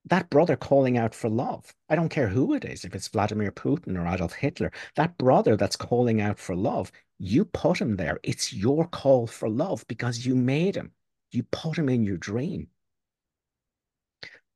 That 0.08 0.30
brother 0.30 0.58
calling 0.58 0.98
out 0.98 1.16
for 1.16 1.30
love, 1.30 1.74
I 1.88 1.96
don't 1.96 2.10
care 2.10 2.28
who 2.28 2.56
it 2.56 2.66
is, 2.66 2.84
if 2.84 2.94
it's 2.94 3.08
Vladimir 3.08 3.54
Putin 3.54 3.98
or 3.98 4.06
Adolf 4.06 4.34
Hitler, 4.34 4.74
that 4.98 5.18
brother 5.18 5.56
that's 5.56 5.78
calling 5.78 6.20
out 6.20 6.40
for 6.40 6.58
love, 6.58 6.92
you 7.20 7.46
put 7.46 7.80
him 7.80 7.96
there. 7.96 8.20
It's 8.22 8.52
your 8.52 8.86
call 8.86 9.28
for 9.28 9.48
love 9.48 9.86
because 9.88 10.26
you 10.26 10.36
made 10.36 10.76
him. 10.76 10.92
You 11.32 11.44
put 11.44 11.78
him 11.78 11.88
in 11.88 12.04
your 12.04 12.18
dream. 12.18 12.68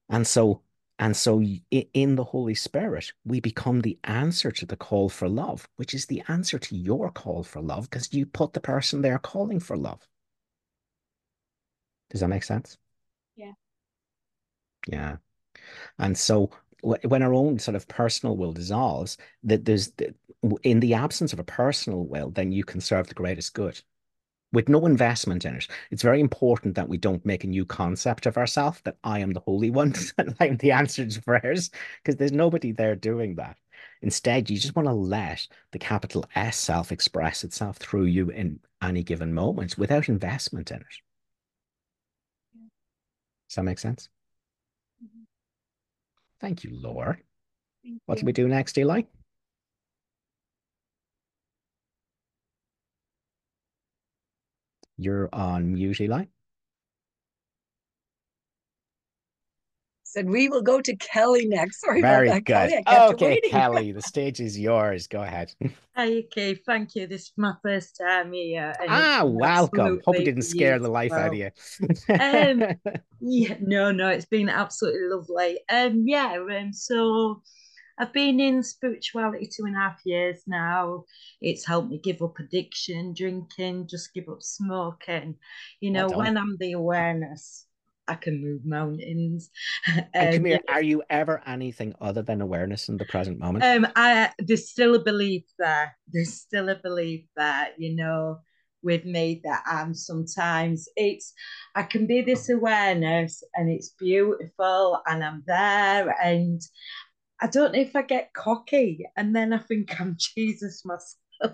And 0.10 0.26
so, 0.26 0.62
and 1.00 1.16
so 1.16 1.42
in 1.72 2.16
the 2.16 2.24
Holy 2.24 2.56
Spirit, 2.56 3.12
we 3.26 3.40
become 3.40 3.82
the 3.82 4.00
answer 4.04 4.52
to 4.52 4.66
the 4.66 4.78
call 4.78 5.10
for 5.10 5.28
love, 5.28 5.68
which 5.76 5.94
is 5.94 6.06
the 6.06 6.24
answer 6.28 6.58
to 6.60 6.76
your 6.76 7.12
call 7.12 7.44
for 7.44 7.62
love 7.62 7.90
because 7.90 8.14
you 8.14 8.26
put 8.26 8.54
the 8.54 8.60
person 8.60 9.02
there 9.02 9.20
calling 9.20 9.60
for 9.60 9.78
love. 9.78 10.08
Does 12.10 12.22
that 12.22 12.30
make 12.30 12.44
sense? 12.44 12.78
Yeah. 13.36 13.54
Yeah. 14.88 15.18
And 16.00 16.18
so 16.18 16.52
when 16.82 17.24
our 17.24 17.34
own 17.34 17.60
sort 17.60 17.76
of 17.76 17.88
personal 17.88 18.38
will 18.38 18.54
dissolves, 18.54 19.18
that 19.44 19.66
there's 19.66 19.92
the, 19.92 20.14
in 20.64 20.80
the 20.80 20.94
absence 20.94 21.34
of 21.34 21.40
a 21.40 21.44
personal 21.44 22.06
will, 22.06 22.30
then 22.32 22.52
you 22.52 22.64
can 22.64 22.80
serve 22.80 23.08
the 23.08 23.14
greatest 23.14 23.54
good 23.54 23.82
with 24.58 24.70
no 24.70 24.88
investment 24.88 25.46
in 25.46 25.54
it. 25.54 25.68
It's 25.92 26.02
very 26.02 26.20
important 26.20 26.74
that 26.74 26.90
we 26.90 26.98
don't 26.98 27.24
make 27.24 27.44
a 27.44 27.48
new 27.48 27.64
concept 27.64 28.26
of 28.26 28.38
ourselves 28.38 28.82
that 28.86 28.98
I 29.04 29.20
am 29.20 29.30
the 29.30 29.40
holy 29.40 29.70
one 29.70 29.94
and 30.18 30.36
I 30.40 30.48
am 30.48 30.58
the 30.58 30.72
answer 30.72 31.06
to 31.06 31.22
prayers, 31.22 31.70
because 32.02 32.16
there's 32.16 32.32
nobody 32.32 32.72
there 32.72 32.96
doing 32.96 33.36
that. 33.36 33.56
Instead, 34.02 34.50
you 34.50 34.58
just 34.58 34.76
want 34.76 34.88
to 34.88 34.96
let 34.96 35.48
the 35.74 35.78
capital 35.78 36.26
S 36.34 36.58
self 36.58 36.92
express 36.92 37.44
itself 37.44 37.78
through 37.78 38.06
you 38.06 38.32
in 38.32 38.60
any 38.82 39.04
given 39.04 39.32
moment 39.32 39.78
without 39.78 40.10
investment 40.10 40.72
in 40.72 40.78
it. 40.78 40.96
Does 43.50 43.58
that 43.58 43.64
make 43.64 43.78
sense? 43.78 44.10
Mhm. 45.04 45.28
Thank 46.40 46.64
you, 46.64 46.72
Laura. 46.74 47.20
Thank 47.84 48.02
What 48.08 48.18
do 48.18 48.26
we 48.26 48.32
do 48.32 48.48
next, 48.48 48.76
Eli? 48.80 49.04
You're 54.98 55.30
on 55.32 55.74
mute, 55.74 56.02
Eli. 56.02 56.26
Said 60.04 60.30
we 60.30 60.48
will 60.48 60.62
go 60.62 60.80
to 60.80 60.96
Kelly 60.96 61.48
next. 61.48 61.82
Sorry 61.82 62.02
Very 62.02 62.30
about 62.30 62.46
that, 62.46 62.46
Kelly. 62.46 62.70
good. 62.70 62.84
I 62.88 63.08
kept 63.08 63.12
Okay, 63.14 63.26
waiting. 63.26 63.50
Kelly, 63.52 63.92
the 63.92 64.02
stage 64.02 64.40
is 64.40 64.58
yours. 64.58 65.08
Go 65.08 65.22
ahead. 65.22 65.54
Hi, 65.96 66.24
okay, 66.26 66.56
thank 66.56 66.96
you. 66.96 67.08
This 67.08 67.24
is 67.24 67.34
my 67.38 67.54
first 67.62 68.00
time 68.00 68.32
here. 68.32 68.74
Ah, 68.88 69.24
welcome. 69.26 70.00
Hope 70.06 70.16
it 70.16 70.24
didn't 70.24 70.44
scare 70.44 70.80
the 70.80 70.90
life 70.90 71.12
out 71.12 71.28
of 71.28 71.34
you. 71.36 71.50
Um, 72.20 72.64
Yeah, 73.20 73.56
no, 73.60 73.92
no, 73.92 74.10
it's 74.10 74.28
been 74.28 74.48
absolutely 74.48 75.08
lovely. 75.10 75.60
Um, 75.70 76.04
yeah, 76.06 76.38
um, 76.38 76.72
so 76.72 77.42
I've 78.00 78.14
been 78.14 78.40
in 78.40 78.64
spirituality 78.64 79.48
two 79.48 79.66
and 79.66 79.76
a 79.76 79.80
half 79.80 80.00
years 80.06 80.44
now. 80.48 81.06
It's 81.42 81.66
helped 81.66 81.90
me 81.90 82.00
give 82.00 82.22
up 82.22 82.40
addiction, 82.40 83.14
drinking, 83.14 83.88
just 83.88 84.14
give 84.14 84.30
up 84.30 84.42
smoking. 84.44 85.36
You 85.80 85.92
know, 85.92 86.08
done. 86.08 86.18
when 86.18 86.38
I'm 86.38 86.58
the 86.60 86.74
awareness, 86.74 87.66
I 88.08 88.16
can 88.16 88.42
move 88.42 88.66
mountains. 88.66 89.50
And 90.14 90.32
come 90.32 90.44
Um, 90.44 90.46
here, 90.46 90.60
are 90.68 90.82
you 90.84 91.04
ever 91.10 91.42
anything 91.46 91.94
other 92.02 92.22
than 92.22 92.42
awareness 92.42 92.90
in 92.90 92.98
the 92.98 93.06
present 93.06 93.40
moment? 93.40 93.66
Um, 93.66 93.88
I 93.96 94.32
there's 94.40 94.70
still 94.70 94.96
a 94.96 95.00
belief 95.04 95.44
there. 95.58 95.98
There's 96.12 96.34
still 96.34 96.70
a 96.70 96.76
belief 96.76 97.26
there, 97.36 97.70
you 97.78 97.96
know, 97.96 98.40
with 98.84 99.06
me 99.06 99.42
that 99.44 99.64
I'm 99.66 99.94
sometimes 99.94 100.88
it's 100.96 101.34
I 101.76 101.84
can 101.84 102.06
be 102.08 102.22
this 102.22 102.50
awareness 102.50 103.44
and 103.56 103.70
it's 103.70 103.90
beautiful 103.90 105.02
and 105.08 105.24
I'm 105.24 105.44
there 105.48 106.16
and 106.24 106.62
I 107.42 107.48
don't 107.48 107.74
know 107.74 107.80
if 107.80 107.96
I 107.96 108.02
get 108.02 108.34
cocky 108.34 109.06
and 109.16 109.36
then 109.36 109.54
I 109.54 109.60
think 109.60 110.00
I'm 110.00 110.16
Jesus 110.36 110.84
myself. 110.86 111.18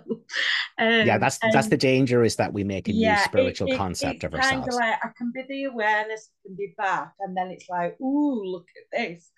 yeah, 1.00 1.18
Um, 1.18 1.18
that's 1.18 1.38
that's 1.40 1.68
the 1.68 1.76
danger 1.76 2.24
is 2.24 2.36
that 2.36 2.52
we 2.52 2.64
make 2.64 2.88
a 2.88 2.92
new 2.92 3.00
yeah, 3.00 3.24
it, 3.36 3.58
spiritual 3.58 3.68
it, 3.68 3.72
concept 3.76 4.16
it's 4.16 4.24
of 4.24 4.34
kind 4.34 4.62
of 4.68 4.68
ourselves. 4.68 4.76
like 4.76 4.98
I 5.04 5.08
can 5.16 5.32
be 5.32 5.42
the 5.48 5.64
awareness, 5.64 6.30
I 6.30 6.48
can 6.48 6.56
be 6.56 6.74
back, 6.76 7.12
and 7.20 7.36
then 7.36 7.50
it's 7.50 7.68
like, 7.68 8.00
ooh, 8.00 8.44
look 8.44 8.66
at 8.76 8.98
this, 8.98 9.30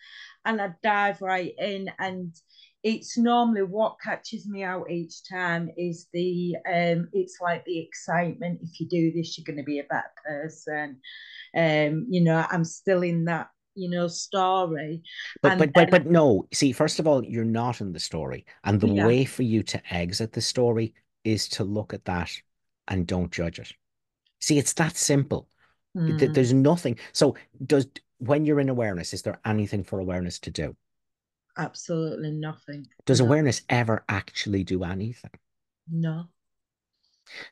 and 0.45 0.61
I 0.61 0.75
dive 0.83 1.21
right 1.23 1.53
in, 1.59 1.91
and 1.99 2.35
it's 2.83 3.19
normally 3.19 3.63
what 3.63 3.97
catches 4.03 4.47
me 4.49 4.63
out 4.63 4.91
each 4.91 5.29
time 5.29 5.71
is 5.77 6.07
the 6.13 6.57
um, 6.73 7.09
it's 7.13 7.39
like 7.41 7.65
the 7.65 7.81
excitement. 7.81 8.61
If 8.63 8.79
you 8.81 8.89
do 8.89 9.13
this, 9.13 9.37
you're 9.37 9.45
going 9.45 9.59
to 9.59 9.65
be 9.65 9.81
a 9.81 9.85
better 9.85 10.13
person. 10.25 11.01
Um, 11.57 12.07
you 12.11 12.23
know, 12.23 12.45
I'm 12.51 12.65
still 12.65 13.03
in 13.03 13.25
that 13.27 13.49
you 13.77 13.91
know 13.91 14.09
story, 14.09 15.03
But 15.43 15.57
and 15.57 15.73
but 15.73 15.73
but 15.75 15.89
but 15.91 16.07
no, 16.07 16.47
see, 16.53 16.73
first 16.73 16.99
of 16.99 17.07
all, 17.07 17.25
you're 17.25 17.45
not 17.45 17.81
in 17.81 17.93
the 17.93 18.01
story. 18.01 18.45
And 18.65 18.81
the 18.81 18.87
yeah, 18.87 19.11
way 19.11 19.25
for 19.25 19.43
you 19.45 19.63
to 19.65 19.95
exit 19.95 20.33
the 20.33 20.41
story 20.43 20.95
is 21.25 21.49
to 21.51 21.65
look 21.65 21.95
at 21.95 22.05
that 22.05 22.31
and 22.89 23.07
don't 23.07 23.33
judge 23.33 23.59
it. 23.59 23.73
See, 24.41 24.59
it's 24.59 24.75
that 24.75 24.97
simple. 24.97 25.49
Mm, 25.97 26.35
There's 26.35 26.53
nothing. 26.55 26.99
So 27.13 27.37
does 27.67 27.89
when 28.19 28.45
you're 28.47 28.61
in 28.61 28.69
awareness, 28.71 29.15
is 29.15 29.23
there 29.23 29.41
anything 29.47 29.85
for 29.85 30.01
awareness 30.01 30.39
to 30.41 30.51
do? 30.51 30.77
absolutely 31.59 32.31
nothing. 32.33 32.87
Does 33.07 33.19
No, 33.19 33.21
awareness 33.21 33.63
ever 33.71 34.05
actually 34.07 34.63
do 34.63 34.85
anything? 34.85 35.31
no. 35.91 36.29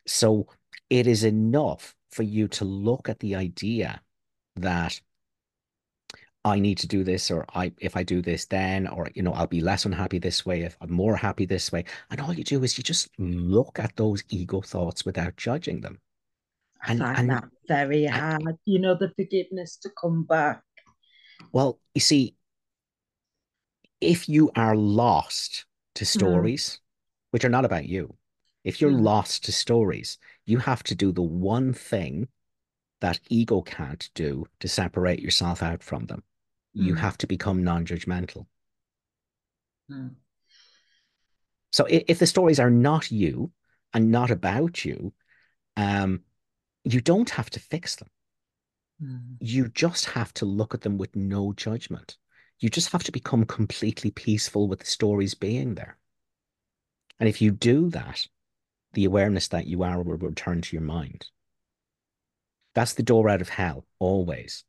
So 0.07 0.47
it 0.89 1.05
is 1.07 1.23
enough 1.23 1.95
for 2.11 2.23
you 2.23 2.47
to 2.49 2.65
look 2.65 3.09
at 3.09 3.19
the 3.19 3.35
idea 3.35 4.01
that 4.55 5.01
I 6.45 6.59
need 6.61 6.77
to 6.79 6.87
do 6.87 7.03
this, 7.03 7.29
or 7.31 7.45
I 7.55 7.73
if 7.79 7.97
I 7.97 8.03
do 8.03 8.21
this, 8.21 8.45
then, 8.45 8.87
or 8.87 9.09
you 9.15 9.21
know, 9.23 9.33
I'll 9.33 9.47
be 9.47 9.59
less 9.61 9.85
unhappy 9.85 10.19
this 10.19 10.45
way 10.45 10.61
if 10.61 10.77
I'm 10.81 10.91
more 10.93 11.17
happy 11.17 11.45
this 11.45 11.71
way. 11.73 11.83
And 12.09 12.21
all 12.21 12.33
you 12.33 12.43
do 12.45 12.63
is 12.63 12.77
you 12.77 12.83
just 12.85 13.09
look 13.19 13.79
at 13.79 13.95
those 13.97 14.23
ego 14.29 14.61
thoughts 14.61 15.05
without 15.05 15.35
judging 15.37 15.81
them. 15.81 15.99
I 16.81 16.87
And 16.87 17.07
find 17.07 17.29
and 17.29 17.29
that 17.29 17.49
very 17.67 18.05
and 18.11 18.23
hard, 18.23 18.57
you 18.63 18.79
know, 18.79 18.95
the 18.95 19.09
forgiveness 19.09 19.75
to 19.83 19.89
come 19.89 20.23
back. 20.23 20.63
well, 21.51 21.79
you 21.93 22.01
see, 22.01 22.35
if 24.01 24.29
you 24.29 24.49
are 24.55 24.75
lost 24.75 25.65
to 25.95 26.05
Mm, 26.15 26.55
stories, 26.55 26.79
which 27.31 27.43
are 27.43 27.49
not 27.49 27.65
about 27.65 27.85
you, 27.87 28.15
if 28.63 28.79
you're 28.81 28.89
mm, 28.89 29.09
lost 29.09 29.43
to 29.45 29.51
stories, 29.51 30.17
you 30.45 30.59
have 30.59 30.81
to 30.83 30.95
do 30.95 31.11
the 31.11 31.21
one 31.21 31.73
thing 31.73 32.27
that 33.01 33.19
ego 33.29 33.61
can't 33.61 34.09
do 34.15 34.47
to 34.59 34.67
separate 34.69 35.21
yourself 35.21 35.63
out 35.63 35.83
from 35.83 36.07
them. 36.07 36.23
You 36.75 36.93
mm, 36.93 36.99
have 36.99 37.17
to 37.19 37.27
become 37.27 37.63
non-judgmental. 37.63 38.45
mm. 39.89 40.15
So 41.71 41.85
if, 41.85 42.03
if 42.07 42.19
the 42.19 42.27
stories 42.27 42.59
are 42.59 42.69
not 42.69 43.11
you 43.11 43.51
and 43.93 44.11
not 44.11 44.31
about 44.31 44.85
you, 44.85 45.13
um, 45.77 46.21
you 46.83 47.01
don't 47.01 47.29
have 47.31 47.49
to 47.51 47.59
fix 47.59 47.95
them. 47.95 48.09
Mm. 49.03 49.35
You 49.39 49.67
just 49.69 50.05
have 50.05 50.33
to 50.35 50.45
look 50.45 50.73
at 50.73 50.81
them 50.81 50.97
with 50.97 51.15
no 51.15 51.53
judgment. 51.53 52.17
You 52.59 52.69
just 52.69 52.91
have 52.91 53.03
to 53.03 53.11
become 53.11 53.45
completely 53.45 54.11
peaceful 54.11 54.67
with 54.67 54.79
the 54.79 54.85
stories 54.85 55.33
being 55.33 55.75
there. 55.75 55.97
And 57.19 57.27
if 57.27 57.41
you 57.41 57.51
do 57.51 57.89
that, 57.89 58.27
the 58.93 59.05
awareness 59.05 59.49
that 59.49 59.67
you 59.67 59.83
are 59.83 60.01
will 60.01 60.17
return 60.17 60.61
to 60.61 60.75
your 60.75 60.83
mind. 60.83 61.27
That's 62.73 62.93
the 62.93 63.03
door 63.03 63.29
out 63.29 63.41
of 63.41 63.49
hell, 63.49 63.85
always, 63.99 64.63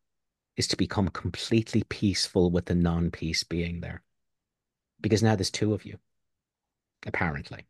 is 0.57 0.67
to 0.69 0.77
become 0.77 1.09
completely 1.09 1.83
peaceful 1.85 2.51
with 2.51 2.67
the 2.67 2.75
non 2.75 3.11
peace 3.11 3.45
being 3.45 3.81
there. 3.81 4.03
Because 5.01 5.23
now 5.23 5.37
there's 5.37 5.51
two 5.51 5.75
of 5.75 5.85
you, 5.85 5.99
apparently. 7.07 7.67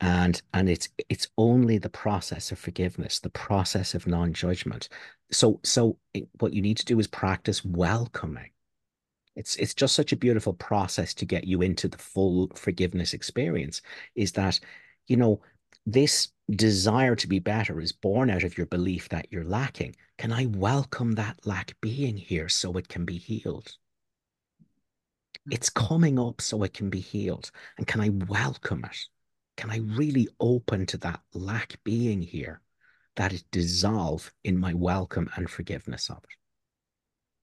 And 0.00 0.42
and 0.52 0.68
it's 0.68 0.88
it's 1.08 1.28
only 1.38 1.78
the 1.78 1.88
process 1.88 2.50
of 2.50 2.58
forgiveness 2.58 3.20
the 3.20 3.30
process 3.30 3.94
of 3.94 4.08
non-judgment. 4.08 4.88
So 5.30 5.60
so 5.62 5.96
it, 6.12 6.28
what 6.40 6.52
you 6.52 6.60
need 6.60 6.78
to 6.78 6.84
do 6.84 6.98
is 6.98 7.06
practice 7.06 7.64
welcoming. 7.64 8.50
It's 9.36 9.54
it's 9.56 9.74
just 9.74 9.94
such 9.94 10.12
a 10.12 10.16
beautiful 10.16 10.54
process 10.54 11.14
to 11.14 11.24
get 11.24 11.44
you 11.44 11.62
into 11.62 11.86
the 11.86 11.98
full 11.98 12.50
forgiveness 12.56 13.14
experience 13.14 13.80
is 14.16 14.32
that 14.32 14.58
you 15.06 15.16
know 15.16 15.40
this 15.86 16.28
desire 16.50 17.16
to 17.16 17.28
be 17.28 17.38
better 17.38 17.80
is 17.80 17.92
born 17.92 18.28
out 18.28 18.42
of 18.42 18.56
your 18.58 18.66
belief 18.66 19.08
that 19.08 19.28
you're 19.30 19.44
lacking 19.44 19.94
can 20.22 20.32
i 20.32 20.46
welcome 20.46 21.12
that 21.12 21.36
lack 21.44 21.74
being 21.80 22.16
here 22.16 22.48
so 22.48 22.72
it 22.74 22.88
can 22.88 23.04
be 23.04 23.18
healed 23.18 23.76
it's 25.50 25.68
coming 25.68 26.18
up 26.18 26.40
so 26.40 26.62
it 26.62 26.72
can 26.72 26.88
be 26.88 27.00
healed 27.00 27.50
and 27.76 27.86
can 27.86 28.00
i 28.00 28.08
welcome 28.08 28.84
it 28.84 28.98
can 29.56 29.70
I 29.70 29.78
really 29.78 30.28
open 30.40 30.86
to 30.86 30.96
that 30.98 31.20
lack 31.34 31.78
being 31.84 32.22
here 32.22 32.60
that 33.16 33.32
it 33.32 33.44
dissolve 33.50 34.32
in 34.44 34.58
my 34.58 34.72
welcome 34.72 35.28
and 35.36 35.48
forgiveness 35.48 36.08
of 36.08 36.18
it? 36.18 36.36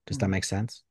Does 0.06 0.18
that 0.18 0.26
mm. 0.26 0.32
make 0.32 0.44
sense? 0.44 0.82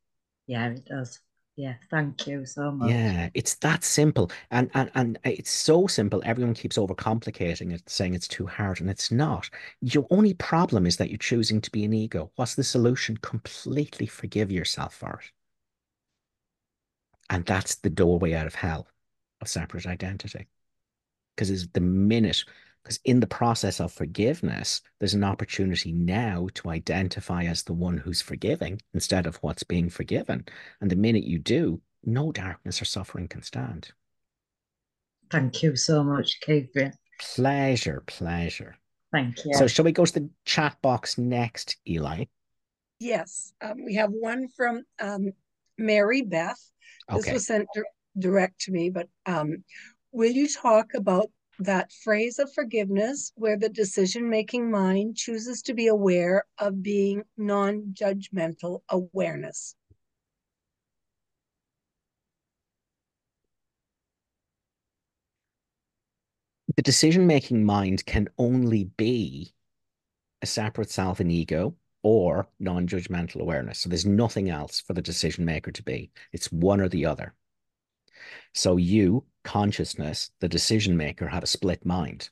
Yeah, 0.48 0.68
it 0.70 0.86
does. 0.86 1.20
Yeah, 1.60 1.76
thank 1.92 2.26
you 2.28 2.46
so 2.46 2.72
much. 2.72 2.90
Yeah, 2.90 3.30
it's 3.36 3.56
that 3.56 3.84
simple. 3.84 4.32
And 4.52 4.72
and 4.74 4.90
and 4.96 5.18
uh, 5.18 5.32
it's 5.32 5.52
so 5.52 5.86
simple. 5.88 6.22
Everyone 6.26 6.54
keeps 6.56 6.78
overcomplicating 6.78 7.74
it, 7.74 7.88
saying 7.90 8.14
it's 8.16 8.28
too 8.28 8.48
hard, 8.48 8.80
and 8.82 8.90
it's 8.90 9.12
not. 9.12 9.50
Your 9.82 10.08
only 10.10 10.34
problem 10.34 10.86
is 10.88 10.98
that 10.98 11.10
you're 11.10 11.18
choosing 11.18 11.62
to 11.62 11.72
be 11.72 11.84
an 11.86 11.94
ego. 11.94 12.32
What's 12.36 12.56
the 12.56 12.64
solution? 12.64 13.18
Completely 13.18 14.08
forgive 14.08 14.52
yourself 14.52 14.96
for 14.96 15.20
it. 15.20 15.32
And 17.30 17.46
that's 17.46 17.76
the 17.76 17.90
doorway 17.90 18.34
out 18.34 18.48
of 18.48 18.56
hell 18.56 18.88
of 19.42 19.48
separate 19.48 19.86
identity 19.88 20.48
because 21.36 21.68
the 21.70 21.82
minute 21.82 22.46
because 22.90 23.00
in 23.06 23.20
the 23.20 23.28
process 23.28 23.80
of 23.80 23.92
forgiveness 23.92 24.82
there's 25.00 25.14
an 25.14 25.24
opportunity 25.24 25.92
now 25.92 26.48
to 26.56 26.72
identify 26.72 27.44
as 27.44 27.62
the 27.62 27.74
one 27.74 27.98
who's 27.98 28.20
forgiving 28.20 28.82
instead 28.96 29.28
of 29.28 29.36
what's 29.38 29.62
being 29.62 29.92
forgiven. 29.92 30.44
And 30.82 30.90
the 30.90 30.96
minute 30.96 31.24
you 31.24 31.38
do 31.38 31.82
no 32.04 32.32
darkness 32.32 32.82
or 32.82 32.86
suffering 32.86 33.28
can 33.28 33.44
stand. 33.44 33.92
Thank 35.30 35.62
you 35.62 35.76
so 35.76 36.04
much 36.04 36.40
Catherine. 36.42 36.94
pleasure 37.20 38.04
pleasure. 38.08 38.76
Thank 39.12 39.46
you. 39.46 39.54
So 39.54 39.68
shall 39.68 39.86
we 39.86 39.92
go 39.92 40.06
to 40.06 40.14
the 40.14 40.30
chat 40.46 40.76
box 40.82 41.20
next 41.20 41.78
eli? 41.88 42.26
Yes 43.00 43.54
um, 43.62 43.86
we 43.86 43.94
have 43.96 44.10
one 44.10 44.48
from 44.58 44.82
um, 45.00 45.32
mary 45.78 46.24
beth. 46.24 46.60
This 47.08 47.20
okay. 47.20 47.34
was 47.34 47.46
sent 47.46 47.68
direct 48.18 48.62
to 48.62 48.72
me 48.72 48.90
but 48.90 49.08
um, 49.28 49.64
Will 50.12 50.32
you 50.32 50.48
talk 50.50 50.96
about 50.96 51.30
that 51.60 51.92
phrase 51.92 52.40
of 52.40 52.54
forgiveness 52.54 53.32
where 53.36 53.58
the 53.58 53.70
decision 53.70 54.30
making 54.30 54.72
mind 54.72 55.18
chooses 55.18 55.62
to 55.64 55.74
be 55.74 55.88
aware 55.88 56.46
of 56.58 56.82
being 56.82 57.24
non 57.38 57.94
judgmental 57.94 58.82
awareness? 58.90 59.76
The 66.76 66.82
decision 66.82 67.28
making 67.28 67.66
mind 67.66 68.06
can 68.06 68.28
only 68.38 68.86
be 68.86 69.54
a 70.42 70.46
separate 70.46 70.90
self 70.92 71.20
and 71.20 71.32
ego 71.32 71.76
or 72.04 72.50
non 72.60 72.88
judgmental 72.88 73.42
awareness. 73.42 73.80
So 73.80 73.90
there's 73.90 74.06
nothing 74.06 74.50
else 74.50 74.80
for 74.80 74.94
the 74.94 75.02
decision 75.02 75.46
maker 75.46 75.72
to 75.72 75.84
be, 75.84 76.12
it's 76.32 76.52
one 76.52 76.82
or 76.82 76.90
the 76.90 77.06
other. 77.06 77.34
So 78.54 78.78
you, 78.78 79.26
consciousness, 79.44 80.32
the 80.40 80.50
decision 80.50 80.98
maker, 80.98 81.28
have 81.28 81.44
a 81.44 81.48
split 81.48 81.86
mind. 81.86 82.30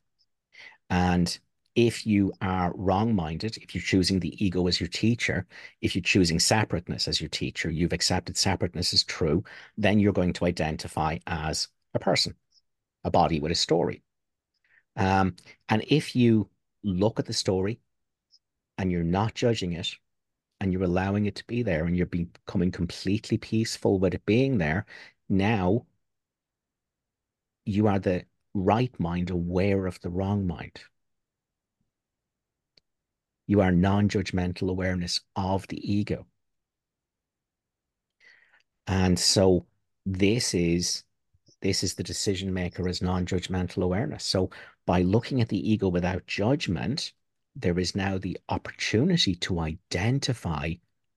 And 0.89 1.37
if 1.75 2.07
you 2.07 2.33
are 2.41 2.73
wrong 2.75 3.13
minded, 3.13 3.57
if 3.57 3.75
you're 3.75 3.83
choosing 3.83 4.19
the 4.19 4.43
ego 4.43 4.67
as 4.67 4.79
your 4.79 4.89
teacher, 4.89 5.45
if 5.79 5.95
you're 5.95 6.01
choosing 6.01 6.39
separateness 6.39 7.07
as 7.07 7.21
your 7.21 7.29
teacher, 7.29 7.69
you've 7.69 7.93
accepted 7.93 8.35
separateness 8.35 8.93
as 8.93 9.03
true, 9.03 9.43
then 9.77 9.99
you're 9.99 10.11
going 10.11 10.33
to 10.33 10.45
identify 10.45 11.19
as 11.27 11.67
a 11.93 11.99
person, 11.99 12.33
a 13.03 13.11
body 13.11 13.39
with 13.39 13.51
a 13.51 13.55
story. 13.55 14.01
Um, 14.95 15.35
and 15.69 15.85
if 15.87 16.15
you 16.15 16.49
look 16.83 17.19
at 17.19 17.27
the 17.27 17.33
story 17.33 17.79
and 18.79 18.91
you're 18.91 19.03
not 19.03 19.35
judging 19.35 19.73
it 19.73 19.89
and 20.59 20.73
you're 20.73 20.83
allowing 20.83 21.27
it 21.27 21.35
to 21.35 21.45
be 21.45 21.61
there 21.61 21.85
and 21.85 21.95
you're 21.95 22.07
becoming 22.07 22.71
completely 22.71 23.37
peaceful 23.37 23.99
with 23.99 24.15
it 24.15 24.25
being 24.25 24.57
there, 24.57 24.87
now 25.29 25.85
you 27.65 27.87
are 27.87 27.99
the 27.99 28.25
right 28.53 28.97
mind 28.99 29.29
aware 29.29 29.85
of 29.85 29.99
the 30.01 30.09
wrong 30.09 30.47
mind. 30.47 30.79
You 33.45 33.61
are 33.61 33.71
non 33.71 34.09
judgmental 34.09 34.69
awareness 34.69 35.21
of 35.35 35.67
the 35.67 35.79
ego. 35.79 36.25
And 38.87 39.19
so 39.19 39.65
this 40.05 40.53
is 40.53 41.03
this 41.61 41.83
is 41.83 41.95
the 41.95 42.03
decision 42.03 42.53
maker 42.53 42.87
as 42.87 43.01
non-judgmental 43.01 43.83
awareness. 43.83 44.23
So 44.23 44.51
by 44.85 45.01
looking 45.01 45.41
at 45.41 45.49
the 45.49 45.71
ego 45.71 45.87
without 45.89 46.27
judgment, 46.27 47.13
there 47.55 47.79
is 47.79 47.95
now 47.95 48.19
the 48.19 48.37
opportunity 48.47 49.33
to 49.35 49.59
identify 49.59 50.73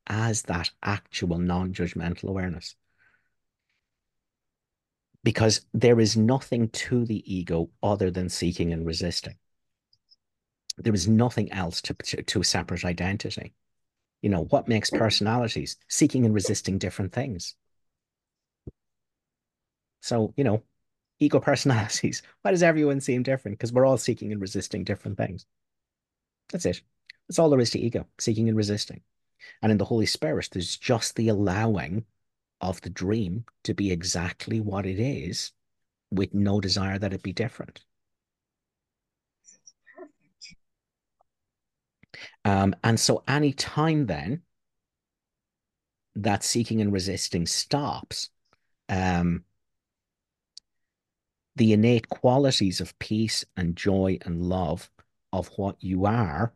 as 0.06 0.42
that 0.42 0.70
actual 0.82 1.38
non-judgmental 1.38 2.24
awareness 2.24 2.74
because 5.22 5.66
there 5.74 6.01
is 6.01 6.16
nothing 6.16 6.68
to 6.70 7.05
the 7.05 7.22
ego 7.32 7.70
other 7.82 8.10
than 8.10 8.28
seeking 8.28 8.72
and 8.72 8.86
resisting. 8.86 9.34
There 10.78 10.94
is 10.94 11.09
nothing 11.09 11.52
else 11.52 11.82
to, 11.82 11.94
to, 11.94 12.22
to 12.22 12.40
a 12.40 12.44
separate 12.44 12.84
identity. 12.84 13.55
You 14.22 14.30
know, 14.30 14.44
what 14.44 14.68
makes 14.68 14.90
personalities? 14.90 15.76
Seeking 15.88 16.24
and 16.24 16.34
resisting 16.34 16.78
different 16.78 17.12
things. 17.12 17.55
So, 20.01 20.32
you 20.36 20.44
know, 20.44 20.62
ego 21.18 21.40
personalities, 21.40 22.22
why 22.42 22.51
does 22.51 22.62
everyone 22.62 23.01
seem 23.01 23.22
different? 23.22 23.59
Because 23.59 23.72
we're 23.72 23.86
all 23.86 23.98
seeking 23.98 24.32
and 24.32 24.40
resisting 24.40 24.84
different 24.84 25.18
things. 25.18 25.44
That's 26.51 26.64
it. 26.64 26.80
That's 27.28 27.38
all 27.38 27.51
there 27.51 27.60
is 27.60 27.70
to 27.70 27.78
ego, 27.78 28.06
seeking 28.18 28.48
and 28.48 28.56
resisting. 28.56 29.02
And 29.62 29.70
in 29.70 29.78
the 29.78 29.84
Holy 29.84 30.06
Spirit, 30.06 30.48
there's 30.52 30.76
just 30.76 31.16
the 31.16 31.28
allowing 31.28 32.05
of 32.60 32.80
the 32.82 32.90
dream 32.90 33.44
to 33.64 33.74
be 33.74 33.90
exactly 33.90 34.60
what 34.60 34.86
it 34.86 35.00
is 35.00 35.52
with 36.10 36.34
no 36.34 36.60
desire 36.60 36.98
that 36.98 37.12
it 37.12 37.22
be 37.22 37.32
different. 37.32 37.84
Um, 42.44 42.74
and 42.82 42.98
so 42.98 43.22
any 43.28 43.52
time 43.52 44.06
then 44.06 44.42
that 46.16 46.42
seeking 46.42 46.80
and 46.80 46.92
resisting 46.92 47.46
stops, 47.46 48.30
um, 48.88 49.44
the 51.56 51.72
innate 51.72 52.08
qualities 52.08 52.80
of 52.80 52.98
peace 52.98 53.44
and 53.56 53.76
joy 53.76 54.18
and 54.22 54.42
love 54.42 54.90
of 55.32 55.48
what 55.56 55.76
you 55.80 56.06
are 56.06 56.52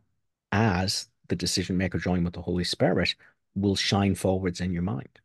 as 0.51 1.09
the 1.27 1.35
decision 1.35 1.77
maker 1.77 1.97
joined 1.97 2.25
with 2.25 2.33
the 2.33 2.41
Holy 2.41 2.63
Spirit 2.63 3.15
will 3.55 3.75
shine 3.75 4.15
forwards 4.15 4.61
in 4.61 4.73
your 4.73 4.81
mind. 4.81 5.19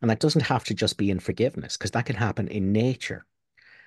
And 0.00 0.10
that 0.10 0.20
doesn't 0.20 0.42
have 0.42 0.64
to 0.64 0.74
just 0.74 0.96
be 0.96 1.10
in 1.10 1.18
forgiveness, 1.18 1.76
because 1.76 1.90
that 1.92 2.06
can 2.06 2.16
happen 2.16 2.48
in 2.48 2.72
nature. 2.72 3.26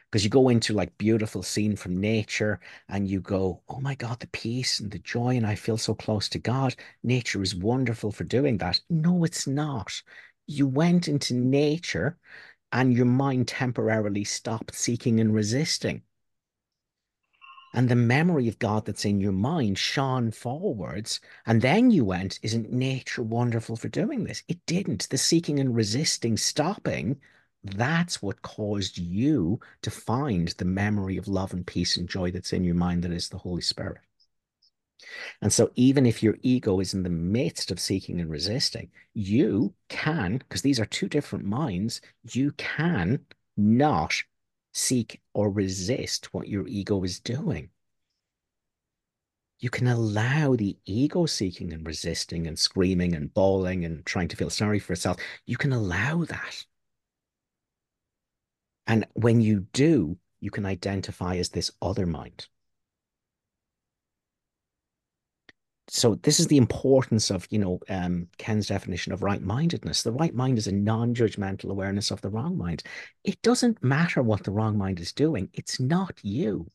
Because 0.10 0.24
you 0.24 0.30
go 0.30 0.48
into 0.48 0.74
like 0.74 0.98
beautiful 0.98 1.44
scene 1.44 1.76
from 1.76 2.00
nature 2.00 2.62
and 2.88 3.10
you 3.10 3.20
go, 3.20 3.62
oh 3.68 3.82
my 3.82 3.94
God, 3.94 4.20
the 4.22 4.28
peace 4.28 4.80
and 4.80 4.90
the 4.90 5.00
joy, 5.00 5.36
and 5.36 5.46
I 5.46 5.56
feel 5.56 5.78
so 5.78 5.94
close 5.94 6.30
to 6.30 6.40
God. 6.40 6.76
Nature 7.04 7.42
is 7.42 7.56
wonderful 7.56 8.14
for 8.14 8.24
doing 8.24 8.58
that. 8.60 8.80
No, 8.90 9.26
it's 9.26 9.48
not. 9.48 10.02
You 10.46 10.66
went 10.66 11.10
into 11.10 11.34
nature 11.34 12.18
and 12.72 12.94
your 12.94 13.06
mind 13.06 13.50
temporarily 13.50 14.24
stopped 14.24 14.76
seeking 14.76 15.20
and 15.20 15.34
resisting. 15.34 16.04
And 17.78 17.90
the 17.90 17.96
memory 17.96 18.48
of 18.48 18.58
God 18.58 18.86
that's 18.86 19.06
in 19.06 19.20
your 19.20 19.32
mind 19.32 19.78
shone 19.78 20.32
forwards. 20.32 21.20
And 21.46 21.62
then 21.62 21.92
you 21.92 22.04
went, 22.06 22.40
Isn't 22.42 22.72
nature 22.72 23.22
wonderful 23.22 23.76
for 23.76 23.88
doing 23.88 24.24
this? 24.24 24.42
It 24.48 24.66
didn't. 24.66 25.08
The 25.10 25.18
seeking 25.20 25.60
and 25.60 25.76
resisting, 25.76 26.38
stopping, 26.38 27.22
that's 27.64 28.20
what 28.20 28.42
caused 28.42 28.98
you 28.98 29.60
to 29.84 29.92
find 29.92 30.48
the 30.48 30.66
memory 30.66 31.18
of 31.18 31.28
love 31.28 31.54
and 31.54 31.68
peace 31.68 31.98
and 31.98 32.10
joy 32.10 32.32
that's 32.32 32.52
in 32.52 32.64
your 32.64 32.74
mind 32.74 33.04
that 33.04 33.12
is 33.12 33.30
the 33.30 33.38
Holy 33.38 33.62
Spirit. 33.62 34.02
And 35.44 35.54
so, 35.54 35.70
even 35.76 36.08
if 36.08 36.24
your 36.24 36.40
ego 36.42 36.80
is 36.80 36.96
in 36.96 37.04
the 37.04 37.12
midst 37.12 37.70
of 37.70 37.80
seeking 37.80 38.20
and 38.20 38.32
resisting, 38.32 38.90
you 39.14 39.76
can, 39.88 40.40
because 40.40 40.64
these 40.64 40.80
are 40.80 40.86
two 40.88 41.08
different 41.08 41.46
minds, 41.46 42.02
you 42.24 42.54
can 42.54 43.24
not 43.56 44.24
seek 44.78 45.22
or 45.34 45.50
resist 45.50 46.34
what 46.34 46.48
your 46.48 46.68
ego 46.68 47.04
is 47.04 47.20
doing. 47.20 47.70
You 49.60 49.72
can 49.72 49.88
allow 49.88 50.56
the 50.56 50.78
ego 50.86 51.26
seeking 51.26 51.74
and 51.74 51.86
resisting 51.86 52.46
and 52.46 52.60
screaming 52.60 53.16
and 53.16 53.34
bawling 53.34 53.86
and 53.86 54.06
trying 54.06 54.28
to 54.28 54.36
feel 54.36 54.52
sorry 54.52 54.78
for 54.78 54.94
itself. 54.94 55.18
You 55.48 55.58
can 55.58 55.74
allow 55.74 56.26
that. 56.26 56.66
And 58.86 59.06
when 59.14 59.42
you 59.42 59.62
do, 59.74 60.18
you 60.40 60.52
can 60.52 60.66
identify 60.66 61.38
as 61.38 61.50
this 61.50 61.72
other 61.82 62.06
mind. 62.06 62.48
So 65.88 66.16
this 66.16 66.40
is 66.40 66.48
the 66.48 66.58
importance 66.58 67.30
of 67.32 67.48
you 67.50 67.60
know 67.60 67.80
um, 67.90 68.28
ken's 68.38 68.68
definition 68.68 69.14
of 69.14 69.24
right-mindedness. 69.24 70.04
The 70.04 70.12
right 70.12 70.34
mind 70.34 70.58
is 70.58 70.68
a 70.68 70.72
non-judgmental 70.72 71.70
awareness 71.70 72.12
of 72.12 72.22
the 72.22 72.30
wrong 72.30 72.58
mind. 72.58 72.84
It 73.24 73.42
doesn't 73.42 73.84
matter 73.84 74.22
what 74.22 74.44
the 74.44 74.52
wrong 74.52 74.78
mind 74.78 75.00
is 75.00 75.14
doing. 75.14 75.50
It's 75.54 75.80
not 75.80 76.20
you. 76.22 76.68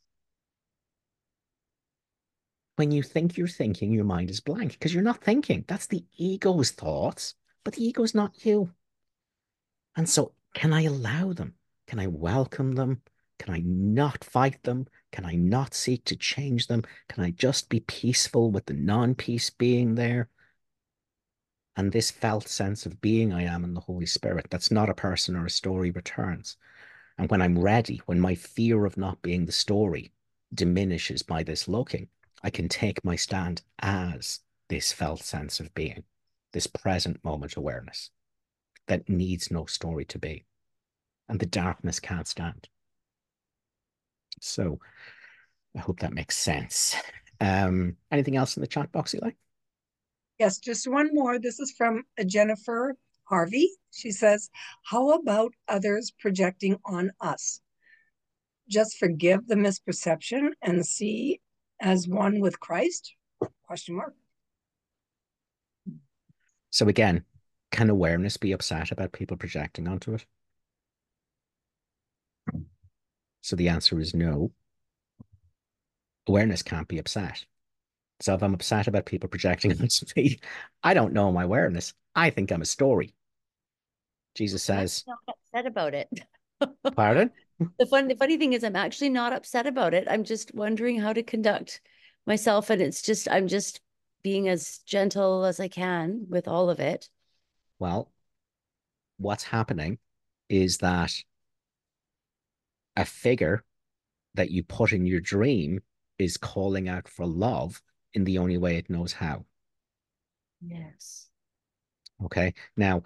When 2.77 2.91
you 2.91 3.03
think 3.03 3.37
you're 3.37 3.49
thinking 3.49 3.93
your 3.93 4.05
mind 4.05 4.31
is 4.31 4.41
blank 4.41 4.73
because 4.73 4.95
you're 4.95 5.03
not 5.03 5.23
thinking. 5.23 5.65
That's 5.69 5.87
the 5.87 6.05
ego's 6.17 6.71
thoughts 6.71 7.35
but 7.65 7.75
the 7.75 7.85
ego 7.85 8.03
is 8.03 8.15
not 8.15 8.45
you. 8.45 8.71
And 9.97 10.09
so 10.09 10.33
can 10.55 10.73
i 10.73 10.83
allow 10.83 11.33
them? 11.33 11.55
Can 11.87 11.99
i 11.99 12.07
welcome 12.07 12.73
them 12.73 13.03
can 13.43 13.55
i 13.55 13.62
not 13.64 14.23
fight 14.24 14.62
them 14.62 14.86
can 15.12 15.27
I 15.27 15.35
not 15.35 15.74
seek 15.74 16.06
to 16.06 16.16
change 16.16 16.66
them? 16.66 16.85
Can 17.09 17.23
I 17.23 17.31
just 17.31 17.69
be 17.69 17.81
peaceful 17.81 18.51
with 18.51 18.64
the 18.64 18.73
non 18.73 19.14
peace 19.14 19.51
being 19.51 19.94
there? 19.94 20.31
And 21.77 21.93
this 21.93 22.10
felt 22.10 22.48
sense 22.48 22.86
of 22.86 23.01
being 23.01 23.32
I 23.32 23.43
am 23.43 23.62
in 23.62 23.74
the 23.74 23.81
Holy 23.81 24.06
Spirit, 24.06 24.47
that's 24.51 24.70
not 24.70 24.89
a 24.89 24.94
person 24.94 25.36
or 25.36 25.47
a 25.47 25.51
story, 25.51 25.90
returns. 25.90 26.56
And 27.19 27.31
when 27.31 27.43
I'm 27.43 27.59
ready, 27.59 28.01
when 28.06 28.20
my 28.20 28.35
fear 28.35 28.86
of 28.86 28.97
not 28.97 29.23
being 29.23 29.44
the 29.44 29.52
story 29.52 30.12
diminishes 30.55 31.23
by 31.23 31.43
this 31.43 31.69
looking, 31.69 32.09
I 32.43 32.51
can 32.51 32.69
take 32.69 33.05
my 33.05 33.16
stand 33.16 33.62
as 33.81 34.40
this 34.69 34.93
felt 34.93 35.23
sense 35.23 35.60
of 35.60 35.74
being, 35.74 36.05
this 36.52 36.66
present 36.66 37.23
moment 37.23 37.56
awareness 37.56 38.10
that 38.86 39.09
needs 39.09 39.51
no 39.51 39.66
story 39.66 40.06
to 40.06 40.19
be. 40.19 40.44
And 41.28 41.39
the 41.39 41.47
darkness 41.47 42.01
can't 42.01 42.27
stand. 42.27 42.69
So 44.43 44.81
I 45.77 45.81
hope 45.81 46.01
that 46.01 46.12
makes 46.12 46.36
sense. 46.36 46.97
Um, 47.40 47.97
anything 48.10 48.36
else 48.36 48.56
in 48.56 48.60
the 48.60 48.66
chat 48.66 48.93
box, 48.93 49.14
Eli? 49.14 49.31
Yes, 50.39 50.59
just 50.59 50.89
one 50.89 51.10
more. 51.12 51.39
This 51.39 51.60
is 51.60 51.73
from 51.73 52.05
Jennifer 52.27 52.97
Harvey. 53.24 53.70
She 53.93 54.10
says, 54.10 54.51
How 54.85 55.10
about 55.12 55.52
others 55.69 56.12
projecting 56.19 56.78
on 56.85 57.12
us? 57.20 57.60
Just 58.69 58.98
forgive 58.98 59.47
the 59.47 59.55
misperception 59.55 60.51
and 60.62 60.85
see 60.85 61.40
as 61.81 62.09
one 62.09 62.40
with 62.40 62.59
Christ? 62.60 63.14
Question 63.64 63.97
mark. 63.97 64.14
So 66.70 66.89
again, 66.89 67.24
can 67.70 67.90
awareness 67.90 68.36
be 68.36 68.52
upset 68.52 68.90
about 68.93 69.12
people 69.12 69.36
projecting 69.36 69.89
onto 69.89 70.14
it? 70.14 70.24
So 73.43 73.56
the 73.56 73.69
answer 73.69 74.01
is 74.01 74.14
no. 74.14 74.52
Awareness 76.27 76.62
can't 76.62 76.89
be 76.89 76.98
upset. 76.98 77.44
So 78.20 78.35
if 78.35 78.43
I'm 78.43 78.55
upset 78.55 78.86
about 78.86 79.05
people 79.05 79.28
projecting 79.28 79.73
onto 79.81 80.06
me, 80.16 80.39
I 80.82 80.94
don't 80.94 81.12
know 81.12 81.31
my 81.32 81.43
awareness. 81.43 81.93
I 82.14 82.31
think 82.31 82.51
I'm 82.51 82.62
a 82.62 82.66
story. 82.66 83.14
Jesus 84.35 84.62
says, 84.62 85.05
I'm 85.06 85.16
not 85.27 85.36
upset 85.52 85.66
about 85.66 85.94
it. 85.94 86.09
Pardon? 86.97 87.31
The 87.78 87.86
fun, 87.86 88.09
the 88.09 88.16
funny 88.16 88.39
thing 88.39 88.52
is, 88.52 88.64
I'm 88.64 88.77
actually 88.77 89.10
not 89.10 89.32
upset 89.32 89.66
about 89.66 89.93
it. 89.93 90.06
I'm 90.09 90.24
just 90.24 90.55
wondering 90.55 91.01
how 91.01 91.12
to 91.12 91.23
conduct 91.23 91.81
myself, 92.27 92.70
and 92.70 92.81
it's 92.81 93.02
just 93.02 93.28
I'm 93.31 93.48
just 93.48 93.81
being 94.23 94.48
as 94.48 94.78
gentle 94.86 95.44
as 95.44 95.60
I 95.60 95.69
can 95.69 96.27
with 96.28 96.48
all 96.48 96.70
of 96.70 96.81
it. 96.81 97.09
Well, 97.78 98.10
what's 99.19 99.44
happening 99.44 99.98
is 100.48 100.78
that 100.78 101.12
a 102.97 103.05
figure 103.05 103.64
that 104.35 104.51
you 104.51 104.62
put 104.62 104.93
in 104.93 105.06
your 105.06 105.20
dream 105.20 105.81
is 106.19 106.36
calling 106.36 106.89
out 106.89 107.09
for 107.09 107.27
love 107.27 107.81
in 108.14 108.24
the 108.24 108.39
only 108.39 108.59
way 108.59 108.77
it 108.77 108.90
knows 108.90 109.12
how. 109.12 109.44
Yes. 110.60 111.28
Okay. 112.24 112.55
Now, 112.77 113.02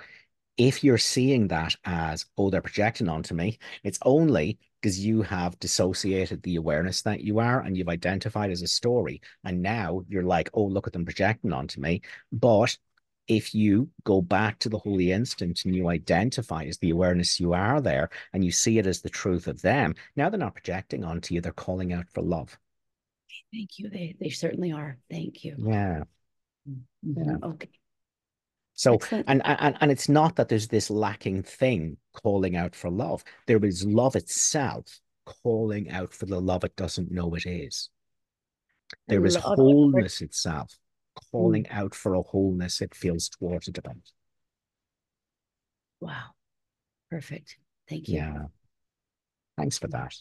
if 0.57 0.83
you're 0.83 0.99
seeing 0.99 1.49
that 1.49 1.77
as, 1.85 2.27
oh, 2.37 2.51
they're 2.51 2.63
projecting 2.63 3.09
onto 3.09 3.35
me, 3.35 3.59
it's 3.83 3.99
only 4.03 4.59
because 4.81 5.05
you 5.05 5.23
have 5.23 5.59
dissociated 5.59 6.43
the 6.43 6.57
awareness 6.57 7.03
that 7.03 7.21
you 7.21 7.39
are 7.39 7.61
and 7.61 7.77
you've 7.77 7.89
identified 7.89 8.51
as 8.51 8.63
a 8.63 8.67
story. 8.67 9.21
And 9.45 9.63
now 9.63 10.03
you're 10.09 10.23
like, 10.23 10.51
oh, 10.55 10.65
look 10.65 10.87
at 10.87 10.93
them 10.93 11.05
projecting 11.05 11.53
onto 11.53 11.81
me. 11.81 12.03
But 12.33 12.77
if 13.29 13.55
you 13.55 13.89
go 14.05 14.21
back 14.21 14.59
to 14.61 14.69
the 14.69 14.79
holy 14.79 15.13
instant 15.13 15.65
and 15.65 15.75
you 15.75 15.89
identify 15.89 16.65
as 16.65 16.79
the 16.79 16.91
awareness 16.91 17.41
you 17.41 17.53
are 17.53 17.81
there 17.81 18.09
and 18.33 18.45
you 18.45 18.53
see 18.53 18.79
it 18.79 18.87
as 18.87 19.01
the 19.01 19.11
truth 19.11 19.47
of 19.47 19.63
them, 19.63 19.95
now 20.15 20.29
they're 20.29 20.39
not 20.39 20.55
projecting 20.55 21.05
onto 21.05 21.35
you, 21.35 21.41
they're 21.41 21.53
calling 21.53 21.93
out 21.93 22.07
for 22.13 22.23
love. 22.23 22.57
Thank 23.53 23.79
you. 23.79 23.91
They 23.91 24.17
they 24.21 24.31
certainly 24.31 24.73
are. 24.73 24.99
Thank 25.11 25.45
you. 25.45 25.57
Yeah. 25.59 26.03
Mm-hmm. 26.69 27.23
Yeah. 27.23 27.37
Okay. 27.49 27.69
So 28.75 28.99
and, 29.11 29.41
and 29.45 29.77
and 29.81 29.91
it's 29.91 30.09
not 30.09 30.37
that 30.37 30.49
there's 30.49 30.69
this 30.69 30.91
lacking 30.91 31.43
thing 31.43 31.97
calling 32.13 32.57
out 32.57 32.75
for 32.75 32.91
love. 32.91 33.25
There 33.47 33.65
is 33.65 33.85
love 33.85 34.17
itself 34.17 35.01
calling 35.25 35.91
out 35.91 36.13
for 36.13 36.27
the 36.27 36.41
love 36.41 36.65
it 36.65 36.77
doesn't 36.77 37.11
know 37.11 37.35
it 37.35 37.47
is. 37.47 37.89
There 39.09 39.25
is 39.25 39.37
wholeness 39.37 40.21
itself 40.21 40.79
calling 41.31 41.65
mm. 41.65 41.73
out 41.73 41.95
for 41.95 42.15
a 42.15 42.23
wholeness 42.23 42.81
it 42.81 42.95
feels 42.95 43.29
thwarted 43.29 43.79
about. 43.79 44.13
Wow. 46.01 46.35
Perfect. 47.11 47.59
Thank 47.89 48.09
you. 48.09 48.17
Yeah. 48.17 48.45
Thanks 49.57 49.79
for 49.79 49.89
that. 49.89 50.15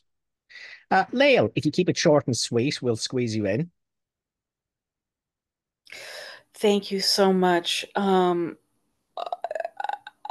Uh, 0.89 1.05
Lael, 1.11 1.51
if 1.55 1.65
you 1.65 1.71
keep 1.71 1.89
it 1.89 1.97
short 1.97 2.27
and 2.27 2.37
sweet, 2.37 2.81
we'll 2.81 2.95
squeeze 2.95 3.35
you 3.35 3.45
in. 3.45 3.71
Thank 6.53 6.91
you 6.91 7.01
so 7.01 7.33
much. 7.33 7.85
Um, 7.95 8.57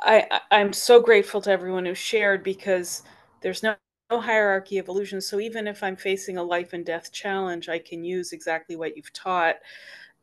I, 0.01 0.41
I'm 0.51 0.73
so 0.73 1.01
grateful 1.01 1.41
to 1.43 1.51
everyone 1.51 1.85
who 1.85 1.95
shared 1.95 2.43
because 2.43 3.03
there's 3.41 3.63
no, 3.63 3.75
no 4.11 4.21
hierarchy 4.21 4.79
of 4.79 4.89
illusion. 4.89 5.21
So 5.21 5.41
even 5.41 5.67
if 5.67 5.83
I'm 5.83 5.97
facing 5.97 6.37
a 6.37 6.43
life 6.43 6.73
and 6.73 6.85
death 6.85 7.13
challenge, 7.13 7.69
I 7.69 7.79
can 7.79 8.05
use 8.05 8.33
exactly 8.33 8.77
what 8.77 8.97
you've 8.97 9.13
taught. 9.13 9.57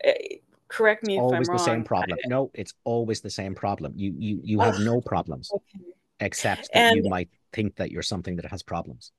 Eh, 0.04 0.38
correct 0.68 1.06
me 1.06 1.16
it's 1.16 1.20
if 1.20 1.24
always 1.24 1.38
I'm 1.38 1.44
the 1.44 1.52
wrong. 1.52 1.66
same 1.66 1.84
problem. 1.84 2.18
No, 2.28 2.52
it's 2.54 2.74
always 2.84 3.22
the 3.22 3.30
same 3.30 3.56
problem. 3.56 3.94
You 3.96 4.14
you 4.18 4.40
you 4.44 4.60
have 4.60 4.76
oh, 4.76 4.84
no 4.84 5.02
problems 5.02 5.52
okay. 5.54 5.86
except 6.20 6.70
that 6.74 6.80
and, 6.80 6.96
you 7.04 7.10
might 7.10 7.30
think 7.54 7.76
that 7.76 7.92
you're 7.92 8.04
something 8.04 8.36
that 8.38 8.46
has 8.46 8.64
problems. 8.64 9.12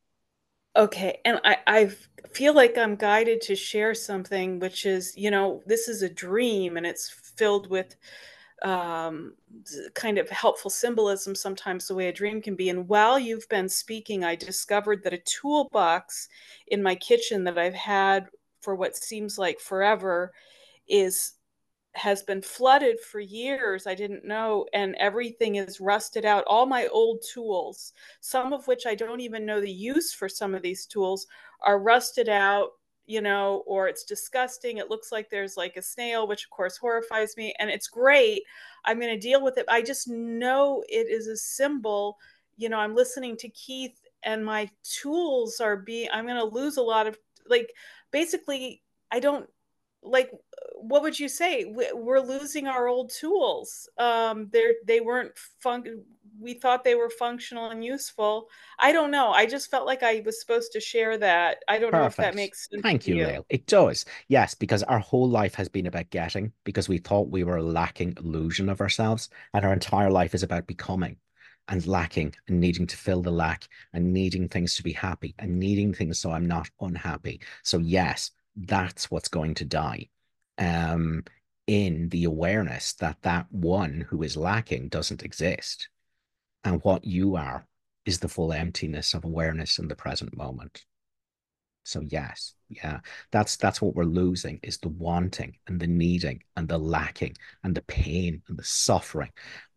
Okay, 0.75 1.21
and 1.25 1.41
I 1.45 1.59
I 1.67 1.91
feel 2.33 2.55
like 2.55 2.79
I'm 2.79 2.97
guided 2.97 3.43
to 3.43 3.57
share 3.57 3.95
something, 3.95 4.59
which 4.59 4.87
is 4.87 5.15
you 5.17 5.31
know 5.31 5.63
this 5.67 5.89
is 5.89 6.03
a 6.03 6.09
dream 6.09 6.77
and 6.77 6.87
it's 6.87 7.11
filled 7.37 7.69
with 7.69 7.95
um, 8.63 9.35
kind 9.95 10.19
of 10.19 10.31
helpful 10.31 10.71
symbolism 10.71 11.35
sometimes 11.35 11.89
the 11.89 11.95
way 11.95 12.09
a 12.09 12.13
dream 12.13 12.41
can 12.41 12.55
be. 12.55 12.71
And 12.71 12.89
while 12.89 13.19
you've 13.19 13.49
been 13.49 13.69
speaking, 13.69 14.25
I 14.25 14.37
discovered 14.37 15.03
that 15.03 15.13
a 15.13 15.19
toolbox 15.19 16.29
in 16.69 16.83
my 16.83 16.95
kitchen 16.95 17.45
that 17.45 17.59
I've 17.59 17.75
had 17.75 18.29
for 18.61 18.75
what 18.77 18.97
seems 18.97 19.37
like 19.37 19.59
forever 19.59 20.33
is 20.89 21.35
has 21.95 22.23
been 22.23 22.41
flooded 22.41 22.99
for 23.01 23.21
years. 23.21 23.87
I 23.87 23.95
didn't 23.95 24.25
know. 24.25 24.67
And 24.73 24.95
everything 24.97 25.57
is 25.57 25.81
rusted 25.81 26.25
out. 26.25 26.45
All 26.47 26.65
my 26.65 26.87
old 26.87 27.23
tools, 27.23 27.93
some 28.21 28.53
of 28.53 28.67
which 28.67 28.87
I 28.87 28.95
don't 28.95 29.21
even 29.21 29.45
know 29.45 29.61
the 29.61 29.71
use 29.71 30.13
for 30.13 30.29
some 30.29 30.55
of 30.55 30.63
these 30.63 30.87
tools, 30.87 31.27
are 31.61 31.79
rusted 31.79 32.31
out, 32.31 32.71
you 33.05 33.21
know, 33.21 33.63
or 33.67 33.89
it's 33.89 34.05
disgusting. 34.05 34.79
It 34.79 34.89
looks 34.89 35.13
like 35.13 35.29
there's 35.29 35.59
like 35.59 35.77
a 35.77 35.83
snail, 35.83 36.27
which 36.27 36.45
of 36.45 36.51
course 36.51 36.79
horrifies 36.79 37.37
me. 37.37 37.55
And 37.59 37.69
it's 37.69 37.89
great. 37.89 38.43
I'm 38.87 38.99
going 38.99 39.13
to 39.13 39.21
deal 39.21 39.43
with 39.45 39.59
it. 39.59 39.67
I 39.69 39.83
just 39.83 40.09
know 40.09 40.83
it 40.89 41.09
is 41.11 41.27
a 41.27 41.37
symbol. 41.37 42.17
You 42.57 42.71
know, 42.71 42.79
I'm 42.79 42.95
listening 42.95 43.37
to 43.39 43.49
Keith 43.51 44.01
and 44.23 44.43
my 44.43 44.71
tools 44.83 45.61
are 45.61 45.77
being, 45.77 46.09
I'm 46.11 46.25
going 46.25 46.37
to 46.37 46.45
lose 46.45 46.79
a 46.79 46.83
lot 46.83 47.07
of, 47.07 47.19
like, 47.49 47.71
basically, 48.13 48.83
I 49.11 49.21
don't 49.21 49.47
like 50.03 50.31
what 50.77 51.03
would 51.03 51.19
you 51.19 51.29
say? 51.29 51.65
We're 51.66 52.20
losing 52.20 52.66
our 52.66 52.89
old 52.89 53.11
tools. 53.11 53.89
Um, 53.99 54.49
they're 54.53 54.74
they 54.85 55.01
weren't 55.01 55.37
fun. 55.61 55.85
We 56.41 56.55
thought 56.55 56.83
they 56.83 56.97
were 56.97 57.11
functional 57.11 57.70
and 57.70 57.85
useful. 57.85 58.49
I 58.79 58.93
don't 58.93 59.12
know. 59.12 59.31
I 59.31 59.47
just 59.47 59.70
felt 59.70 59.87
like 59.87 60.03
I 60.03 60.23
was 60.24 60.41
supposed 60.41 60.73
to 60.73 60.81
share 60.81 61.16
that. 61.19 61.59
I 61.69 61.79
don't 61.79 61.93
Perfect. 61.93 62.01
know 62.01 62.07
if 62.07 62.16
that 62.16 62.37
makes 62.37 62.69
sense. 62.69 62.83
Thank 62.83 63.07
you, 63.07 63.16
you. 63.16 63.45
It 63.49 63.66
does. 63.66 64.05
Yes, 64.29 64.55
because 64.55 64.83
our 64.83 64.99
whole 64.99 65.29
life 65.29 65.55
has 65.55 65.69
been 65.69 65.87
about 65.87 66.11
getting 66.11 66.53
because 66.65 66.89
we 66.89 66.99
thought 66.99 67.31
we 67.31 67.45
were 67.45 67.62
lacking 67.62 68.15
illusion 68.19 68.69
of 68.69 68.81
ourselves, 68.81 69.29
and 69.55 69.65
our 69.65 69.73
entire 69.73 70.11
life 70.11 70.35
is 70.35 70.43
about 70.43 70.66
becoming 70.66 71.16
and 71.69 71.87
lacking 71.87 72.35
and 72.49 72.61
needing 72.61 72.87
to 72.89 72.97
fill 72.97 73.23
the 73.23 73.31
lack 73.31 73.69
and 73.93 74.12
needing 74.12 74.49
things 74.49 74.74
to 74.74 74.83
be 74.83 74.93
happy 74.93 75.35
and 75.39 75.61
needing 75.61 75.95
things 75.95 76.19
so 76.19 76.33
I'm 76.33 76.47
not 76.47 76.69
unhappy. 76.81 77.41
So 77.62 77.79
yes, 77.79 78.33
that's 78.57 79.11
what's 79.11 79.29
going 79.29 79.55
to 79.55 79.65
die 79.65 80.09
um, 80.59 81.24
in 81.66 82.09
the 82.11 82.24
awareness 82.24 82.95
that 82.95 83.16
that 83.23 83.47
one 83.51 84.07
who 84.09 84.23
is 84.23 84.37
lacking 84.37 84.89
doesn't 84.89 85.23
exist. 85.23 85.89
And 86.65 86.83
what 86.85 87.05
you 87.05 87.37
are 87.37 87.66
is 88.05 88.19
the 88.19 88.29
full 88.29 88.53
emptiness 88.53 89.15
of 89.15 89.24
awareness 89.24 89.79
in 89.79 89.89
the 89.89 89.97
present 89.97 90.37
moment. 90.37 90.85
So 91.85 92.01
yes, 92.01 92.55
yeah, 92.69 93.01
that's 93.33 93.57
that's 93.57 93.83
what 93.83 93.97
we're 93.97 94.05
losing 94.05 94.61
is 94.62 94.79
the 94.79 94.89
wanting 94.89 95.57
and 95.66 95.81
the 95.81 95.89
needing 95.89 96.43
and 96.57 96.69
the 96.69 96.79
lacking 96.79 97.37
and 97.65 97.74
the 97.74 97.83
pain 97.83 98.41
and 98.49 98.57
the 98.57 98.65
suffering. 98.65 99.31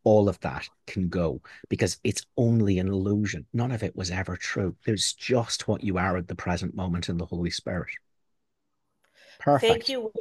All 0.04 0.30
of 0.30 0.40
that 0.42 0.68
can 0.86 1.10
go 1.10 1.42
because 1.68 1.98
it's 2.04 2.24
only 2.38 2.78
an 2.78 2.88
illusion. 2.88 3.48
None 3.54 3.72
of 3.72 3.82
it 3.82 3.96
was 3.96 4.12
ever 4.12 4.38
true. 4.38 4.76
There's 4.86 5.14
just 5.14 5.68
what 5.68 5.84
you 5.84 5.98
are 5.98 6.16
at 6.16 6.28
the 6.28 6.36
present 6.36 6.76
moment 6.76 7.10
in 7.10 7.18
the 7.18 7.26
Holy 7.26 7.50
Spirit. 7.50 7.90
Perfect. 9.40 9.72
Thank 9.72 9.90
you. 9.90 10.12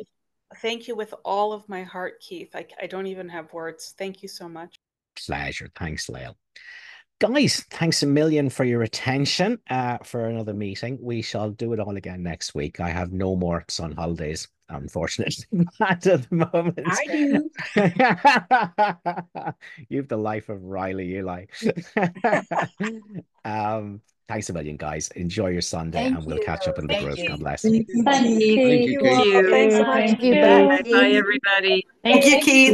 Thank 0.58 0.86
you 0.86 0.94
with 0.94 1.12
all 1.24 1.52
of 1.52 1.68
my 1.68 1.82
heart, 1.82 2.20
Keith. 2.20 2.54
I, 2.54 2.66
I 2.80 2.86
don't 2.86 3.06
even 3.06 3.28
have 3.28 3.52
words. 3.52 3.94
Thank 3.98 4.22
you 4.22 4.28
so 4.28 4.48
much. 4.48 4.78
Pleasure. 5.16 5.68
Thanks, 5.74 6.08
Lael. 6.08 6.36
Guys, 7.20 7.64
thanks 7.70 8.02
a 8.02 8.06
million 8.06 8.50
for 8.50 8.64
your 8.64 8.82
attention 8.82 9.58
uh, 9.70 9.98
for 9.98 10.26
another 10.26 10.52
meeting. 10.52 10.98
We 11.00 11.22
shall 11.22 11.50
do 11.50 11.72
it 11.72 11.80
all 11.80 11.96
again 11.96 12.22
next 12.22 12.54
week. 12.54 12.80
I 12.80 12.90
have 12.90 13.12
no 13.12 13.36
more 13.36 13.64
sun 13.68 13.92
holidays, 13.92 14.48
unfortunately, 14.68 15.44
at 15.80 16.02
the 16.02 16.26
moment. 16.30 16.80
I 16.84 17.06
do. 17.06 17.50
you 19.88 19.98
have 19.98 20.08
the 20.08 20.16
life 20.16 20.48
of 20.48 20.64
Riley 20.64 21.16
Eli. 21.16 21.46
um, 23.44 24.00
Thanks 24.26 24.48
a 24.48 24.54
million, 24.54 24.78
guys. 24.78 25.08
Enjoy 25.16 25.48
your 25.48 25.60
Sunday, 25.60 26.04
Thank 26.04 26.16
and 26.16 26.26
we'll 26.26 26.38
you. 26.38 26.44
catch 26.44 26.66
up 26.66 26.78
in 26.78 26.86
the 26.86 26.94
Thank 26.94 27.04
group. 27.06 27.18
You. 27.18 27.28
God 27.28 27.40
bless. 27.40 27.62
Thank 27.62 27.86
you. 27.88 28.02
Thank 28.04 28.40
you. 28.40 28.56
Thank 28.56 29.26
you. 29.26 29.50
Thanks 29.50 29.74
so 29.74 29.82
much. 29.82 30.10
Thank 30.10 30.22
you. 30.22 30.34
Bye, 30.40 31.10
everybody. 31.10 31.86
Thank 32.02 32.24
you, 32.24 32.40
Keith. 32.40 32.72